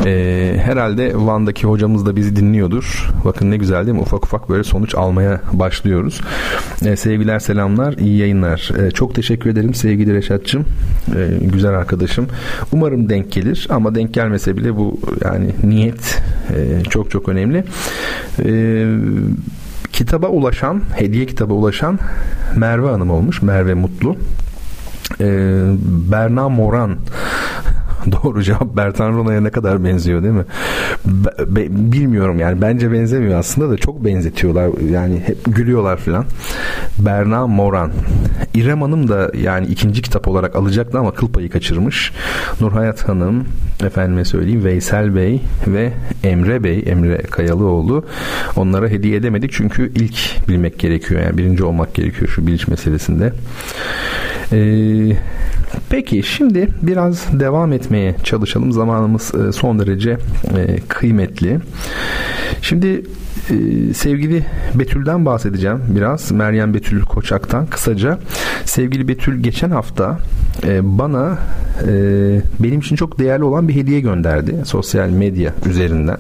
Ee, 0.07 0.57
herhalde 0.65 1.13
Van'daki 1.15 1.67
hocamız 1.67 2.07
da 2.07 2.17
bizi 2.17 2.37
dinliyordur. 2.37 3.11
Bakın 3.25 3.51
ne 3.51 3.57
güzel 3.57 3.87
değil 3.87 3.97
mi? 3.97 4.03
Ufak 4.03 4.25
ufak 4.25 4.49
böyle 4.49 4.65
sonuç 4.65 4.95
almaya 4.95 5.41
başlıyoruz. 5.53 6.21
Ee, 6.85 6.97
sevgiler 6.97 7.39
selamlar 7.39 7.93
iyi 7.93 8.19
yayınlar. 8.19 8.71
Ee, 8.79 8.91
çok 8.91 9.15
teşekkür 9.15 9.51
ederim 9.51 9.75
sevgili 9.75 10.15
Reşat'cığım. 10.15 10.65
Ee, 11.17 11.29
güzel 11.41 11.71
arkadaşım. 11.71 12.27
Umarım 12.73 13.09
denk 13.09 13.33
gelir 13.33 13.67
ama 13.71 13.95
denk 13.95 14.15
gelmese 14.15 14.57
bile 14.57 14.77
bu 14.77 15.01
yani 15.25 15.51
niyet 15.65 16.23
e, 16.57 16.85
çok 16.91 17.11
çok 17.11 17.29
önemli. 17.29 17.65
Ee, 18.45 18.87
kitaba 19.93 20.29
ulaşan, 20.29 20.83
hediye 20.97 21.27
kitaba 21.27 21.55
ulaşan 21.55 21.99
Merve 22.57 22.89
Hanım 22.89 23.11
olmuş. 23.11 23.43
Merve 23.43 23.75
Mutlu. 23.75 24.17
Ee, 25.21 25.63
Berna 26.11 26.49
Moran 26.49 26.97
Doğru 28.13 28.43
cevap 28.43 28.77
Bertan 28.77 29.13
Rona'ya 29.13 29.41
ne 29.41 29.51
kadar 29.51 29.85
benziyor 29.85 30.23
değil 30.23 30.35
mi? 30.35 30.45
Be, 31.07 31.57
be, 31.57 31.67
bilmiyorum 31.71 32.39
yani 32.39 32.63
bence 32.63 32.93
benzemiyor 32.93 33.39
aslında 33.39 33.71
da 33.71 33.77
çok 33.77 34.05
benzetiyorlar 34.05 34.71
yani 34.91 35.23
hep 35.27 35.39
gülüyorlar 35.45 35.97
filan. 35.97 36.25
Berna 36.99 37.47
Moran. 37.47 37.93
İrem 38.55 38.83
Hanım 38.83 39.09
da 39.09 39.31
yani 39.43 39.67
ikinci 39.67 40.03
kitap 40.03 40.29
olarak 40.29 40.57
alacaktı 40.57 40.99
ama 40.99 41.15
kıl 41.15 41.29
payı 41.29 41.51
kaçırmış. 41.51 42.13
Nurhayat 42.61 43.09
Hanım, 43.09 43.45
efendime 43.85 44.25
söyleyeyim 44.25 44.65
Veysel 44.65 45.17
Bey 45.17 45.41
ve 45.67 45.93
Emre 46.25 46.65
Bey, 46.65 46.85
Emre 46.87 47.23
Kayalıoğlu 47.23 48.05
onlara 48.57 48.89
hediye 48.89 49.17
edemedik 49.17 49.53
çünkü 49.53 49.93
ilk 49.95 50.49
bilmek 50.49 50.79
gerekiyor 50.79 51.21
yani 51.21 51.39
birinci 51.39 51.65
olmak 51.65 51.95
gerekiyor 51.95 52.29
şu 52.29 52.47
biliş 52.47 52.69
meselesinde. 52.69 53.33
Ee, 54.53 55.17
peki 55.91 56.23
şimdi 56.23 56.69
biraz 56.83 57.41
devam 57.41 57.73
etmeye 57.73 58.15
çalışalım. 58.25 58.73
Zamanımız 58.73 59.33
e, 59.35 59.53
son 59.53 59.79
derece 59.79 60.11
e, 60.57 60.79
kıymetli. 60.89 61.59
Şimdi 62.63 63.03
e, 63.51 63.95
sevgili 63.95 64.45
Betül'den 64.75 65.27
bahsedeceğim 65.27 65.81
biraz. 65.89 66.33
Meryem 66.33 66.75
Betül 66.75 67.03
Koçak'tan 67.03 67.67
kısaca. 67.67 68.19
Sevgili 68.65 69.09
Betül 69.09 69.43
geçen 69.43 69.71
hafta 69.71 70.19
bana 70.83 71.39
benim 72.61 72.81
için 72.81 72.97
çok 72.97 73.19
değerli 73.19 73.45
olan 73.45 73.69
bir 73.69 73.75
hediye 73.75 74.01
gönderdi 74.01 74.55
sosyal 74.65 75.09
medya 75.09 75.55
üzerinden. 75.67 76.19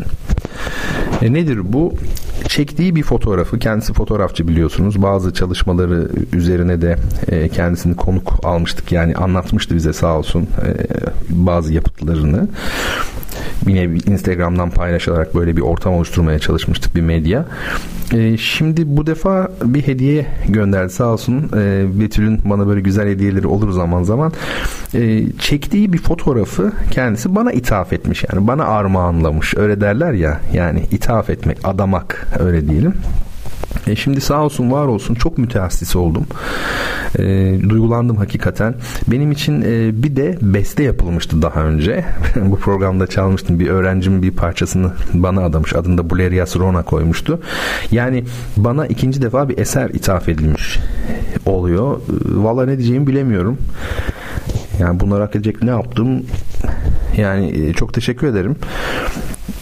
Nedir 1.22 1.72
bu? 1.72 1.94
Çektiği 2.48 2.96
bir 2.96 3.02
fotoğrafı, 3.02 3.58
kendisi 3.58 3.92
fotoğrafçı 3.92 4.48
biliyorsunuz. 4.48 5.02
Bazı 5.02 5.34
çalışmaları 5.34 6.08
üzerine 6.32 6.82
de 6.82 6.96
e, 7.28 7.48
kendisini 7.48 7.96
konuk 7.96 8.40
almıştık. 8.44 8.92
Yani 8.92 9.14
anlatmıştı 9.14 9.74
bize 9.74 9.92
sağ 9.92 10.18
olsun 10.18 10.42
e, 10.42 10.86
bazı 11.28 11.72
yapıtlarını 11.72 12.48
yine 13.66 13.84
Instagram'dan 13.84 14.70
paylaşarak 14.70 15.34
böyle 15.34 15.56
bir 15.56 15.60
ortam 15.60 15.94
oluşturmaya 15.94 16.38
çalışmıştık 16.38 16.94
bir 16.94 17.00
medya. 17.00 17.44
E, 18.14 18.36
şimdi 18.36 18.96
bu 18.96 19.06
defa 19.06 19.48
bir 19.64 19.86
hediye 19.86 20.26
gönderdi 20.48 20.92
sağ 20.92 21.06
olsun. 21.06 21.50
E, 21.56 21.86
Betül'ün 22.00 22.40
bana 22.44 22.66
böyle 22.66 22.80
güzel 22.80 23.08
hediyeleri 23.08 23.46
olur 23.46 23.70
zaman 23.70 24.02
zaman. 24.02 24.32
E, 24.94 25.32
çektiği 25.38 25.92
bir 25.92 25.98
fotoğrafı 25.98 26.72
kendisi 26.90 27.34
bana 27.34 27.52
ithaf 27.52 27.92
etmiş. 27.92 28.24
Yani 28.32 28.46
bana 28.46 28.64
armağanlamış. 28.64 29.56
Öyle 29.56 29.80
derler 29.80 30.12
ya 30.12 30.40
yani 30.52 30.82
ithaf 30.90 31.30
etmek, 31.30 31.58
adamak 31.64 32.28
öyle 32.38 32.68
diyelim. 32.68 32.94
E 33.88 33.96
şimdi 33.96 34.20
sağ 34.20 34.44
olsun 34.44 34.70
var 34.70 34.86
olsun 34.86 35.14
çok 35.14 35.38
müteassis 35.38 35.96
oldum. 35.96 36.26
E, 37.18 37.22
duygulandım 37.68 38.16
hakikaten. 38.16 38.74
Benim 39.06 39.32
için 39.32 39.62
e, 39.62 40.02
bir 40.02 40.16
de 40.16 40.38
beste 40.42 40.82
yapılmıştı 40.82 41.42
daha 41.42 41.62
önce. 41.62 42.04
Bu 42.36 42.56
programda 42.58 43.06
çalmıştım. 43.06 43.60
Bir 43.60 43.68
öğrencim 43.68 44.22
bir 44.22 44.30
parçasını 44.30 44.92
bana 45.14 45.44
adamış. 45.44 45.74
Adını 45.74 45.98
da 45.98 46.10
Bulerias 46.10 46.56
Rona 46.56 46.82
koymuştu. 46.82 47.40
Yani 47.90 48.24
bana 48.56 48.86
ikinci 48.86 49.22
defa 49.22 49.48
bir 49.48 49.58
eser 49.58 49.90
ithaf 49.90 50.28
edilmiş 50.28 50.78
oluyor. 51.46 51.96
E, 51.96 51.98
Valla 52.28 52.66
ne 52.66 52.78
diyeceğimi 52.78 53.06
bilemiyorum. 53.06 53.58
Yani 54.80 55.00
bunları 55.00 55.22
hak 55.22 55.36
edecek 55.36 55.62
ne 55.62 55.70
yaptım? 55.70 56.22
Yani 57.16 57.46
e, 57.46 57.72
çok 57.72 57.94
teşekkür 57.94 58.26
ederim. 58.26 58.56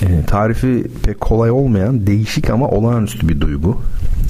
E, 0.03 0.23
tarifi 0.27 0.87
pek 1.03 1.21
kolay 1.21 1.51
olmayan 1.51 2.07
değişik 2.07 2.51
ama 2.51 2.69
olağanüstü 2.69 3.29
bir 3.29 3.41
duygu. 3.41 3.83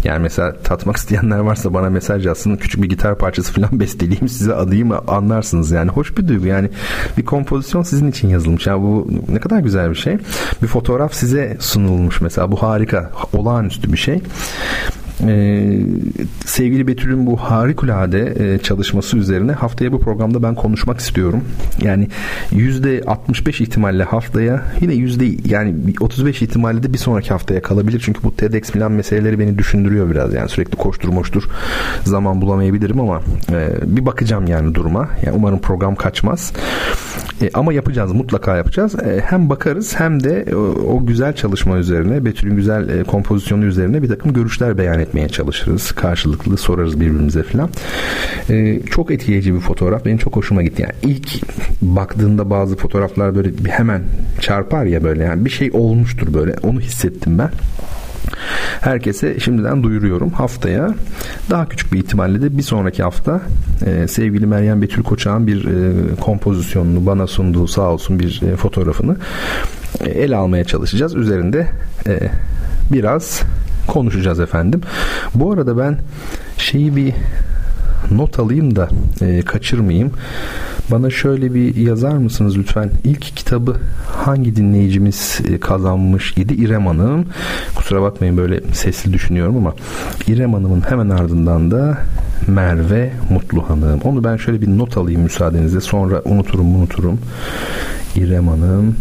Yani 0.06 0.22
mesela 0.22 0.56
tatmak 0.64 0.96
isteyenler 0.96 1.38
varsa 1.38 1.74
bana 1.74 1.90
mesaj 1.90 2.26
yazsın. 2.26 2.56
Küçük 2.56 2.82
bir 2.82 2.88
gitar 2.88 3.18
parçası 3.18 3.52
falan 3.52 3.70
besteleyeyim 3.80 4.28
size 4.28 4.54
adayım 4.54 4.92
anlarsınız. 5.08 5.70
Yani 5.70 5.90
hoş 5.90 6.16
bir 6.18 6.28
duygu. 6.28 6.46
Yani 6.46 6.70
bir 7.16 7.24
kompozisyon 7.24 7.82
sizin 7.82 8.10
için 8.10 8.28
yazılmış. 8.28 8.66
Yani 8.66 8.82
bu 8.82 9.08
ne 9.28 9.40
kadar 9.40 9.58
güzel 9.58 9.90
bir 9.90 9.94
şey. 9.94 10.18
Bir 10.62 10.66
fotoğraf 10.66 11.14
size 11.14 11.56
sunulmuş 11.60 12.20
mesela. 12.20 12.52
Bu 12.52 12.62
harika. 12.62 13.10
Olağanüstü 13.32 13.92
bir 13.92 13.98
şey 13.98 14.20
e, 15.20 15.70
sevgili 16.46 16.86
Betül'ün 16.86 17.26
bu 17.26 17.36
harikulade 17.36 18.34
e, 18.38 18.58
çalışması 18.58 19.16
üzerine 19.16 19.52
haftaya 19.52 19.92
bu 19.92 20.00
programda 20.00 20.42
ben 20.42 20.54
konuşmak 20.54 21.00
istiyorum. 21.00 21.44
Yani 21.82 22.08
yüzde 22.52 23.02
65 23.06 23.60
ihtimalle 23.60 24.04
haftaya 24.04 24.62
yine 24.80 24.94
yüzde 24.94 25.24
yani 25.48 25.74
35 26.00 26.42
ihtimalle 26.42 26.82
de 26.82 26.92
bir 26.92 26.98
sonraki 26.98 27.28
haftaya 27.28 27.62
kalabilir. 27.62 28.02
Çünkü 28.04 28.22
bu 28.22 28.36
TEDx 28.36 28.70
falan 28.70 28.92
meseleleri 28.92 29.38
beni 29.38 29.58
düşündürüyor 29.58 30.10
biraz. 30.10 30.34
Yani 30.34 30.48
sürekli 30.48 30.76
koştur 30.76 31.08
moştur 31.08 31.42
zaman 32.04 32.40
bulamayabilirim 32.40 33.00
ama 33.00 33.22
e, 33.52 33.68
bir 33.96 34.06
bakacağım 34.06 34.46
yani 34.46 34.74
duruma. 34.74 35.08
Yani 35.26 35.36
umarım 35.36 35.58
program 35.58 35.94
kaçmaz. 35.94 36.52
E, 37.42 37.50
ama 37.54 37.72
yapacağız 37.72 38.12
mutlaka 38.12 38.56
yapacağız. 38.56 38.94
E, 38.94 39.20
hem 39.20 39.48
bakarız 39.48 40.00
hem 40.00 40.24
de 40.24 40.46
o, 40.54 40.58
o 40.94 41.06
güzel 41.06 41.32
çalışma 41.32 41.76
üzerine 41.76 42.24
Betül'ün 42.24 42.56
güzel 42.56 42.88
e, 42.88 43.04
kompozisyonu 43.04 43.64
üzerine 43.64 44.02
bir 44.02 44.08
takım 44.08 44.32
görüşler 44.32 44.78
beyan 44.78 45.05
etmeye 45.06 45.28
çalışırız. 45.28 45.92
Karşılıklı 45.92 46.56
sorarız 46.56 47.00
birbirimize 47.00 47.42
falan. 47.42 47.70
E, 48.50 48.80
çok 48.90 49.10
etkileyici 49.10 49.54
bir 49.54 49.60
fotoğraf. 49.60 50.04
Benim 50.04 50.18
çok 50.18 50.36
hoşuma 50.36 50.62
gitti. 50.62 50.82
Yani 50.82 51.14
ilk 51.14 51.28
baktığında 51.82 52.50
bazı 52.50 52.76
fotoğraflar 52.76 53.34
böyle 53.34 53.50
hemen 53.68 54.02
çarpar 54.40 54.84
ya 54.84 55.04
böyle 55.04 55.24
yani 55.24 55.44
bir 55.44 55.50
şey 55.50 55.70
olmuştur 55.72 56.34
böyle. 56.34 56.54
Onu 56.62 56.80
hissettim 56.80 57.38
ben. 57.38 57.50
Herkese 58.80 59.40
şimdiden 59.40 59.82
duyuruyorum. 59.82 60.30
Haftaya 60.30 60.94
daha 61.50 61.68
küçük 61.68 61.92
bir 61.92 61.98
ihtimalle 61.98 62.42
de 62.42 62.58
bir 62.58 62.62
sonraki 62.62 63.02
hafta 63.02 63.40
e, 63.86 64.08
sevgili 64.08 64.46
Meryem 64.46 64.82
Betül 64.82 65.02
Koçak'ın 65.02 65.46
bir 65.46 65.64
e, 65.64 65.92
kompozisyonunu 66.20 67.06
bana 67.06 67.26
sunduğu 67.26 67.66
sağ 67.66 67.90
olsun 67.90 68.20
bir 68.20 68.42
e, 68.42 68.56
fotoğrafını 68.56 69.16
e, 70.00 70.10
ele 70.10 70.36
almaya 70.36 70.64
çalışacağız. 70.64 71.14
Üzerinde 71.14 71.66
e, 72.06 72.20
biraz 72.92 73.42
konuşacağız 73.86 74.40
efendim. 74.40 74.80
Bu 75.34 75.52
arada 75.52 75.78
ben 75.78 75.98
şeyi 76.58 76.96
bir 76.96 77.14
not 78.10 78.38
alayım 78.38 78.76
da 78.76 78.88
e, 79.20 79.42
kaçırmayayım. 79.42 80.10
Bana 80.90 81.10
şöyle 81.10 81.54
bir 81.54 81.76
yazar 81.76 82.12
mısınız 82.12 82.58
lütfen? 82.58 82.90
İlk 83.04 83.22
kitabı 83.22 83.76
hangi 84.24 84.56
dinleyicimiz 84.56 85.40
e, 85.48 85.60
kazanmış 85.60 86.32
idi? 86.36 86.54
İrem 86.54 86.86
Hanım. 86.86 87.26
Kusura 87.74 88.02
bakmayın 88.02 88.36
böyle 88.36 88.60
sesli 88.72 89.12
düşünüyorum 89.12 89.56
ama 89.56 89.74
İrem 90.26 90.52
Hanım'ın 90.52 90.80
hemen 90.80 91.10
ardından 91.10 91.70
da 91.70 91.98
Merve 92.46 93.12
Mutlu 93.30 93.70
Hanım. 93.70 94.00
Onu 94.04 94.24
ben 94.24 94.36
şöyle 94.36 94.60
bir 94.60 94.68
not 94.68 94.96
alayım 94.96 95.20
müsaadenizle. 95.20 95.80
Sonra 95.80 96.22
unuturum 96.24 96.76
unuturum. 96.76 97.18
İrem 98.16 98.48
Hanım 98.48 98.96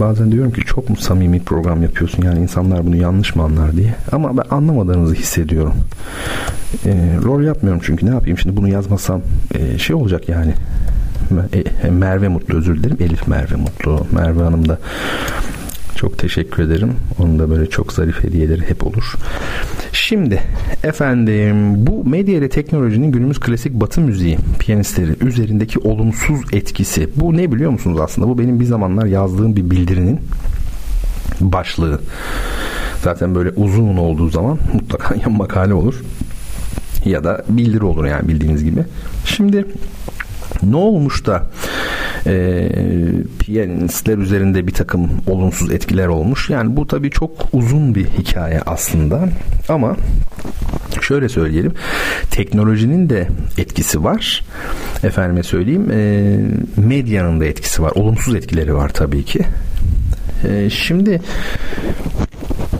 Bazen 0.00 0.32
diyorum 0.32 0.52
ki 0.52 0.60
çok 0.60 0.90
mu 0.90 0.96
samimi 0.96 1.40
program 1.40 1.82
yapıyorsun 1.82 2.22
yani 2.22 2.40
insanlar 2.40 2.86
bunu 2.86 2.96
yanlış 2.96 3.36
mı 3.36 3.42
anlar 3.42 3.76
diye. 3.76 3.94
Ama 4.12 4.36
ben 4.36 4.44
anlamadığınızı 4.50 5.14
hissediyorum. 5.14 5.74
E, 6.86 6.92
rol 7.24 7.42
yapmıyorum 7.42 7.82
çünkü 7.84 8.06
ne 8.06 8.10
yapayım 8.10 8.38
şimdi 8.38 8.56
bunu 8.56 8.68
yazmasam 8.68 9.22
e, 9.54 9.78
şey 9.78 9.96
olacak 9.96 10.28
yani. 10.28 10.54
E, 11.84 11.90
Merve 11.90 12.28
Mutlu 12.28 12.58
özür 12.58 12.76
dilerim. 12.76 12.96
Elif 13.00 13.28
Merve 13.28 13.56
Mutlu. 13.56 14.06
Merve 14.12 14.42
Hanım 14.42 14.68
da 14.68 14.78
çok 15.96 16.18
teşekkür 16.18 16.62
ederim. 16.62 16.92
Onun 17.18 17.38
da 17.38 17.50
böyle 17.50 17.70
çok 17.70 17.92
zarif 17.92 18.24
hediyeleri 18.24 18.62
hep 18.62 18.86
olur. 18.86 19.14
Şimdi 19.92 20.42
efendim 20.82 21.86
bu 21.86 22.04
medya 22.04 22.34
ile 22.34 22.48
teknolojinin 22.48 23.12
günümüz 23.12 23.40
klasik 23.40 23.72
batı 23.72 24.00
müziği 24.00 24.38
piyanistleri 24.58 25.16
üzerindeki 25.20 25.78
olumsuz 25.78 26.40
etkisi. 26.52 27.08
Bu 27.16 27.36
ne 27.36 27.52
biliyor 27.52 27.70
musunuz 27.70 28.00
aslında? 28.00 28.28
Bu 28.28 28.38
benim 28.38 28.60
bir 28.60 28.64
zamanlar 28.64 29.06
yazdığım 29.06 29.56
bir 29.56 29.70
bildirinin 29.70 30.20
başlığı. 31.40 32.00
Zaten 33.02 33.34
böyle 33.34 33.50
uzun 33.50 33.96
olduğu 33.96 34.28
zaman 34.28 34.58
mutlaka 34.72 35.14
ya 35.14 35.28
makale 35.30 35.74
olur 35.74 36.02
ya 37.04 37.24
da 37.24 37.44
bildiri 37.48 37.84
olur 37.84 38.04
yani 38.04 38.28
bildiğiniz 38.28 38.64
gibi. 38.64 38.84
Şimdi 39.24 39.64
ne 40.62 40.76
olmuş 40.76 41.26
da 41.26 41.46
e, 42.26 42.68
piyanistler 43.38 44.18
üzerinde 44.18 44.66
bir 44.66 44.72
takım 44.72 45.10
olumsuz 45.26 45.70
etkiler 45.70 46.06
olmuş. 46.06 46.50
Yani 46.50 46.76
bu 46.76 46.86
tabii 46.86 47.10
çok 47.10 47.30
uzun 47.52 47.94
bir 47.94 48.06
hikaye 48.06 48.60
aslında 48.66 49.28
ama 49.68 49.96
şöyle 51.00 51.28
söyleyelim 51.28 51.72
teknolojinin 52.30 53.10
de 53.10 53.28
etkisi 53.58 54.04
var 54.04 54.44
efendime 55.04 55.42
söyleyeyim 55.42 55.90
e, 55.90 56.80
medyanın 56.80 57.40
da 57.40 57.44
etkisi 57.44 57.82
var 57.82 57.92
olumsuz 57.94 58.34
etkileri 58.34 58.74
var 58.74 58.88
tabii 58.88 59.24
ki 59.24 59.40
e, 60.48 60.70
şimdi 60.70 61.20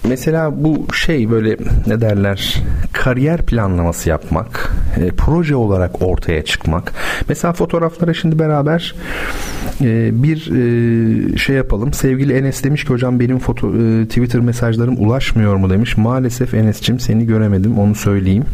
mesela 0.08 0.64
bu 0.64 0.86
şey 0.94 1.30
böyle 1.30 1.56
ne 1.86 2.00
derler 2.00 2.62
kariyer 2.92 3.42
planlaması 3.42 4.08
yapmak 4.08 4.72
e, 4.96 5.08
proje 5.08 5.56
olarak 5.56 6.02
ortaya 6.02 6.44
çıkmak. 6.44 6.92
Mesela 7.28 7.52
fotoğraflara 7.52 8.14
şimdi 8.14 8.38
beraber 8.38 8.94
e, 9.80 10.22
bir 10.22 10.36
e, 10.36 11.38
şey 11.38 11.56
yapalım. 11.56 11.92
Sevgili 11.92 12.32
Enes 12.32 12.64
demiş 12.64 12.84
ki 12.84 12.90
hocam 12.90 13.20
benim 13.20 13.38
foto 13.38 13.68
e, 13.68 14.04
Twitter 14.04 14.40
mesajlarım 14.40 15.06
ulaşmıyor 15.06 15.56
mu? 15.56 15.66
demiş. 15.70 15.96
Maalesef 15.96 16.54
Enes'cim 16.54 17.00
seni 17.00 17.26
göremedim 17.26 17.78
onu 17.78 17.94
söyleyeyim. 17.94 18.44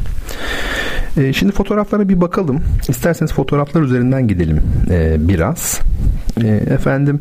E, 1.17 1.33
şimdi 1.33 1.53
fotoğraflara 1.53 2.09
bir 2.09 2.21
bakalım. 2.21 2.61
İsterseniz 2.89 3.33
fotoğraflar 3.33 3.83
üzerinden 3.83 4.29
gidelim 4.29 4.61
e, 4.91 5.17
biraz. 5.29 5.81
E, 6.43 6.47
efendim 6.49 7.21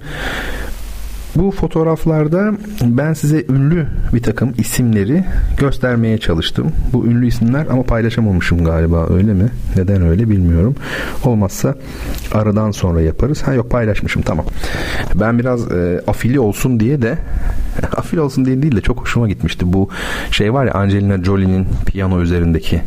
bu 1.35 1.51
fotoğraflarda 1.51 2.53
ben 2.83 3.13
size 3.13 3.45
ünlü 3.49 3.87
bir 4.13 4.23
takım 4.23 4.53
isimleri 4.57 5.23
göstermeye 5.57 6.17
çalıştım. 6.17 6.71
Bu 6.93 7.05
ünlü 7.05 7.27
isimler 7.27 7.65
ama 7.71 7.83
paylaşamamışım 7.83 8.63
galiba 8.65 9.07
öyle 9.09 9.33
mi? 9.33 9.49
Neden 9.75 10.01
öyle 10.01 10.29
bilmiyorum. 10.29 10.75
Olmazsa 11.23 11.75
aradan 12.33 12.71
sonra 12.71 13.01
yaparız. 13.01 13.41
Ha 13.41 13.53
yok 13.53 13.71
paylaşmışım 13.71 14.21
tamam. 14.21 14.45
Ben 15.15 15.39
biraz 15.39 15.71
e, 15.71 16.01
afili 16.07 16.39
olsun 16.39 16.79
diye 16.79 17.01
de 17.01 17.17
afili 17.97 18.21
olsun 18.21 18.45
diye 18.45 18.61
değil 18.61 18.75
de 18.75 18.81
çok 18.81 19.01
hoşuma 19.01 19.27
gitmişti. 19.27 19.73
Bu 19.73 19.89
şey 20.31 20.53
var 20.53 20.65
ya 20.65 20.73
Angelina 20.73 21.23
Jolie'nin 21.23 21.67
piyano 21.85 22.21
üzerindeki 22.21 22.81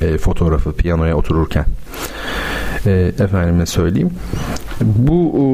e, 0.00 0.18
fotoğrafı 0.18 0.72
piyanoya 0.72 1.16
otururken. 1.16 1.64
E, 2.86 2.90
efendime 3.18 3.66
söyleyeyim. 3.66 4.10
Bu 4.80 5.32
e, 5.36 5.44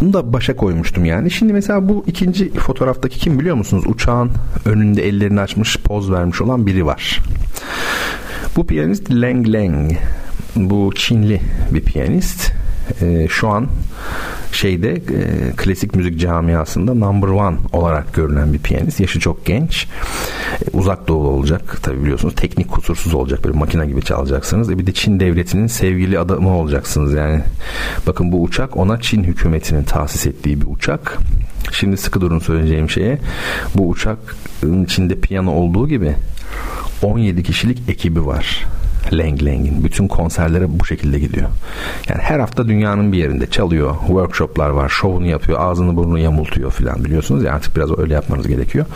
bunu 0.00 0.12
da 0.12 0.32
başa 0.32 0.56
koymuştum 0.56 1.04
yani. 1.04 1.30
Şimdi 1.30 1.52
mesela 1.52 1.88
bu 1.88 2.04
ikinci 2.06 2.52
fotoğraftaki 2.52 3.18
kim 3.18 3.40
biliyor 3.40 3.56
musunuz? 3.56 3.84
Uçağın 3.86 4.30
önünde 4.64 5.08
ellerini 5.08 5.40
açmış 5.40 5.76
poz 5.76 6.12
vermiş 6.12 6.40
olan 6.40 6.66
biri 6.66 6.86
var. 6.86 7.20
Bu 8.56 8.66
piyanist 8.66 9.10
Leng 9.10 9.52
Leng. 9.52 9.92
Bu 10.56 10.92
Çinli 10.94 11.40
bir 11.70 11.80
piyanist. 11.80 12.52
Ee, 13.02 13.26
şu 13.28 13.48
an 13.48 13.66
şeyde 14.52 14.92
e, 14.92 15.52
klasik 15.56 15.94
müzik 15.94 16.20
camiasında 16.20 16.94
number 16.94 17.28
one 17.28 17.56
olarak 17.72 18.14
görülen 18.14 18.52
bir 18.52 18.58
piyanist. 18.58 19.00
Yaşı 19.00 19.20
çok 19.20 19.46
genç. 19.46 19.86
E, 20.62 20.70
uzak 20.72 21.08
doğulu 21.08 21.28
olacak. 21.28 21.78
Tabi 21.82 22.02
biliyorsunuz 22.02 22.34
teknik 22.34 22.70
kusursuz 22.70 23.14
olacak. 23.14 23.44
Böyle 23.44 23.58
makine 23.58 23.86
gibi 23.86 24.02
çalacaksınız. 24.02 24.70
E 24.70 24.78
bir 24.78 24.86
de 24.86 24.92
Çin 24.92 25.20
devletinin 25.20 25.66
sevgili 25.66 26.18
adamı 26.18 26.56
olacaksınız. 26.56 27.14
Yani 27.14 27.40
bakın 28.06 28.32
bu 28.32 28.42
uçak 28.42 28.76
ona 28.76 29.00
Çin 29.00 29.24
hükümetinin 29.24 29.84
tahsis 29.84 30.26
ettiği 30.26 30.60
bir 30.60 30.66
uçak. 30.66 31.18
Şimdi 31.72 31.96
sıkı 31.96 32.20
durun 32.20 32.38
söyleyeceğim 32.38 32.90
şeye. 32.90 33.18
Bu 33.74 33.88
uçakın 33.88 34.84
içinde 34.84 35.20
piyano 35.20 35.50
olduğu 35.50 35.88
gibi 35.88 36.14
17 37.02 37.42
kişilik 37.42 37.88
ekibi 37.88 38.26
var. 38.26 38.66
Lang 39.12 39.42
Lang'in. 39.42 39.84
Bütün 39.84 40.08
konserlere 40.08 40.80
bu 40.80 40.84
şekilde 40.84 41.18
gidiyor. 41.18 41.48
Yani 42.08 42.22
her 42.22 42.40
hafta 42.40 42.68
dünyanın 42.68 43.12
bir 43.12 43.18
yerinde 43.18 43.46
çalıyor. 43.46 43.94
Workshoplar 44.06 44.70
var. 44.70 44.88
Şovunu 44.88 45.26
yapıyor. 45.26 45.60
Ağzını 45.60 45.96
burnunu 45.96 46.18
yamultuyor 46.18 46.70
filan 46.70 47.04
biliyorsunuz. 47.04 47.42
Ya 47.42 47.54
artık 47.54 47.76
biraz 47.76 47.98
öyle 47.98 48.14
yapmanız 48.14 48.48
gerekiyor. 48.48 48.86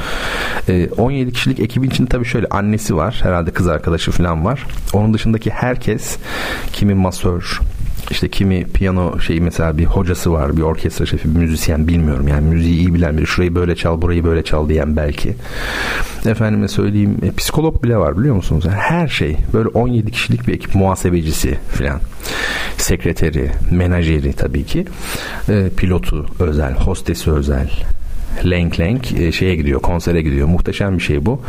E, 0.69 0.89
17 0.91 1.33
kişilik 1.33 1.61
ekibin 1.61 1.91
içinde 1.91 2.09
tabii 2.09 2.25
şöyle 2.25 2.47
annesi 2.47 2.97
var. 2.97 3.21
Herhalde 3.23 3.51
kız 3.51 3.67
arkadaşı 3.67 4.11
filan 4.11 4.45
var. 4.45 4.67
Onun 4.93 5.15
dışındaki 5.15 5.51
herkes 5.51 6.17
kimi 6.73 6.95
masör, 6.95 7.61
işte 8.11 8.29
kimi 8.29 8.65
piyano 8.65 9.21
şeyi 9.21 9.41
mesela 9.41 9.79
bir 9.79 9.85
hocası 9.85 10.33
var, 10.33 10.57
bir 10.57 10.63
orkestra 10.63 11.07
şefi, 11.07 11.35
bir 11.35 11.39
müzisyen 11.39 11.89
bilmiyorum. 11.89 12.29
Yani 12.29 12.49
müziği 12.49 12.79
iyi 12.79 12.95
bilen 12.95 13.19
biri. 13.19 13.27
Şurayı 13.27 13.55
böyle 13.55 13.77
çal, 13.77 14.03
burayı 14.03 14.25
böyle 14.25 14.45
çal 14.45 14.69
diyen 14.69 14.97
belki. 14.97 15.35
Efendime 16.27 16.69
söyleyeyim 16.69 17.17
e, 17.23 17.33
psikolog 17.33 17.83
bile 17.85 17.97
var 17.97 18.19
biliyor 18.19 18.35
musunuz? 18.35 18.65
Yani 18.67 18.77
her 18.77 19.09
şey 19.09 19.37
böyle 19.53 19.69
17 19.69 20.11
kişilik 20.11 20.49
bir 20.49 20.55
ekip 20.55 20.75
muhasebecisi 20.75 21.59
filan. 21.69 22.01
Sekreteri, 22.77 23.51
menajeri 23.71 24.33
tabii 24.33 24.65
ki. 24.65 24.85
E, 25.49 25.69
pilotu 25.77 26.27
özel, 26.41 26.75
hostesi 26.75 27.31
özel. 27.31 27.71
Lenk 28.51 28.81
Lenk 28.81 29.13
e, 29.13 29.33
şeye 29.33 29.57
gidiyor, 29.57 29.81
konsere 29.81 30.23
gidiyor. 30.23 30.49
Muhteşem 30.49 30.99
bir 30.99 31.03
şey 31.03 31.27
bu. 31.27 31.41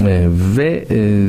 E, 0.00 0.26
ve 0.56 0.84
e, 0.90 1.28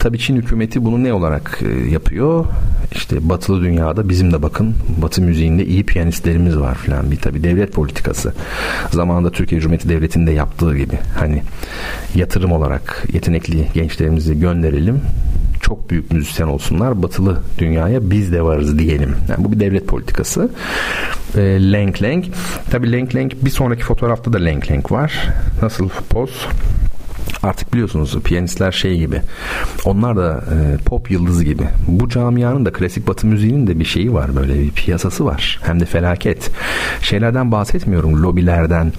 tabii 0.00 0.18
Çin 0.18 0.36
hükümeti 0.36 0.84
bunu 0.84 1.04
ne 1.04 1.12
olarak 1.12 1.60
e, 1.62 1.90
yapıyor? 1.90 2.44
İşte 2.92 3.28
batılı 3.28 3.62
dünyada 3.62 4.08
bizim 4.08 4.32
de 4.32 4.42
bakın 4.42 4.74
batı 5.02 5.22
müziğinde 5.22 5.66
iyi 5.66 5.86
piyanistlerimiz 5.86 6.58
var 6.58 6.74
filan 6.74 7.10
bir 7.10 7.16
tabii 7.16 7.42
devlet 7.42 7.72
politikası. 7.72 8.32
Zamanında 8.90 9.30
Türkiye 9.30 9.60
Cumhuriyeti 9.60 9.88
Devleti'nde 9.88 10.30
yaptığı 10.30 10.76
gibi 10.76 10.98
hani 11.18 11.42
yatırım 12.14 12.52
olarak 12.52 13.04
yetenekli 13.12 13.66
gençlerimizi 13.74 14.40
gönderelim 14.40 15.00
çok 15.66 15.90
büyük 15.90 16.12
müzisyen 16.12 16.46
olsunlar 16.46 17.02
batılı 17.02 17.42
dünyaya 17.58 18.10
biz 18.10 18.32
de 18.32 18.42
varız 18.42 18.78
diyelim. 18.78 19.16
Yani 19.28 19.44
bu 19.44 19.52
bir 19.52 19.60
devlet 19.60 19.86
politikası. 19.86 20.50
E, 21.36 21.40
Lenk 21.72 22.02
Lenk. 22.02 22.26
Tabii 22.70 22.92
Lenk 22.92 23.14
Lenk 23.14 23.44
bir 23.44 23.50
sonraki 23.50 23.82
fotoğrafta 23.82 24.32
da 24.32 24.38
Lenk 24.38 24.70
Lenk 24.70 24.92
var. 24.92 25.28
Nasıl 25.62 25.88
poz? 26.10 26.46
Artık 27.46 27.72
biliyorsunuz 27.72 28.18
piyanistler 28.24 28.72
şey 28.72 28.98
gibi. 28.98 29.20
Onlar 29.84 30.16
da 30.16 30.44
e, 30.54 30.76
pop 30.84 31.10
yıldızı 31.10 31.44
gibi. 31.44 31.62
Bu 31.88 32.08
camianın 32.08 32.64
da 32.64 32.72
klasik 32.72 33.08
batı 33.08 33.26
müziğinin 33.26 33.66
de 33.66 33.78
bir 33.80 33.84
şeyi 33.84 34.12
var 34.12 34.36
böyle 34.36 34.54
bir 34.54 34.70
piyasası 34.70 35.24
var. 35.24 35.60
Hem 35.62 35.80
de 35.80 35.84
felaket. 35.84 36.50
Şeylerden 37.02 37.52
bahsetmiyorum. 37.52 38.22
Lobilerden. 38.22 38.92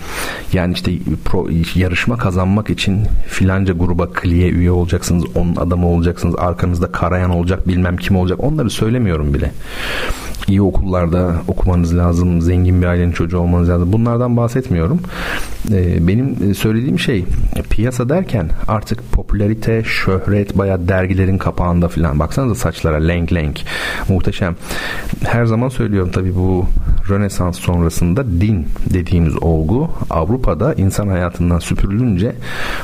Yani 0.54 0.74
işte 0.74 0.92
pro, 1.26 1.48
yarışma 1.76 2.18
kazanmak 2.18 2.70
için 2.70 3.04
filanca 3.28 3.74
gruba 3.74 4.10
kliye 4.10 4.50
üye 4.50 4.72
olacaksınız. 4.72 5.24
Onun 5.36 5.56
adamı 5.56 5.88
olacaksınız. 5.88 6.36
Arkanızda 6.38 6.92
karayan 6.92 7.30
olacak 7.30 7.68
bilmem 7.68 7.98
kim 7.98 8.16
olacak. 8.16 8.44
Onları 8.44 8.70
söylemiyorum 8.70 9.34
bile 9.34 9.52
iyi 10.48 10.62
okullarda 10.62 11.36
okumanız 11.48 11.98
lazım, 11.98 12.42
zengin 12.42 12.82
bir 12.82 12.88
ailenin 12.88 13.12
çocuğu 13.12 13.40
olmanız 13.40 13.70
lazım. 13.70 13.94
Bunlardan 13.94 14.38
bahsetmiyorum. 14.38 15.00
Ee, 15.72 16.08
benim 16.08 16.56
söylediğim 16.56 17.00
şey 17.00 17.26
piyasa 17.70 18.10
derken 18.10 18.50
artık 18.68 19.12
popülarite, 19.12 19.84
şöhret 19.84 20.58
baya 20.58 20.88
dergilerin 20.88 21.38
kapağında 21.38 21.88
filan. 21.88 22.20
Baksanıza 22.20 22.56
saçlara 22.56 22.98
lenk 22.98 23.34
lenk. 23.34 23.62
Muhteşem. 24.10 24.56
Her 25.26 25.46
zaman 25.46 25.70
söylüyorum 25.70 26.12
tabii 26.14 26.36
bu 26.36 26.66
Rönesans 27.10 27.60
sonrasında 27.60 28.26
din 28.42 28.68
dediğimiz 28.94 29.44
olgu 29.44 29.90
Avrupa'da 30.10 30.74
insan 30.74 31.08
hayatından 31.08 31.60
süpürülünce 31.60 32.36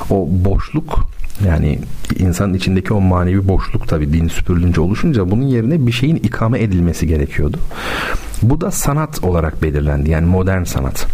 o 0.10 0.28
boşluk 0.30 1.00
yani 1.48 1.80
insanın 2.20 2.54
içindeki 2.54 2.94
o 2.94 3.02
manevi 3.02 3.48
boşluk 3.48 3.88
tabii 3.88 4.14
din 4.14 4.28
süpürülünce 4.28 4.82
oluşunca 4.82 5.32
bunun 5.32 5.44
yerine 5.44 5.88
bir 5.88 5.92
şeyin 5.92 6.16
ikame 6.16 6.60
edilmesi 6.60 7.08
gerekiyordu. 7.08 7.58
Bu 8.42 8.62
da 8.62 8.72
sanat 8.72 9.24
olarak 9.24 9.64
belirlendi. 9.64 10.10
Yani 10.10 10.26
modern 10.26 10.64
sanat. 10.64 11.08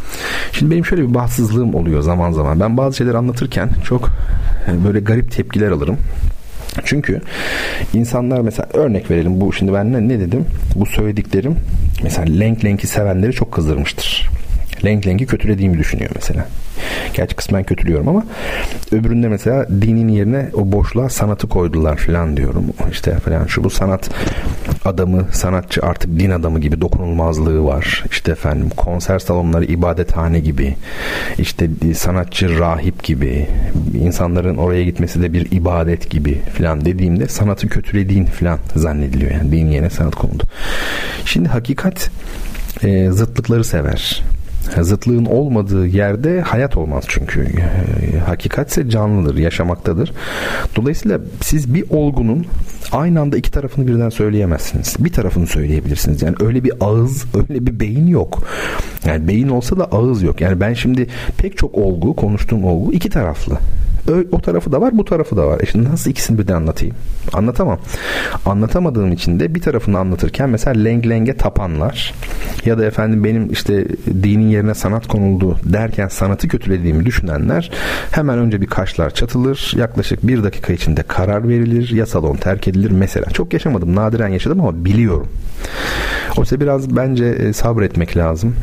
Şimdi 0.52 0.72
benim 0.72 0.86
şöyle 0.86 1.02
bir 1.10 1.14
bahtsızlığım 1.14 1.76
oluyor 1.76 2.02
zaman 2.02 2.32
zaman. 2.32 2.60
Ben 2.60 2.78
bazı 2.78 2.98
şeyler 2.98 3.14
anlatırken 3.14 3.70
çok 3.84 4.10
e, 4.68 4.86
böyle 4.86 5.00
garip 5.00 5.32
tepkiler 5.32 5.72
alırım. 5.72 5.98
Çünkü 6.86 7.22
insanlar 7.94 8.42
mesela 8.42 8.70
örnek 8.74 9.12
verelim 9.12 9.42
bu 9.42 9.54
şimdi 9.54 9.74
ben 9.74 9.94
ne, 9.94 10.08
ne 10.08 10.20
dedim? 10.20 10.46
Bu 10.76 10.86
söylediklerim 10.86 11.56
mesela 12.04 12.34
Lenk 12.40 12.66
Lenk'i 12.66 12.88
sevenleri 12.88 13.34
çok 13.34 13.52
kızdırmıştır. 13.52 14.30
Lenk 14.86 15.08
Lenk'i 15.08 15.26
kötülediğimi 15.26 15.78
düşünüyor 15.78 16.12
mesela. 16.16 16.48
Gerçi 17.14 17.36
kısmen 17.36 17.64
kötülüyorum 17.64 18.08
ama 18.08 18.24
öbüründe 18.92 19.28
mesela 19.28 19.68
dinin 19.70 20.08
yerine 20.08 20.50
o 20.54 20.72
boşluğa 20.72 21.10
sanatı 21.10 21.48
koydular 21.48 21.98
falan 21.98 22.38
diyorum. 22.38 22.66
İşte 22.92 23.12
falan 23.14 23.46
şu 23.46 23.64
bu 23.64 23.70
sanat 23.70 24.10
adamı, 24.86 25.28
sanatçı 25.32 25.82
artık 25.86 26.20
din 26.20 26.32
adamı 26.32 26.60
gibi 26.60 26.82
dokunulmazlığı 26.82 27.64
var. 27.64 28.04
İşte 28.12 28.32
efendim 28.32 28.70
konser 28.78 29.20
salonları 29.20 29.66
ibadethane 29.66 30.40
gibi. 30.40 30.76
İşte 31.38 31.70
sanatçı 31.96 32.60
rahip 32.60 33.04
gibi. 33.04 33.48
insanların 33.94 34.58
oraya 34.58 34.84
gitmesi 34.84 35.22
de 35.22 35.34
bir 35.34 35.52
ibadet 35.52 36.10
gibi 36.10 36.42
falan 36.58 36.86
dediğimde 36.86 37.28
sanatı 37.28 37.68
kötülediğin 37.68 38.26
falan 38.26 38.60
zannediliyor. 38.76 39.32
Yani 39.32 39.52
din 39.52 39.68
yerine 39.68 39.90
sanat 39.90 40.16
konuldu. 40.16 40.44
Şimdi 41.26 41.50
hakikat 41.50 42.12
e, 42.84 43.12
zıtlıkları 43.12 43.64
sever. 43.64 44.24
Zıtlığın 44.82 45.26
olmadığı 45.26 45.88
yerde 45.88 46.42
hayat 46.42 46.78
olmaz 46.78 47.04
çünkü. 47.08 47.42
E, 47.42 48.20
hakikatse 48.20 48.90
canlıdır, 48.90 49.38
yaşamaktadır. 49.38 50.14
Dolayısıyla 50.76 51.20
siz 51.42 51.74
bir 51.74 51.84
olgunun 51.90 52.46
aynı 52.92 53.22
anda 53.22 53.38
iki 53.38 53.52
tarafını 53.52 53.88
birden 53.88 54.10
söyleyemezsiniz. 54.10 54.96
Bir 55.00 55.14
tarafını 55.14 55.48
söyleyebilirsiniz. 55.48 56.22
Yani 56.22 56.36
öyle 56.40 56.64
bir 56.64 56.74
ağız, 56.80 57.26
öyle 57.50 57.66
bir 57.66 57.80
beyin 57.80 58.08
yok. 58.08 58.44
Yani 59.06 59.28
beyin 59.28 59.50
olsa 59.50 59.78
da 59.78 59.86
ağız 59.86 60.24
yok. 60.24 60.42
Yani 60.42 60.60
ben 60.60 60.74
şimdi 60.74 61.08
pek 61.38 61.58
çok 61.58 61.76
olgu, 61.76 62.16
konuştuğum 62.16 62.64
olgu 62.64 62.94
iki 62.94 63.10
taraflı 63.10 63.58
o 64.32 64.42
tarafı 64.42 64.72
da 64.72 64.82
var 64.82 64.98
bu 64.98 65.06
tarafı 65.06 65.38
da 65.38 65.48
var. 65.48 65.60
E 65.60 65.66
şimdi 65.66 65.90
nasıl 65.90 66.12
ikisini 66.12 66.38
birden 66.40 66.56
anlatayım? 66.56 66.96
Anlatamam. 67.34 67.80
Anlatamadığım 68.46 69.12
için 69.12 69.40
de 69.40 69.56
bir 69.56 69.62
tarafını 69.62 70.00
anlatırken 70.00 70.50
mesela 70.50 70.84
leng 70.84 71.10
lenge 71.10 71.38
tapanlar 71.38 72.14
ya 72.66 72.78
da 72.78 72.86
efendim 72.86 73.24
benim 73.24 73.52
işte 73.52 73.88
dinin 74.24 74.50
yerine 74.50 74.74
sanat 74.74 75.08
konuldu 75.08 75.58
derken 75.64 76.08
sanatı 76.08 76.48
kötülediğimi 76.48 77.06
düşünenler 77.06 77.72
hemen 78.12 78.38
önce 78.38 78.62
bir 78.62 78.68
kaşlar 78.68 79.10
çatılır. 79.10 79.74
Yaklaşık 79.76 80.28
bir 80.28 80.44
dakika 80.44 80.74
içinde 80.74 81.04
karar 81.04 81.48
verilir. 81.48 81.92
Ya 81.92 82.06
salon 82.06 82.36
terk 82.36 82.68
edilir 82.68 82.92
mesela. 82.92 83.26
Çok 83.26 83.54
yaşamadım. 83.54 83.96
Nadiren 83.96 84.28
yaşadım 84.28 84.62
ama 84.62 84.86
biliyorum. 84.86 85.28
Oysa 86.38 86.60
biraz 86.60 86.96
bence 86.96 87.26
e, 87.26 87.54
sabretmek 87.54 88.18
lazım 88.18 88.56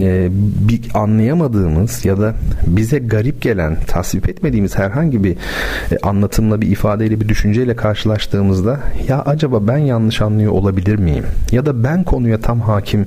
e, 0.00 0.28
bir 0.68 0.80
anlayamadığımız 0.94 2.04
ya 2.04 2.20
da 2.20 2.34
bize 2.66 2.98
garip 2.98 3.42
gelen, 3.42 3.76
tasvip 3.86 4.28
etmediğimiz 4.28 4.78
herhangi 4.78 5.24
bir 5.24 5.32
e, 5.32 5.98
anlatımla, 6.02 6.60
bir 6.60 6.70
ifadeyle, 6.70 7.20
bir 7.20 7.28
düşünceyle 7.28 7.76
karşılaştığımızda 7.76 8.80
ya 9.08 9.22
acaba 9.22 9.66
ben 9.66 9.78
yanlış 9.78 10.20
anlıyor 10.20 10.52
olabilir 10.52 10.96
miyim? 10.96 11.24
Ya 11.52 11.66
da 11.66 11.84
ben 11.84 12.04
konuya 12.04 12.40
tam 12.40 12.60
hakim 12.60 13.06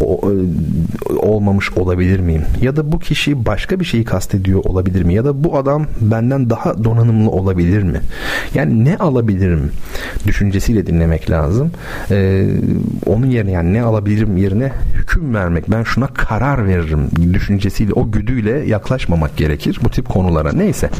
o, 0.00 0.20
e, 1.10 1.12
olmamış 1.12 1.72
olabilir 1.72 2.20
miyim? 2.20 2.42
Ya 2.62 2.76
da 2.76 2.92
bu 2.92 2.98
kişi 2.98 3.46
başka 3.46 3.80
bir 3.80 3.84
şeyi 3.84 4.04
kastediyor 4.04 4.64
olabilir 4.64 5.02
mi? 5.02 5.14
Ya 5.14 5.24
da 5.24 5.44
bu 5.44 5.56
adam 5.56 5.86
benden 6.00 6.50
daha 6.50 6.84
donanımlı 6.84 7.30
olabilir 7.30 7.82
mi? 7.82 8.00
Yani 8.54 8.84
ne 8.84 8.96
alabilirim 8.96 9.70
düşüncesiyle 10.26 10.86
dinlemek 10.86 11.30
lazım. 11.30 11.70
E, 12.10 12.46
onun 13.06 13.26
yerine 13.26 13.50
yani 13.50 13.72
ne 13.72 13.82
alabilirim 13.82 14.36
yerine 14.36 14.72
hüküm 14.94 15.34
vermek. 15.34 15.70
Ben 15.70 15.82
şuna 15.82 16.05
karar 16.14 16.66
veririm 16.66 17.08
düşüncesiyle 17.32 17.92
o 17.92 18.10
güdüyle 18.10 18.50
yaklaşmamak 18.50 19.36
gerekir 19.36 19.78
bu 19.84 19.90
tip 19.90 20.08
konulara. 20.08 20.52
Neyse. 20.52 20.90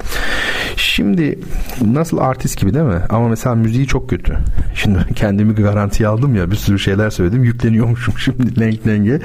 Şimdi 0.77 1.39
nasıl 1.85 2.19
artist 2.19 2.61
gibi 2.61 2.75
değil 2.75 2.85
mi? 2.85 3.01
Ama 3.11 3.29
mesela 3.29 3.55
müziği 3.55 3.87
çok 3.87 4.11
kötü. 4.11 4.39
Şimdi 4.75 4.99
kendimi 5.15 5.55
garantiye 5.55 6.09
aldım 6.09 6.35
ya 6.35 6.51
bir 6.51 6.57
sürü 6.57 6.79
şeyler 6.79 7.11
söyledim. 7.11 7.45
Yükleniyormuşum 7.45 8.15
şimdi 8.19 8.61
lenk 8.61 8.87
lenge. 8.87 9.21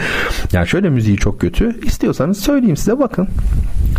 Yani 0.54 0.68
şöyle 0.68 0.90
müziği 0.90 1.18
çok 1.18 1.42
kötü. 1.42 1.80
İstiyorsanız 1.86 2.40
söyleyeyim 2.40 2.78
size 2.78 3.00
bakın. 3.00 3.28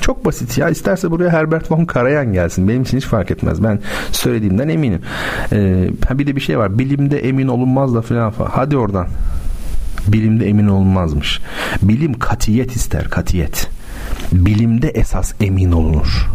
Çok 0.01 0.25
basit 0.25 0.59
ya. 0.59 0.69
İsterse 0.69 1.11
buraya 1.11 1.31
Herbert 1.31 1.71
von 1.71 1.85
Karajan 1.85 2.33
gelsin. 2.33 2.69
Benim 2.69 2.83
için 2.83 2.97
hiç 2.97 3.05
fark 3.05 3.31
etmez. 3.31 3.63
Ben 3.63 3.79
söylediğimden 4.13 4.69
eminim. 4.69 5.01
Ee, 5.53 5.91
bir 6.11 6.27
de 6.27 6.37
bir 6.37 6.41
şey 6.41 6.59
var. 6.59 6.79
Bilimde 6.79 7.19
emin 7.19 7.49
olunmaz 7.49 7.95
da 7.95 8.03
falan. 8.03 8.33
Hadi 8.51 8.77
oradan. 8.77 9.07
Bilimde 10.09 10.49
emin 10.49 10.69
olunmazmış. 10.69 11.41
Bilim 11.83 12.19
katiyet 12.19 12.77
ister 12.77 13.09
katiyet. 13.11 13.69
Bilimde 14.33 14.89
esas 14.89 15.33
emin 15.41 15.73
olunur. 15.73 16.29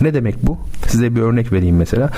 Ne 0.00 0.14
demek 0.14 0.46
bu? 0.46 0.58
Size 0.86 1.14
bir 1.14 1.20
örnek 1.20 1.52
vereyim 1.52 1.76
mesela. 1.76 2.10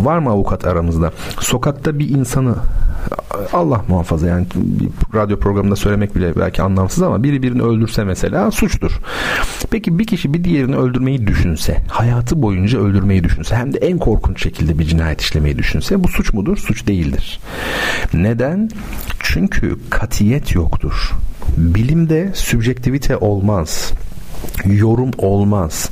Var 0.00 0.18
mı 0.18 0.30
avukat 0.30 0.66
aramızda? 0.66 1.12
Sokakta 1.40 1.98
bir 1.98 2.08
insanı 2.08 2.54
Allah 3.52 3.84
muhafaza 3.88 4.26
yani 4.26 4.46
radyo 5.14 5.38
programında 5.38 5.76
söylemek 5.76 6.16
bile 6.16 6.36
belki 6.36 6.62
anlamsız 6.62 7.02
ama 7.02 7.22
biri 7.22 7.42
birini 7.42 7.62
öldürse 7.62 8.04
mesela 8.04 8.50
suçtur. 8.50 9.00
Peki 9.70 9.98
bir 9.98 10.06
kişi 10.06 10.34
bir 10.34 10.44
diğerini 10.44 10.76
öldürmeyi 10.76 11.26
düşünse, 11.26 11.76
hayatı 11.88 12.42
boyunca 12.42 12.78
öldürmeyi 12.78 13.24
düşünse 13.24 13.56
hem 13.56 13.74
de 13.74 13.78
en 13.78 13.98
korkunç 13.98 14.42
şekilde 14.42 14.78
bir 14.78 14.84
cinayet 14.84 15.20
işlemeyi 15.20 15.58
düşünse 15.58 16.04
bu 16.04 16.08
suç 16.08 16.32
mudur? 16.32 16.56
Suç 16.56 16.86
değildir. 16.86 17.40
Neden? 18.14 18.70
Çünkü 19.20 19.76
katiyet 19.90 20.54
yoktur. 20.54 21.10
Bilimde 21.56 22.30
sübjektivite 22.34 23.16
olmaz 23.16 23.92
yorum 24.64 25.10
olmaz. 25.18 25.90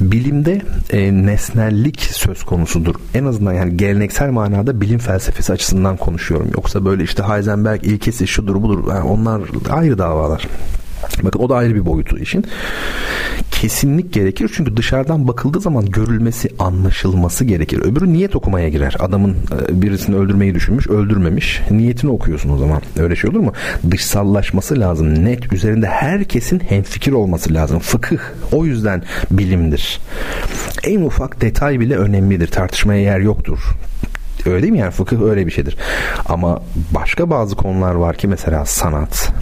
Bilimde 0.00 0.62
e, 0.90 1.12
nesnellik 1.26 2.00
söz 2.00 2.44
konusudur. 2.44 2.94
En 3.14 3.24
azından 3.24 3.52
yani 3.52 3.76
geleneksel 3.76 4.30
manada 4.30 4.80
bilim 4.80 4.98
felsefesi 4.98 5.52
açısından 5.52 5.96
konuşuyorum. 5.96 6.50
Yoksa 6.54 6.84
böyle 6.84 7.04
işte 7.04 7.22
Heisenberg 7.22 7.84
ilkesi 7.84 8.26
şudur 8.26 8.62
budur. 8.62 8.84
Yani 8.88 9.04
onlar 9.04 9.42
ayrı 9.70 9.98
davalar. 9.98 10.48
Bakın 11.22 11.38
o 11.38 11.48
da 11.48 11.56
ayrı 11.56 11.74
bir 11.74 11.86
boyutu 11.86 12.18
işin. 12.18 12.44
Kesinlik 13.50 14.12
gerekir 14.12 14.50
çünkü 14.54 14.76
dışarıdan 14.76 15.28
bakıldığı 15.28 15.60
zaman 15.60 15.86
görülmesi, 15.86 16.48
anlaşılması 16.58 17.44
gerekir. 17.44 17.78
Öbürü 17.78 18.12
niyet 18.12 18.36
okumaya 18.36 18.68
girer. 18.68 18.96
Adamın 18.98 19.30
e, 19.70 19.82
birisini 19.82 20.16
öldürmeyi 20.16 20.54
düşünmüş, 20.54 20.86
öldürmemiş. 20.86 21.60
Niyetini 21.70 22.10
okuyorsun 22.10 22.50
o 22.50 22.58
zaman. 22.58 22.82
Öyle 22.98 23.16
şey 23.16 23.30
olur 23.30 23.40
mu? 23.40 23.52
Dışsallaşması 23.90 24.80
lazım. 24.80 25.24
Net. 25.24 25.52
Üzerinde 25.52 25.86
herkesin 25.86 26.60
hemfikir 26.60 27.12
olması 27.12 27.54
lazım. 27.54 27.78
Fıkıh. 27.78 28.18
O 28.52 28.64
yüzden 28.64 29.02
bilimdir. 29.30 30.00
En 30.84 31.00
ufak 31.00 31.40
detay 31.40 31.80
bile 31.80 31.96
önemlidir. 31.96 32.46
Tartışmaya 32.46 33.02
yer 33.02 33.20
yoktur. 33.20 33.58
Öyle 34.46 34.62
değil 34.62 34.72
mi 34.72 34.78
yani 34.78 34.90
fıkıh 34.90 35.22
öyle 35.22 35.46
bir 35.46 35.52
şeydir. 35.52 35.76
Ama 36.26 36.62
başka 36.90 37.30
bazı 37.30 37.56
konular 37.56 37.94
var 37.94 38.16
ki 38.16 38.28
mesela 38.28 38.64
sanat, 38.64 39.32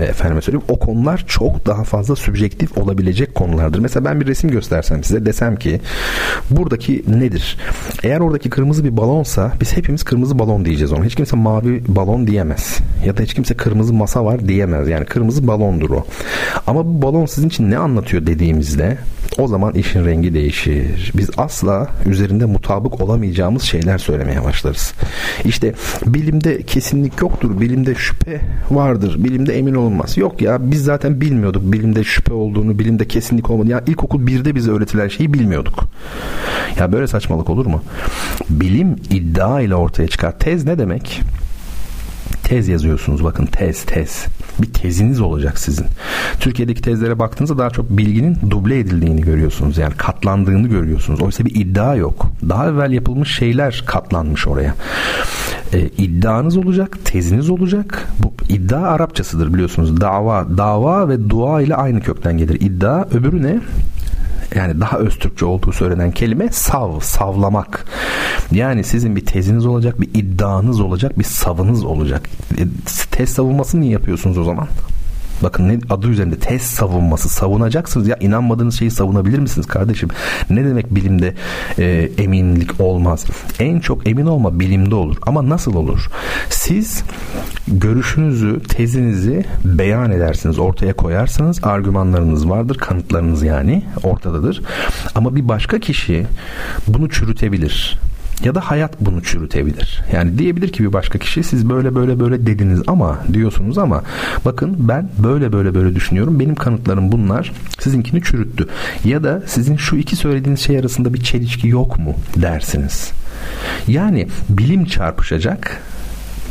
efendime 0.00 0.40
söyleyeyim 0.40 0.66
o 0.68 0.78
konular 0.78 1.24
çok 1.26 1.66
daha 1.66 1.84
fazla 1.84 2.16
sübjektif 2.16 2.78
olabilecek 2.78 3.34
konulardır. 3.34 3.78
Mesela 3.78 4.04
ben 4.04 4.20
bir 4.20 4.26
resim 4.26 4.50
göstersem 4.50 5.04
size 5.04 5.26
desem 5.26 5.56
ki 5.56 5.80
buradaki 6.50 7.04
nedir? 7.08 7.58
Eğer 8.02 8.20
oradaki 8.20 8.50
kırmızı 8.50 8.84
bir 8.84 8.96
balonsa 8.96 9.52
biz 9.60 9.76
hepimiz 9.76 10.02
kırmızı 10.02 10.38
balon 10.38 10.64
diyeceğiz 10.64 10.92
ona. 10.92 11.04
Hiç 11.04 11.14
kimse 11.14 11.36
mavi 11.36 11.82
balon 11.88 12.26
diyemez. 12.26 12.78
Ya 13.06 13.16
da 13.16 13.22
hiç 13.22 13.34
kimse 13.34 13.54
kırmızı 13.54 13.94
masa 13.94 14.24
var 14.24 14.48
diyemez. 14.48 14.88
Yani 14.88 15.04
kırmızı 15.04 15.46
balondur 15.46 15.90
o. 15.90 16.06
Ama 16.66 16.86
bu 16.86 17.02
balon 17.02 17.26
sizin 17.26 17.48
için 17.48 17.70
ne 17.70 17.78
anlatıyor 17.78 18.26
dediğimizde 18.26 18.98
o 19.38 19.46
zaman 19.46 19.74
işin 19.74 20.04
rengi 20.04 20.34
değişir. 20.34 21.12
Biz 21.16 21.30
asla 21.36 21.88
üzerinde 22.06 22.44
mutabık 22.44 23.00
olamayacağımız 23.00 23.62
şeyler 23.62 23.98
söylemeye 23.98 24.37
başlarız. 24.44 24.94
İşte 25.44 25.74
bilimde 26.06 26.62
kesinlik 26.62 27.20
yoktur. 27.20 27.60
Bilimde 27.60 27.94
şüphe 27.94 28.40
vardır. 28.70 29.24
Bilimde 29.24 29.58
emin 29.58 29.74
olunmaz. 29.74 30.16
Yok 30.16 30.42
ya 30.42 30.70
biz 30.70 30.84
zaten 30.84 31.20
bilmiyorduk 31.20 31.72
bilimde 31.72 32.04
şüphe 32.04 32.32
olduğunu, 32.32 32.78
bilimde 32.78 33.08
kesinlik 33.08 33.50
olmadığını. 33.50 33.72
Ya 33.72 33.82
ilkokul 33.86 34.26
birde 34.26 34.54
bize 34.54 34.70
öğretilen 34.70 35.08
şeyi 35.08 35.34
bilmiyorduk. 35.34 35.84
Ya 36.78 36.92
böyle 36.92 37.06
saçmalık 37.06 37.50
olur 37.50 37.66
mu? 37.66 37.82
Bilim 38.50 38.96
iddia 39.10 39.60
ile 39.60 39.74
ortaya 39.74 40.08
çıkar. 40.08 40.38
Tez 40.38 40.64
ne 40.64 40.78
demek? 40.78 41.22
Tez 42.48 42.68
yazıyorsunuz 42.68 43.24
bakın 43.24 43.46
tez 43.46 43.84
tez 43.84 44.26
bir 44.58 44.72
teziniz 44.72 45.20
olacak 45.20 45.58
sizin. 45.58 45.86
Türkiye'deki 46.40 46.82
tezlere 46.82 47.18
baktığınızda 47.18 47.58
daha 47.58 47.70
çok 47.70 47.90
bilginin 47.90 48.36
duble 48.50 48.78
edildiğini 48.78 49.20
görüyorsunuz. 49.20 49.78
Yani 49.78 49.94
katlandığını 49.96 50.68
görüyorsunuz. 50.68 51.22
Oysa 51.22 51.44
bir 51.44 51.54
iddia 51.54 51.94
yok. 51.94 52.26
Daha 52.48 52.68
evvel 52.68 52.92
yapılmış 52.92 53.36
şeyler 53.36 53.84
katlanmış 53.86 54.46
oraya. 54.46 54.74
E, 55.72 55.80
iddianız 55.80 56.56
olacak, 56.56 56.98
teziniz 57.04 57.50
olacak. 57.50 58.08
Bu 58.18 58.32
iddia 58.48 58.80
Arapçasıdır 58.80 59.54
biliyorsunuz. 59.54 60.00
Dava, 60.00 60.46
dava 60.56 61.08
ve 61.08 61.30
dua 61.30 61.62
ile 61.62 61.74
aynı 61.74 62.00
kökten 62.00 62.38
gelir. 62.38 62.60
İddia 62.60 63.08
öbürü 63.10 63.42
ne? 63.42 63.60
Yani 64.54 64.80
daha 64.80 64.98
öz 64.98 65.18
Türkçe 65.18 65.44
olduğu 65.44 65.72
söylenen 65.72 66.10
kelime 66.10 66.48
sav, 66.52 67.00
savlamak. 67.00 67.84
Yani 68.52 68.84
sizin 68.84 69.16
bir 69.16 69.26
teziniz 69.26 69.66
olacak, 69.66 70.00
bir 70.00 70.08
iddianız 70.14 70.80
olacak, 70.80 71.18
bir 71.18 71.24
savınız 71.24 71.84
olacak. 71.84 72.28
E, 72.58 72.62
tez 73.10 73.30
savunması 73.30 73.80
niye 73.80 73.92
yapıyorsunuz 73.92 74.38
o 74.38 74.44
zaman? 74.44 74.68
Bakın 75.42 75.68
ne 75.68 75.78
adı 75.90 76.08
üzerinde 76.08 76.38
test 76.38 76.74
savunması 76.74 77.28
savunacaksınız 77.28 78.08
ya 78.08 78.16
inanmadığınız 78.20 78.78
şeyi 78.78 78.90
savunabilir 78.90 79.38
misiniz 79.38 79.66
kardeşim? 79.66 80.08
Ne 80.50 80.64
demek 80.64 80.94
bilimde 80.94 81.34
e, 81.78 82.10
eminlik 82.18 82.80
olmaz? 82.80 83.24
En 83.60 83.80
çok 83.80 84.08
emin 84.08 84.26
olma 84.26 84.60
bilimde 84.60 84.94
olur. 84.94 85.16
Ama 85.22 85.48
nasıl 85.48 85.74
olur? 85.74 86.10
Siz 86.50 87.04
görüşünüzü, 87.68 88.60
tezinizi 88.68 89.44
beyan 89.64 90.10
edersiniz, 90.10 90.58
ortaya 90.58 90.92
koyarsınız. 90.92 91.64
Argümanlarınız 91.64 92.48
vardır, 92.48 92.78
kanıtlarınız 92.78 93.42
yani 93.42 93.82
ortadadır. 94.02 94.62
Ama 95.14 95.36
bir 95.36 95.48
başka 95.48 95.78
kişi 95.78 96.26
bunu 96.86 97.10
çürütebilir 97.10 97.98
ya 98.44 98.54
da 98.54 98.60
hayat 98.60 99.00
bunu 99.00 99.22
çürütebilir. 99.22 100.02
Yani 100.12 100.38
diyebilir 100.38 100.68
ki 100.68 100.84
bir 100.84 100.92
başka 100.92 101.18
kişi 101.18 101.42
siz 101.42 101.68
böyle 101.68 101.94
böyle 101.94 102.20
böyle 102.20 102.46
dediniz 102.46 102.82
ama 102.86 103.18
diyorsunuz 103.32 103.78
ama 103.78 104.02
bakın 104.44 104.76
ben 104.78 105.08
böyle 105.18 105.52
böyle 105.52 105.74
böyle 105.74 105.94
düşünüyorum. 105.94 106.40
Benim 106.40 106.54
kanıtlarım 106.54 107.12
bunlar. 107.12 107.52
Sizinkini 107.78 108.22
çürüttü. 108.22 108.68
Ya 109.04 109.24
da 109.24 109.42
sizin 109.46 109.76
şu 109.76 109.96
iki 109.96 110.16
söylediğiniz 110.16 110.60
şey 110.60 110.78
arasında 110.78 111.14
bir 111.14 111.20
çelişki 111.22 111.68
yok 111.68 111.98
mu 111.98 112.14
dersiniz. 112.36 113.12
Yani 113.88 114.28
bilim 114.48 114.84
çarpışacak 114.84 115.82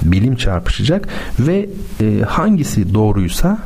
bilim 0.03 0.35
çarpışacak 0.35 1.07
ve 1.39 1.69
e, 2.01 2.21
hangisi 2.21 2.93
doğruysa 2.93 3.57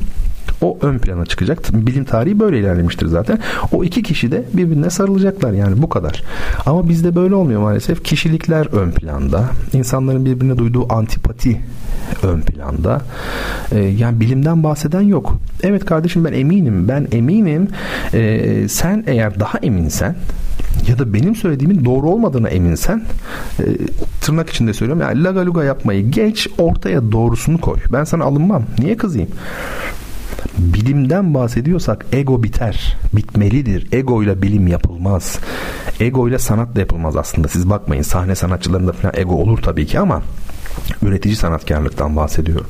o 0.61 0.77
ön 0.81 0.99
plana 0.99 1.25
çıkacak. 1.25 1.73
Bilim 1.73 2.05
tarihi 2.05 2.39
böyle 2.39 2.59
ilerlemiştir 2.59 3.07
zaten. 3.07 3.39
O 3.71 3.83
iki 3.83 4.03
kişi 4.03 4.31
de 4.31 4.43
birbirine 4.53 4.89
sarılacaklar 4.89 5.51
yani 5.51 5.81
bu 5.81 5.89
kadar. 5.89 6.23
Ama 6.65 6.89
bizde 6.89 7.15
böyle 7.15 7.35
olmuyor 7.35 7.61
maalesef. 7.61 8.03
Kişilikler 8.03 8.65
ön 8.65 8.91
planda. 8.91 9.45
İnsanların 9.73 10.25
birbirine 10.25 10.57
duyduğu 10.57 10.93
antipati 10.93 11.61
ön 12.23 12.41
planda. 12.41 13.01
Ee, 13.71 13.79
yani 13.79 14.19
bilimden 14.19 14.63
bahseden 14.63 15.01
yok. 15.01 15.37
Evet 15.63 15.85
kardeşim 15.85 16.25
ben 16.25 16.33
eminim. 16.33 16.87
Ben 16.87 17.07
eminim. 17.11 17.67
Ee, 18.13 18.67
sen 18.69 19.03
eğer 19.07 19.39
daha 19.39 19.57
eminsen 19.57 20.15
ya 20.87 20.99
da 20.99 21.13
benim 21.13 21.35
söylediğimin 21.35 21.85
doğru 21.85 22.09
olmadığına 22.09 22.49
eminsen 22.49 23.03
e, 23.59 23.63
tırnak 24.21 24.49
içinde 24.49 24.73
söylüyorum 24.73 25.01
yani 25.01 25.23
lagaluga 25.23 25.63
yapmayı 25.63 26.11
geç 26.11 26.47
ortaya 26.57 27.11
doğrusunu 27.11 27.61
koy. 27.61 27.77
Ben 27.93 28.03
sana 28.03 28.23
alınmam. 28.23 28.63
Niye 28.79 28.97
kızayım? 28.97 29.29
Bilimden 30.57 31.33
bahsediyorsak 31.33 32.05
ego 32.11 32.43
biter. 32.43 32.97
Bitmelidir. 33.13 33.87
Ego 33.91 34.23
ile 34.23 34.41
bilim 34.41 34.67
yapılmaz. 34.67 35.39
Ego 35.99 36.29
ile 36.29 36.39
sanat 36.39 36.75
da 36.75 36.79
yapılmaz 36.79 37.17
aslında. 37.17 37.47
Siz 37.47 37.69
bakmayın 37.69 38.01
sahne 38.01 38.35
sanatçılarında 38.35 38.91
falan 38.91 39.13
ego 39.17 39.35
olur 39.35 39.57
tabii 39.57 39.85
ki 39.85 39.99
ama 39.99 40.21
üretici 41.01 41.35
sanatkarlıktan 41.35 42.15
bahsediyorum. 42.15 42.67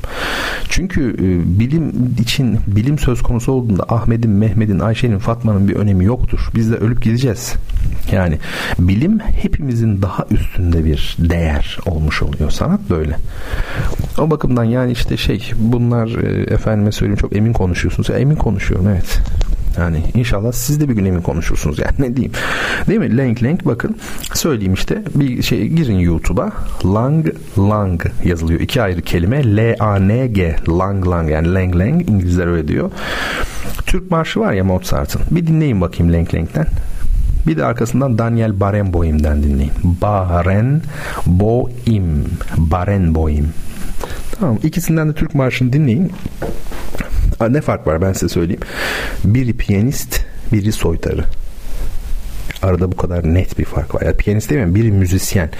Çünkü 0.68 1.10
e, 1.10 1.58
bilim 1.60 2.14
için 2.20 2.58
bilim 2.66 2.98
söz 2.98 3.22
konusu 3.22 3.52
olduğunda 3.52 3.84
Ahmet'in, 3.88 4.30
Mehmet'in, 4.30 4.78
Ayşe'nin, 4.78 5.18
Fatma'nın 5.18 5.68
bir 5.68 5.76
önemi 5.76 6.04
yoktur. 6.04 6.48
Biz 6.54 6.72
de 6.72 6.76
ölüp 6.76 7.02
gideceğiz. 7.02 7.54
Yani 8.12 8.38
bilim 8.78 9.18
hepimizin 9.20 10.02
daha 10.02 10.26
üstünde 10.30 10.84
bir 10.84 11.16
değer 11.18 11.78
olmuş 11.86 12.22
oluyor. 12.22 12.50
Sanat 12.50 12.80
böyle. 12.90 13.16
O 14.18 14.30
bakımdan 14.30 14.64
yani 14.64 14.92
işte 14.92 15.16
şey 15.16 15.50
bunlar 15.56 16.08
e, 16.08 16.54
efendime 16.54 16.92
söyleyeyim 16.92 17.18
çok 17.20 17.36
emin 17.36 17.52
konuşuyorsunuz. 17.52 18.10
Emin 18.10 18.36
konuşuyorum 18.36 18.88
evet. 18.88 19.20
Yani 19.78 20.02
inşallah 20.14 20.52
siz 20.52 20.80
de 20.80 20.88
bir 20.88 20.94
gün 20.94 21.04
emin 21.04 21.20
konuşursunuz 21.22 21.78
yani 21.78 21.92
ne 21.98 22.16
diyeyim. 22.16 22.32
Değil 22.88 23.00
mi? 23.00 23.16
Lang 23.16 23.42
Lang 23.42 23.64
bakın 23.64 23.96
söyleyeyim 24.34 24.74
işte 24.74 25.02
bir 25.14 25.42
şey 25.42 25.68
girin 25.68 25.98
YouTube'a 25.98 26.52
Lang 26.84 27.26
Lang 27.58 28.06
yazılıyor. 28.24 28.60
iki 28.60 28.82
ayrı 28.82 29.02
kelime 29.02 29.56
L-A-N-G 29.56 30.56
Lang 30.68 31.08
Lang 31.08 31.30
yani 31.30 31.54
Lang 31.54 31.76
Lang 31.76 32.10
İngilizler 32.10 32.46
öyle 32.46 32.68
diyor. 32.68 32.90
Türk 33.86 34.10
marşı 34.10 34.40
var 34.40 34.52
ya 34.52 34.64
Mozart'ın. 34.64 35.22
Bir 35.30 35.46
dinleyin 35.46 35.80
bakayım 35.80 36.12
Lang 36.12 36.34
Lang'den. 36.34 36.66
Bir 37.46 37.56
de 37.56 37.64
arkasından 37.64 38.18
Daniel 38.18 38.60
Barenboim'den 38.60 39.42
dinleyin. 39.42 39.72
Barenboim. 40.02 40.84
Barenboim. 42.56 43.48
Tamam 44.38 44.58
ikisinden 44.62 45.08
de 45.08 45.12
Türk 45.12 45.34
Marşı'nı 45.34 45.72
dinleyin. 45.72 46.12
Ne 47.48 47.60
fark 47.60 47.86
var 47.86 48.02
ben 48.02 48.12
size 48.12 48.28
söyleyeyim. 48.28 48.60
Biri 49.24 49.52
piyanist, 49.56 50.20
biri 50.52 50.72
soytarı. 50.72 51.24
Arada 52.62 52.92
bu 52.92 52.96
kadar 52.96 53.34
net 53.34 53.58
bir 53.58 53.64
fark 53.64 53.94
var. 53.94 54.02
Ya 54.02 54.16
piyanist 54.16 54.50
demiyorum, 54.50 54.74
biri 54.74 54.92
müzisyen. 54.92 55.50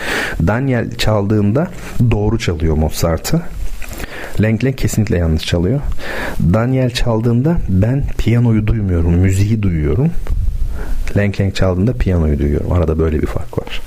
Daniel 0.47 0.95
çaldığında 0.95 1.69
doğru 2.11 2.39
çalıyor 2.39 2.77
Mozart'ı. 2.77 3.43
Lenk 4.43 4.79
kesinlikle 4.79 5.19
yanlış 5.19 5.47
çalıyor. 5.47 5.81
Daniel 6.53 6.91
çaldığında 6.91 7.57
ben 7.69 8.05
piyanoyu 8.19 8.67
duymuyorum, 8.67 9.15
müziği 9.15 9.63
duyuyorum. 9.63 10.11
Lenk 11.17 11.55
çaldığında 11.55 11.93
piyanoyu 11.93 12.39
duyuyorum. 12.39 12.73
Arada 12.73 12.99
böyle 12.99 13.23
bir 13.23 13.27
fark 13.27 13.59
var. 13.59 13.81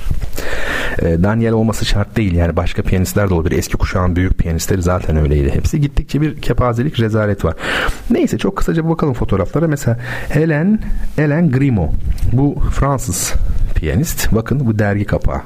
E, 1.02 1.24
Daniel 1.24 1.54
olması 1.54 1.86
şart 1.86 2.18
değil. 2.18 2.36
Yani 2.36 2.56
başka 2.56 2.82
piyanistler 2.82 3.30
de 3.30 3.34
olabilir. 3.34 3.58
Eski 3.58 3.78
kuşağın 3.78 4.16
büyük 4.16 4.38
piyanistleri 4.38 4.82
zaten 4.82 5.18
öyleydi. 5.18 5.56
Hepsi 5.56 5.82
gittikçe 5.82 6.22
bir 6.22 6.42
kepazelik, 6.42 7.00
rezalet 7.00 7.46
var. 7.46 7.54
Neyse 8.10 8.38
çok 8.38 8.56
kısaca 8.56 8.90
bakalım 8.90 9.14
fotoğraflara. 9.14 9.68
Mesela 9.68 10.00
Helen, 10.30 10.80
Helen 11.16 11.52
Grimaud. 11.52 11.94
Bu 12.34 12.56
Fransız 12.72 13.34
piyanist. 13.76 14.28
Bakın 14.36 14.60
bu 14.66 14.80
dergi 14.80 15.06
kapağı. 15.06 15.42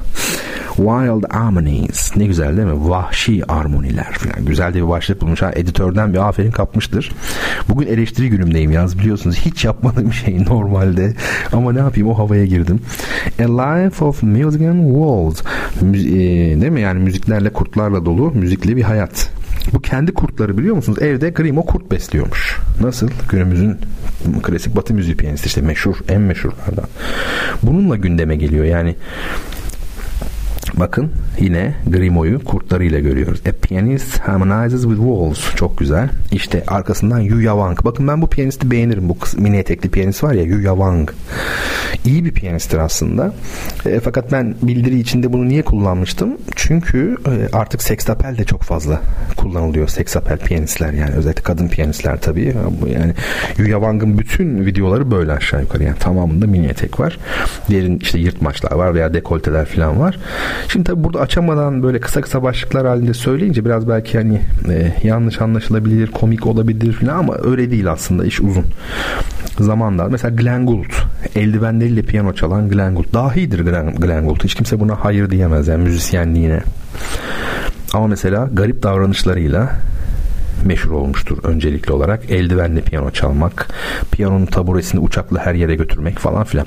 Wild 0.76 1.24
Harmonies. 1.34 2.16
Ne 2.18 2.26
güzel 2.26 2.58
değil 2.58 2.68
mi? 2.68 2.90
Vahşi 2.90 3.52
armoniler 3.52 4.14
falan. 4.14 4.46
Güzel 4.46 4.74
de 4.74 4.78
bir 4.84 4.88
başlık 4.90 5.22
bulmuş. 5.22 5.42
Ha, 5.42 5.52
editörden 5.56 6.14
bir 6.14 6.28
aferin 6.28 6.52
kapmıştır. 6.52 7.12
Bugün 7.70 7.88
eleştiri 7.88 8.30
günümdeyim 8.30 8.72
yaz 8.72 9.00
biliyorsunuz. 9.00 9.36
Hiç 9.36 9.66
yapmadığım 9.66 10.14
şey 10.26 10.46
normalde. 10.46 11.14
Ama 11.54 11.72
ne 11.74 11.80
yapayım 11.80 12.10
o 12.10 12.18
havaya 12.18 12.46
girdim. 12.46 12.82
A 13.40 13.62
Life 13.62 14.06
of 14.06 14.24
Music 14.24 14.68
and 14.70 14.90
Walls. 14.92 15.42
Müzi- 15.84 16.10
e, 16.10 16.62
değil 16.62 16.72
mi? 16.72 16.82
Yani 16.82 17.00
müziklerle 17.00 17.54
kurtlarla 17.54 18.06
dolu 18.06 18.32
müzikli 18.32 18.78
bir 18.78 18.84
hayat. 18.84 19.30
Bu 19.74 19.82
kendi 19.82 20.14
kurtları 20.14 20.58
biliyor 20.58 20.76
musunuz? 20.76 21.02
Evde 21.02 21.30
Grimo 21.30 21.66
kurt 21.66 21.92
besliyormuş. 21.92 22.58
Nasıl? 22.82 23.10
Günümüzün 23.30 23.78
klasik 24.44 24.76
batı 24.76 24.94
müziği 24.94 25.18
piyanisti 25.18 25.48
işte 25.48 25.62
meşhur, 25.62 25.96
en 26.10 26.22
meşhurlardan. 26.22 26.86
Bununla 27.64 27.96
gündeme 27.96 28.36
geliyor. 28.36 28.66
Yani 28.66 28.96
Bakın 30.74 31.12
yine 31.40 31.76
Grimo'yu 31.88 32.44
kurtlarıyla 32.44 33.00
görüyoruz. 33.00 33.42
A 33.50 33.52
pianist 33.52 34.20
harmonizes 34.20 34.82
with 34.82 35.00
walls. 35.00 35.56
Çok 35.56 35.78
güzel. 35.78 36.10
İşte 36.32 36.64
arkasından 36.68 37.20
Yu 37.20 37.42
Yawang. 37.42 37.80
Bakın 37.84 38.08
ben 38.08 38.22
bu 38.22 38.30
piyanisti 38.30 38.72
beğenirim. 38.72 39.10
Bu 39.10 39.18
mini 39.38 39.58
etekli 39.58 39.90
piyanist 39.90 40.24
var 40.24 40.34
ya 40.34 40.44
Yu 40.44 40.62
Yawang. 40.62 41.12
İyi 42.06 42.26
bir 42.26 42.32
piyanisttir 42.32 42.78
aslında. 42.78 43.34
E, 43.86 44.00
fakat 44.00 44.32
ben 44.32 44.56
bildiri 44.62 45.00
içinde 45.00 45.34
bunu 45.34 45.50
niye 45.50 45.62
kullanmıştım? 45.62 46.38
Çünkü 46.56 47.18
e, 47.28 47.58
artık 47.58 47.82
sekstapel 47.82 48.38
de 48.38 48.44
çok 48.44 48.62
fazla 48.62 49.02
kullanılıyor. 49.38 49.88
Sekstapel 49.88 50.38
piyanistler 50.38 50.94
yani 50.94 51.12
özellikle 51.12 51.44
kadın 51.44 51.68
piyanistler 51.68 52.22
tabii. 52.22 52.56
Yani 52.88 53.14
Yu 53.58 53.70
Yawang'ın 53.70 54.18
bütün 54.18 54.66
videoları 54.66 55.12
böyle 55.12 55.32
aşağı 55.32 55.62
yukarı. 55.62 55.84
Yani 55.84 55.98
tamamında 56.00 56.48
mini 56.48 56.68
etek 56.68 57.00
var. 57.00 57.18
Diğerin 57.70 58.00
işte 58.00 58.20
yırtmaçlar 58.20 58.72
var 58.72 58.96
veya 58.96 59.14
dekolteler 59.14 59.66
falan 59.66 60.00
var. 60.00 60.20
Şimdi 60.68 60.84
tabii 60.84 61.04
burada 61.04 61.20
açamadan 61.20 61.84
böyle 61.84 62.00
kısa 62.00 62.22
kısa 62.22 62.44
başlıklar 62.44 62.88
halinde 62.88 63.14
söyleyince 63.14 63.66
biraz 63.66 63.90
belki 63.90 64.18
hani 64.18 64.42
e, 64.70 64.94
yanlış 65.04 65.42
anlaşılabilir, 65.42 66.08
komik 66.08 66.48
olabilir 66.48 66.94
falan 66.94 67.18
ama 67.18 67.36
öyle 67.44 67.72
değil 67.72 67.92
aslında 67.92 68.26
iş 68.26 68.42
uzun. 68.42 68.66
Zamanlar 69.60 70.08
mesela 70.08 70.36
Glenn 70.36 70.66
Gould 70.66 70.92
eldivenleriyle 71.36 72.02
piyano 72.02 72.34
çalan 72.34 72.70
Glenn 72.70 72.96
Gould 72.96 73.14
dahidir 73.14 73.60
Glenn, 73.60 73.96
Glenn 73.96 74.26
Gould. 74.26 74.44
Hiç 74.44 74.56
kimse 74.56 74.80
buna 74.80 74.96
hayır 75.06 75.30
diyemez 75.30 75.68
yani 75.68 75.84
müzisyenliğine. 75.84 76.60
Ama 77.94 78.08
mesela 78.08 78.50
garip 78.54 78.84
davranışlarıyla 78.84 79.70
meşhur 80.66 80.92
olmuştur 80.92 81.38
öncelikli 81.44 81.92
olarak. 81.92 82.32
Eldivenle 82.32 82.82
piyano 82.82 83.12
çalmak, 83.12 83.68
piyanonun 84.12 84.46
taburesini 84.46 85.00
uçakla 85.00 85.46
her 85.46 85.54
yere 85.54 85.76
götürmek 85.76 86.20
falan 86.20 86.44
filan. 86.44 86.66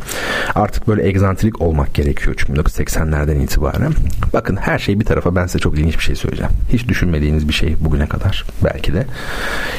Artık 0.55 0.89
böyle 0.89 1.09
egzantrik 1.09 1.62
olmak 1.62 1.94
gerekiyor 1.94 2.35
çünkü 2.39 2.60
1980'lerden 2.60 3.40
itibaren. 3.40 3.93
Bakın 4.32 4.56
her 4.56 4.78
şey 4.78 5.01
bir 5.01 5.05
tarafa 5.05 5.36
ben 5.36 5.47
size 5.47 5.59
çok 5.59 5.78
ilginç 5.78 5.98
bir 5.98 6.02
şey 6.02 6.14
söyleyeceğim. 6.14 6.52
Hiç 6.73 6.89
düşünmediğiniz 6.89 7.48
bir 7.48 7.52
şey 7.55 7.77
bugüne 7.81 8.06
kadar 8.06 8.44
belki 8.64 8.94
de. 8.94 9.06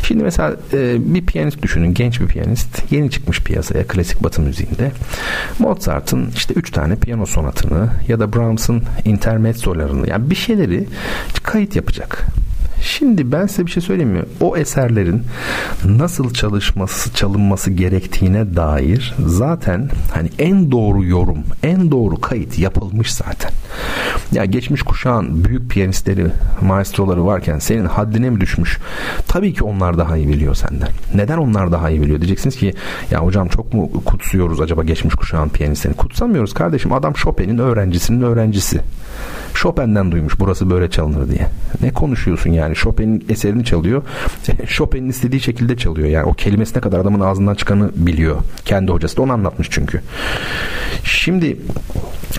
Şimdi 0.03 0.23
mesela 0.23 0.55
e, 0.73 1.13
bir 1.13 1.25
piyanist 1.25 1.61
düşünün. 1.61 1.93
Genç 1.93 2.21
bir 2.21 2.27
piyanist. 2.27 2.91
Yeni 2.91 3.11
çıkmış 3.11 3.39
piyasaya 3.39 3.87
klasik 3.87 4.23
batı 4.23 4.41
müziğinde. 4.41 4.91
Mozart'ın 5.59 6.29
işte 6.35 6.53
üç 6.53 6.71
tane 6.71 6.95
piyano 6.95 7.25
sonatını 7.25 7.89
ya 8.07 8.19
da 8.19 8.33
Brahms'ın 8.33 8.83
intermezzolarını 9.05 10.09
yani 10.09 10.29
bir 10.29 10.35
şeyleri 10.35 10.87
kayıt 11.43 11.75
yapacak. 11.75 12.25
Şimdi 12.83 13.31
ben 13.31 13.47
size 13.47 13.65
bir 13.65 13.71
şey 13.71 13.83
söyleyeyim 13.83 14.11
mi? 14.11 14.21
O 14.41 14.57
eserlerin 14.57 15.23
nasıl 15.85 16.33
çalışması, 16.33 17.13
çalınması 17.13 17.71
gerektiğine 17.71 18.55
dair 18.55 19.13
zaten 19.25 19.89
hani 20.13 20.29
en 20.39 20.71
doğru 20.71 21.03
yorum, 21.03 21.43
en 21.63 21.91
doğru 21.91 22.21
kayıt 22.21 22.59
yapılmış 22.59 23.13
zaten. 23.13 23.51
Ya 24.31 24.45
geçmiş 24.45 24.81
kuşağın 24.81 25.45
büyük 25.45 25.71
piyanistleri, 25.71 26.27
maestroları 26.61 27.25
varken 27.25 27.59
senin 27.59 27.85
haddine 27.85 28.29
mi 28.29 28.41
düşmüş? 28.41 28.79
Tabii 29.27 29.53
ki 29.53 29.63
onlar 29.63 29.97
daha 29.97 30.17
iyi 30.17 30.27
biliyor 30.27 30.55
senden. 30.55 30.89
Neden 31.15 31.37
onlar 31.37 31.71
daha 31.71 31.89
iyi 31.89 32.01
biliyor? 32.01 32.21
Diyeceksiniz 32.21 32.55
ki 32.57 32.73
ya 33.11 33.19
hocam 33.19 33.47
çok 33.47 33.73
mu 33.73 33.91
kutsuyoruz 34.05 34.61
acaba 34.61 34.83
geçmiş 34.83 35.15
kuşağın 35.15 35.49
piyanistlerini? 35.49 35.97
Kutsamıyoruz 35.97 36.53
kardeşim. 36.53 36.93
Adam 36.93 37.13
Chopin'in 37.13 37.57
öğrencisinin 37.57 38.21
öğrencisi. 38.21 38.81
Chopin'den 39.53 40.11
duymuş 40.11 40.39
burası 40.39 40.69
böyle 40.69 40.89
çalınır 40.89 41.29
diye. 41.29 41.47
Ne 41.81 41.93
konuşuyorsun 41.93 42.49
yani? 42.49 42.72
Chopin'in 42.73 43.25
eserini 43.29 43.65
çalıyor. 43.65 44.03
Chopin'in 44.67 45.09
istediği 45.09 45.41
şekilde 45.41 45.77
çalıyor. 45.77 46.07
Yani 46.07 46.25
o 46.25 46.33
kelimesine 46.33 46.81
kadar 46.81 46.99
adamın 46.99 47.19
ağzından 47.19 47.55
çıkanı 47.55 47.91
biliyor. 47.95 48.37
Kendi 48.65 48.91
hocası 48.91 49.17
da 49.17 49.21
onu 49.21 49.33
anlatmış 49.33 49.67
çünkü. 49.71 50.01
Şimdi 51.03 51.57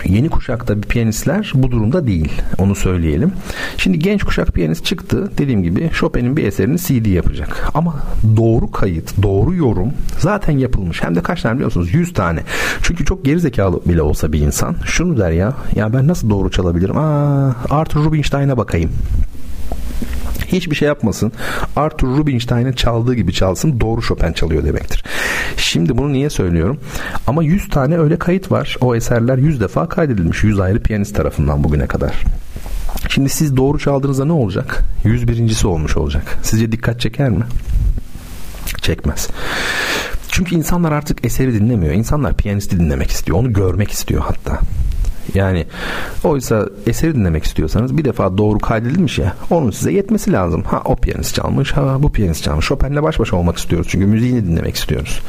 yeni 0.05 0.29
kuşakta 0.29 0.81
piyanistler 0.81 1.51
bu 1.55 1.71
durumda 1.71 2.07
değil. 2.07 2.31
Onu 2.57 2.75
söyleyelim. 2.75 3.31
Şimdi 3.77 3.99
genç 3.99 4.23
kuşak 4.23 4.53
piyanist 4.53 4.85
çıktı. 4.85 5.31
Dediğim 5.37 5.63
gibi 5.63 5.89
Chopin'in 5.93 6.37
bir 6.37 6.43
eserini 6.43 6.77
CD 6.77 7.05
yapacak. 7.05 7.69
Ama 7.73 7.95
doğru 8.37 8.71
kayıt, 8.71 9.23
doğru 9.23 9.55
yorum 9.55 9.93
zaten 10.19 10.57
yapılmış. 10.57 11.03
Hem 11.03 11.15
de 11.15 11.21
kaç 11.21 11.41
tane 11.41 11.53
biliyor 11.53 11.67
musunuz? 11.67 11.93
100 11.93 12.13
tane. 12.13 12.39
Çünkü 12.81 13.05
çok 13.05 13.25
gerizekalı 13.25 13.85
bile 13.85 14.01
olsa 14.01 14.33
bir 14.33 14.39
insan 14.39 14.75
şunu 14.85 15.17
der 15.17 15.31
ya. 15.31 15.53
Ya 15.75 15.93
ben 15.93 16.07
nasıl 16.07 16.29
doğru 16.29 16.51
çalabilirim? 16.51 16.97
Aa, 16.97 17.55
Arthur 17.69 18.05
Rubinstein'e 18.05 18.57
bakayım 18.57 18.91
hiçbir 20.47 20.75
şey 20.75 20.87
yapmasın. 20.87 21.31
Arthur 21.75 22.17
Rubinstein'in 22.17 22.71
çaldığı 22.71 23.13
gibi 23.13 23.33
çalsın. 23.33 23.79
Doğru 23.79 24.01
Chopin 24.01 24.33
çalıyor 24.33 24.63
demektir. 24.63 25.03
Şimdi 25.57 25.97
bunu 25.97 26.13
niye 26.13 26.29
söylüyorum? 26.29 26.79
Ama 27.27 27.43
100 27.43 27.69
tane 27.69 27.97
öyle 27.97 28.19
kayıt 28.19 28.51
var. 28.51 28.77
O 28.81 28.95
eserler 28.95 29.37
100 29.37 29.61
defa 29.61 29.89
kaydedilmiş. 29.89 30.43
100 30.43 30.59
ayrı 30.59 30.83
piyanist 30.83 31.15
tarafından 31.15 31.63
bugüne 31.63 31.87
kadar. 31.87 32.23
Şimdi 33.09 33.29
siz 33.29 33.57
doğru 33.57 33.79
çaldığınızda 33.79 34.25
ne 34.25 34.31
olacak? 34.31 34.83
101.si 35.03 35.67
olmuş 35.67 35.97
olacak. 35.97 36.37
Sizce 36.43 36.71
dikkat 36.71 37.01
çeker 37.01 37.29
mi? 37.29 37.43
Çekmez. 38.81 39.29
Çünkü 40.29 40.55
insanlar 40.55 40.91
artık 40.91 41.25
eseri 41.25 41.53
dinlemiyor. 41.53 41.93
İnsanlar 41.93 42.37
piyanisti 42.37 42.79
dinlemek 42.79 43.11
istiyor. 43.11 43.37
Onu 43.37 43.53
görmek 43.53 43.91
istiyor 43.91 44.21
hatta. 44.21 44.59
Yani 45.33 45.65
oysa 46.23 46.65
eseri 46.87 47.15
dinlemek 47.15 47.43
istiyorsanız 47.43 47.97
bir 47.97 48.05
defa 48.05 48.37
doğru 48.37 48.59
kaydedilmiş 48.59 49.19
ya 49.19 49.33
onun 49.49 49.71
size 49.71 49.91
yetmesi 49.91 50.31
lazım. 50.31 50.63
Ha 50.63 50.81
o 50.85 50.95
piyanist 50.95 51.35
çalmış 51.35 51.71
ha 51.71 51.97
bu 51.99 52.11
piyanist 52.11 52.43
çalmış. 52.43 52.65
Chopin'le 52.65 53.03
baş 53.03 53.19
başa 53.19 53.35
olmak 53.35 53.57
istiyoruz 53.57 53.87
çünkü 53.89 54.05
müziğini 54.05 54.45
dinlemek 54.45 54.75
istiyoruz. 54.75 55.21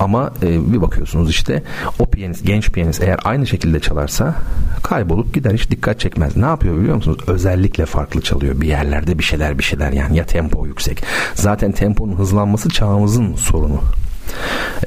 Ama 0.00 0.32
e, 0.42 0.72
bir 0.72 0.82
bakıyorsunuz 0.82 1.30
işte 1.30 1.62
o 1.98 2.06
piyanist 2.06 2.46
genç 2.46 2.70
piyanist 2.70 3.02
eğer 3.02 3.20
aynı 3.24 3.46
şekilde 3.46 3.80
çalarsa 3.80 4.34
kaybolup 4.82 5.34
gider 5.34 5.54
hiç 5.54 5.70
dikkat 5.70 6.00
çekmez. 6.00 6.36
Ne 6.36 6.46
yapıyor 6.46 6.76
biliyor 6.76 6.96
musunuz? 6.96 7.18
Özellikle 7.26 7.86
farklı 7.86 8.20
çalıyor 8.20 8.60
bir 8.60 8.68
yerlerde 8.68 9.18
bir 9.18 9.24
şeyler 9.24 9.58
bir 9.58 9.64
şeyler 9.64 9.92
yani 9.92 10.16
ya 10.16 10.26
tempo 10.26 10.66
yüksek. 10.66 11.02
Zaten 11.34 11.72
temponun 11.72 12.16
hızlanması 12.16 12.68
çağımızın 12.68 13.34
sorunu. 13.34 13.80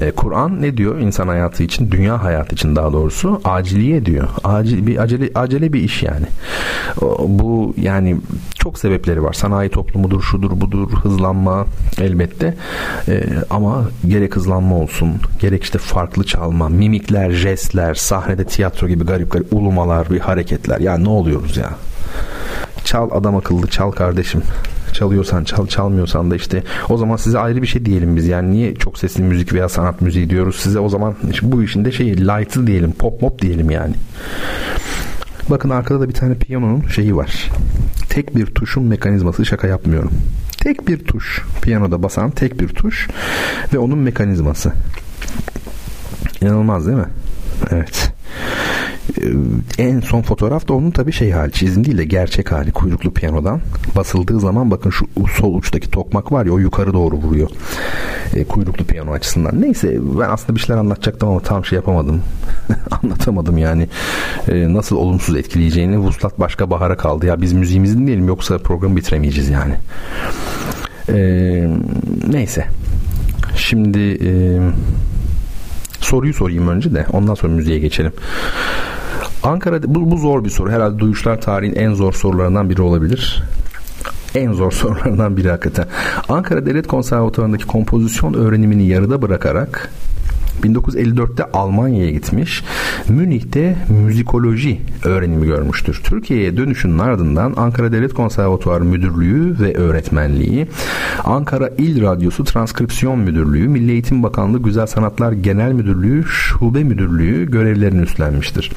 E, 0.00 0.10
Kur'an 0.10 0.62
ne 0.62 0.76
diyor 0.76 0.98
insan 0.98 1.28
hayatı 1.28 1.62
için, 1.62 1.90
dünya 1.90 2.24
hayatı 2.24 2.54
için 2.54 2.76
daha 2.76 2.92
doğrusu 2.92 3.40
aciliye 3.44 4.06
diyor. 4.06 4.28
Acil 4.44 4.86
bir 4.86 5.02
acele 5.02 5.30
acele 5.34 5.72
bir 5.72 5.80
iş 5.80 6.02
yani. 6.02 6.26
O, 7.00 7.26
bu 7.28 7.74
yani 7.80 8.16
çok 8.54 8.78
sebepleri 8.78 9.22
var. 9.22 9.32
Sanayi 9.32 9.70
toplumudur, 9.70 10.22
şudur, 10.22 10.60
budur, 10.60 10.90
hızlanma 10.90 11.66
elbette. 12.00 12.54
E, 13.08 13.24
ama 13.50 13.88
gerek 14.08 14.36
hızlanma 14.36 14.76
olsun, 14.76 15.10
gerek 15.40 15.62
işte 15.64 15.78
farklı 15.78 16.24
çalma, 16.24 16.68
mimikler, 16.68 17.30
jestler, 17.30 17.94
sahnede 17.94 18.44
tiyatro 18.44 18.88
gibi 18.88 19.04
garip 19.04 19.32
garip 19.32 19.52
ulumalar, 19.52 20.10
bir 20.10 20.20
hareketler. 20.20 20.80
Ya 20.80 20.98
ne 20.98 21.08
oluyoruz 21.08 21.56
ya? 21.56 21.70
Çal 22.84 23.10
adam 23.10 23.36
akıllı, 23.36 23.66
çal 23.66 23.90
kardeşim 23.90 24.42
çalıyorsan 24.96 25.44
çal 25.44 25.66
çalmıyorsan 25.66 26.30
da 26.30 26.36
işte 26.36 26.62
o 26.88 26.96
zaman 26.96 27.16
size 27.16 27.38
ayrı 27.38 27.62
bir 27.62 27.66
şey 27.66 27.84
diyelim 27.84 28.16
biz. 28.16 28.26
Yani 28.26 28.50
niye 28.50 28.74
çok 28.74 28.98
sesli 28.98 29.22
müzik 29.22 29.52
veya 29.52 29.68
sanat 29.68 30.00
müziği 30.00 30.30
diyoruz 30.30 30.56
size 30.56 30.78
o 30.78 30.88
zaman 30.88 31.14
işte 31.30 31.52
bu 31.52 31.62
işin 31.62 31.84
de 31.84 31.92
şey 31.92 32.16
light'ı 32.16 32.66
diyelim 32.66 32.92
pop 32.92 33.22
mop 33.22 33.42
diyelim 33.42 33.70
yani. 33.70 33.94
Bakın 35.50 35.70
arkada 35.70 36.00
da 36.00 36.08
bir 36.08 36.14
tane 36.14 36.34
piyanonun 36.34 36.82
şeyi 36.94 37.16
var. 37.16 37.50
Tek 38.08 38.36
bir 38.36 38.46
tuşun 38.46 38.84
mekanizması 38.84 39.46
şaka 39.46 39.66
yapmıyorum. 39.66 40.10
Tek 40.58 40.88
bir 40.88 40.98
tuş. 40.98 41.44
Piyanoda 41.62 42.02
basan 42.02 42.30
tek 42.30 42.60
bir 42.60 42.68
tuş 42.68 43.08
ve 43.74 43.78
onun 43.78 43.98
mekanizması. 43.98 44.72
İnanılmaz 46.40 46.86
değil 46.86 46.98
mi? 46.98 47.08
Evet. 47.70 48.15
Ee, 49.20 49.32
en 49.78 50.00
son 50.00 50.22
fotoğraf 50.22 50.68
da 50.68 50.74
onun 50.74 50.90
tabii 50.90 51.12
şey 51.12 51.30
hali 51.30 51.52
çizim 51.52 51.84
değil 51.84 51.98
de 51.98 52.04
gerçek 52.04 52.52
hali 52.52 52.72
kuyruklu 52.72 53.10
piyanodan 53.10 53.60
basıldığı 53.96 54.40
zaman 54.40 54.70
bakın 54.70 54.90
şu 54.90 55.06
sol 55.38 55.54
uçtaki 55.54 55.90
tokmak 55.90 56.32
var 56.32 56.46
ya 56.46 56.52
o 56.52 56.58
yukarı 56.58 56.92
doğru 56.92 57.16
vuruyor. 57.16 57.50
E, 58.34 58.44
kuyruklu 58.44 58.84
piyano 58.84 59.12
açısından. 59.12 59.62
Neyse 59.62 59.98
ben 60.00 60.30
aslında 60.30 60.54
bir 60.54 60.60
şeyler 60.60 60.80
anlatacaktım 60.80 61.28
ama 61.28 61.40
tam 61.40 61.64
şey 61.64 61.76
yapamadım. 61.76 62.22
Anlatamadım 63.02 63.58
yani. 63.58 63.88
E, 64.48 64.72
nasıl 64.72 64.96
olumsuz 64.96 65.36
etkileyeceğini. 65.36 65.98
Vuslat 65.98 66.40
başka 66.40 66.70
bahara 66.70 66.96
kaldı. 66.96 67.26
Ya 67.26 67.40
biz 67.40 67.52
müziğimizi 67.52 67.98
dinleyelim 67.98 68.28
yoksa 68.28 68.58
programı 68.58 68.96
bitiremeyeceğiz 68.96 69.50
yani. 69.50 69.74
E, 71.08 71.18
neyse. 72.28 72.66
Şimdi 73.56 73.98
e, 73.98 74.30
soruyu 76.06 76.34
sorayım 76.34 76.68
önce 76.68 76.94
de 76.94 77.06
ondan 77.12 77.34
sonra 77.34 77.52
müziğe 77.52 77.78
geçelim. 77.78 78.12
Ankara'da 79.42 79.94
bu, 79.94 80.10
bu 80.10 80.16
zor 80.16 80.44
bir 80.44 80.50
soru. 80.50 80.70
Herhalde 80.70 80.98
duyuşlar 80.98 81.40
tarihin 81.40 81.74
en 81.74 81.94
zor 81.94 82.12
sorularından 82.12 82.70
biri 82.70 82.82
olabilir 82.82 83.42
en 84.36 84.52
zor 84.52 84.72
sorularından 84.82 85.36
biri 85.36 85.50
hakikaten. 85.50 85.86
Ankara 86.28 86.66
Devlet 86.66 86.86
Konservatuvarı'ndaki 86.86 87.66
kompozisyon 87.66 88.34
öğrenimini 88.34 88.86
yarıda 88.86 89.22
bırakarak 89.22 89.90
1954'te 90.62 91.44
Almanya'ya 91.52 92.10
gitmiş. 92.10 92.64
Münih'te 93.08 93.76
müzikoloji 93.88 94.80
öğrenimi 95.04 95.46
görmüştür. 95.46 96.00
Türkiye'ye 96.04 96.56
dönüşünün 96.56 96.98
ardından 96.98 97.54
Ankara 97.56 97.92
Devlet 97.92 98.14
Konservatuarı 98.14 98.84
Müdürlüğü 98.84 99.60
ve 99.60 99.74
Öğretmenliği, 99.74 100.66
Ankara 101.24 101.68
İl 101.78 102.02
Radyosu 102.02 102.44
Transkripsiyon 102.44 103.18
Müdürlüğü, 103.18 103.68
Milli 103.68 103.92
Eğitim 103.92 104.22
Bakanlığı 104.22 104.62
Güzel 104.62 104.86
Sanatlar 104.86 105.32
Genel 105.32 105.72
Müdürlüğü, 105.72 106.24
Şube 106.24 106.84
Müdürlüğü 106.84 107.50
görevlerini 107.50 108.02
üstlenmiştir. 108.02 108.72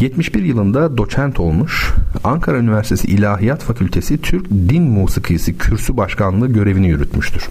71 0.00 0.42
yılında 0.42 0.96
doçent 0.96 1.40
olmuş. 1.40 1.92
Ankara 2.24 2.58
Üniversitesi 2.58 3.08
İlahiyat 3.08 3.62
Fakültesi 3.62 4.20
Türk 4.20 4.50
Din 4.50 4.82
Musikisi 4.82 5.58
Kürsü 5.58 5.96
Başkanlığı 5.96 6.48
görevini 6.48 6.88
yürütmüştür. 6.88 7.42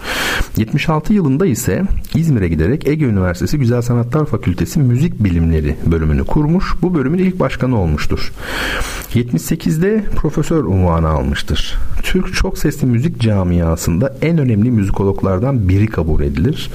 76 0.57 1.13
yılında 1.13 1.45
ise 1.45 1.83
İzmir'e 2.15 2.47
giderek 2.47 2.87
Ege 2.87 3.05
Üniversitesi 3.05 3.60
Güzel 3.61 3.81
Sanatlar 3.81 4.25
Fakültesi 4.25 4.79
Müzik 4.79 5.23
Bilimleri 5.23 5.75
bölümünü 5.85 6.23
kurmuş. 6.25 6.75
Bu 6.81 6.95
bölümün 6.95 7.17
ilk 7.17 7.39
başkanı 7.39 7.79
olmuştur. 7.79 8.31
78'de 9.13 10.05
profesör 10.15 10.63
unvanı 10.63 11.07
almıştır. 11.07 11.77
Türk 12.03 12.33
çok 12.33 12.57
sesli 12.57 12.87
müzik 12.87 13.19
camiasında 13.19 14.17
en 14.21 14.37
önemli 14.37 14.71
müzikologlardan 14.71 15.69
biri 15.69 15.87
kabul 15.87 16.21
edilir. 16.21 16.69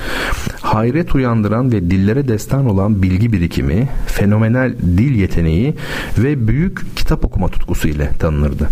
Hayret 0.61 1.15
uyandıran 1.15 1.73
ve 1.73 1.91
dillere 1.91 2.29
destan 2.29 2.71
olan 2.71 3.03
bilgi 3.03 3.33
birikimi, 3.33 3.89
fenomenal 4.07 4.75
dil 4.99 5.15
yeteneği 5.15 5.75
ve 6.19 6.49
büyük 6.49 6.97
kitap 6.97 7.25
okuma 7.25 7.49
tutkusu 7.49 7.89
ile 7.89 8.11
tanınırdı. 8.19 8.69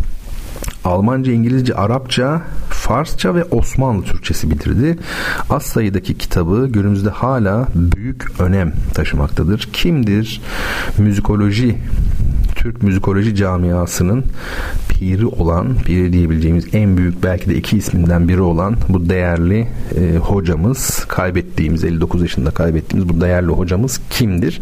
Almanca, 0.85 1.33
İngilizce, 1.33 1.75
Arapça, 1.75 2.43
Farsça 2.71 3.35
ve 3.35 3.45
Osmanlı 3.45 4.05
Türkçesi 4.05 4.51
bitirdi. 4.51 4.99
Az 5.51 5.63
sayıdaki 5.63 6.19
kitabı 6.19 6.67
günümüzde 6.67 7.11
hala 7.11 7.69
büyük 7.75 8.41
önem 8.41 8.73
taşımaktadır. 8.95 9.69
Kimdir? 9.73 10.41
Müzikoloji 10.99 11.79
Türk 12.65 12.83
müzikoloji 12.83 13.35
camiasının 13.35 14.25
piri 14.89 15.27
olan, 15.27 15.75
piri 15.85 16.13
diyebileceğimiz 16.13 16.75
en 16.75 16.97
büyük 16.97 17.23
belki 17.23 17.51
de 17.51 17.55
iki 17.55 17.77
isminden 17.77 18.29
biri 18.29 18.41
olan 18.41 18.77
bu 18.89 19.09
değerli 19.09 19.69
e, 19.97 20.17
hocamız, 20.17 21.05
kaybettiğimiz 21.05 21.85
59 21.85 22.23
yaşında 22.23 22.51
kaybettiğimiz 22.51 23.09
bu 23.09 23.21
değerli 23.21 23.49
hocamız 23.49 24.01
kimdir? 24.11 24.61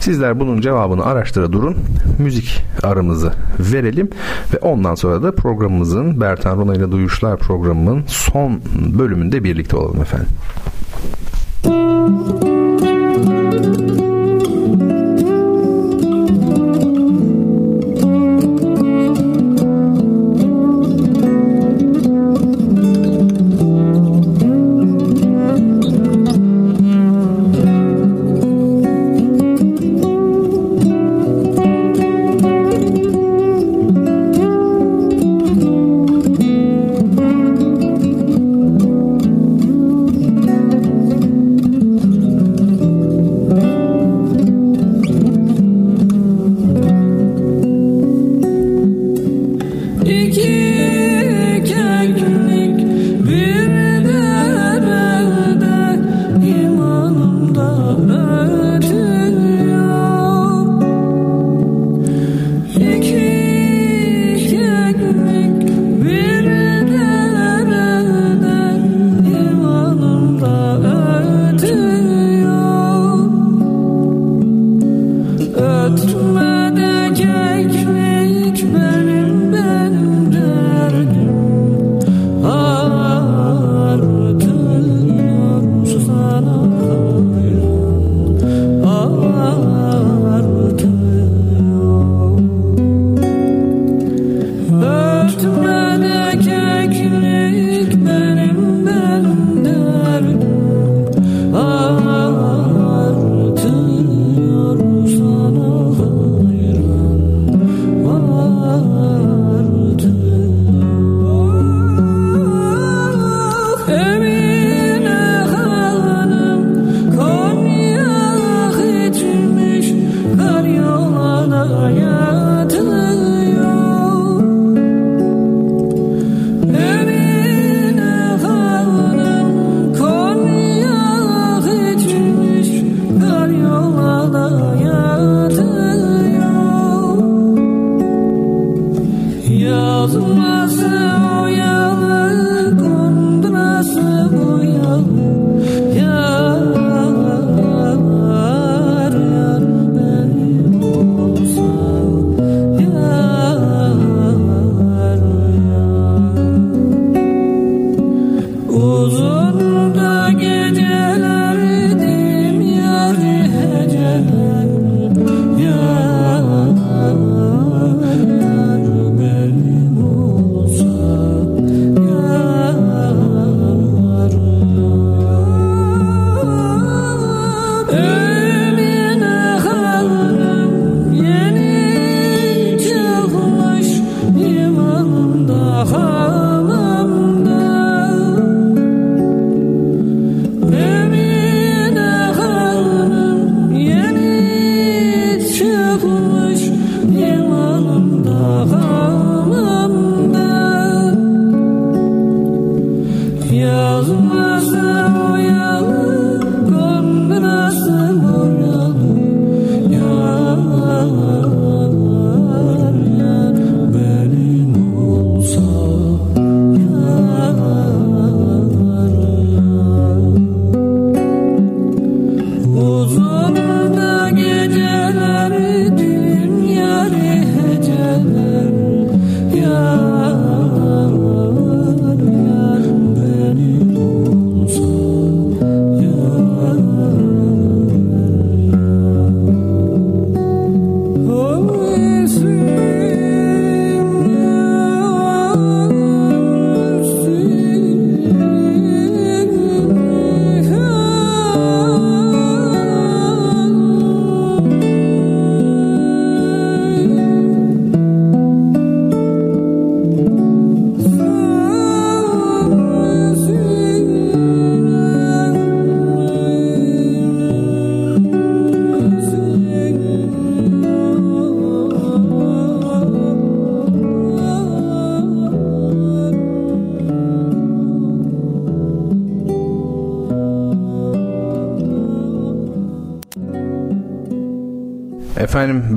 Sizler 0.00 0.40
bunun 0.40 0.60
cevabını 0.60 1.04
araştıra 1.04 1.52
durun. 1.52 1.76
Müzik 2.18 2.62
aramızı 2.82 3.32
verelim 3.58 4.10
ve 4.54 4.58
ondan 4.58 4.94
sonra 4.94 5.22
da 5.22 5.32
programımızın 5.32 6.20
Bertan 6.20 6.56
Rona 6.56 6.74
ile 6.74 6.92
Duyuşlar 6.92 7.38
programının 7.38 8.04
son 8.06 8.60
bölümünde 8.98 9.44
birlikte 9.44 9.76
olalım 9.76 10.02
efendim. 10.02 10.28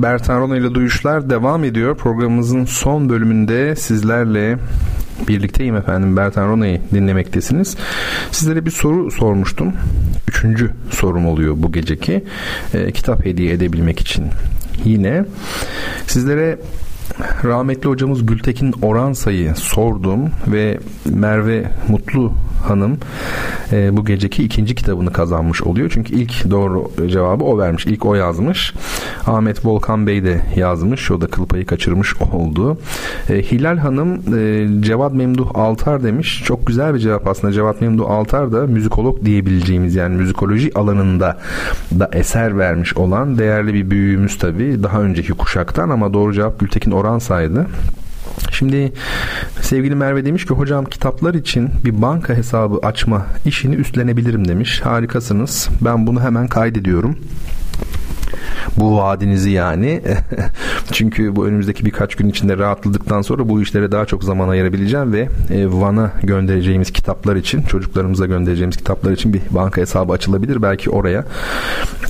Bertan 0.02 0.50
ile 0.50 0.74
Duyuşlar 0.74 1.30
devam 1.30 1.64
ediyor. 1.64 1.96
Programımızın 1.96 2.64
son 2.64 3.08
bölümünde 3.08 3.76
sizlerle 3.76 4.58
birlikteyim 5.28 5.76
efendim. 5.76 6.16
Bertan 6.16 6.48
Rona'yı 6.48 6.80
dinlemektesiniz. 6.94 7.76
Sizlere 8.30 8.66
bir 8.66 8.70
soru 8.70 9.10
sormuştum. 9.10 9.72
Üçüncü 10.28 10.70
sorum 10.90 11.26
oluyor 11.26 11.54
bu 11.58 11.72
geceki. 11.72 12.24
E, 12.74 12.92
kitap 12.92 13.24
hediye 13.24 13.52
edebilmek 13.52 14.00
için. 14.00 14.24
Yine 14.84 15.24
sizlere 16.06 16.58
rahmetli 17.44 17.88
hocamız 17.88 18.26
Gültekin 18.26 18.74
Oransa'yı 18.82 19.54
sordum 19.54 20.30
ve 20.46 20.78
Merve 21.04 21.64
Mutlu 21.88 22.32
Hanım 22.66 22.98
e, 23.72 23.96
bu 23.96 24.04
geceki 24.04 24.44
ikinci 24.44 24.74
kitabını 24.74 25.12
kazanmış 25.12 25.62
oluyor. 25.62 25.90
Çünkü 25.94 26.14
ilk 26.14 26.50
doğru 26.50 26.90
cevabı 27.08 27.44
o 27.44 27.58
vermiş. 27.58 27.86
İlk 27.86 28.06
o 28.06 28.14
yazmış. 28.14 28.74
Ahmet 29.28 29.66
Volkan 29.66 30.06
Bey 30.06 30.24
de 30.24 30.40
yazmış. 30.56 31.10
O 31.10 31.20
da 31.20 31.26
kıl 31.26 31.46
payı 31.46 31.66
kaçırmış 31.66 32.14
oldu. 32.32 32.78
E, 33.28 33.42
Hilal 33.42 33.76
Hanım 33.76 34.14
e, 34.14 34.66
Cevat 34.82 35.14
Memduh 35.14 35.50
Altar 35.54 36.02
demiş. 36.02 36.42
Çok 36.44 36.66
güzel 36.66 36.94
bir 36.94 36.98
cevap 36.98 37.26
aslında. 37.26 37.52
Cevat 37.52 37.80
Memduh 37.80 38.10
Altar 38.10 38.52
da 38.52 38.66
müzikolog 38.66 39.24
diyebileceğimiz 39.24 39.94
yani 39.94 40.16
müzikoloji 40.16 40.70
alanında 40.74 41.38
da 41.98 42.10
eser 42.12 42.58
vermiş 42.58 42.96
olan 42.96 43.38
değerli 43.38 43.74
bir 43.74 43.90
büyüğümüz 43.90 44.38
tabii. 44.38 44.82
Daha 44.82 45.00
önceki 45.02 45.32
kuşaktan 45.32 45.90
ama 45.90 46.12
doğru 46.12 46.32
cevap 46.32 46.60
Gültekin 46.60 46.90
Oransa'ydı. 46.90 47.66
Şimdi 48.50 48.92
sevgili 49.60 49.94
Merve 49.94 50.24
demiş 50.24 50.46
ki 50.46 50.54
hocam 50.54 50.84
kitaplar 50.84 51.34
için 51.34 51.70
bir 51.84 52.02
banka 52.02 52.34
hesabı 52.34 52.78
açma 52.82 53.26
işini 53.44 53.74
üstlenebilirim 53.74 54.48
demiş. 54.48 54.80
Harikasınız. 54.80 55.68
Ben 55.80 56.06
bunu 56.06 56.20
hemen 56.22 56.46
kaydediyorum 56.48 57.16
bu 58.80 58.96
vaadinizi 58.96 59.50
yani. 59.50 60.02
Çünkü 60.92 61.36
bu 61.36 61.46
önümüzdeki 61.46 61.84
birkaç 61.84 62.14
gün 62.14 62.28
içinde 62.28 62.58
rahatladıktan 62.58 63.22
sonra 63.22 63.48
bu 63.48 63.62
işlere 63.62 63.92
daha 63.92 64.06
çok 64.06 64.24
zaman 64.24 64.48
ayırabileceğim 64.48 65.12
ve 65.12 65.28
e, 65.50 65.66
Van'a 65.66 66.12
göndereceğimiz 66.22 66.90
kitaplar 66.90 67.36
için, 67.36 67.62
çocuklarımıza 67.62 68.26
göndereceğimiz 68.26 68.76
kitaplar 68.76 69.12
için 69.12 69.32
bir 69.32 69.40
banka 69.50 69.80
hesabı 69.80 70.12
açılabilir. 70.12 70.62
Belki 70.62 70.90
oraya 70.90 71.24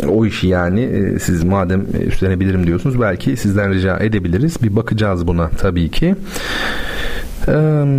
o 0.09 0.27
işi 0.27 0.49
yani 0.49 0.81
e, 0.81 1.19
siz 1.19 1.45
madem 1.45 1.87
üstlenebilirim 2.07 2.67
diyorsunuz 2.67 3.01
belki 3.01 3.37
sizden 3.37 3.75
rica 3.75 3.99
edebiliriz. 3.99 4.63
Bir 4.63 4.77
bakacağız 4.77 5.27
buna 5.27 5.49
tabii 5.49 5.91
ki. 5.91 6.15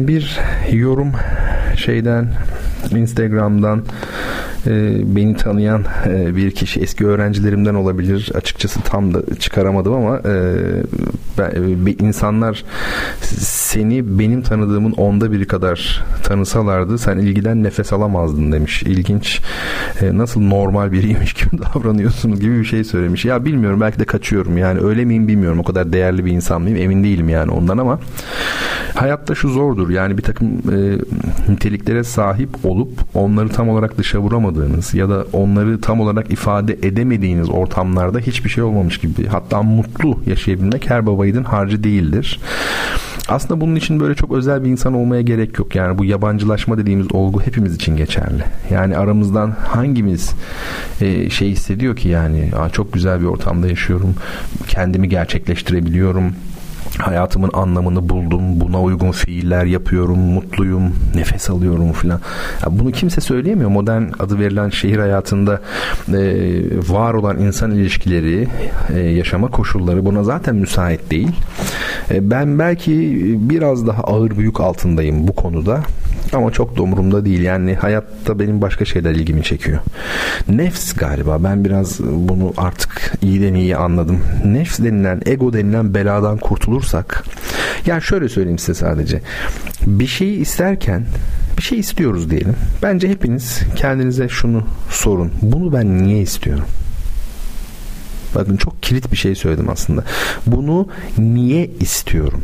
Bir 0.08 0.40
yorum 0.72 1.12
şeyden 1.76 2.28
Instagram'dan 2.92 3.80
e, 3.80 3.84
beni 5.16 5.38
tanıyan 5.38 5.84
e, 6.06 6.36
bir 6.36 6.52
kişi 6.52 6.80
eski 6.80 7.08
öğrencilerimden 7.08 7.74
olabilir. 7.76 8.32
Açıkçası 8.36 8.82
tam 8.82 9.14
da 9.14 9.36
çıkaramadım 9.40 9.94
ama 9.94 10.18
e, 10.18 10.56
ben, 11.38 11.50
e, 11.50 11.92
insanlar 12.00 12.64
seni 13.22 14.20
benim 14.20 14.42
tanıdığımın 14.42 14.92
onda 14.92 15.32
biri 15.32 15.48
kadar 15.48 16.04
tanısalardı 16.24 16.98
sen 16.98 17.18
ilgiden 17.18 17.64
nefes 17.64 17.94
alamazdın 17.94 18.52
demiş. 18.52 18.84
İlginç. 18.84 19.42
Nasıl 20.02 20.42
normal 20.42 20.92
biriymiş 20.92 21.34
gibi 21.34 21.50
davranıyorsunuz 21.76 22.40
gibi 22.40 22.60
bir 22.60 22.66
şey 22.66 22.84
söylemiş. 22.84 23.26
Ya 23.26 23.46
bilmiyorum 23.46 23.82
belki 23.82 24.00
de 24.00 24.06
kaçıyorum 24.06 24.58
yani 24.58 24.80
öyle 24.80 25.06
miyim 25.06 25.28
bilmiyorum. 25.28 25.60
O 25.60 25.64
kadar 25.64 25.94
değerli 25.94 26.26
bir 26.26 26.32
insan 26.32 26.62
mıyım 26.62 26.78
emin 26.78 27.04
değilim 27.04 27.30
yani 27.30 27.52
ondan 27.52 27.78
ama 27.78 28.00
hayatta 29.00 29.36
şu 29.36 29.50
zordur. 29.50 29.90
Yani 29.90 30.18
bir 30.18 30.24
takım 30.24 30.48
e, 30.48 30.98
niteliklere 31.52 32.04
sahip 32.04 32.50
olup 32.64 32.92
onları 33.14 33.50
tam 33.50 33.70
olarak 33.70 33.98
dışa 33.98 34.20
vuramadığınız 34.20 34.94
ya 34.94 35.10
da 35.10 35.26
onları 35.34 35.82
tam 35.82 36.00
olarak 36.00 36.32
ifade 36.32 36.74
edemediğiniz 36.74 37.50
ortamlarda 37.50 38.20
hiçbir 38.20 38.50
şey 38.50 38.64
olmamış 38.64 38.98
gibi 38.98 39.28
hatta 39.28 39.64
mutlu 39.64 40.20
yaşayabilmek 40.26 40.90
her 40.90 41.06
babayiğidin 41.06 41.44
harcı 41.44 41.84
değildir. 41.84 42.40
Aslında 43.30 43.62
bunun 43.62 43.76
için 43.76 44.00
böyle 44.00 44.16
çok 44.16 44.32
özel 44.32 44.64
bir 44.64 44.70
insan 44.70 44.94
olmaya 44.94 45.22
gerek 45.22 45.60
yok. 45.60 45.76
Yani 45.76 45.98
bu 45.98 46.06
yabancılaşma 46.06 46.78
dediğimiz 46.78 47.12
olgu 47.12 47.42
hepimiz 47.42 47.76
için 47.76 47.98
geçerli. 47.98 48.44
Yani 48.70 48.98
aramızdan 48.98 49.56
hangimiz 49.68 50.32
e, 51.02 51.30
şey 51.30 51.50
hissediyor 51.50 51.96
ki 51.96 52.10
yani 52.10 52.52
çok 52.72 52.94
güzel 52.94 53.22
bir 53.22 53.26
ortamda 53.26 53.68
yaşıyorum. 53.68 54.16
Kendimi 54.68 55.10
gerçekleştirebiliyorum 55.10 56.34
hayatımın 56.98 57.50
anlamını 57.54 58.10
buldum. 58.10 58.60
Buna 58.60 58.82
uygun 58.82 59.12
fiiller 59.12 59.66
yapıyorum. 59.66 60.20
Mutluyum. 60.20 60.94
Nefes 61.16 61.50
alıyorum 61.50 61.92
filan. 61.92 62.20
Bunu 62.70 62.92
kimse 62.92 63.22
söyleyemiyor. 63.22 63.70
Modern 63.70 64.04
adı 64.20 64.40
verilen 64.40 64.70
şehir 64.70 64.98
hayatında 64.98 65.62
e, 66.08 66.22
var 66.90 67.14
olan 67.14 67.40
insan 67.40 67.72
ilişkileri, 67.72 68.48
e, 68.96 69.00
yaşama 69.00 69.48
koşulları 69.48 70.06
buna 70.06 70.24
zaten 70.24 70.56
müsait 70.56 71.12
değil. 71.12 71.32
E, 72.12 72.32
ben 72.32 72.60
belki 72.60 72.92
biraz 73.50 73.88
daha 73.88 74.04
ağır 74.04 74.38
büyük 74.38 74.60
altındayım 74.60 75.28
bu 75.28 75.36
konuda. 75.36 75.84
Ama 76.34 76.52
çok 76.52 76.78
da 76.78 76.82
umurumda 76.82 77.26
değil. 77.26 77.42
Yani 77.42 77.76
hayatta 77.76 78.40
benim 78.40 78.62
başka 78.62 78.86
şeyler 78.86 79.12
ilgimi 79.12 79.44
çekiyor. 79.44 79.80
Nefs 80.50 80.94
galiba. 80.94 81.44
Ben 81.44 81.66
biraz 81.66 82.00
bunu 82.00 82.54
artık 82.58 83.14
iyiden 83.22 83.54
iyi 83.54 83.78
anladım. 83.78 84.22
Nefs 84.46 84.80
denilen, 84.80 85.22
ego 85.26 85.54
denilen 85.54 85.94
beladan 85.94 86.38
kurtulursak 86.38 87.24
yani 87.86 88.02
şöyle 88.02 88.30
söyleyeyim 88.30 88.60
size 88.60 88.74
sadece. 88.74 89.22
Bir 89.88 90.08
şeyi 90.08 90.40
isterken 90.40 91.06
bir 91.58 91.64
şey 91.64 91.80
istiyoruz 91.80 92.30
diyelim. 92.30 92.56
Bence 92.84 93.10
hepiniz 93.10 93.62
kendinize 93.76 94.30
şunu 94.30 94.64
sorun. 94.90 95.32
Bunu 95.42 95.74
ben 95.74 96.04
niye 96.04 96.22
istiyorum? 96.22 96.66
Bakın 98.36 98.58
çok 98.58 98.84
kilit 98.84 99.12
bir 99.12 99.18
şey 99.18 99.36
söyledim 99.36 99.70
aslında. 99.70 100.04
Bunu 100.46 100.88
niye 101.18 101.70
istiyorum? 101.80 102.42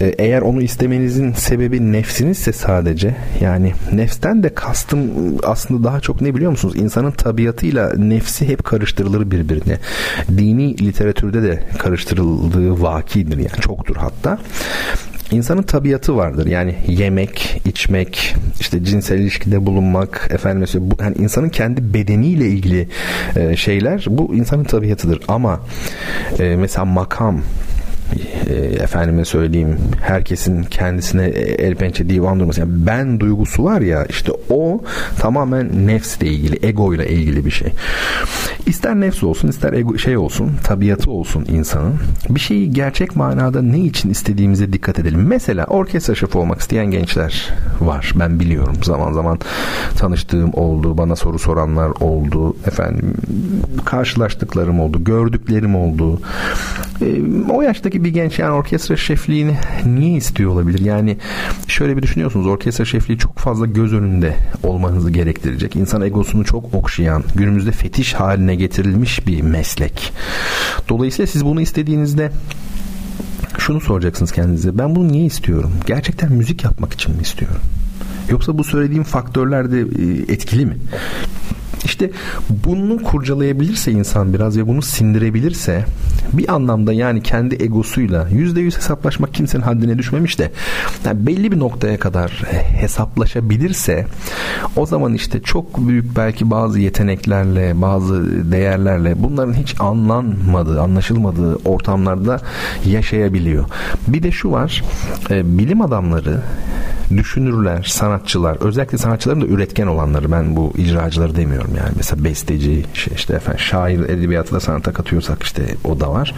Ee, 0.00 0.14
eğer 0.18 0.42
onu 0.42 0.62
istemenizin 0.62 1.32
sebebi 1.32 1.92
nefsinizse 1.92 2.52
sadece 2.52 3.14
yani 3.40 3.72
nefsten 3.92 4.42
de 4.42 4.54
kastım 4.54 5.10
aslında 5.42 5.84
daha 5.84 6.00
çok 6.00 6.20
ne 6.20 6.34
biliyor 6.34 6.50
musunuz? 6.50 6.74
İnsanın 6.76 7.10
tabiatıyla 7.10 7.92
nefsi 7.96 8.48
hep 8.48 8.64
karıştırılır 8.64 9.30
birbirine. 9.30 9.78
Dini 10.28 10.86
literatürde 10.86 11.42
de 11.42 11.62
karıştırıldığı 11.78 12.82
vakidir 12.82 13.38
yani 13.38 13.60
çoktur 13.60 13.96
hatta. 13.96 14.38
İnsanın 15.32 15.62
tabiatı 15.62 16.16
vardır. 16.16 16.46
Yani 16.46 16.74
yemek, 16.86 17.62
içmek, 17.64 18.34
işte 18.60 18.84
cinsel 18.84 19.18
ilişkide 19.18 19.66
bulunmak, 19.66 20.28
efendim 20.30 20.60
mesela 20.60 20.90
bu 20.90 21.02
yani 21.02 21.16
insanın 21.18 21.48
kendi 21.48 21.94
bedeniyle 21.94 22.46
ilgili 22.46 22.88
e, 23.36 23.56
şeyler 23.56 24.06
bu 24.08 24.34
insanın 24.34 24.64
tabiatıdır. 24.64 25.20
Ama 25.28 25.60
e, 26.38 26.56
mesela 26.56 26.84
makam 26.84 27.40
e, 28.46 28.54
efendime 28.54 29.24
söyleyeyim 29.24 29.78
herkesin 30.00 30.62
kendisine 30.62 31.24
el 31.24 31.74
pençe 31.74 32.08
divan 32.08 32.40
durması. 32.40 32.60
Yani 32.60 32.72
ben 32.86 33.20
duygusu 33.20 33.64
var 33.64 33.80
ya 33.80 34.04
işte 34.04 34.32
o 34.50 34.80
tamamen 35.18 35.86
nefsle 35.86 36.26
ilgili 36.26 36.66
ego 36.66 36.94
ile 36.94 37.08
ilgili 37.08 37.44
bir 37.44 37.50
şey. 37.50 37.72
İster 38.66 39.00
nefs 39.00 39.22
olsun 39.22 39.48
ister 39.48 39.72
ego 39.72 39.98
şey 39.98 40.16
olsun 40.16 40.50
tabiatı 40.64 41.10
olsun 41.10 41.46
insanın 41.48 41.94
bir 42.28 42.40
şeyi 42.40 42.72
gerçek 42.72 43.16
manada 43.16 43.62
ne 43.62 43.80
için 43.80 44.10
istediğimize 44.10 44.72
dikkat 44.72 44.98
edelim. 44.98 45.26
Mesela 45.26 45.64
orkestra 45.64 46.14
şefi 46.14 46.38
olmak 46.38 46.60
isteyen 46.60 46.86
gençler 46.86 47.48
var 47.80 48.12
ben 48.16 48.40
biliyorum. 48.40 48.76
Zaman 48.82 49.12
zaman 49.12 49.38
tanıştığım 49.98 50.54
oldu 50.54 50.98
bana 50.98 51.16
soru 51.16 51.38
soranlar 51.38 51.90
oldu 52.00 52.56
efendim 52.66 53.14
karşılaştıklarım 53.84 54.80
oldu 54.80 55.04
gördüklerim 55.04 55.76
oldu. 55.76 56.20
E, 57.00 57.06
o 57.50 57.62
yaştaki 57.62 58.01
bir 58.04 58.08
genç 58.08 58.38
yani 58.38 58.52
orkestra 58.52 58.96
şefliğini 58.96 59.56
niye 59.86 60.16
istiyor 60.16 60.50
olabilir? 60.50 60.80
Yani 60.80 61.16
şöyle 61.68 61.96
bir 61.96 62.02
düşünüyorsunuz 62.02 62.46
orkestra 62.46 62.84
şefliği 62.84 63.18
çok 63.18 63.38
fazla 63.38 63.66
göz 63.66 63.92
önünde 63.92 64.36
olmanızı 64.62 65.10
gerektirecek. 65.10 65.76
İnsan 65.76 66.02
egosunu 66.02 66.44
çok 66.44 66.74
okşayan, 66.74 67.24
günümüzde 67.34 67.72
fetiş 67.72 68.14
haline 68.14 68.54
getirilmiş 68.54 69.26
bir 69.26 69.42
meslek. 69.42 70.12
Dolayısıyla 70.88 71.26
siz 71.26 71.44
bunu 71.44 71.60
istediğinizde 71.60 72.32
şunu 73.58 73.80
soracaksınız 73.80 74.32
kendinize. 74.32 74.78
Ben 74.78 74.94
bunu 74.94 75.08
niye 75.08 75.24
istiyorum? 75.24 75.72
Gerçekten 75.86 76.32
müzik 76.32 76.64
yapmak 76.64 76.92
için 76.92 77.16
mi 77.16 77.22
istiyorum? 77.22 77.60
Yoksa 78.30 78.58
bu 78.58 78.64
söylediğim 78.64 79.04
faktörler 79.04 79.72
de 79.72 79.80
etkili 80.32 80.66
mi? 80.66 80.76
İşte 81.84 82.10
bunu 82.66 83.02
kurcalayabilirse 83.02 83.92
insan 83.92 84.34
biraz 84.34 84.58
ve 84.58 84.68
bunu 84.68 84.82
sindirebilirse 84.82 85.84
bir 86.32 86.54
anlamda 86.54 86.92
yani 86.92 87.22
kendi 87.22 87.54
egosuyla 87.54 88.28
yüzde 88.28 88.60
yüz 88.60 88.76
hesaplaşmak 88.76 89.34
kimsenin 89.34 89.62
haddine 89.62 89.98
düşmemiş 89.98 90.38
de 90.38 90.52
yani 91.04 91.26
belli 91.26 91.52
bir 91.52 91.58
noktaya 91.58 91.98
kadar 91.98 92.30
hesaplaşabilirse 92.76 94.06
o 94.76 94.86
zaman 94.86 95.14
işte 95.14 95.42
çok 95.42 95.88
büyük 95.88 96.16
belki 96.16 96.50
bazı 96.50 96.80
yeteneklerle 96.80 97.82
bazı 97.82 98.22
değerlerle 98.52 99.22
bunların 99.22 99.54
hiç 99.54 99.74
anlanmadığı 99.80 100.80
anlaşılmadığı 100.80 101.56
ortamlarda 101.56 102.40
yaşayabiliyor. 102.86 103.64
Bir 104.08 104.22
de 104.22 104.32
şu 104.32 104.50
var 104.50 104.84
bilim 105.30 105.80
adamları 105.80 106.40
düşünürler, 107.16 107.82
sanatçılar, 107.82 108.56
özellikle 108.60 108.98
sanatçıların 108.98 109.40
da 109.40 109.46
üretken 109.46 109.86
olanları 109.86 110.32
ben 110.32 110.56
bu 110.56 110.72
icracıları 110.76 111.36
demiyorum 111.36 111.71
yani. 111.76 111.92
Mesela 111.96 112.24
besteci, 112.24 112.84
şey 112.94 113.14
işte 113.16 113.34
efendim 113.34 113.60
şair 113.60 113.98
edebiyatı 113.98 114.54
da 114.54 114.60
sanata 114.60 114.92
katıyorsak 114.92 115.42
işte 115.42 115.62
o 115.84 116.00
da 116.00 116.12
var. 116.12 116.34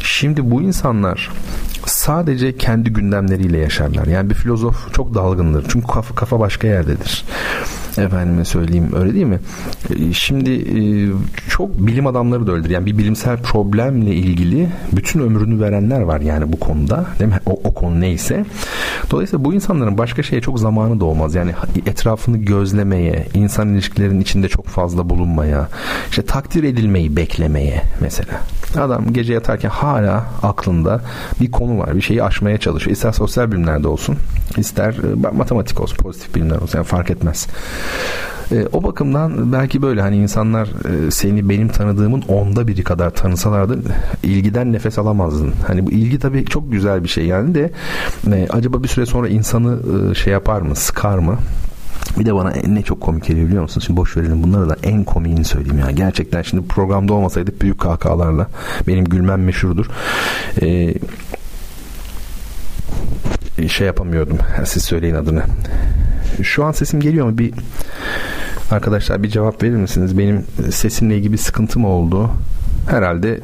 Şimdi 0.00 0.50
bu 0.50 0.62
insanlar 0.62 1.30
sadece 1.86 2.56
kendi 2.56 2.90
gündemleriyle 2.90 3.58
yaşarlar. 3.58 4.06
Yani 4.06 4.30
bir 4.30 4.34
filozof 4.34 4.94
çok 4.94 5.14
dalgındır. 5.14 5.64
Çünkü 5.68 5.86
kafa, 5.86 6.14
kafa 6.14 6.40
başka 6.40 6.66
yerdedir. 6.66 7.24
Efendime 7.98 8.44
söyleyeyim 8.44 8.90
öyle 8.96 9.14
değil 9.14 9.26
mi? 9.26 9.38
E, 9.90 10.12
şimdi 10.12 10.50
e, 10.50 10.80
çok 11.48 11.86
bilim 11.86 12.06
adamları 12.06 12.46
da 12.46 12.52
öyledir. 12.52 12.70
Yani 12.70 12.86
bir 12.86 12.98
bilimsel 12.98 13.42
problemle 13.42 14.14
ilgili 14.14 14.68
bütün 14.92 15.20
ömrünü 15.20 15.60
verenler 15.60 16.00
var 16.00 16.20
yani 16.20 16.52
bu 16.52 16.60
konuda. 16.60 17.06
Değil 17.18 17.30
mi? 17.30 17.38
O, 17.46 17.52
o 17.64 17.74
konu 17.74 18.00
neyse. 18.00 18.44
Dolayısıyla 19.10 19.44
bu 19.44 19.54
insanların 19.54 19.98
başka 19.98 20.22
şeye 20.22 20.40
çok 20.40 20.60
zamanı 20.60 21.00
da 21.00 21.04
olmaz. 21.04 21.34
Yani 21.34 21.52
etrafını 21.86 22.36
gözlemeye, 22.38 23.26
insan 23.34 23.68
ilişkilerinin 23.68 24.20
içinde 24.34 24.48
çok 24.48 24.66
fazla 24.66 25.10
bulunmaya, 25.10 25.68
işte 26.10 26.22
takdir 26.22 26.64
edilmeyi 26.64 27.16
beklemeye 27.16 27.82
mesela. 28.00 28.40
Adam 28.78 29.12
gece 29.12 29.32
yatarken 29.32 29.68
hala 29.68 30.24
aklında 30.42 31.00
bir 31.40 31.50
konu 31.50 31.78
var. 31.78 31.96
Bir 31.96 32.00
şeyi 32.00 32.22
aşmaya 32.22 32.58
çalışıyor. 32.58 32.96
İster 32.96 33.12
sosyal 33.12 33.52
bilimlerde 33.52 33.88
olsun, 33.88 34.16
ister 34.56 34.94
e, 34.94 35.36
matematik 35.36 35.80
olsun, 35.80 35.96
pozitif 35.96 36.34
bilimler 36.34 36.56
olsun. 36.56 36.78
Yani 36.78 36.86
fark 36.86 37.10
etmez. 37.10 37.46
E, 38.52 38.66
o 38.72 38.82
bakımdan 38.82 39.52
belki 39.52 39.82
böyle 39.82 40.00
hani 40.00 40.16
insanlar 40.16 40.66
e, 40.66 41.10
seni 41.10 41.48
benim 41.48 41.68
tanıdığımın 41.68 42.22
onda 42.22 42.68
biri 42.68 42.82
kadar 42.82 43.10
tanısalardı 43.10 43.78
ilgiden 44.22 44.72
nefes 44.72 44.98
alamazdın. 44.98 45.52
Hani 45.66 45.86
bu 45.86 45.90
ilgi 45.90 46.18
tabii 46.18 46.44
çok 46.44 46.72
güzel 46.72 47.04
bir 47.04 47.08
şey 47.08 47.26
yani 47.26 47.54
de 47.54 47.70
acaba 48.50 48.82
bir 48.82 48.88
süre 48.88 49.06
sonra 49.06 49.28
insanı 49.28 49.78
şey 50.16 50.32
yapar 50.32 50.60
mı, 50.60 50.76
sıkar 50.76 51.18
mı? 51.18 51.38
Bir 52.18 52.26
de 52.26 52.34
bana 52.34 52.52
ne 52.66 52.82
çok 52.82 53.00
komik 53.00 53.24
geliyor 53.26 53.46
biliyor 53.46 53.62
musun? 53.62 53.80
Şimdi 53.80 54.00
boş 54.00 54.16
verelim 54.16 54.42
bunları 54.42 54.68
da 54.68 54.76
en 54.82 55.04
komiğini 55.04 55.44
söyleyeyim 55.44 55.78
ya. 55.78 55.90
Gerçekten 55.90 56.42
şimdi 56.42 56.68
programda 56.68 57.12
olmasaydık 57.12 57.62
büyük 57.62 57.80
kahkahalarla 57.80 58.46
benim 58.86 59.04
gülmem 59.04 59.44
meşhurdur. 59.44 59.86
Ee, 60.62 60.94
şey 63.68 63.86
yapamıyordum. 63.86 64.38
Siz 64.64 64.84
söyleyin 64.84 65.14
adını. 65.14 65.42
Şu 66.42 66.64
an 66.64 66.72
sesim 66.72 67.00
geliyor 67.00 67.26
mu? 67.26 67.38
Bir 67.38 67.54
arkadaşlar 68.70 69.22
bir 69.22 69.28
cevap 69.28 69.62
verir 69.62 69.76
misiniz? 69.76 70.18
Benim 70.18 70.44
sesimle 70.70 71.16
ilgili 71.16 71.32
bir 71.32 71.38
sıkıntı 71.38 71.80
oldu? 71.80 72.30
Herhalde 72.90 73.40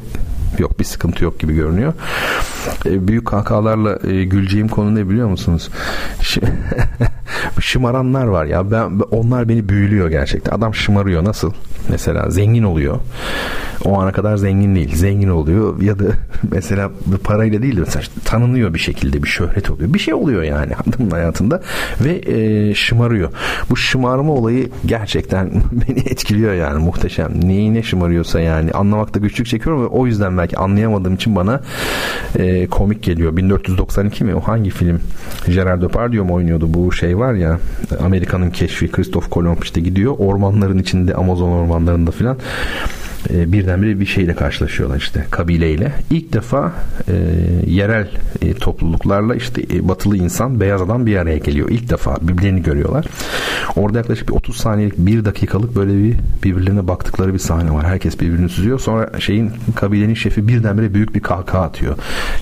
yok 0.59 0.79
bir 0.79 0.83
sıkıntı 0.83 1.23
yok 1.23 1.39
gibi 1.39 1.55
görünüyor. 1.55 1.93
E, 2.85 3.07
büyük 3.07 3.27
kahkahalarla 3.27 3.99
e, 4.07 4.23
güleceğim 4.23 4.67
konu 4.67 4.95
ne 4.95 5.09
biliyor 5.09 5.27
musunuz? 5.27 5.69
Şımaranlar 7.59 8.25
var 8.25 8.45
ya 8.45 8.71
ben 8.71 8.99
onlar 9.11 9.49
beni 9.49 9.69
büyülüyor 9.69 10.09
gerçekten. 10.09 10.51
Adam 10.51 10.75
şımarıyor 10.75 11.23
nasıl? 11.23 11.53
Mesela 11.89 12.29
zengin 12.29 12.63
oluyor. 12.63 12.99
O 13.85 14.01
ana 14.01 14.11
kadar 14.11 14.37
zengin 14.37 14.75
değil. 14.75 14.95
Zengin 14.95 15.29
oluyor 15.29 15.81
ya 15.81 15.99
da 15.99 16.05
mesela 16.51 16.91
parayla 17.23 17.61
değil 17.61 17.77
de 17.77 17.79
mesela 17.79 18.03
tanınıyor 18.25 18.73
bir 18.73 18.79
şekilde 18.79 19.23
bir 19.23 19.27
şöhret 19.27 19.71
oluyor. 19.71 19.93
Bir 19.93 19.99
şey 19.99 20.13
oluyor 20.13 20.43
yani 20.43 20.73
adamın 20.75 21.11
hayatında 21.11 21.61
ve 22.01 22.21
e, 22.25 22.73
şımarıyor. 22.75 23.31
Bu 23.69 23.77
şımarma 23.77 24.33
olayı 24.33 24.69
gerçekten 24.85 25.51
beni 25.71 25.99
etkiliyor 25.99 26.53
yani 26.53 26.83
muhteşem. 26.83 27.31
Neyine 27.43 27.83
şımarıyorsa 27.83 28.39
yani 28.39 28.71
anlamakta 28.71 29.19
güçlük 29.19 29.47
çekiyorum 29.47 29.83
ve 29.83 29.87
o 29.87 30.07
yüzden 30.07 30.37
belki 30.37 30.57
anlayamadığım 30.57 31.15
için 31.15 31.35
bana 31.35 31.61
e, 32.39 32.67
komik 32.67 33.03
geliyor. 33.03 33.37
1492 33.37 34.23
mi? 34.23 34.35
O 34.35 34.39
hangi 34.39 34.69
film? 34.69 34.99
Gerard 35.47 35.81
Depardieu 35.81 36.25
mu 36.25 36.33
oynuyordu? 36.33 36.73
Bu 36.73 36.91
şey 36.91 37.17
var 37.17 37.33
ya 37.33 37.59
Amerika'nın 38.03 38.49
keşfi 38.49 38.91
Christoph 38.91 39.29
Kolomb 39.29 39.63
işte 39.63 39.81
gidiyor 39.81 40.15
ormanların 40.17 40.79
içinde 40.79 41.15
Amazon 41.15 41.49
ormanlarında 41.49 42.11
filan 42.11 42.37
e, 43.29 43.51
birdenbire 43.51 43.99
bir 43.99 44.05
şeyle 44.05 44.35
karşılaşıyorlar 44.35 44.97
işte 44.97 45.25
kabileyle. 45.31 45.91
İlk 46.09 46.33
defa 46.33 46.73
e, 47.07 47.13
yerel 47.67 48.07
e, 48.41 48.53
topluluklarla 48.53 49.35
işte 49.35 49.61
e, 49.73 49.87
batılı 49.87 50.17
insan 50.17 50.59
beyaz 50.59 50.81
adam 50.81 51.05
bir 51.05 51.17
araya 51.17 51.37
geliyor. 51.37 51.69
İlk 51.69 51.89
defa 51.89 52.17
birbirlerini 52.21 52.63
görüyorlar. 52.63 53.05
Orada 53.75 53.97
yaklaşık 53.97 54.29
bir 54.29 54.33
30 54.33 54.57
saniyelik 54.57 54.97
bir 54.97 55.25
dakikalık 55.25 55.75
böyle 55.75 56.03
bir 56.03 56.15
birbirlerine 56.43 56.87
baktıkları 56.87 57.33
bir 57.33 57.39
sahne 57.39 57.73
var. 57.73 57.85
Herkes 57.85 58.19
birbirini 58.19 58.49
süzüyor. 58.49 58.79
Sonra 58.79 59.19
şeyin 59.19 59.51
kabilenin 59.75 60.13
şefi 60.13 60.47
birdenbire 60.47 60.93
büyük 60.93 61.15
bir 61.15 61.19
kahkaha 61.19 61.63
atıyor. 61.63 61.95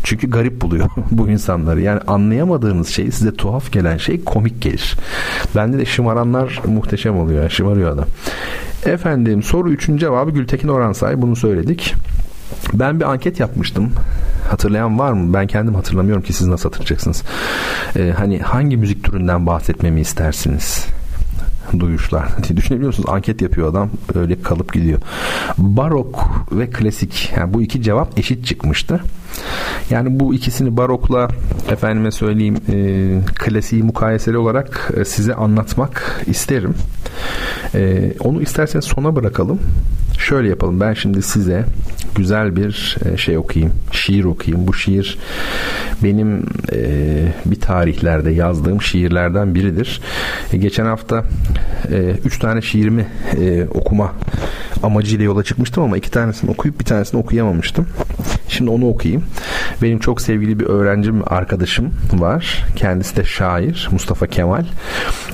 Çünkü 0.04 0.30
garip 0.30 0.62
buluyor 0.62 0.90
bu 1.12 1.30
insanları. 1.30 1.82
Yani 1.82 2.00
anlayamadığınız 2.08 2.88
şey 2.88 3.12
size 3.12 3.34
tuhaf 3.34 3.72
gelen 3.72 3.98
şey 3.98 4.24
komik 4.24 4.62
gelir. 4.62 4.96
Bende 5.56 5.78
de 5.78 5.86
şımaranlar 5.86 6.62
muhteşem 6.66 7.18
oluyor. 7.18 7.42
Yani 7.42 7.52
şımarıyor 7.52 7.92
adam. 7.92 8.06
Efendim 8.86 9.44
soru 9.44 9.74
3'ün 9.74 9.98
cevabı 9.98 10.32
Gültekin 10.32 10.68
Oransay. 10.68 11.22
Bunu 11.22 11.36
söyledik. 11.36 11.96
Ben 12.74 13.00
bir 13.00 13.12
anket 13.12 13.40
yapmıştım. 13.40 13.92
Hatırlayan 14.50 15.00
var 15.00 15.12
mı? 15.12 15.34
Ben 15.34 15.48
kendim 15.48 15.76
hatırlamıyorum 15.76 16.24
ki 16.24 16.34
siz 16.34 16.48
nasıl 16.48 16.70
hatırlayacaksınız. 16.70 17.24
Ee, 17.96 18.14
hani 18.18 18.40
hangi 18.40 18.78
müzik 18.78 19.04
türünden 19.04 19.46
bahsetmemi 19.46 20.02
istersiniz? 20.02 20.86
duyuşlar 21.80 22.44
diye 22.44 22.58
düşünebiliyor 22.58 22.88
musunuz? 22.88 23.10
Anket 23.10 23.42
yapıyor 23.42 23.70
adam 23.70 23.90
öyle 24.16 24.42
kalıp 24.42 24.74
gidiyor. 24.74 25.00
Barok 25.58 26.26
ve 26.52 26.70
klasik 26.70 27.34
yani 27.38 27.54
bu 27.54 27.62
iki 27.62 27.82
cevap 27.82 28.20
eşit 28.20 28.46
çıkmıştı. 28.46 29.00
Yani 29.90 30.20
bu 30.20 30.34
ikisini 30.34 30.78
barokla 30.78 31.28
efendime 31.70 32.12
söyleyeyim 32.12 32.56
e, 32.74 33.34
klasiği 33.36 33.84
mukayeseli 33.84 34.38
olarak 34.38 34.92
e, 34.98 35.06
size 35.06 35.34
anlatmak 35.34 36.24
isterim. 36.28 36.76
E, 37.76 38.14
onu 38.20 38.42
isterseniz 38.42 38.86
sona 38.86 39.16
bırakalım. 39.16 39.60
Şöyle 40.20 40.50
yapalım. 40.50 40.80
Ben 40.80 40.94
şimdi 40.94 41.22
size 41.22 41.66
güzel 42.16 42.56
bir 42.56 42.98
e, 43.06 43.18
şey 43.18 43.38
okuyayım. 43.38 43.74
Şiir 43.92 44.24
okuyayım. 44.24 44.68
Bu 44.68 44.74
şiir 44.74 45.18
benim 46.04 46.46
e, 46.72 46.80
bir 47.46 47.60
tarihlerde 47.60 48.32
yazdığım 48.32 48.82
şiirlerden 48.82 49.56
biridir. 49.56 50.02
E, 50.54 50.58
geçen 50.58 50.86
hafta 50.86 51.24
e, 51.92 52.16
üç 52.26 52.40
tane 52.40 52.62
şiirimi 52.62 53.08
e, 53.40 53.68
okuma 53.74 54.14
amacıyla 54.84 55.26
yola 55.26 55.44
çıkmıştım 55.44 55.84
ama 55.84 55.98
iki 55.98 56.12
tanesini 56.12 56.52
okuyup 56.52 56.80
bir 56.80 56.86
tanesini 56.86 57.22
okuyamamıştım. 57.22 57.88
Şimdi 58.48 58.72
onu 58.72 58.88
okuyayım. 58.88 59.19
Benim 59.82 60.00
çok 60.00 60.22
sevgili 60.22 60.60
bir 60.60 60.66
öğrencim, 60.66 61.24
arkadaşım 61.28 61.92
var. 62.14 62.66
Kendisi 62.76 63.16
de 63.16 63.24
şair 63.26 63.90
Mustafa 63.92 64.28
Kemal. 64.28 64.66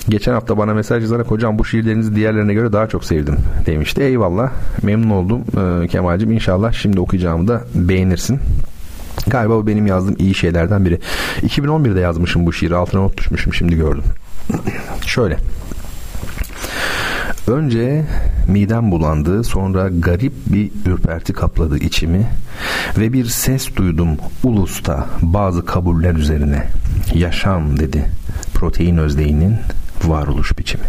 Geçen 0.09 0.33
hafta 0.33 0.57
bana 0.57 0.73
mesaj 0.73 1.03
yazarak 1.03 1.27
hocam 1.27 1.59
bu 1.59 1.65
şiirlerinizi 1.65 2.15
diğerlerine 2.15 2.53
göre 2.53 2.73
daha 2.73 2.87
çok 2.87 3.05
sevdim 3.05 3.37
demişti. 3.65 4.01
Eyvallah. 4.01 4.51
Memnun 4.83 5.09
oldum 5.09 5.41
ee, 5.57 5.87
Kemal'cim. 5.87 6.31
İnşallah 6.31 6.73
şimdi 6.73 6.99
okuyacağımı 6.99 7.47
da 7.47 7.63
beğenirsin. 7.75 8.39
Galiba 9.27 9.55
bu 9.55 9.67
benim 9.67 9.87
yazdığım 9.87 10.15
iyi 10.19 10.33
şeylerden 10.33 10.85
biri. 10.85 10.99
2011'de 11.41 11.99
yazmışım 11.99 12.45
bu 12.45 12.53
şiiri. 12.53 12.75
Altına 12.75 13.01
not 13.01 13.17
düşmüşüm 13.17 13.53
şimdi 13.53 13.75
gördüm. 13.75 14.03
Şöyle. 15.05 15.37
Önce 17.47 18.05
midem 18.47 18.91
bulandı, 18.91 19.43
sonra 19.43 19.89
garip 19.89 20.33
bir 20.47 20.71
ürperti 20.85 21.33
kapladı 21.33 21.77
içimi 21.77 22.27
ve 22.97 23.13
bir 23.13 23.25
ses 23.25 23.75
duydum 23.75 24.09
ulusta 24.43 25.07
bazı 25.21 25.65
kabuller 25.65 26.15
üzerine. 26.15 26.67
Yaşam 27.13 27.79
dedi 27.79 28.05
protein 28.53 28.97
özdeğinin 28.97 29.55
varoluş 30.03 30.57
biçimi. 30.59 30.83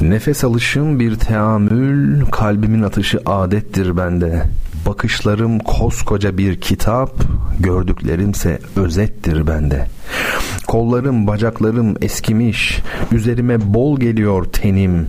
Nefes 0.00 0.44
alışım 0.44 1.00
bir 1.00 1.16
teamül, 1.16 2.24
kalbimin 2.26 2.82
atışı 2.82 3.20
adettir 3.26 3.96
bende. 3.96 4.42
Bakışlarım 4.86 5.58
koskoca 5.58 6.38
bir 6.38 6.60
kitap, 6.60 7.14
gördüklerimse 7.60 8.58
özettir 8.76 9.46
bende. 9.46 9.86
Kollarım, 10.66 11.26
bacaklarım 11.26 11.94
eskimiş, 12.00 12.78
üzerime 13.12 13.74
bol 13.74 14.00
geliyor 14.00 14.44
tenim. 14.44 15.06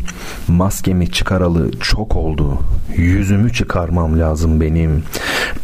Maskemi 0.47 1.11
çıkaralı 1.11 1.71
çok 1.79 2.15
oldu, 2.15 2.59
yüzümü 2.95 3.53
çıkarmam 3.53 4.19
lazım 4.19 4.61
benim. 4.61 5.03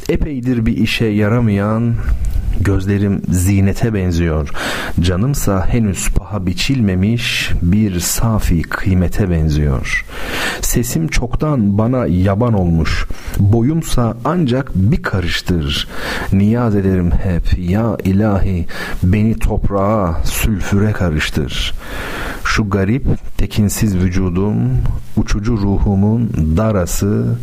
Epeydir 0.09 0.65
bir 0.65 0.77
işe 0.77 1.05
yaramayan, 1.05 1.93
Gözlerim 2.61 3.21
zinete 3.29 3.93
benziyor. 3.93 4.49
Canımsa 4.99 5.67
henüz 5.67 6.09
paha 6.09 6.45
biçilmemiş 6.45 7.51
bir 7.61 7.99
safi 7.99 8.61
kıymete 8.61 9.29
benziyor. 9.29 10.05
Sesim 10.61 11.07
çoktan 11.07 11.77
bana 11.77 12.05
yaban 12.07 12.53
olmuş. 12.53 13.05
Boyumsa 13.39 14.17
ancak 14.25 14.71
bir 14.75 15.03
karıştır. 15.03 15.87
Niyaz 16.33 16.75
ederim 16.75 17.11
hep 17.11 17.59
ya 17.69 17.97
ilahi 18.03 18.65
beni 19.03 19.39
toprağa 19.39 20.21
sülfüre 20.23 20.91
karıştır. 20.91 21.73
Şu 22.43 22.69
garip 22.69 23.05
tekinsiz 23.37 23.97
vücudum 23.97 24.55
Uçucu 25.17 25.57
ruhumun 25.57 26.29
darası 26.57 27.35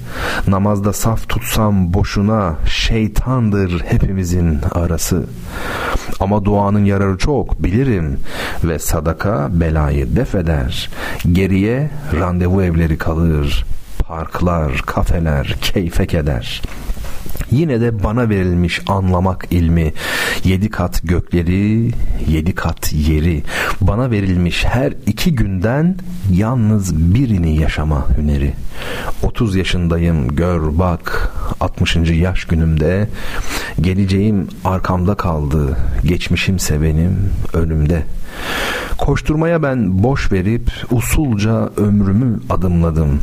Namazda 0.48 0.92
saf 0.92 1.28
tutsam 1.28 1.94
boşuna 1.94 2.54
Şeytandır 2.68 3.80
hepimizin 3.86 4.58
arası 4.72 5.05
Ama 6.20 6.44
duanın 6.44 6.84
yararı 6.84 7.18
çok 7.18 7.62
bilirim. 7.62 8.20
Ve 8.64 8.78
sadaka 8.78 9.48
belayı 9.50 10.16
def 10.16 10.34
eder. 10.34 10.90
Geriye 11.32 11.90
randevu 12.20 12.62
evleri 12.62 12.98
kalır. 12.98 13.64
Parklar, 14.08 14.82
kafeler 14.86 15.56
keyfek 15.62 16.14
eder 16.14 16.62
Yine 17.50 17.80
de 17.80 18.04
bana 18.04 18.28
verilmiş 18.28 18.80
anlamak 18.88 19.46
ilmi 19.50 19.92
Yedi 20.44 20.70
kat 20.70 21.00
gökleri 21.04 21.90
Yedi 22.28 22.54
kat 22.54 22.92
yeri 22.92 23.42
Bana 23.80 24.10
verilmiş 24.10 24.64
her 24.64 24.92
iki 25.06 25.34
günden 25.34 25.96
Yalnız 26.32 26.96
birini 27.14 27.56
yaşama 27.56 28.06
hüneri 28.18 28.52
30 29.22 29.56
yaşındayım 29.56 30.36
gör 30.36 30.78
bak 30.78 31.32
60. 31.60 31.96
yaş 31.96 32.44
günümde 32.44 33.08
Geleceğim 33.80 34.48
arkamda 34.64 35.14
kaldı 35.14 35.76
Geçmişimse 36.04 36.82
benim 36.82 37.30
önümde 37.52 38.02
Koşturmaya 38.98 39.62
ben 39.62 40.02
boş 40.02 40.32
verip 40.32 40.70
usulca 40.90 41.70
ömrümü 41.76 42.40
adımladım. 42.50 43.20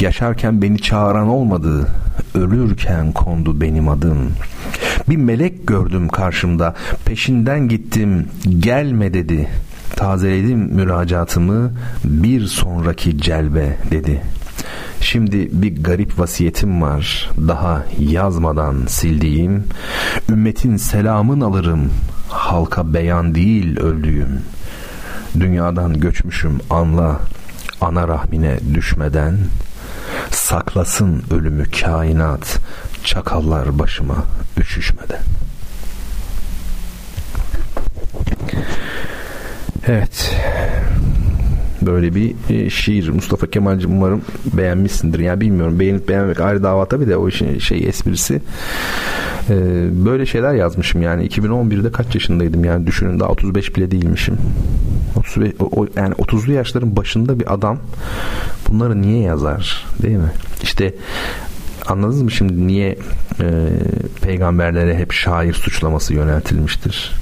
Yaşarken 0.00 0.62
beni 0.62 0.78
çağıran 0.78 1.28
olmadı, 1.28 1.88
ölürken 2.34 3.12
kondu 3.12 3.60
benim 3.60 3.88
adım. 3.88 4.32
Bir 5.08 5.16
melek 5.16 5.66
gördüm 5.66 6.08
karşımda, 6.08 6.74
peşinden 7.04 7.68
gittim, 7.68 8.28
gelme 8.58 9.14
dedi. 9.14 9.48
Tazeledim 9.96 10.58
müracaatımı, 10.58 11.72
bir 12.04 12.46
sonraki 12.46 13.18
celbe 13.18 13.76
dedi. 13.90 14.22
Şimdi 15.00 15.48
bir 15.52 15.82
garip 15.82 16.18
vasiyetim 16.18 16.82
var 16.82 17.30
daha 17.36 17.84
yazmadan 17.98 18.76
sildiğim 18.86 19.64
ümmetin 20.28 20.76
selamın 20.76 21.40
alırım 21.40 21.90
halka 22.28 22.94
beyan 22.94 23.34
değil 23.34 23.80
öldüğüm 23.80 24.40
Dünyadan 25.40 26.00
göçmüşüm 26.00 26.58
anla 26.70 27.20
ana 27.80 28.08
rahmine 28.08 28.58
düşmeden 28.74 29.38
saklasın 30.30 31.24
ölümü 31.30 31.70
kainat 31.70 32.58
çakallar 33.04 33.78
başıma 33.78 34.24
üşüşmeden. 34.58 35.22
Evet. 39.86 40.34
Böyle 41.88 42.14
bir 42.14 42.34
e, 42.50 42.70
şiir. 42.70 43.08
Mustafa 43.08 43.46
Kemal'cim 43.46 43.92
umarım 43.92 44.22
beğenmişsindir. 44.52 45.18
Yani 45.18 45.40
bilmiyorum 45.40 45.80
beğenip 45.80 46.08
beğenmemek 46.08 46.40
ayrı 46.40 46.62
dava 46.62 46.84
tabii 46.86 47.08
de 47.08 47.16
o 47.16 47.28
işin 47.28 47.58
şey 47.58 47.88
esprisi. 47.88 48.40
Ee, 49.50 49.54
böyle 50.06 50.26
şeyler 50.26 50.54
yazmışım 50.54 51.02
yani 51.02 51.28
2011'de 51.28 51.92
kaç 51.92 52.14
yaşındaydım 52.14 52.64
yani 52.64 52.86
düşünün 52.86 53.20
daha 53.20 53.28
35 53.28 53.76
bile 53.76 53.90
değilmişim. 53.90 54.38
35, 55.16 55.52
o, 55.60 55.86
yani 55.96 56.14
30'lu 56.14 56.52
yaşların 56.52 56.96
başında 56.96 57.40
bir 57.40 57.54
adam 57.54 57.78
bunları 58.68 59.02
niye 59.02 59.22
yazar 59.22 59.86
değil 60.02 60.16
mi? 60.16 60.32
İşte 60.62 60.94
anladınız 61.86 62.22
mı 62.22 62.30
şimdi 62.30 62.66
niye 62.66 62.98
e, 63.40 63.46
peygamberlere 64.22 64.98
hep 64.98 65.12
şair 65.12 65.52
suçlaması 65.52 66.14
yöneltilmiştir? 66.14 67.12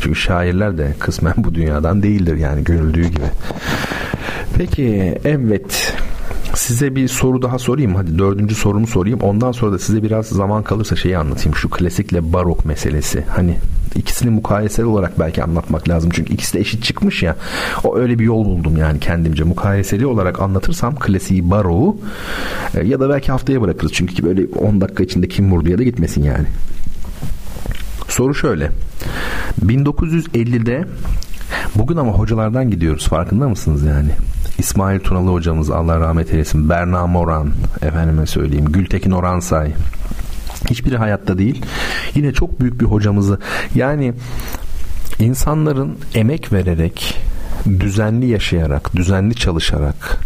Çünkü 0.00 0.20
şairler 0.20 0.78
de 0.78 0.94
kısmen 0.98 1.34
bu 1.36 1.54
dünyadan 1.54 2.02
değildir 2.02 2.36
yani 2.36 2.64
görüldüğü 2.64 3.08
gibi. 3.08 3.30
Peki 4.58 5.18
evet 5.24 5.94
size 6.54 6.94
bir 6.94 7.08
soru 7.08 7.42
daha 7.42 7.58
sorayım. 7.58 7.94
Hadi 7.94 8.18
dördüncü 8.18 8.54
sorumu 8.54 8.86
sorayım. 8.86 9.20
Ondan 9.20 9.52
sonra 9.52 9.72
da 9.72 9.78
size 9.78 10.02
biraz 10.02 10.26
zaman 10.26 10.62
kalırsa 10.62 10.96
şeyi 10.96 11.18
anlatayım. 11.18 11.54
Şu 11.54 11.70
klasikle 11.70 12.32
barok 12.32 12.64
meselesi. 12.64 13.24
Hani 13.28 13.56
ikisini 13.94 14.30
mukayeseli 14.30 14.86
olarak 14.86 15.18
belki 15.18 15.42
anlatmak 15.42 15.88
lazım. 15.88 16.10
Çünkü 16.14 16.34
ikisi 16.34 16.54
de 16.54 16.60
eşit 16.60 16.84
çıkmış 16.84 17.22
ya. 17.22 17.36
O 17.84 17.98
öyle 17.98 18.18
bir 18.18 18.24
yol 18.24 18.44
buldum 18.44 18.76
yani 18.76 19.00
kendimce. 19.00 19.44
Mukayeseli 19.44 20.06
olarak 20.06 20.40
anlatırsam 20.40 20.94
klasiği 20.96 21.50
baroğu 21.50 21.96
e, 22.74 22.86
ya 22.86 23.00
da 23.00 23.08
belki 23.08 23.32
haftaya 23.32 23.62
bırakırız. 23.62 23.92
Çünkü 23.92 24.22
böyle 24.22 24.46
10 24.46 24.80
dakika 24.80 25.02
içinde 25.02 25.28
kim 25.28 25.52
vurdu 25.52 25.70
ya 25.70 25.78
da 25.78 25.82
gitmesin 25.82 26.22
yani. 26.22 26.46
Soru 28.10 28.34
şöyle. 28.34 28.70
1950'de 29.66 30.84
bugün 31.74 31.96
ama 31.96 32.12
hocalardan 32.12 32.70
gidiyoruz 32.70 33.08
farkında 33.08 33.48
mısınız 33.48 33.82
yani? 33.82 34.10
İsmail 34.58 35.00
Tunalı 35.00 35.30
hocamız 35.32 35.70
Allah 35.70 36.00
rahmet 36.00 36.32
eylesin. 36.32 36.68
Berna 36.68 37.06
Moran 37.06 37.52
efendime 37.82 38.26
söyleyeyim. 38.26 38.64
Gültekin 38.64 39.10
Oransay. 39.10 39.72
Hiçbiri 40.70 40.96
hayatta 40.96 41.38
değil. 41.38 41.64
Yine 42.14 42.32
çok 42.32 42.60
büyük 42.60 42.80
bir 42.80 42.86
hocamızı 42.86 43.38
yani 43.74 44.14
insanların 45.18 45.98
emek 46.14 46.52
vererek 46.52 47.20
düzenli 47.80 48.26
yaşayarak, 48.26 48.96
düzenli 48.96 49.34
çalışarak, 49.34 50.18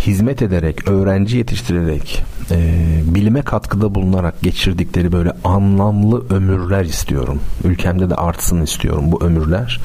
hizmet 0.00 0.42
ederek, 0.42 0.88
öğrenci 0.88 1.36
yetiştirerek, 1.36 2.24
e, 2.50 2.58
bilime 3.04 3.42
katkıda 3.42 3.94
bulunarak 3.94 4.42
geçirdikleri 4.42 5.12
böyle 5.12 5.32
anlamlı 5.44 6.28
ömürler 6.30 6.84
istiyorum. 6.84 7.40
Ülkemde 7.64 8.10
de 8.10 8.14
artsın 8.14 8.62
istiyorum 8.62 9.04
bu 9.12 9.24
ömürler. 9.24 9.80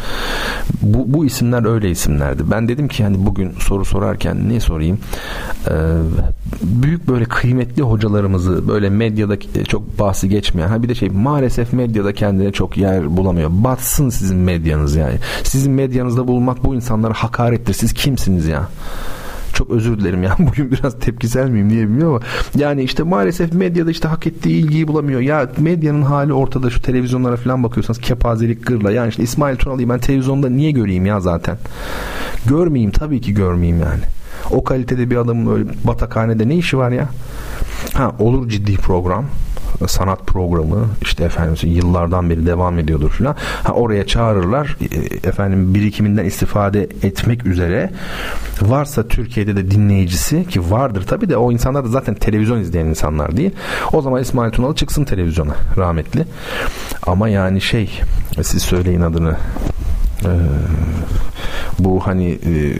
Bu, 0.82 1.14
bu 1.14 1.26
isimler 1.26 1.74
öyle 1.74 1.90
isimlerdi. 1.90 2.44
Ben 2.52 2.68
dedim 2.68 2.88
ki 2.88 3.04
hani 3.04 3.26
bugün 3.26 3.52
soru 3.60 3.86
sorarken 3.86 4.50
ne 4.50 4.60
sorayım? 4.60 5.00
Ee, 5.68 5.74
büyük 6.62 7.08
böyle 7.08 7.26
kıymetli 7.26 7.84
hocalarımızı 7.84 8.68
böyle 8.68 8.90
medyada 8.90 9.38
çok 9.68 10.00
bahsi 10.00 10.30
geçmeyen 10.30 10.68
ha 10.68 10.84
bir 10.84 10.90
de 10.90 10.96
şey 10.96 11.10
maalesef 11.10 11.74
medyada 11.74 12.14
kendine 12.14 12.52
çok 12.52 12.78
yer 12.78 13.18
bulamıyor. 13.18 13.50
Batsın 13.52 14.10
sizin 14.10 14.38
medyanız 14.38 14.96
yani. 14.96 15.16
Sizin 15.44 15.72
medyanızda 15.74 16.28
bulunmak 16.28 16.64
bu 16.64 16.76
insanlara 16.76 17.14
hakarettir. 17.14 17.74
Siz 17.74 17.94
kimsiniz 17.94 18.48
ya? 18.48 18.70
Çok 19.58 19.70
özür 19.70 19.98
dilerim 20.00 20.24
ya 20.24 20.36
bugün 20.40 20.72
biraz 20.72 21.00
tepkisel 21.00 21.50
miyim 21.50 21.70
diye 21.70 21.84
bilmiyorum 21.84 22.16
ama 22.16 22.26
yani 22.64 22.84
işte 22.84 23.04
maalesef 23.04 23.54
medyada 23.54 23.92
işte 23.92 24.08
hak 24.08 24.28
ettiği 24.28 24.58
ilgiyi 24.58 24.88
bulamıyor. 24.88 25.20
Ya 25.20 25.50
medyanın 25.58 26.02
hali 26.02 26.34
ortada 26.34 26.70
şu 26.70 26.82
televizyonlara 26.82 27.36
falan 27.36 27.64
bakıyorsanız 27.64 28.02
kepazelik 28.02 28.66
gırla. 28.68 28.92
Yani 28.92 29.10
işte 29.10 29.24
İsmail 29.24 29.56
Tunalı'yı 29.56 29.90
ben 29.90 30.00
televizyonda 30.00 30.50
niye 30.50 30.72
göreyim 30.72 31.06
ya 31.06 31.20
zaten? 31.20 31.58
Görmeyeyim 32.46 32.92
tabii 32.92 33.22
ki 33.22 33.34
görmeyeyim 33.34 33.82
yani. 33.82 34.02
O 34.52 34.64
kalitede 34.64 35.10
bir 35.10 35.16
adamın 35.16 35.56
öyle 35.56 35.70
batakhanede 35.84 36.50
ne 36.50 36.56
işi 36.56 36.78
var 36.78 36.92
ya? 36.92 37.10
Ha 37.94 38.16
olur 38.20 38.50
ciddi 38.50 38.76
program 38.76 39.26
sanat 39.88 40.28
programı 40.28 40.88
işte 41.02 41.24
efendim 41.24 41.70
yıllardan 41.70 42.30
beri 42.30 42.46
devam 42.46 42.80
ediyordur 42.80 43.12
falan. 43.12 43.36
Ha, 43.64 43.74
oraya 43.74 44.08
çağırırlar 44.08 44.78
e, 44.82 45.28
efendim 45.28 45.74
birikiminden 45.74 46.26
istifade 46.26 46.84
etmek 46.84 47.46
üzere 47.46 47.92
varsa 48.62 49.08
Türkiye'de 49.08 49.56
de 49.56 49.72
dinleyicisi 49.72 50.48
ki 50.48 50.72
vardır 50.72 51.04
tabi 51.08 51.30
de 51.30 51.38
o 51.38 51.52
insanlar 51.52 51.86
da 51.86 51.88
zaten 51.88 52.16
televizyon 52.16 52.60
izleyen 52.60 52.86
insanlar 52.86 53.38
değil. 53.38 53.52
O 53.94 54.02
zaman 54.02 54.22
İsmail 54.22 54.52
Tunalı 54.52 54.76
çıksın 54.76 55.04
televizyona 55.04 55.56
rahmetli. 55.78 56.26
Ama 57.08 57.30
yani 57.30 57.62
şey 57.62 58.02
siz 58.42 58.64
söyleyin 58.64 59.02
adını 59.02 59.38
ee, 60.26 60.30
bu 61.80 62.08
hani 62.08 62.30
e, 62.32 62.74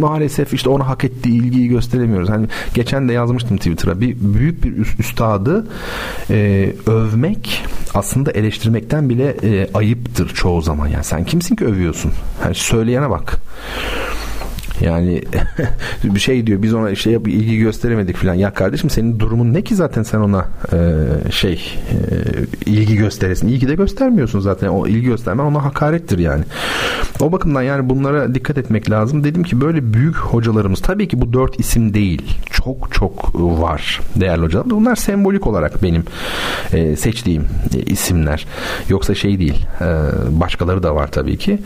maalesef 0.00 0.54
işte 0.54 0.68
ona 0.68 0.88
hak 0.88 1.04
ettiği 1.04 1.42
ilgiyi 1.42 1.68
gösteremiyoruz. 1.68 2.28
Hani 2.28 2.46
geçen 2.74 3.08
de 3.08 3.12
yazmıştım 3.12 3.56
Twitter'a 3.56 4.00
bir 4.00 4.16
büyük 4.20 4.64
bir 4.64 4.98
üstadı 4.98 5.66
e, 6.30 6.68
övmek 6.86 7.64
aslında 7.94 8.30
eleştirmekten 8.30 9.08
bile 9.08 9.36
e, 9.42 9.68
ayıptır 9.74 10.28
çoğu 10.28 10.62
zaman. 10.62 10.86
Yani 10.86 11.04
sen 11.04 11.24
kimsin 11.24 11.56
ki 11.56 11.64
övüyorsun? 11.64 12.12
Hani 12.42 12.54
söyleyene 12.54 13.10
bak. 13.10 13.38
Yani 14.80 15.22
bir 16.04 16.20
şey 16.20 16.46
diyor 16.46 16.62
biz 16.62 16.74
ona 16.74 16.94
şey 16.94 17.14
ilgi 17.14 17.58
gösteremedik 17.58 18.16
falan. 18.16 18.34
Ya 18.34 18.54
kardeşim 18.54 18.90
senin 18.90 19.20
durumun 19.20 19.54
ne 19.54 19.62
ki 19.62 19.74
zaten 19.74 20.02
sen 20.02 20.18
ona 20.18 20.46
e, 20.72 21.30
şey 21.30 21.78
e, 21.90 21.96
ilgi 22.70 22.96
gösteresin. 22.96 23.48
İlgi 23.48 23.68
de 23.68 23.74
göstermiyorsun 23.74 24.40
zaten. 24.40 24.68
O 24.68 24.86
ilgi 24.86 25.06
göstermen 25.06 25.44
ona 25.44 25.64
hakarettir 25.64 26.18
yani. 26.18 26.44
O 27.20 27.32
bakımdan 27.32 27.62
yani 27.62 27.88
bunlara 27.88 28.34
dikkat 28.34 28.58
etmek 28.58 28.90
lazım. 28.90 29.24
Dedim 29.24 29.42
ki 29.42 29.60
böyle 29.60 29.94
büyük 29.94 30.16
hocalarımız 30.16 30.80
tabii 30.80 31.08
ki 31.08 31.20
bu 31.20 31.32
dört 31.32 31.60
isim 31.60 31.94
değil. 31.94 32.22
Çok 32.50 32.92
çok 32.92 33.34
var 33.34 34.00
değerli 34.16 34.42
hocalar. 34.42 34.70
Bunlar 34.70 34.96
sembolik 34.96 35.46
olarak 35.46 35.82
benim 35.82 36.04
e, 36.72 36.96
seçtiğim 36.96 37.44
e, 37.74 37.78
isimler. 37.82 38.46
Yoksa 38.88 39.14
şey 39.14 39.38
değil. 39.38 39.66
E, 39.80 39.86
başkaları 40.40 40.82
da 40.82 40.94
var 40.94 41.10
tabii 41.10 41.38
ki. 41.38 41.58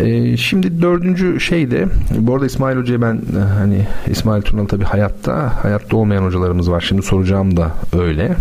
E, 0.00 0.36
şimdi 0.36 0.82
dördüncü 0.82 1.40
şey 1.40 1.70
de 1.70 1.86
bu 2.18 2.33
arada 2.34 2.46
İsmail 2.46 2.76
Hoca'ya 2.76 3.02
ben 3.02 3.14
e, 3.14 3.38
hani 3.58 3.86
İsmail 4.06 4.42
Tunalı 4.42 4.66
tabii 4.66 4.84
hayatta 4.84 5.64
hayatta 5.64 5.96
olmayan 5.96 6.22
hocalarımız 6.22 6.70
var. 6.70 6.80
Şimdi 6.80 7.02
soracağım 7.02 7.56
da 7.56 7.72
öyle. 7.98 8.36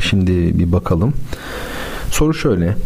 Şimdi 0.00 0.58
bir 0.58 0.72
bakalım. 0.72 1.14
Soru 2.10 2.34
şöyle. 2.34 2.76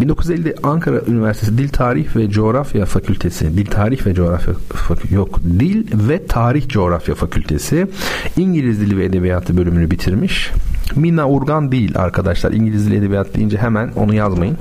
1950 0.00 0.54
Ankara 0.62 1.00
Üniversitesi 1.06 1.58
Dil 1.58 1.68
Tarih 1.68 2.16
ve 2.16 2.30
Coğrafya 2.30 2.86
Fakültesi, 2.86 3.56
Dil 3.56 3.66
Tarih 3.66 4.06
ve 4.06 4.14
Coğrafya 4.14 4.54
Fakültesi 4.54 5.14
yok, 5.14 5.40
Dil 5.44 6.08
ve 6.08 6.26
Tarih 6.26 6.68
Coğrafya 6.68 7.14
Fakültesi 7.14 7.86
İngiliz 8.36 8.80
Dili 8.80 8.96
ve 8.96 9.04
Edebiyatı 9.04 9.56
bölümünü 9.56 9.90
bitirmiş. 9.90 10.50
Mina 10.96 11.28
Urgan 11.28 11.72
değil 11.72 11.98
arkadaşlar. 11.98 12.52
İngiliz 12.52 12.86
Dili 12.86 12.96
Edebiyat 12.96 13.34
deyince 13.34 13.58
hemen 13.58 13.92
onu 13.96 14.14
yazmayın. 14.14 14.56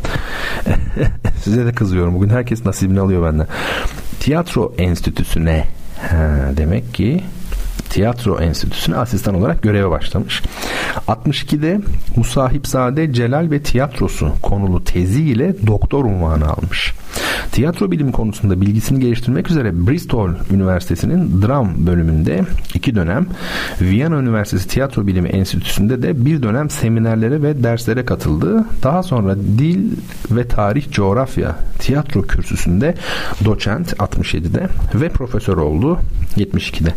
Size 1.44 1.66
de 1.66 1.72
kızıyorum. 1.72 2.16
Bugün 2.16 2.30
herkes 2.30 2.66
nasibini 2.66 3.00
alıyor 3.00 3.24
benden. 3.24 3.48
Tiyatro 4.30 4.74
Enstitüsü'ne. 4.78 5.66
Ha, 6.02 6.52
demek 6.58 6.94
ki 6.94 7.24
Tiyatro 7.90 8.40
Enstitüsü'ne 8.40 8.96
asistan 8.96 9.36
olarak 9.36 9.64
göreve 9.64 9.90
başlamış. 9.90 10.42
62'de 11.08 11.82
Musahipzade 12.16 13.14
Celal 13.14 13.52
ve 13.52 13.62
Tiyatrosu 13.62 14.32
konulu 14.42 14.84
teziyle 14.84 15.56
doktor 15.68 16.06
unvanı 16.06 16.50
almış. 16.50 16.94
Tiyatro 17.52 17.92
bilimi 17.92 18.12
konusunda 18.12 18.62
bilgisini 18.62 19.00
geliştirmek 19.00 19.52
üzere 19.52 19.88
Bristol 19.88 20.30
Üniversitesi'nin 20.52 21.42
dram 21.42 21.88
bölümünde 21.88 22.46
iki 22.74 22.96
dönem, 22.96 23.28
Viyana 23.82 24.16
Üniversitesi 24.16 24.68
Tiyatro 24.68 25.08
Bilimi 25.08 25.30
Enstitüsü'nde 25.30 26.02
de 26.02 26.26
bir 26.26 26.44
dönem 26.44 26.70
seminerlere 26.70 27.42
ve 27.42 27.64
derslere 27.64 28.06
katıldı. 28.06 28.66
Daha 28.84 29.04
sonra 29.04 29.36
dil 29.36 29.92
ve 30.32 30.48
tarih 30.48 30.92
coğrafya 30.92 31.56
tiyatro 31.80 32.22
kürsüsünde 32.22 32.96
doçent 33.46 33.94
67'de 33.94 34.68
ve 34.96 35.10
profesör 35.10 35.58
oldu 35.58 36.00
72'de. 36.38 36.96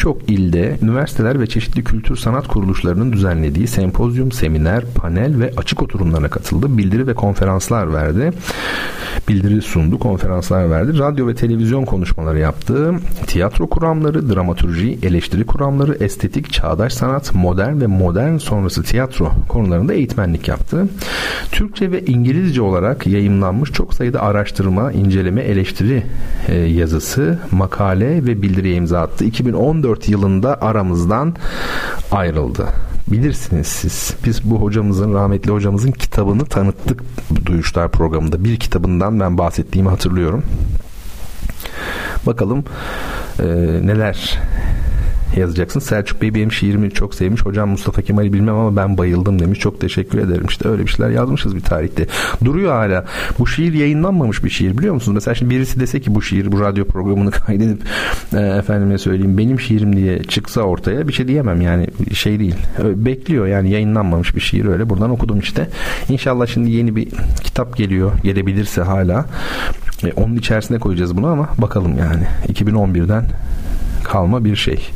Birçok 0.00 0.30
ilde 0.30 0.78
üniversiteler 0.82 1.40
ve 1.40 1.46
çeşitli 1.46 1.84
kültür 1.84 2.16
sanat 2.16 2.48
kuruluşlarının 2.48 3.12
düzenlediği 3.12 3.66
sempozyum, 3.66 4.32
seminer, 4.32 4.84
panel 4.94 5.38
ve 5.38 5.52
açık 5.56 5.82
oturumlarına 5.82 6.28
katıldı. 6.28 6.78
Bildiri 6.78 7.06
ve 7.06 7.14
konferanslar 7.14 7.92
verdi. 7.92 8.30
Bildiri 9.28 9.62
sundu, 9.62 9.98
konferanslar 9.98 10.70
verdi. 10.70 10.98
Radyo 10.98 11.26
ve 11.26 11.34
televizyon 11.34 11.84
konuşmaları 11.84 12.38
yaptı. 12.38 12.94
Tiyatro 13.26 13.66
kuramları, 13.66 14.34
dramaturji, 14.34 14.98
eleştiri 15.02 15.46
kuramları, 15.46 15.96
estetik, 16.04 16.52
çağdaş 16.52 16.92
sanat, 16.92 17.34
modern 17.34 17.80
ve 17.80 17.86
modern 17.86 18.36
sonrası 18.36 18.82
tiyatro 18.82 19.32
konularında 19.48 19.94
eğitmenlik 19.94 20.48
yaptı. 20.48 20.88
Türkçe 21.52 21.92
ve 21.92 22.04
İngilizce 22.04 22.62
olarak 22.62 23.06
yayımlanmış 23.06 23.72
çok 23.72 23.94
sayıda 23.94 24.22
araştırma, 24.22 24.92
inceleme, 24.92 25.40
eleştiri 25.40 26.02
e, 26.48 26.54
yazısı, 26.54 27.38
makale 27.50 28.26
ve 28.26 28.42
bildiriye 28.42 28.74
imza 28.74 29.00
attı. 29.00 29.24
2014 29.24 29.89
yılında 30.08 30.60
aramızdan 30.60 31.36
ayrıldı 32.12 32.66
bilirsiniz 33.10 33.66
siz. 33.66 34.14
Biz 34.24 34.50
bu 34.50 34.60
hocamızın, 34.60 35.14
rahmetli 35.14 35.50
hocamızın 35.50 35.92
kitabını 35.92 36.44
tanıttık 36.44 37.02
Duyuşlar 37.46 37.90
programında. 37.90 38.44
Bir 38.44 38.56
kitabından 38.56 39.20
ben 39.20 39.38
bahsettiğimi 39.38 39.90
hatırlıyorum. 39.90 40.42
Bakalım 42.26 42.64
e, 43.38 43.44
neler 43.82 44.38
yazacaksın. 45.36 45.80
Selçuk 45.80 46.22
Bey 46.22 46.34
benim 46.34 46.52
şiirimi 46.52 46.90
çok 46.90 47.14
sevmiş. 47.14 47.42
Hocam 47.42 47.68
Mustafa 47.68 48.02
Kemal'i 48.02 48.32
bilmem 48.32 48.54
ama 48.54 48.76
ben 48.76 48.98
bayıldım 48.98 49.38
demiş. 49.38 49.58
Çok 49.58 49.80
teşekkür 49.80 50.18
ederim. 50.18 50.46
İşte 50.48 50.68
öyle 50.68 50.82
bir 50.82 50.88
şeyler 50.88 51.10
yazmışız 51.10 51.56
bir 51.56 51.60
tarihte. 51.60 52.06
Duruyor 52.44 52.72
hala. 52.72 53.04
Bu 53.38 53.46
şiir 53.46 53.72
yayınlanmamış 53.72 54.44
bir 54.44 54.50
şiir 54.50 54.78
biliyor 54.78 54.94
musunuz? 54.94 55.14
Mesela 55.14 55.34
şimdi 55.34 55.54
birisi 55.54 55.80
dese 55.80 56.00
ki 56.00 56.14
bu 56.14 56.22
şiir 56.22 56.52
bu 56.52 56.60
radyo 56.60 56.84
programını 56.84 57.30
kaydedip 57.46 57.82
e, 58.32 58.40
efendime 58.40 58.98
söyleyeyim 58.98 59.38
benim 59.38 59.60
şiirim 59.60 59.96
diye 59.96 60.22
çıksa 60.22 60.60
ortaya 60.60 61.08
bir 61.08 61.12
şey 61.12 61.28
diyemem 61.28 61.60
yani 61.60 61.86
şey 62.14 62.38
değil. 62.38 62.56
Bekliyor 62.78 63.46
yani 63.46 63.70
yayınlanmamış 63.70 64.36
bir 64.36 64.40
şiir 64.40 64.64
öyle. 64.64 64.90
Buradan 64.90 65.10
okudum 65.10 65.38
işte. 65.38 65.68
İnşallah 66.08 66.46
şimdi 66.46 66.70
yeni 66.70 66.96
bir 66.96 67.08
kitap 67.44 67.76
geliyor. 67.76 68.12
Gelebilirse 68.22 68.82
hala. 68.82 69.26
E, 70.04 70.12
onun 70.12 70.36
içerisine 70.36 70.78
koyacağız 70.78 71.16
bunu 71.16 71.26
ama 71.26 71.48
bakalım 71.58 71.98
yani. 71.98 72.22
2011'den 72.52 73.24
kalma 74.04 74.44
bir 74.44 74.56
şey. 74.56 74.90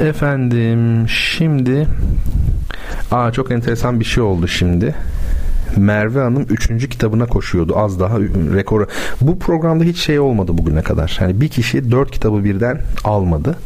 Efendim 0.00 1.08
şimdi 1.08 1.86
Aa 3.10 3.32
çok 3.32 3.50
enteresan 3.50 4.00
bir 4.00 4.04
şey 4.04 4.22
oldu 4.22 4.48
şimdi. 4.48 4.94
Merve 5.76 6.20
Hanım 6.20 6.46
3. 6.50 6.88
kitabına 6.88 7.26
koşuyordu. 7.26 7.78
Az 7.78 8.00
daha 8.00 8.18
rekoru. 8.54 8.86
Bu 9.20 9.38
programda 9.38 9.84
hiç 9.84 9.98
şey 9.98 10.20
olmadı 10.20 10.58
bugüne 10.58 10.82
kadar. 10.82 11.18
Yani 11.20 11.40
bir 11.40 11.48
kişi 11.48 11.90
4 11.90 12.10
kitabı 12.10 12.44
birden 12.44 12.80
almadı. 13.04 13.56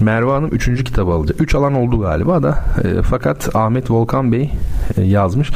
Merve 0.00 0.30
Hanım 0.30 0.48
3. 0.52 0.84
kitabı 0.84 1.10
alacak. 1.10 1.40
3 1.40 1.54
alan 1.54 1.74
oldu 1.74 2.00
galiba 2.00 2.42
da. 2.42 2.64
E, 2.84 3.02
fakat 3.02 3.56
Ahmet 3.56 3.90
Volkan 3.90 4.32
Bey 4.32 4.50
e, 4.96 5.02
yazmış. 5.02 5.50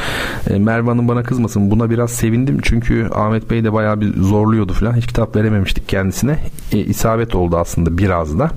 E, 0.51 0.59
Merve 0.59 0.89
Hanım 0.89 1.09
bana 1.09 1.23
kızmasın. 1.23 1.71
Buna 1.71 1.91
biraz 1.91 2.11
sevindim. 2.11 2.59
Çünkü 2.63 3.09
Ahmet 3.15 3.51
Bey 3.51 3.65
de 3.65 3.73
bayağı 3.73 4.01
bir 4.01 4.23
zorluyordu 4.23 4.73
falan. 4.73 4.97
Hiç 4.97 5.07
kitap 5.07 5.37
verememiştik 5.37 5.89
kendisine. 5.89 6.39
E, 6.73 6.79
isabet 6.79 7.35
oldu 7.35 7.57
aslında 7.57 7.99
biraz 7.99 8.39
da. 8.39 8.51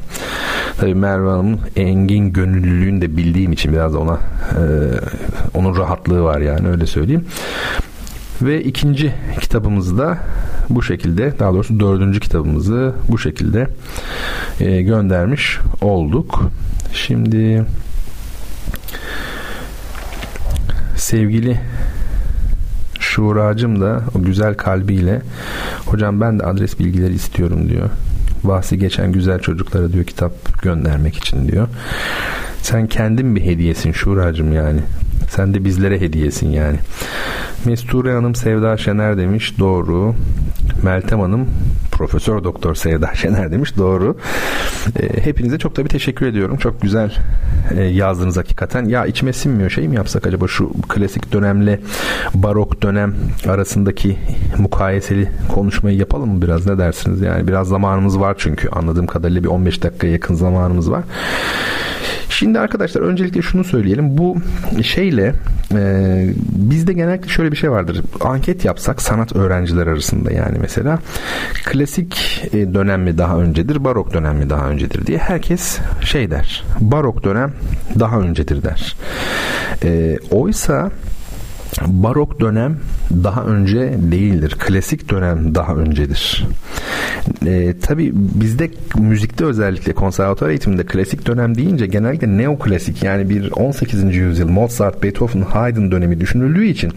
Tabii 0.78 0.96
Merve 0.96 1.30
Hanım'ın 1.30 1.60
engin 1.76 2.34
gönüllülüğünü 2.34 3.02
de 3.02 3.18
bildiğim 3.18 3.52
için 3.52 3.74
biraz 3.74 3.94
da 3.94 4.00
ona 4.00 4.14
e, 4.52 4.64
onun 5.54 5.78
rahatlığı 5.78 6.24
var 6.24 6.42
yani 6.42 6.68
öyle 6.68 6.86
söyleyeyim. 6.86 7.26
Ve 8.42 8.64
ikinci 8.64 9.14
kitabımızda 9.42 10.18
bu 10.70 10.84
şekilde 10.84 11.40
daha 11.40 11.54
doğrusu 11.54 11.80
dördüncü 11.80 12.20
kitabımızı 12.20 12.94
bu 13.08 13.18
şekilde 13.18 13.68
e, 14.60 14.82
göndermiş 14.82 15.60
olduk. 15.82 16.44
Şimdi 16.94 17.66
sevgili 20.96 21.60
Şuracım 23.00 23.82
da 23.82 24.02
o 24.16 24.24
güzel 24.24 24.54
kalbiyle 24.54 25.22
hocam 25.86 26.22
ben 26.22 26.40
de 26.40 26.44
adres 26.44 26.80
bilgileri 26.80 27.14
istiyorum 27.14 27.70
diyor. 27.70 27.90
Bahsi 28.44 28.80
geçen 28.80 29.12
güzel 29.12 29.40
çocuklara 29.40 29.94
diyor 29.94 30.06
kitap 30.06 30.62
göndermek 30.62 31.18
için 31.18 31.48
diyor. 31.48 31.68
Sen 32.62 32.88
kendin 32.88 33.36
bir 33.36 33.42
hediyesin 33.42 33.92
Şuracım 33.92 34.54
yani. 34.54 34.80
Sen 35.30 35.54
de 35.54 35.66
bizlere 35.66 36.02
hediyesin 36.02 36.50
yani. 36.50 36.78
Mesture 37.66 38.14
Hanım 38.14 38.36
Sevda 38.36 38.78
Şener 38.78 39.18
demiş. 39.18 39.60
Doğru. 39.60 40.16
Meltem 40.84 41.20
Hanım 41.20 41.50
Profesör 41.92 42.44
Doktor 42.44 42.76
Sevda 42.76 43.12
Şener 43.16 43.52
demiş. 43.52 43.78
Doğru. 43.78 44.18
E, 45.00 45.26
hepinize 45.26 45.60
çok 45.60 45.76
tabii 45.76 45.90
teşekkür 45.90 46.26
ediyorum. 46.26 46.58
Çok 46.58 46.82
güzel 46.82 47.14
e, 47.78 47.84
yazdınız 47.84 48.38
hakikaten. 48.38 48.86
Ya 48.86 49.06
içime 49.06 49.34
sinmiyor 49.34 49.70
şey 49.70 49.88
mi 49.88 49.96
yapsak 49.96 50.28
acaba 50.28 50.48
şu 50.48 50.72
klasik 50.90 51.34
dönemle 51.34 51.80
barok 52.34 52.82
dönem 52.82 53.16
arasındaki 53.48 54.18
mukayeseli 54.58 55.30
konuşmayı 55.50 55.98
yapalım 55.98 56.30
mı 56.30 56.42
biraz 56.42 56.68
ne 56.68 56.78
dersiniz? 56.78 57.22
Yani 57.22 57.48
biraz 57.48 57.68
zamanımız 57.68 58.20
var 58.20 58.36
çünkü 58.38 58.70
anladığım 58.70 59.08
kadarıyla 59.08 59.44
bir 59.44 59.48
15 59.48 59.84
dakika 59.84 60.08
yakın 60.08 60.36
zamanımız 60.36 60.92
var. 60.92 61.04
Şimdi 62.42 62.60
arkadaşlar 62.60 63.02
öncelikle 63.02 63.42
şunu 63.42 63.64
söyleyelim. 63.64 64.18
Bu 64.18 64.38
şeyle 64.84 65.34
e, 65.74 66.26
bizde 66.52 66.94
genellikle 66.94 67.30
şöyle 67.30 67.52
bir 67.52 67.58
şey 67.58 67.72
vardır. 67.72 68.02
Anket 68.22 68.66
yapsak 68.66 69.02
sanat 69.02 69.36
öğrenciler 69.36 69.88
arasında 69.88 70.32
yani 70.32 70.58
mesela 70.62 71.00
klasik 71.66 72.44
e, 72.54 72.74
dönem 72.74 73.02
mi 73.02 73.18
daha 73.18 73.38
öncedir, 73.38 73.84
barok 73.84 74.14
dönem 74.14 74.38
mi 74.38 74.50
daha 74.50 74.70
öncedir 74.70 75.08
diye 75.08 75.18
herkes 75.18 75.80
şey 76.06 76.32
der. 76.32 76.64
Barok 76.80 77.24
dönem 77.24 77.54
daha 78.00 78.20
öncedir 78.20 78.64
der. 78.64 78.96
E, 79.84 80.18
oysa 80.32 80.92
barok 81.88 82.40
dönem 82.40 82.80
daha 83.24 83.44
önce 83.44 83.94
değildir. 83.98 84.56
Klasik 84.60 85.10
dönem 85.10 85.56
daha 85.56 85.76
öncedir. 85.76 86.46
E, 87.46 87.74
tabii 87.82 88.12
bizde 88.16 88.72
müzikte 89.00 89.46
özellikle 89.46 89.94
konservatuar 89.94 90.50
eğitiminde 90.50 90.86
klasik 90.86 91.28
dönem 91.28 91.58
deyince 91.58 91.88
genellikle 91.88 92.38
neoklasik 92.38 93.04
yani 93.04 93.30
bir 93.30 93.52
18. 93.52 94.16
yüzyıl 94.16 94.50
Mozart, 94.50 95.04
Beethoven, 95.04 95.42
Haydn 95.42 95.92
dönemi 95.92 96.20
düşünüldüğü 96.20 96.66
için 96.66 96.94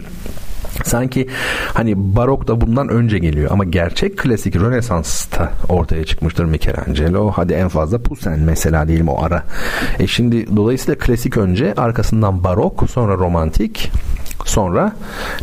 Sanki 0.83 1.27
hani 1.73 2.15
barok 2.15 2.47
da 2.47 2.61
bundan 2.61 2.89
önce 2.89 3.19
geliyor 3.19 3.51
ama 3.51 3.63
gerçek 3.63 4.17
klasik 4.17 4.55
Rönesans'ta 4.55 5.51
ortaya 5.69 6.05
çıkmıştır 6.05 6.45
Michelangelo. 6.45 7.31
Hadi 7.31 7.53
en 7.53 7.67
fazla 7.67 8.01
Poussin 8.01 8.39
mesela 8.39 8.87
diyelim 8.87 9.07
o 9.07 9.23
ara. 9.23 9.43
E 9.99 10.07
şimdi 10.07 10.55
dolayısıyla 10.55 10.97
klasik 10.97 11.37
önce 11.37 11.73
arkasından 11.73 12.43
barok 12.43 12.83
sonra 12.89 13.13
romantik 13.13 13.91
Sonra 14.45 14.95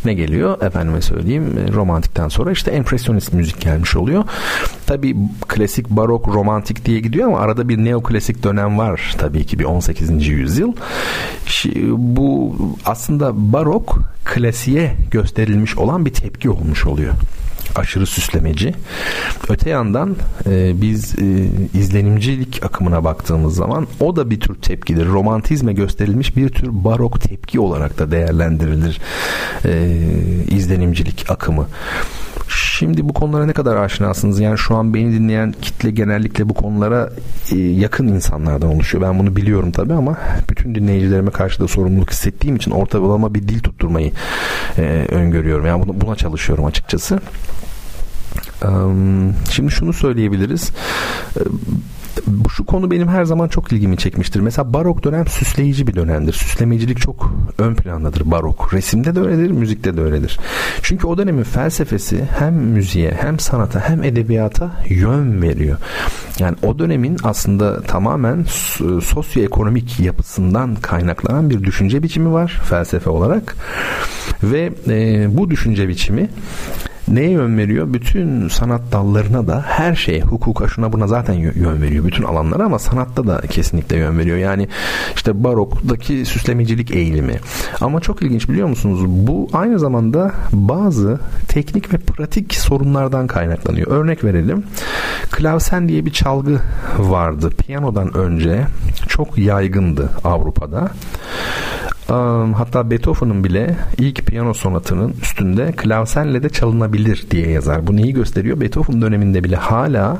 ne 0.05 0.15
geliyor? 0.15 0.63
Efendime 0.63 1.01
söyleyeyim 1.01 1.59
e, 1.59 1.73
romantikten 1.73 2.29
sonra 2.29 2.53
işte 2.53 2.71
empresyonist 2.71 3.33
müzik 3.33 3.61
gelmiş 3.61 3.97
oluyor. 3.97 4.25
Tabi 4.87 5.17
klasik 5.49 5.91
barok 5.91 6.29
romantik 6.29 6.85
diye 6.85 7.01
gidiyor 7.01 7.29
ama 7.29 7.39
arada 7.39 7.69
bir 7.69 7.79
neoklasik 7.79 8.43
dönem 8.43 8.79
var 8.79 9.15
tabii 9.19 9.47
ki 9.47 9.59
bir 9.59 9.65
18. 9.65 10.29
yüzyıl. 10.29 10.73
Bu 11.97 12.57
aslında 12.85 13.53
barok 13.53 13.99
klasiğe 14.25 14.97
gösterilmiş 15.11 15.79
olan 15.79 16.07
bir 16.07 16.13
tepki 16.13 16.51
olmuş 16.51 16.87
oluyor. 16.87 17.13
Aşırı 17.77 18.07
süslemeci. 18.07 18.75
Öte 19.49 19.71
yandan 19.71 20.17
e, 20.47 20.81
biz 20.81 21.15
e, 21.19 21.49
izlenimcilik 21.79 22.65
akımına 22.65 23.05
baktığımız 23.05 23.57
zaman 23.57 23.87
o 24.01 24.17
da 24.17 24.31
bir 24.31 24.41
tür 24.41 24.55
tepkidir. 24.55 25.07
Romantizme 25.07 25.73
gösterilmiş 25.73 26.37
bir 26.37 26.49
tür 26.49 26.69
barok 26.71 27.21
tepki 27.21 27.61
olarak 27.61 27.99
da 27.99 28.11
değerlendirilir 28.11 29.01
e, 29.65 29.89
izlenimcilik 30.51 31.31
akımı. 31.31 31.69
Şimdi 32.83 33.09
bu 33.09 33.13
konulara 33.13 33.47
ne 33.47 33.53
kadar 33.53 33.77
aşinasınız? 33.77 34.41
Yani 34.41 34.59
şu 34.59 34.77
an 34.77 34.95
beni 34.95 35.13
dinleyen 35.13 35.55
kitle 35.63 35.91
genellikle 35.91 36.49
bu 36.49 36.55
konulara 36.55 37.11
e, 37.53 37.57
yakın 37.57 38.09
insanlardan 38.09 38.75
oluşuyor. 38.75 39.05
Ben 39.05 39.19
bunu 39.19 39.37
biliyorum 39.37 39.73
tabii 39.73 39.93
ama 39.93 40.17
bütün 40.51 40.75
dinleyicilerime 40.75 41.31
karşı 41.31 41.61
da 41.61 41.69
sorumluluk 41.69 42.11
hissettiğim 42.11 42.57
için 42.57 42.71
ortalama 42.71 43.35
bir 43.35 43.49
dil 43.49 43.61
tutturmayı 43.61 44.13
e, 44.79 45.07
öngörüyorum. 45.11 45.67
Yani 45.67 45.87
buna, 45.87 46.01
buna 46.01 46.17
çalışıyorum 46.17 46.65
açıkçası. 46.65 47.21
Şimdi 49.51 49.71
şunu 49.71 49.93
söyleyebiliriz 49.93 50.73
bu 52.27 52.51
şu 52.51 52.67
konu 52.67 52.91
benim 52.91 53.09
her 53.09 53.25
zaman 53.25 53.49
çok 53.49 53.73
ilgimi 53.73 53.97
çekmiştir. 53.97 54.41
Mesela 54.41 54.73
barok 54.73 55.05
dönem 55.05 55.27
süsleyici 55.27 55.87
bir 55.87 55.95
dönemdir. 55.95 56.33
Süslemecilik 56.33 57.01
çok 57.01 57.35
ön 57.59 57.75
plandadır 57.75 58.31
barok. 58.31 58.75
Resimde 58.75 59.15
de 59.15 59.21
öyledir, 59.21 59.51
müzikte 59.51 59.97
de 59.97 60.01
öyledir. 60.01 60.39
Çünkü 60.83 61.07
o 61.07 61.19
dönemin 61.19 61.43
felsefesi 61.43 62.25
hem 62.39 62.55
müziğe 62.55 63.11
hem 63.21 63.39
sanata 63.39 63.89
hem 63.89 64.05
edebiyata 64.05 64.71
yön 64.89 65.43
veriyor. 65.43 65.79
Yani 66.39 66.57
o 66.63 66.79
dönemin 66.79 67.17
aslında 67.25 67.83
tamamen 67.83 68.45
sosyoekonomik 69.03 70.01
yapısından 70.01 70.75
kaynaklanan 70.75 71.51
bir 71.51 71.65
düşünce 71.65 72.03
biçimi 72.03 72.33
var 72.33 72.61
felsefe 72.65 73.11
olarak. 73.11 73.57
Ve 74.43 74.73
e, 74.89 75.27
bu 75.37 75.51
düşünce 75.51 75.89
biçimi 75.89 76.29
neye 77.15 77.31
yön 77.31 77.59
veriyor? 77.59 77.93
Bütün 77.93 78.49
sanat 78.49 78.81
dallarına 78.93 79.47
da 79.47 79.65
her 79.67 79.95
şeye, 79.95 80.21
hukuka 80.21 80.69
şuna 80.69 80.93
buna 80.93 81.07
zaten 81.07 81.35
yön 81.35 81.83
veriyor. 81.83 82.05
Bütün 82.05 82.23
alanlara 82.23 82.65
ama 82.65 82.79
sanatta 82.79 83.27
da 83.27 83.41
kesinlikle 83.41 83.97
yön 83.97 84.19
veriyor. 84.19 84.37
Yani 84.37 84.69
işte 85.15 85.45
baroktaki 85.45 86.25
süslemecilik 86.25 86.91
eğilimi. 86.91 87.41
Ama 87.81 88.01
çok 88.01 88.23
ilginç 88.23 88.49
biliyor 88.49 88.69
musunuz? 88.69 89.01
Bu 89.07 89.49
aynı 89.53 89.79
zamanda 89.79 90.33
bazı 90.53 91.21
teknik 91.49 91.95
ve 91.95 91.99
pratik 91.99 92.55
sorunlardan 92.55 93.27
kaynaklanıyor. 93.27 93.91
Örnek 93.91 94.25
verelim. 94.25 94.65
Klavsen 95.31 95.89
diye 95.89 96.07
bir 96.07 96.13
çalgı 96.13 96.59
vardı. 96.99 97.51
Piyanodan 97.51 98.17
önce 98.17 98.67
çok 99.09 99.39
yaygındı 99.39 100.11
Avrupa'da. 100.25 100.91
Hatta 102.57 102.91
Beethoven'ın 102.91 103.45
bile 103.45 103.77
ilk 103.99 104.27
piyano 104.27 104.55
sonatının 104.55 105.15
üstünde 105.23 105.73
klavsenle 105.73 106.43
de 106.43 106.49
çalınabilir 106.49 107.27
diye 107.31 107.51
yazar. 107.51 107.87
Bu 107.87 107.97
neyi 107.97 108.13
gösteriyor? 108.13 108.61
Beethoven 108.61 109.03
döneminde 109.03 109.45
bile 109.45 109.57
hala 109.57 110.19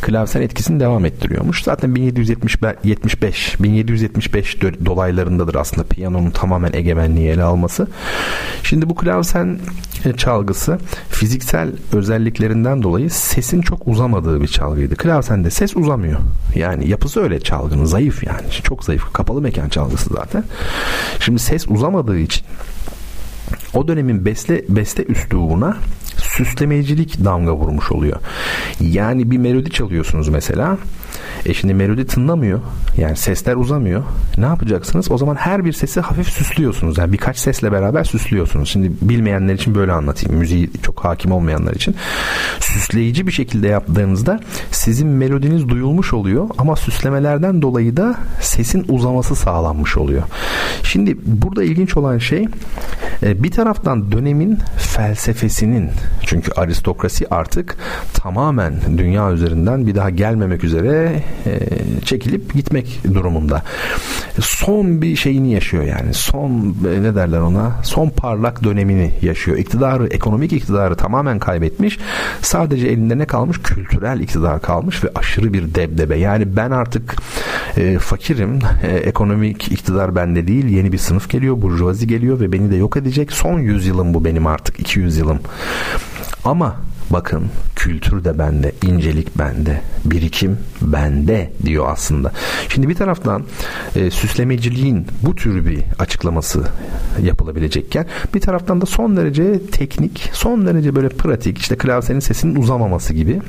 klavsen 0.00 0.40
etkisini 0.42 0.80
devam 0.80 1.04
ettiriyormuş. 1.04 1.62
Zaten 1.62 1.94
1775 1.94 3.56
1775 3.60 4.62
dolaylarındadır 4.62 5.54
aslında 5.54 5.86
piyanonun 5.88 6.30
tamamen 6.30 6.72
egemenliği 6.72 7.28
ele 7.28 7.42
alması. 7.42 7.86
Şimdi 8.62 8.88
bu 8.88 8.94
klavsen 8.94 9.58
e, 10.04 10.12
çalgısı 10.12 10.78
fiziksel 11.08 11.72
özelliklerinden 11.92 12.82
dolayı 12.82 13.10
sesin 13.10 13.60
çok 13.60 13.88
uzamadığı 13.88 14.40
bir 14.40 14.48
çalgıydı. 14.48 14.96
Klavsende 14.96 15.50
ses 15.50 15.76
uzamıyor. 15.76 16.20
Yani 16.54 16.88
yapısı 16.88 17.20
öyle 17.20 17.40
çalgının 17.40 17.84
zayıf 17.84 18.24
yani. 18.24 18.50
Çok 18.62 18.84
zayıf. 18.84 19.12
Kapalı 19.12 19.40
mekan 19.40 19.68
çalgısı 19.68 20.10
zaten. 20.14 20.44
Şimdi 21.20 21.38
ses 21.38 21.68
uzamadığı 21.68 22.18
için 22.18 22.42
o 23.74 23.88
dönemin 23.88 24.24
beste, 24.24 24.64
beste 24.68 25.04
üslubuna 25.04 25.76
süslemecilik 26.16 27.24
damga 27.24 27.56
vurmuş 27.56 27.92
oluyor. 27.92 28.20
Yani 28.80 29.30
bir 29.30 29.38
melodi 29.38 29.70
çalıyorsunuz 29.70 30.28
mesela. 30.28 30.78
E 31.46 31.54
şimdi 31.54 31.74
melodi 31.74 32.06
tınlamıyor. 32.06 32.60
Yani 32.96 33.16
sesler 33.16 33.56
uzamıyor. 33.56 34.02
Ne 34.38 34.44
yapacaksınız? 34.44 35.10
O 35.10 35.18
zaman 35.18 35.34
her 35.34 35.64
bir 35.64 35.72
sesi 35.72 36.00
hafif 36.00 36.28
süslüyorsunuz. 36.28 36.98
Yani 36.98 37.12
birkaç 37.12 37.38
sesle 37.38 37.72
beraber 37.72 38.04
süslüyorsunuz. 38.04 38.68
Şimdi 38.68 38.92
bilmeyenler 39.02 39.54
için 39.54 39.74
böyle 39.74 39.92
anlatayım. 39.92 40.38
Müziği 40.38 40.70
çok 40.82 41.04
hakim 41.04 41.32
olmayanlar 41.32 41.74
için. 41.74 41.96
Süsleyici 42.60 43.26
bir 43.26 43.32
şekilde 43.32 43.68
yaptığınızda 43.68 44.40
sizin 44.70 45.08
melodiniz 45.08 45.68
duyulmuş 45.68 46.12
oluyor 46.12 46.48
ama 46.58 46.76
süslemelerden 46.76 47.62
dolayı 47.62 47.96
da 47.96 48.16
sesin 48.40 48.84
uzaması 48.88 49.36
sağlanmış 49.36 49.96
oluyor. 49.96 50.22
Şimdi 50.82 51.16
burada 51.24 51.64
ilginç 51.64 51.96
olan 51.96 52.18
şey 52.18 52.48
bir 53.24 53.50
taraftan 53.50 54.12
dönemin 54.12 54.58
felsefesinin 54.76 55.90
çünkü 56.22 56.52
aristokrasi 56.52 57.28
artık 57.30 57.76
tamamen 58.14 58.74
dünya 58.98 59.32
üzerinden 59.32 59.86
bir 59.86 59.94
daha 59.94 60.10
gelmemek 60.10 60.64
üzere 60.64 61.22
e, 61.46 61.58
çekilip 62.04 62.54
gitmek 62.54 63.00
durumunda. 63.14 63.62
Son 64.40 65.02
bir 65.02 65.16
şeyini 65.16 65.52
yaşıyor 65.52 65.84
yani. 65.84 66.14
Son 66.14 66.76
e, 66.96 67.02
ne 67.02 67.14
derler 67.14 67.38
ona? 67.38 67.72
Son 67.82 68.08
parlak 68.08 68.64
dönemini 68.64 69.12
yaşıyor. 69.22 69.58
İktidarı, 69.58 70.06
ekonomik 70.06 70.52
iktidarı 70.52 70.96
tamamen 70.96 71.38
kaybetmiş. 71.38 71.98
Sadece 72.42 72.86
elinde 72.86 73.18
ne 73.18 73.24
kalmış? 73.24 73.58
Kültürel 73.58 74.20
iktidar 74.20 74.62
kalmış 74.62 75.04
ve 75.04 75.08
aşırı 75.14 75.52
bir 75.52 75.74
debdebe. 75.74 76.16
Yani 76.16 76.56
ben 76.56 76.70
artık 76.70 77.16
e, 77.76 77.98
fakirim. 77.98 78.58
E, 78.82 78.96
ekonomik 78.96 79.72
iktidar 79.72 80.16
bende 80.16 80.46
değil. 80.46 80.66
Yeni 80.66 80.92
bir 80.92 80.98
sınıf 80.98 81.30
geliyor. 81.30 81.62
Burjuvazi 81.62 82.06
geliyor 82.06 82.40
ve 82.40 82.52
beni 82.52 82.70
de 82.70 82.76
yok 82.76 82.96
edecek. 82.96 83.13
Son 83.32 83.58
yüzyılım 83.58 84.14
bu 84.14 84.24
benim 84.24 84.46
artık. 84.46 84.80
200 84.80 85.16
yılım. 85.16 85.40
Ama 86.44 86.76
bakın 87.10 87.46
kültür 87.76 88.24
de 88.24 88.38
bende, 88.38 88.72
incelik 88.82 89.38
bende, 89.38 89.80
birikim 90.04 90.58
bende 90.82 91.52
diyor 91.62 91.86
aslında. 91.88 92.32
Şimdi 92.68 92.88
bir 92.88 92.94
taraftan 92.94 93.44
e, 93.96 94.10
süslemeciliğin 94.10 95.06
bu 95.22 95.34
tür 95.34 95.66
bir 95.66 95.82
açıklaması 95.98 96.64
yapılabilecekken 97.22 98.06
bir 98.34 98.40
taraftan 98.40 98.80
da 98.80 98.86
son 98.86 99.16
derece 99.16 99.66
teknik, 99.66 100.30
son 100.32 100.66
derece 100.66 100.96
böyle 100.96 101.08
pratik 101.08 101.58
işte 101.58 101.76
klavyenin 101.76 102.20
sesinin 102.20 102.54
uzamaması 102.54 103.14
gibi 103.14 103.40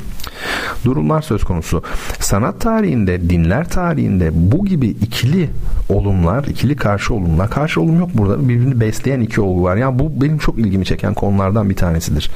durumlar 0.86 1.22
söz 1.22 1.44
konusu. 1.44 1.84
Sanat 2.19 2.61
tarihinde, 2.61 3.30
dinler 3.30 3.69
tarihinde 3.69 4.30
bu 4.34 4.65
gibi 4.65 4.88
ikili 4.88 5.49
olumlar, 5.90 6.44
ikili 6.44 6.76
karşı 6.76 7.14
olumlar, 7.14 7.49
karşı 7.49 7.82
olum 7.82 7.99
yok 7.99 8.10
burada. 8.14 8.49
Birbirini 8.49 8.80
besleyen 8.80 9.19
iki 9.19 9.41
olgu 9.41 9.64
var. 9.64 9.76
Yani 9.76 9.99
bu 9.99 10.22
benim 10.22 10.38
çok 10.38 10.60
ilgimi 10.60 10.86
çeken 10.86 11.14
konulardan 11.14 11.69
bir 11.69 11.76
tanesidir. 11.76 12.32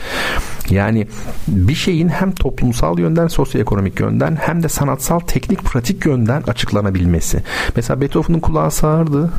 Yani 0.69 1.07
bir 1.47 1.75
şeyin 1.75 2.09
hem 2.09 2.31
toplumsal 2.31 2.99
yönden, 2.99 3.27
sosyoekonomik 3.27 3.99
yönden 3.99 4.37
hem 4.41 4.63
de 4.63 4.69
sanatsal, 4.69 5.19
teknik, 5.19 5.63
pratik 5.63 6.05
yönden 6.05 6.41
açıklanabilmesi. 6.41 7.43
Mesela 7.75 8.01
Beethoven'ın 8.01 8.39
kulağı 8.39 8.71
sağırdı. 8.71 9.31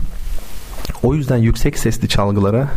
O 1.03 1.15
yüzden 1.15 1.37
yüksek 1.37 1.79
sesli 1.79 2.09
çalgılara 2.09 2.69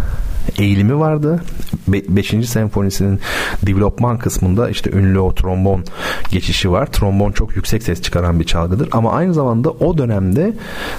eğilimi 0.58 1.00
vardı. 1.00 1.44
Be- 1.88 2.16
beşinci 2.16 2.48
senfonisinin 2.48 3.20
developman 3.66 4.18
kısmında 4.18 4.70
işte 4.70 4.92
ünlü 4.92 5.20
o 5.20 5.36
trombon 5.36 5.84
geçişi 6.32 6.72
var. 6.72 6.86
Trombon 6.86 7.32
çok 7.32 7.56
yüksek 7.56 7.84
ses 7.84 8.02
çıkaran 8.02 8.40
bir 8.40 8.46
çalgıdır 8.46 8.90
ama 8.92 9.12
aynı 9.12 9.34
zamanda 9.34 9.72
o 9.72 9.98
dönemde 9.98 10.54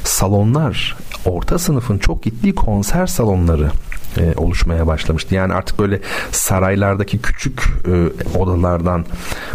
salonlar 0.04 0.96
orta 1.24 1.58
sınıfın 1.58 1.98
çok 1.98 2.22
gittiği 2.22 2.54
konser 2.54 3.06
salonları 3.06 3.70
e, 4.18 4.34
oluşmaya 4.36 4.86
başlamıştı. 4.86 5.34
Yani 5.34 5.52
artık 5.52 5.78
böyle 5.78 6.00
saraylardaki 6.32 7.18
küçük 7.18 7.62
e, 7.86 8.38
odalardan 8.38 9.04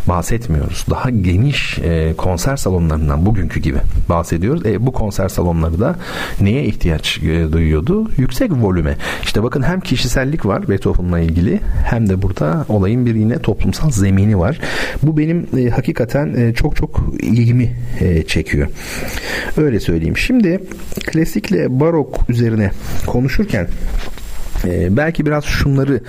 bahsetmiyoruz. 0.08 0.86
Daha 0.90 1.10
geniş 1.10 1.80
e, 1.80 2.14
konser 2.18 2.58
salonlarından 2.58 3.26
bugünkü 3.26 3.60
gibi 3.60 3.78
bahsediyoruz. 4.10 4.66
E, 4.66 4.86
bu 4.86 4.92
konser 4.92 5.30
salonları 5.30 5.80
da 5.80 5.96
neye 6.42 6.66
ihtiyaç 6.66 7.18
e, 7.18 7.52
duyuyordu? 7.52 8.12
Yüksek 8.18 8.52
volüme. 8.52 8.96
İşte 9.24 9.44
bakın 9.44 9.62
hem 9.62 9.80
kişisellik 9.80 10.46
var 10.46 10.70
Beethoven'la 10.70 11.20
ilgili 11.20 11.60
hem 11.86 12.10
de 12.10 12.22
burada 12.22 12.66
olayın 12.70 13.06
bir 13.06 13.16
yine 13.16 13.40
toplumsal 13.40 13.92
zemini 13.92 14.40
var. 14.40 14.60
Bu 15.04 15.18
benim 15.18 15.48
e, 15.58 15.70
hakikaten 15.70 16.36
e, 16.36 16.54
çok 16.54 16.76
çok 16.76 17.14
ilgimi 17.20 17.76
e, 18.00 18.24
çekiyor. 18.24 18.68
Öyle 19.58 19.80
söyleyeyim. 19.80 20.18
Şimdi 20.18 20.60
klasikle 21.06 21.80
barok 21.80 22.20
üzerine 22.30 22.72
konuşurken 23.06 23.68
ee, 24.66 24.98
belki 24.98 25.26
biraz 25.26 25.46
şunları 25.46 26.02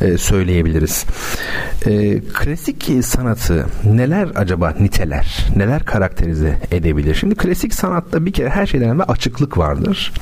e, 0.00 0.18
söyleyebiliriz. 0.18 1.04
E, 1.86 2.20
klasik 2.20 2.90
sanatı 3.04 3.66
neler 3.84 4.28
acaba 4.34 4.74
niteler, 4.80 5.46
neler 5.56 5.84
karakterize 5.84 6.58
edebilir? 6.70 7.14
Şimdi 7.14 7.34
klasik 7.34 7.74
sanatta 7.74 8.26
bir 8.26 8.32
kere 8.32 8.48
her 8.48 8.66
şeyden 8.66 8.88
evvel 8.88 9.04
açıklık 9.08 9.58
vardır. 9.58 10.12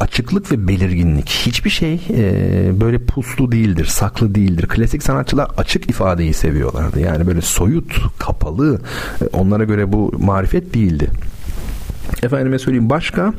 Açıklık 0.00 0.52
ve 0.52 0.68
belirginlik. 0.68 1.28
Hiçbir 1.28 1.70
şey 1.70 2.06
e, 2.10 2.80
böyle 2.80 2.98
puslu 2.98 3.52
değildir, 3.52 3.84
saklı 3.84 4.34
değildir. 4.34 4.68
Klasik 4.68 5.02
sanatçılar 5.02 5.48
açık 5.56 5.90
ifadeyi 5.90 6.34
seviyorlardı. 6.34 7.00
Yani 7.00 7.26
böyle 7.26 7.40
soyut, 7.40 8.18
kapalı, 8.18 8.80
e, 9.22 9.24
onlara 9.32 9.64
göre 9.64 9.92
bu 9.92 10.12
marifet 10.18 10.74
değildi. 10.74 11.10
Efendime 12.22 12.58
söyleyeyim 12.58 12.90
başka 12.90 13.32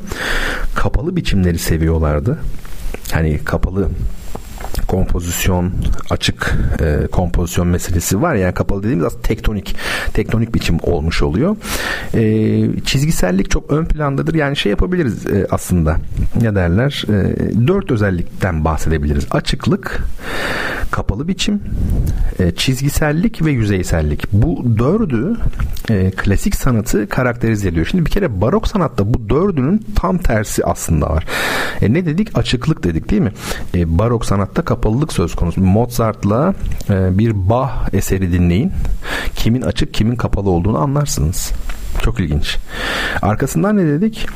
kapalı 0.74 1.16
biçimleri 1.16 1.58
seviyorlardı 1.58 2.38
hani 3.12 3.44
kapalı 3.44 3.90
kompozisyon, 4.92 5.72
açık 6.10 6.54
e, 6.80 7.06
kompozisyon 7.06 7.68
meselesi 7.68 8.22
var. 8.22 8.34
Yani 8.34 8.54
kapalı 8.54 8.82
dediğimiz 8.82 9.04
aslında 9.04 9.22
tektonik, 9.22 9.76
tektonik 10.14 10.54
biçim 10.54 10.78
olmuş 10.82 11.22
oluyor. 11.22 11.56
E, 12.14 12.22
çizgisellik 12.84 13.50
çok 13.50 13.72
ön 13.72 13.84
plandadır. 13.84 14.34
Yani 14.34 14.56
şey 14.56 14.70
yapabiliriz 14.70 15.26
e, 15.26 15.46
aslında. 15.50 15.96
Ne 16.40 16.54
derler? 16.54 17.04
E, 17.08 17.36
dört 17.66 17.90
özellikten 17.90 18.64
bahsedebiliriz. 18.64 19.26
Açıklık, 19.30 20.04
kapalı 20.90 21.28
biçim, 21.28 21.60
e, 22.38 22.50
çizgisellik 22.50 23.44
ve 23.44 23.50
yüzeysellik. 23.50 24.32
Bu 24.32 24.64
dördü 24.78 25.36
e, 25.90 26.10
klasik 26.10 26.56
sanatı 26.56 27.08
karakterize 27.08 27.68
ediyor. 27.68 27.86
Şimdi 27.86 28.06
bir 28.06 28.10
kere 28.10 28.40
barok 28.40 28.68
sanatta 28.68 29.14
bu 29.14 29.28
dördünün 29.28 29.86
tam 29.96 30.18
tersi 30.18 30.64
aslında 30.64 31.10
var. 31.10 31.26
E, 31.82 31.92
ne 31.92 32.06
dedik? 32.06 32.38
Açıklık 32.38 32.84
dedik 32.84 33.10
değil 33.10 33.22
mi? 33.22 33.32
E, 33.74 33.98
barok 33.98 34.24
sanatta 34.24 34.62
kapalılık 34.82 35.12
söz 35.12 35.34
konusu. 35.34 35.60
Mozart'la 35.60 36.54
e, 36.90 37.18
bir 37.18 37.48
Bach 37.48 37.70
eseri 37.92 38.32
dinleyin. 38.32 38.72
Kimin 39.34 39.62
açık 39.62 39.94
kimin 39.94 40.16
kapalı 40.16 40.50
olduğunu 40.50 40.78
anlarsınız. 40.78 41.52
Çok 42.02 42.20
ilginç. 42.20 42.56
Arkasından 43.22 43.76
ne 43.76 43.86
dedik? 43.86 44.26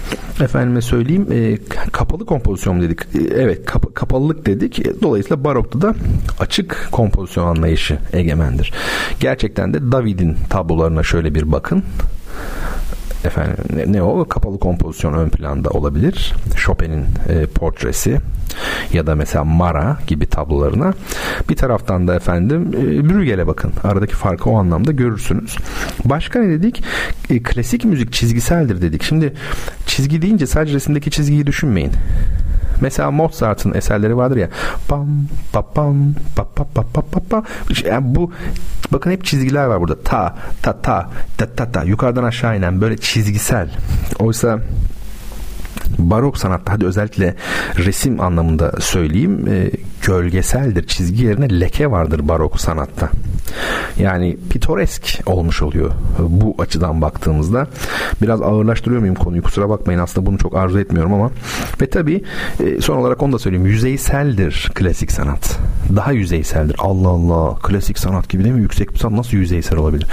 Efendime 0.40 0.80
söyleyeyim 0.82 1.26
e, 1.32 1.58
kapalı 1.92 2.26
kompozisyon 2.26 2.80
dedik. 2.80 3.00
E, 3.00 3.18
evet 3.34 3.66
kap- 3.66 3.94
kapalılık 3.94 4.46
dedik. 4.46 4.78
E, 4.86 5.00
dolayısıyla 5.02 5.44
barokta 5.44 5.80
da 5.80 5.94
açık 6.40 6.88
kompozisyon 6.92 7.46
anlayışı 7.46 7.98
egemendir. 8.12 8.72
Gerçekten 9.20 9.74
de 9.74 9.92
David'in 9.92 10.36
tablolarına 10.50 11.02
şöyle 11.02 11.34
bir 11.34 11.52
bakın 11.52 11.82
efendim 13.26 13.92
ne, 13.92 14.02
o 14.02 14.28
kapalı 14.28 14.58
kompozisyon 14.58 15.12
ön 15.12 15.28
planda 15.28 15.70
olabilir. 15.70 16.34
Chopin'in 16.56 17.04
e, 17.28 17.46
portresi 17.46 18.20
ya 18.92 19.06
da 19.06 19.14
mesela 19.14 19.44
Mara 19.44 19.98
gibi 20.06 20.26
tablolarına. 20.26 20.94
Bir 21.48 21.56
taraftan 21.56 22.08
da 22.08 22.14
efendim 22.14 22.70
e, 22.74 23.08
Brügel'e 23.08 23.46
bakın. 23.46 23.72
Aradaki 23.84 24.14
farkı 24.14 24.50
o 24.50 24.58
anlamda 24.58 24.92
görürsünüz. 24.92 25.56
Başka 26.04 26.38
ne 26.38 26.48
dedik? 26.48 26.82
E, 27.30 27.42
klasik 27.42 27.84
müzik 27.84 28.12
çizgiseldir 28.12 28.82
dedik. 28.82 29.02
Şimdi 29.02 29.32
çizgi 29.86 30.22
deyince 30.22 30.46
sadece 30.46 30.74
resimdeki 30.74 31.10
çizgiyi 31.10 31.46
düşünmeyin. 31.46 31.92
Mesela 32.80 33.10
Mozart'ın 33.10 33.74
eserleri 33.74 34.16
vardır 34.16 34.36
ya. 34.36 34.48
Pam 34.88 35.08
pa 35.52 35.62
pam 35.62 36.14
pa 36.36 36.44
pa 36.44 36.64
pa 36.64 36.82
pa 36.82 37.02
pa 37.02 37.20
pa. 37.30 37.42
Yani 37.84 38.14
bu 38.14 38.32
bakın 38.92 39.10
hep 39.10 39.24
çizgiler 39.24 39.66
var 39.66 39.80
burada. 39.80 40.02
Ta 40.02 40.34
ta 40.62 40.82
ta 40.82 41.10
ta 41.38 41.46
ta 41.46 41.72
ta 41.72 41.82
yukarıdan 41.82 42.24
aşağı 42.24 42.56
inen 42.56 42.80
böyle 42.80 42.96
çizgisel. 42.96 43.70
Oysa 44.18 44.58
barok 45.98 46.38
sanatta 46.38 46.72
hadi 46.72 46.86
özellikle 46.86 47.34
resim 47.76 48.20
anlamında 48.20 48.72
söyleyeyim 48.80 49.48
e, 49.48 49.70
gölgeseldir. 50.06 50.86
Çizgi 50.86 51.24
yerine 51.24 51.60
leke 51.60 51.90
vardır 51.90 52.28
barok 52.28 52.60
sanatta. 52.60 53.10
Yani 53.98 54.36
pitoresk 54.50 55.20
olmuş 55.26 55.62
oluyor 55.62 55.90
bu 56.18 56.54
açıdan 56.58 57.02
baktığımızda. 57.02 57.66
Biraz 58.22 58.42
ağırlaştırıyor 58.42 59.00
muyum 59.00 59.14
konuyu 59.14 59.42
kusura 59.42 59.68
bakmayın 59.68 60.00
aslında 60.00 60.26
bunu 60.26 60.38
çok 60.38 60.56
arzu 60.56 60.80
etmiyorum 60.80 61.14
ama 61.14 61.30
ve 61.80 61.90
tabi 61.90 62.24
e, 62.64 62.80
son 62.80 62.96
olarak 62.96 63.22
onu 63.22 63.32
da 63.32 63.38
söyleyeyim 63.38 63.66
yüzeyseldir 63.66 64.70
klasik 64.74 65.12
sanat. 65.12 65.58
Daha 65.96 66.12
yüzeyseldir. 66.12 66.76
Allah 66.78 67.08
Allah 67.08 67.58
klasik 67.62 67.98
sanat 67.98 68.28
gibi 68.28 68.44
değil 68.44 68.54
mi? 68.54 68.60
Yüksek 68.62 68.94
bir 68.94 68.98
sanat 68.98 69.16
nasıl 69.16 69.36
yüzeysel 69.36 69.78
olabilir? 69.78 70.06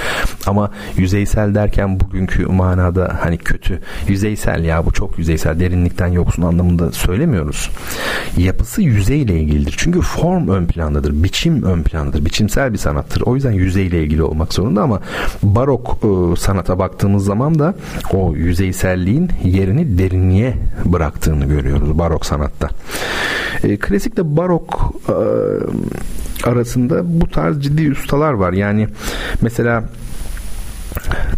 Ama 0.47 0.71
yüzeysel 0.97 1.55
derken 1.55 1.99
bugünkü 1.99 2.45
manada 2.45 3.19
hani 3.21 3.37
kötü 3.37 3.79
yüzeysel 4.07 4.65
ya 4.65 4.85
bu 4.85 4.91
çok 4.91 5.17
yüzeysel 5.19 5.59
derinlikten 5.59 6.07
yoksun 6.07 6.43
anlamında 6.43 6.91
söylemiyoruz. 6.91 7.69
Yapısı 8.37 8.81
yüzeyle 8.81 9.39
ilgilidir. 9.39 9.82
Çünkü 9.83 10.01
form 10.01 10.47
ön 10.47 10.65
plandadır. 10.65 11.23
Biçim 11.23 11.63
ön 11.63 11.83
plandadır. 11.83 12.25
Biçimsel 12.25 12.73
bir 12.73 12.77
sanattır. 12.77 13.21
O 13.21 13.35
yüzden 13.35 13.51
yüzeyle 13.51 14.03
ilgili 14.03 14.23
olmak 14.23 14.53
zorunda 14.53 14.81
ama 14.81 15.01
barok 15.43 15.97
e, 16.03 16.35
sanata 16.35 16.79
baktığımız 16.79 17.25
zaman 17.25 17.59
da 17.59 17.75
o 18.13 18.35
yüzeyselliğin 18.35 19.29
yerini 19.43 19.97
derinliğe 19.97 20.57
bıraktığını 20.85 21.45
görüyoruz 21.45 21.97
barok 21.97 22.25
sanatta. 22.25 22.69
E, 23.63 23.77
klasikle 23.77 24.37
barok 24.37 24.93
e, 25.09 25.15
arasında 26.49 27.21
bu 27.21 27.29
tarz 27.29 27.63
ciddi 27.63 27.91
ustalar 27.91 28.33
var. 28.33 28.53
Yani 28.53 28.87
mesela 29.41 29.83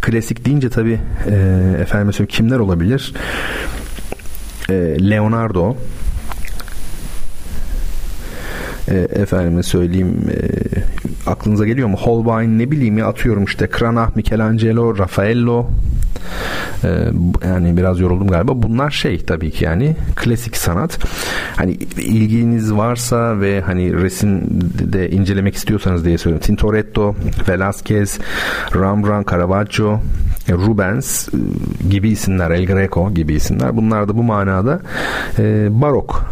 klasik 0.02 0.46
deyince 0.46 0.70
tabi 0.70 1.00
e, 1.30 1.36
efendim 1.82 2.26
kimler 2.26 2.60
olabilir? 2.60 3.14
E, 4.70 4.74
Leonardo 5.10 5.76
e, 8.88 8.98
efendime 8.98 9.64
söyleyeyim 9.64 10.16
e, 10.32 11.30
aklınıza 11.30 11.66
geliyor 11.66 11.88
mu? 11.88 11.98
Holbein 11.98 12.60
ne 12.60 12.72
bileyim 12.72 12.98
ya 12.98 13.08
atıyorum 13.08 13.44
işte 13.44 13.70
Cranach, 13.80 14.16
Michelangelo, 14.16 14.98
Raffaello 14.98 15.68
ee, 16.84 17.12
yani 17.46 17.78
biraz 17.78 18.00
yoruldum 18.00 18.28
galiba. 18.28 18.64
Bunlar 18.64 18.92
şey 18.92 19.20
tabii 19.20 19.52
ki 19.52 19.66
yani 19.66 19.96
klasik 20.16 20.58
sanat. 20.58 21.00
Hani 21.56 21.72
ilginiz 21.98 22.74
varsa 22.74 23.42
ve 23.42 23.62
hani 23.62 24.02
resimde 24.02 25.10
incelemek 25.10 25.56
istiyorsanız 25.56 26.06
diye 26.06 26.18
söylüyorum. 26.18 26.46
Tintoretto, 26.46 27.16
Velázquez, 27.48 28.20
Rembrandt, 28.76 29.32
Caravaggio, 29.32 30.00
Rubens 30.54 31.28
e, 31.28 31.38
gibi 31.90 32.10
isimler, 32.10 32.52
El 32.52 32.66
Greco 32.66 33.14
gibi 33.14 33.34
isimler. 33.34 33.78
Bunlar 33.78 34.08
da 34.08 34.18
bu 34.18 34.24
manada 34.24 34.80
e, 35.40 35.68
barok 35.82 36.26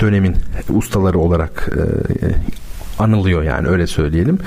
dönemin 0.00 0.36
ustaları 0.68 1.18
olarak 1.18 1.70
e, 1.72 1.80
anılıyor 2.98 3.42
yani 3.42 3.68
öyle 3.68 3.86
söyleyelim. 3.86 4.38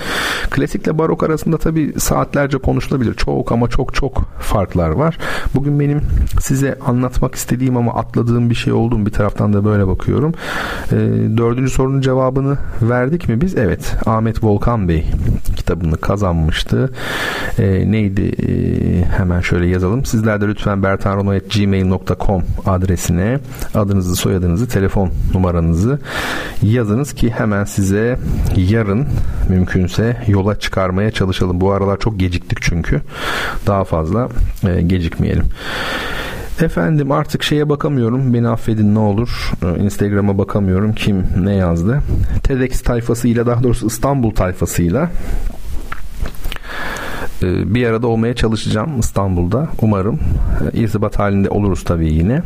Klasikle 0.50 0.98
barok 0.98 1.24
arasında 1.24 1.58
tabi 1.58 1.94
saatlerce 1.98 2.58
konuşulabilir. 2.58 3.14
Çok 3.14 3.52
ama 3.52 3.70
çok 3.70 3.94
çok 3.94 4.30
farklar 4.40 4.90
var. 4.90 5.18
Bugün 5.56 5.80
benim 5.80 6.02
size 6.40 6.78
anlatmak 6.86 7.36
istediğim 7.36 7.78
ama 7.78 7.94
atladığım 7.94 8.50
bir 8.50 8.56
şey 8.56 8.74
oldu 8.74 8.98
mu 8.98 9.06
bir 9.06 9.12
taraftan 9.12 9.54
da 9.54 9.66
böyle 9.66 9.88
bakıyorum. 9.88 10.34
E, 10.92 10.96
dördüncü 11.38 11.72
sorunun 11.72 12.02
cevabını 12.02 12.58
verdik 12.82 13.30
mi 13.30 13.42
biz? 13.42 13.56
Evet. 13.58 13.96
Ahmet 14.06 14.44
Volkan 14.44 14.88
Bey 14.90 15.06
kitabını 15.56 15.98
kazanmıştı. 15.98 16.94
E, 17.58 17.92
neydi? 17.92 18.22
E, 18.22 18.52
hemen 19.18 19.42
şöyle 19.42 19.68
yazalım. 19.68 20.06
Sizler 20.06 20.42
de 20.42 20.48
lütfen 20.48 20.84
bertanrono.gmail.com 20.84 22.44
adresine 22.66 23.40
adınızı, 23.76 24.16
soyadınızı, 24.16 24.68
telefon 24.68 25.10
numaranızı 25.34 26.00
yazınız 26.62 27.14
ki 27.14 27.30
hemen 27.30 27.64
size 27.64 28.20
yarın 28.56 29.08
mümkünse 29.50 30.18
yola 30.28 30.60
çıkarmaya 30.60 31.12
çalışalım. 31.12 31.62
Bu 31.62 31.72
aralar 31.72 32.00
çok 32.00 32.20
geciktik 32.20 32.62
çünkü. 32.62 33.02
Daha 33.68 33.84
fazla 33.84 34.30
e, 34.68 34.82
gecikmeyelim. 34.82 35.46
Efendim 36.62 37.12
artık 37.12 37.44
şeye 37.44 37.70
bakamıyorum. 37.70 38.34
Beni 38.34 38.48
affedin 38.48 38.96
ne 38.96 39.00
olur. 39.00 39.52
E, 39.64 39.80
Instagram'a 39.80 40.38
bakamıyorum. 40.38 40.94
Kim 40.94 41.28
ne 41.40 41.56
yazdı? 41.56 42.02
TEDx 42.44 42.82
tayfasıyla 42.82 43.46
daha 43.46 43.64
doğrusu 43.64 43.88
İstanbul 43.88 44.32
tayfasıyla 44.32 45.10
e, 47.44 47.74
bir 47.76 47.88
arada 47.88 48.08
olmaya 48.08 48.36
çalışacağım 48.36 49.00
İstanbul'da. 49.00 49.68
Umarım 49.82 50.20
e, 50.74 50.78
irtibat 50.78 51.20
halinde 51.20 51.50
oluruz 51.50 51.84
tabii 51.84 52.14
yine. 52.14 52.42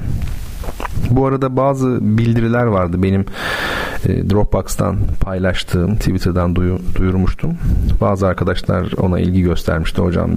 Bu 1.09 1.25
arada 1.25 1.57
bazı 1.57 1.97
bildiriler 2.01 2.63
vardı 2.63 3.03
benim 3.03 3.25
e, 4.05 4.29
Dropbox'tan 4.29 4.97
paylaştığım, 5.19 5.95
Twitter'dan 5.95 6.55
duyu, 6.55 6.79
duyurmuştum. 6.95 7.53
Bazı 8.01 8.27
arkadaşlar 8.27 8.91
ona 8.97 9.19
ilgi 9.19 9.41
göstermişti. 9.41 10.01
Hocam 10.01 10.31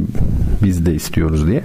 biz 0.62 0.86
de 0.86 0.94
istiyoruz 0.94 1.46
diye. 1.46 1.62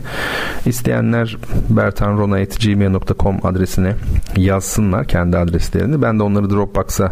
İsteyenler 0.65 1.37
bertanrona.gmail.com 1.69 3.39
adresine 3.43 3.95
yazsınlar 4.37 5.05
kendi 5.05 5.37
adreslerini. 5.37 6.01
Ben 6.01 6.19
de 6.19 6.23
onları 6.23 6.49
Dropbox'a 6.49 7.11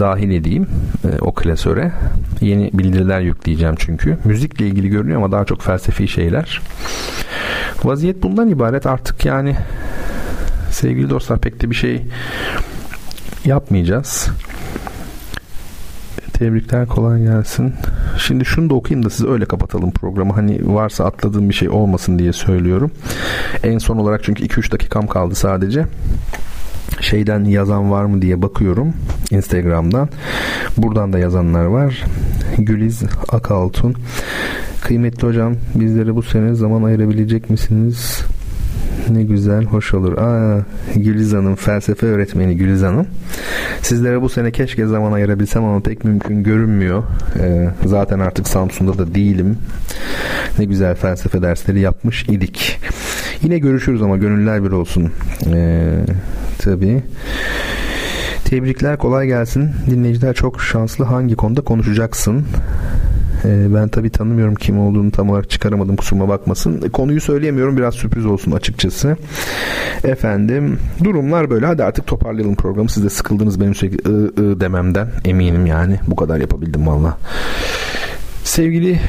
dahil 0.00 0.30
edeyim 0.30 0.66
e, 1.04 1.18
o 1.20 1.32
klasöre. 1.32 1.92
Yeni 2.40 2.70
bildiriler 2.72 3.20
yükleyeceğim 3.20 3.74
çünkü. 3.78 4.18
Müzikle 4.24 4.66
ilgili 4.66 4.88
görünüyor 4.88 5.18
ama 5.18 5.32
daha 5.32 5.44
çok 5.44 5.62
felsefi 5.62 6.08
şeyler. 6.08 6.60
Vaziyet 7.84 8.22
bundan 8.22 8.48
ibaret 8.48 8.86
artık 8.86 9.24
yani 9.24 9.56
sevgili 10.82 11.10
dostlar 11.10 11.38
pek 11.38 11.62
de 11.62 11.70
bir 11.70 11.74
şey 11.74 12.02
yapmayacağız. 13.44 14.28
Tebrikler 16.32 16.86
kolay 16.86 17.22
gelsin. 17.22 17.74
Şimdi 18.18 18.44
şunu 18.44 18.70
da 18.70 18.74
okuyayım 18.74 19.04
da 19.04 19.10
size 19.10 19.28
öyle 19.28 19.44
kapatalım 19.44 19.90
programı. 19.90 20.32
Hani 20.32 20.74
varsa 20.74 21.04
atladığım 21.04 21.48
bir 21.48 21.54
şey 21.54 21.68
olmasın 21.68 22.18
diye 22.18 22.32
söylüyorum. 22.32 22.90
En 23.62 23.78
son 23.78 23.96
olarak 23.96 24.24
çünkü 24.24 24.46
2-3 24.46 24.72
dakikam 24.72 25.06
kaldı 25.06 25.34
sadece 25.34 25.86
şeyden 27.00 27.44
yazan 27.44 27.90
var 27.90 28.04
mı 28.04 28.22
diye 28.22 28.42
bakıyorum 28.42 28.92
Instagram'dan. 29.30 30.08
Buradan 30.76 31.12
da 31.12 31.18
yazanlar 31.18 31.64
var. 31.64 32.02
Güliz 32.58 33.02
Akaltun. 33.28 33.94
Kıymetli 34.80 35.26
hocam 35.26 35.54
bizlere 35.74 36.14
bu 36.14 36.22
sene 36.22 36.54
zaman 36.54 36.82
ayırabilecek 36.82 37.50
misiniz? 37.50 38.24
Ne 39.10 39.22
güzel, 39.22 39.64
hoş 39.64 39.94
olur. 39.94 40.18
Aa, 40.18 40.64
Güliz 40.94 41.32
Hanım, 41.32 41.54
felsefe 41.54 42.06
öğretmeni 42.06 42.56
Güliz 42.56 42.82
Hanım. 42.82 43.06
Sizlere 43.82 44.22
bu 44.22 44.28
sene 44.28 44.50
keşke 44.50 44.86
zaman 44.86 45.12
ayırabilsem 45.12 45.64
ama 45.64 45.80
pek 45.80 46.04
mümkün 46.04 46.42
görünmüyor. 46.42 47.02
Ee, 47.40 47.68
zaten 47.86 48.18
artık 48.20 48.48
Samsun'da 48.48 48.98
da 48.98 49.14
değilim. 49.14 49.58
Ne 50.58 50.64
güzel 50.64 50.94
felsefe 50.94 51.42
dersleri 51.42 51.80
yapmış 51.80 52.22
idik. 52.28 52.80
Yine 53.42 53.58
görüşürüz 53.58 54.02
ama 54.02 54.16
gönüller 54.16 54.64
bir 54.64 54.70
olsun. 54.70 55.10
Ee, 55.52 55.90
tabii. 56.58 57.02
Tebrikler 58.44 58.98
kolay 58.98 59.26
gelsin. 59.26 59.70
Dinleyiciler 59.90 60.34
çok 60.34 60.62
şanslı. 60.62 61.04
Hangi 61.04 61.34
konuda 61.34 61.60
konuşacaksın? 61.60 62.44
Ee, 63.44 63.74
ben 63.74 63.88
tabi 63.88 64.10
tanımıyorum 64.10 64.54
kim 64.54 64.78
olduğunu 64.78 65.10
tam 65.10 65.30
olarak 65.30 65.50
çıkaramadım 65.50 65.96
kusuruma 65.96 66.28
bakmasın. 66.28 66.88
Konuyu 66.92 67.20
söyleyemiyorum 67.20 67.76
biraz 67.76 67.94
sürpriz 67.94 68.26
olsun 68.26 68.52
açıkçası. 68.52 69.16
Efendim 70.04 70.78
durumlar 71.04 71.50
böyle. 71.50 71.66
Hadi 71.66 71.84
artık 71.84 72.06
toparlayalım 72.06 72.54
programı. 72.54 72.88
Siz 72.88 73.04
de 73.04 73.10
sıkıldınız 73.10 73.60
benim 73.60 73.74
sürekli 73.74 74.10
ı, 74.10 74.32
ı 74.38 74.60
dememden. 74.60 75.08
Eminim 75.24 75.66
yani. 75.66 76.00
Bu 76.06 76.16
kadar 76.16 76.40
yapabildim 76.40 76.86
valla. 76.86 77.18
Sevgili 78.44 79.00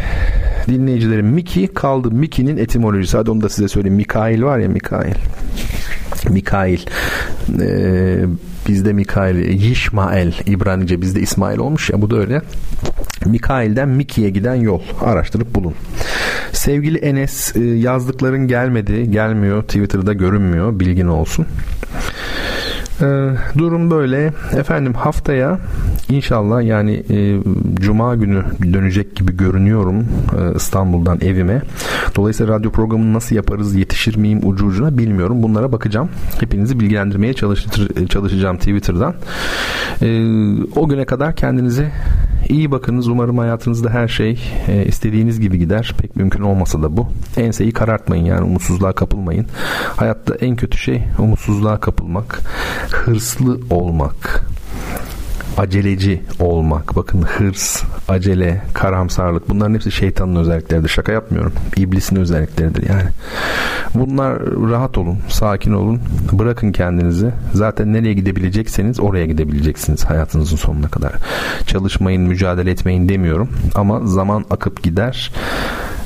dinleyicilerim 0.67 1.27
Miki 1.27 1.67
kaldı. 1.67 2.11
Miki'nin 2.11 2.57
etimolojisi. 2.57 3.17
Hadi 3.17 3.31
onu 3.31 3.41
da 3.41 3.49
size 3.49 3.67
söyleyeyim. 3.67 3.95
Mikail 3.95 4.43
var 4.43 4.59
ya 4.59 4.69
Mikail. 4.69 5.15
Mikail. 6.29 6.79
Ee, 7.61 8.25
bizde 8.67 8.93
Mikail, 8.93 9.35
Yişmael 9.35 10.33
İbranice 10.45 11.01
bizde 11.01 11.19
İsmail 11.19 11.57
olmuş 11.57 11.89
ya 11.89 12.01
bu 12.01 12.09
da 12.09 12.17
öyle. 12.17 12.41
Mikail'den 13.25 13.89
Miki'ye 13.89 14.29
giden 14.29 14.55
yol. 14.55 14.81
Araştırıp 15.01 15.55
bulun. 15.55 15.73
Sevgili 16.51 16.97
Enes 16.97 17.55
e, 17.55 17.59
yazdıkların 17.63 18.47
gelmedi, 18.47 19.11
gelmiyor. 19.11 19.63
Twitter'da 19.63 20.13
görünmüyor. 20.13 20.79
Bilgin 20.79 21.07
olsun. 21.07 21.45
Ee, 23.01 23.29
durum 23.57 23.91
böyle. 23.91 24.33
Efendim 24.57 24.93
haftaya 24.93 25.59
inşallah 26.09 26.63
yani 26.63 27.03
e, 27.09 27.39
Cuma 27.75 28.15
günü 28.15 28.43
dönecek 28.73 29.15
gibi 29.15 29.37
görünüyorum 29.37 30.07
e, 30.39 30.55
İstanbul'dan 30.55 31.21
evime. 31.21 31.61
Dolayısıyla 32.15 32.53
radyo 32.53 32.71
programını 32.71 33.13
nasıl 33.13 33.35
yaparız, 33.35 33.75
yetişir 33.75 34.15
miyim 34.17 34.39
ucu 34.43 34.65
ucuna 34.65 34.97
bilmiyorum. 34.97 35.43
Bunlara 35.43 35.71
bakacağım. 35.71 36.09
Hepinizi 36.39 36.79
bilgilendirmeye 36.79 37.33
çalışacağım 38.09 38.57
Twitter'dan. 38.57 39.13
E, 40.01 40.07
o 40.75 40.87
güne 40.87 41.05
kadar 41.05 41.35
kendinize 41.35 41.91
iyi 42.49 42.71
bakınız. 42.71 43.07
Umarım 43.07 43.37
hayatınızda 43.37 43.89
her 43.89 44.07
şey 44.07 44.39
e, 44.67 44.85
istediğiniz 44.85 45.39
gibi 45.39 45.59
gider. 45.59 45.93
Pek 46.01 46.15
mümkün 46.15 46.41
olmasa 46.41 46.83
da 46.83 46.97
bu. 46.97 47.07
Enseyi 47.37 47.71
karartmayın 47.71 48.25
yani 48.25 48.41
umutsuzluğa 48.41 48.93
kapılmayın. 48.93 49.45
Hayatta 49.95 50.35
en 50.35 50.55
kötü 50.55 50.77
şey 50.77 51.03
umutsuzluğa 51.19 51.79
kapılmak, 51.79 52.39
hırslı 52.91 53.59
olmak 53.69 54.45
aceleci 55.57 56.21
olmak. 56.39 56.95
Bakın 56.95 57.21
hırs, 57.21 57.83
acele, 58.07 58.61
karamsarlık 58.73 59.49
bunların 59.49 59.73
hepsi 59.73 59.91
şeytanın 59.91 60.35
özellikleridir. 60.35 60.89
Şaka 60.89 61.11
yapmıyorum. 61.11 61.53
İblisin 61.77 62.15
özellikleridir 62.15 62.89
yani. 62.89 63.09
Bunlar 63.95 64.39
rahat 64.71 64.97
olun, 64.97 65.17
sakin 65.29 65.73
olun. 65.73 66.01
Bırakın 66.31 66.71
kendinizi. 66.71 67.31
Zaten 67.53 67.93
nereye 67.93 68.13
gidebilecekseniz 68.13 68.99
oraya 68.99 69.25
gidebileceksiniz 69.25 70.05
hayatınızın 70.05 70.57
sonuna 70.57 70.87
kadar. 70.87 71.13
Çalışmayın, 71.67 72.21
mücadele 72.21 72.71
etmeyin 72.71 73.09
demiyorum. 73.09 73.49
Ama 73.75 73.99
zaman 74.05 74.45
akıp 74.49 74.83
gider 74.83 75.31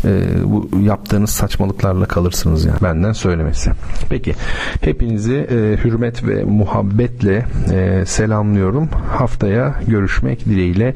e, 0.05 0.21
bu 0.43 0.69
yaptığınız 0.81 1.29
saçmalıklarla 1.29 2.05
kalırsınız 2.05 2.65
yani 2.65 2.81
benden 2.83 3.11
söylemesi. 3.11 3.71
Peki 4.09 4.35
hepinizi 4.81 5.35
e, 5.35 5.55
hürmet 5.83 6.27
ve 6.27 6.43
muhabbetle 6.43 7.45
e, 7.73 8.05
selamlıyorum. 8.05 8.89
Haftaya 9.37 9.75
görüşmek 9.87 10.45
dileğiyle. 10.45 10.93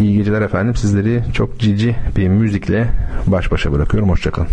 İyi 0.00 0.16
geceler 0.16 0.42
efendim. 0.42 0.74
Sizleri 0.76 1.22
çok 1.32 1.60
cici 1.60 1.96
bir 2.16 2.28
müzikle 2.28 2.86
baş 3.26 3.52
başa 3.52 3.72
bırakıyorum. 3.72 4.10
Hoşçakalın. 4.10 4.48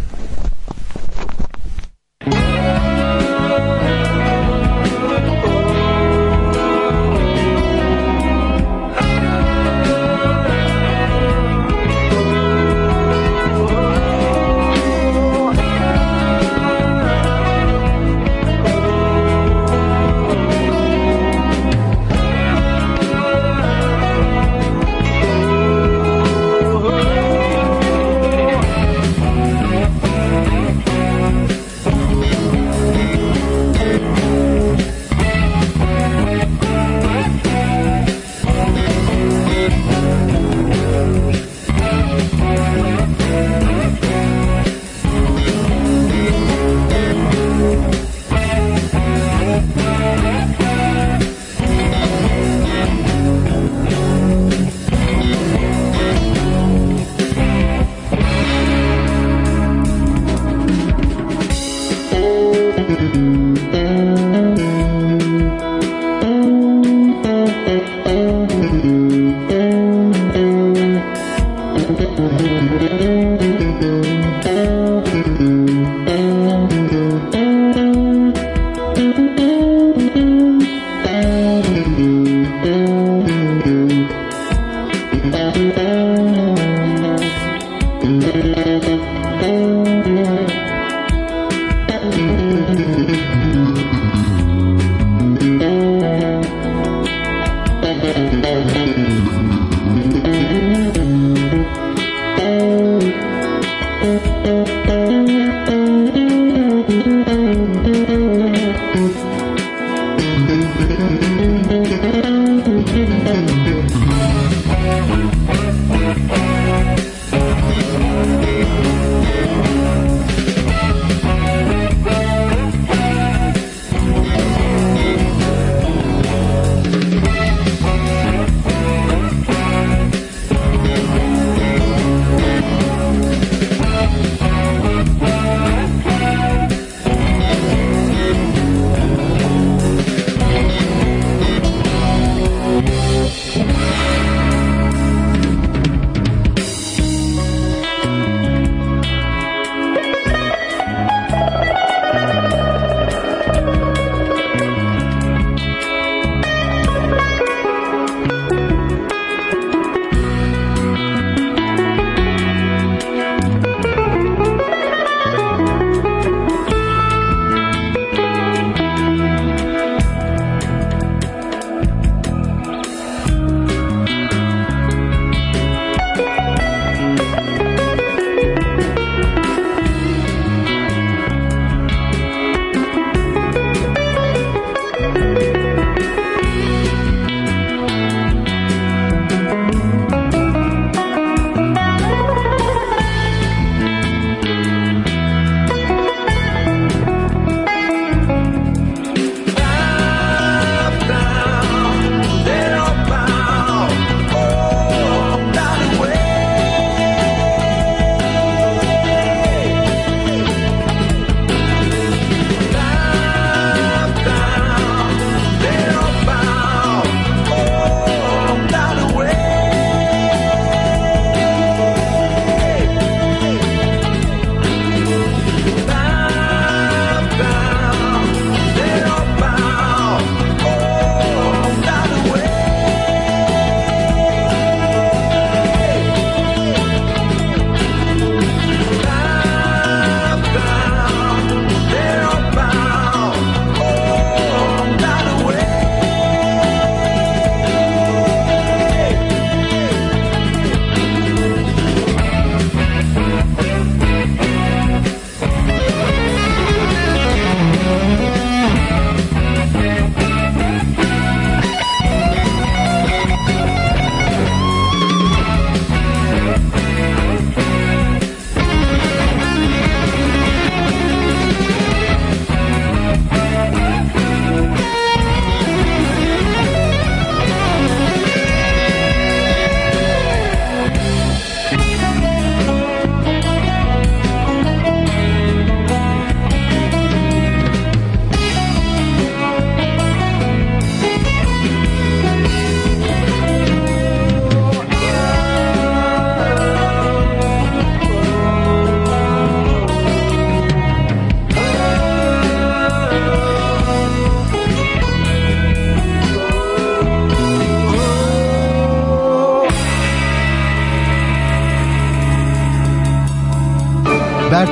Música 104.10 104.99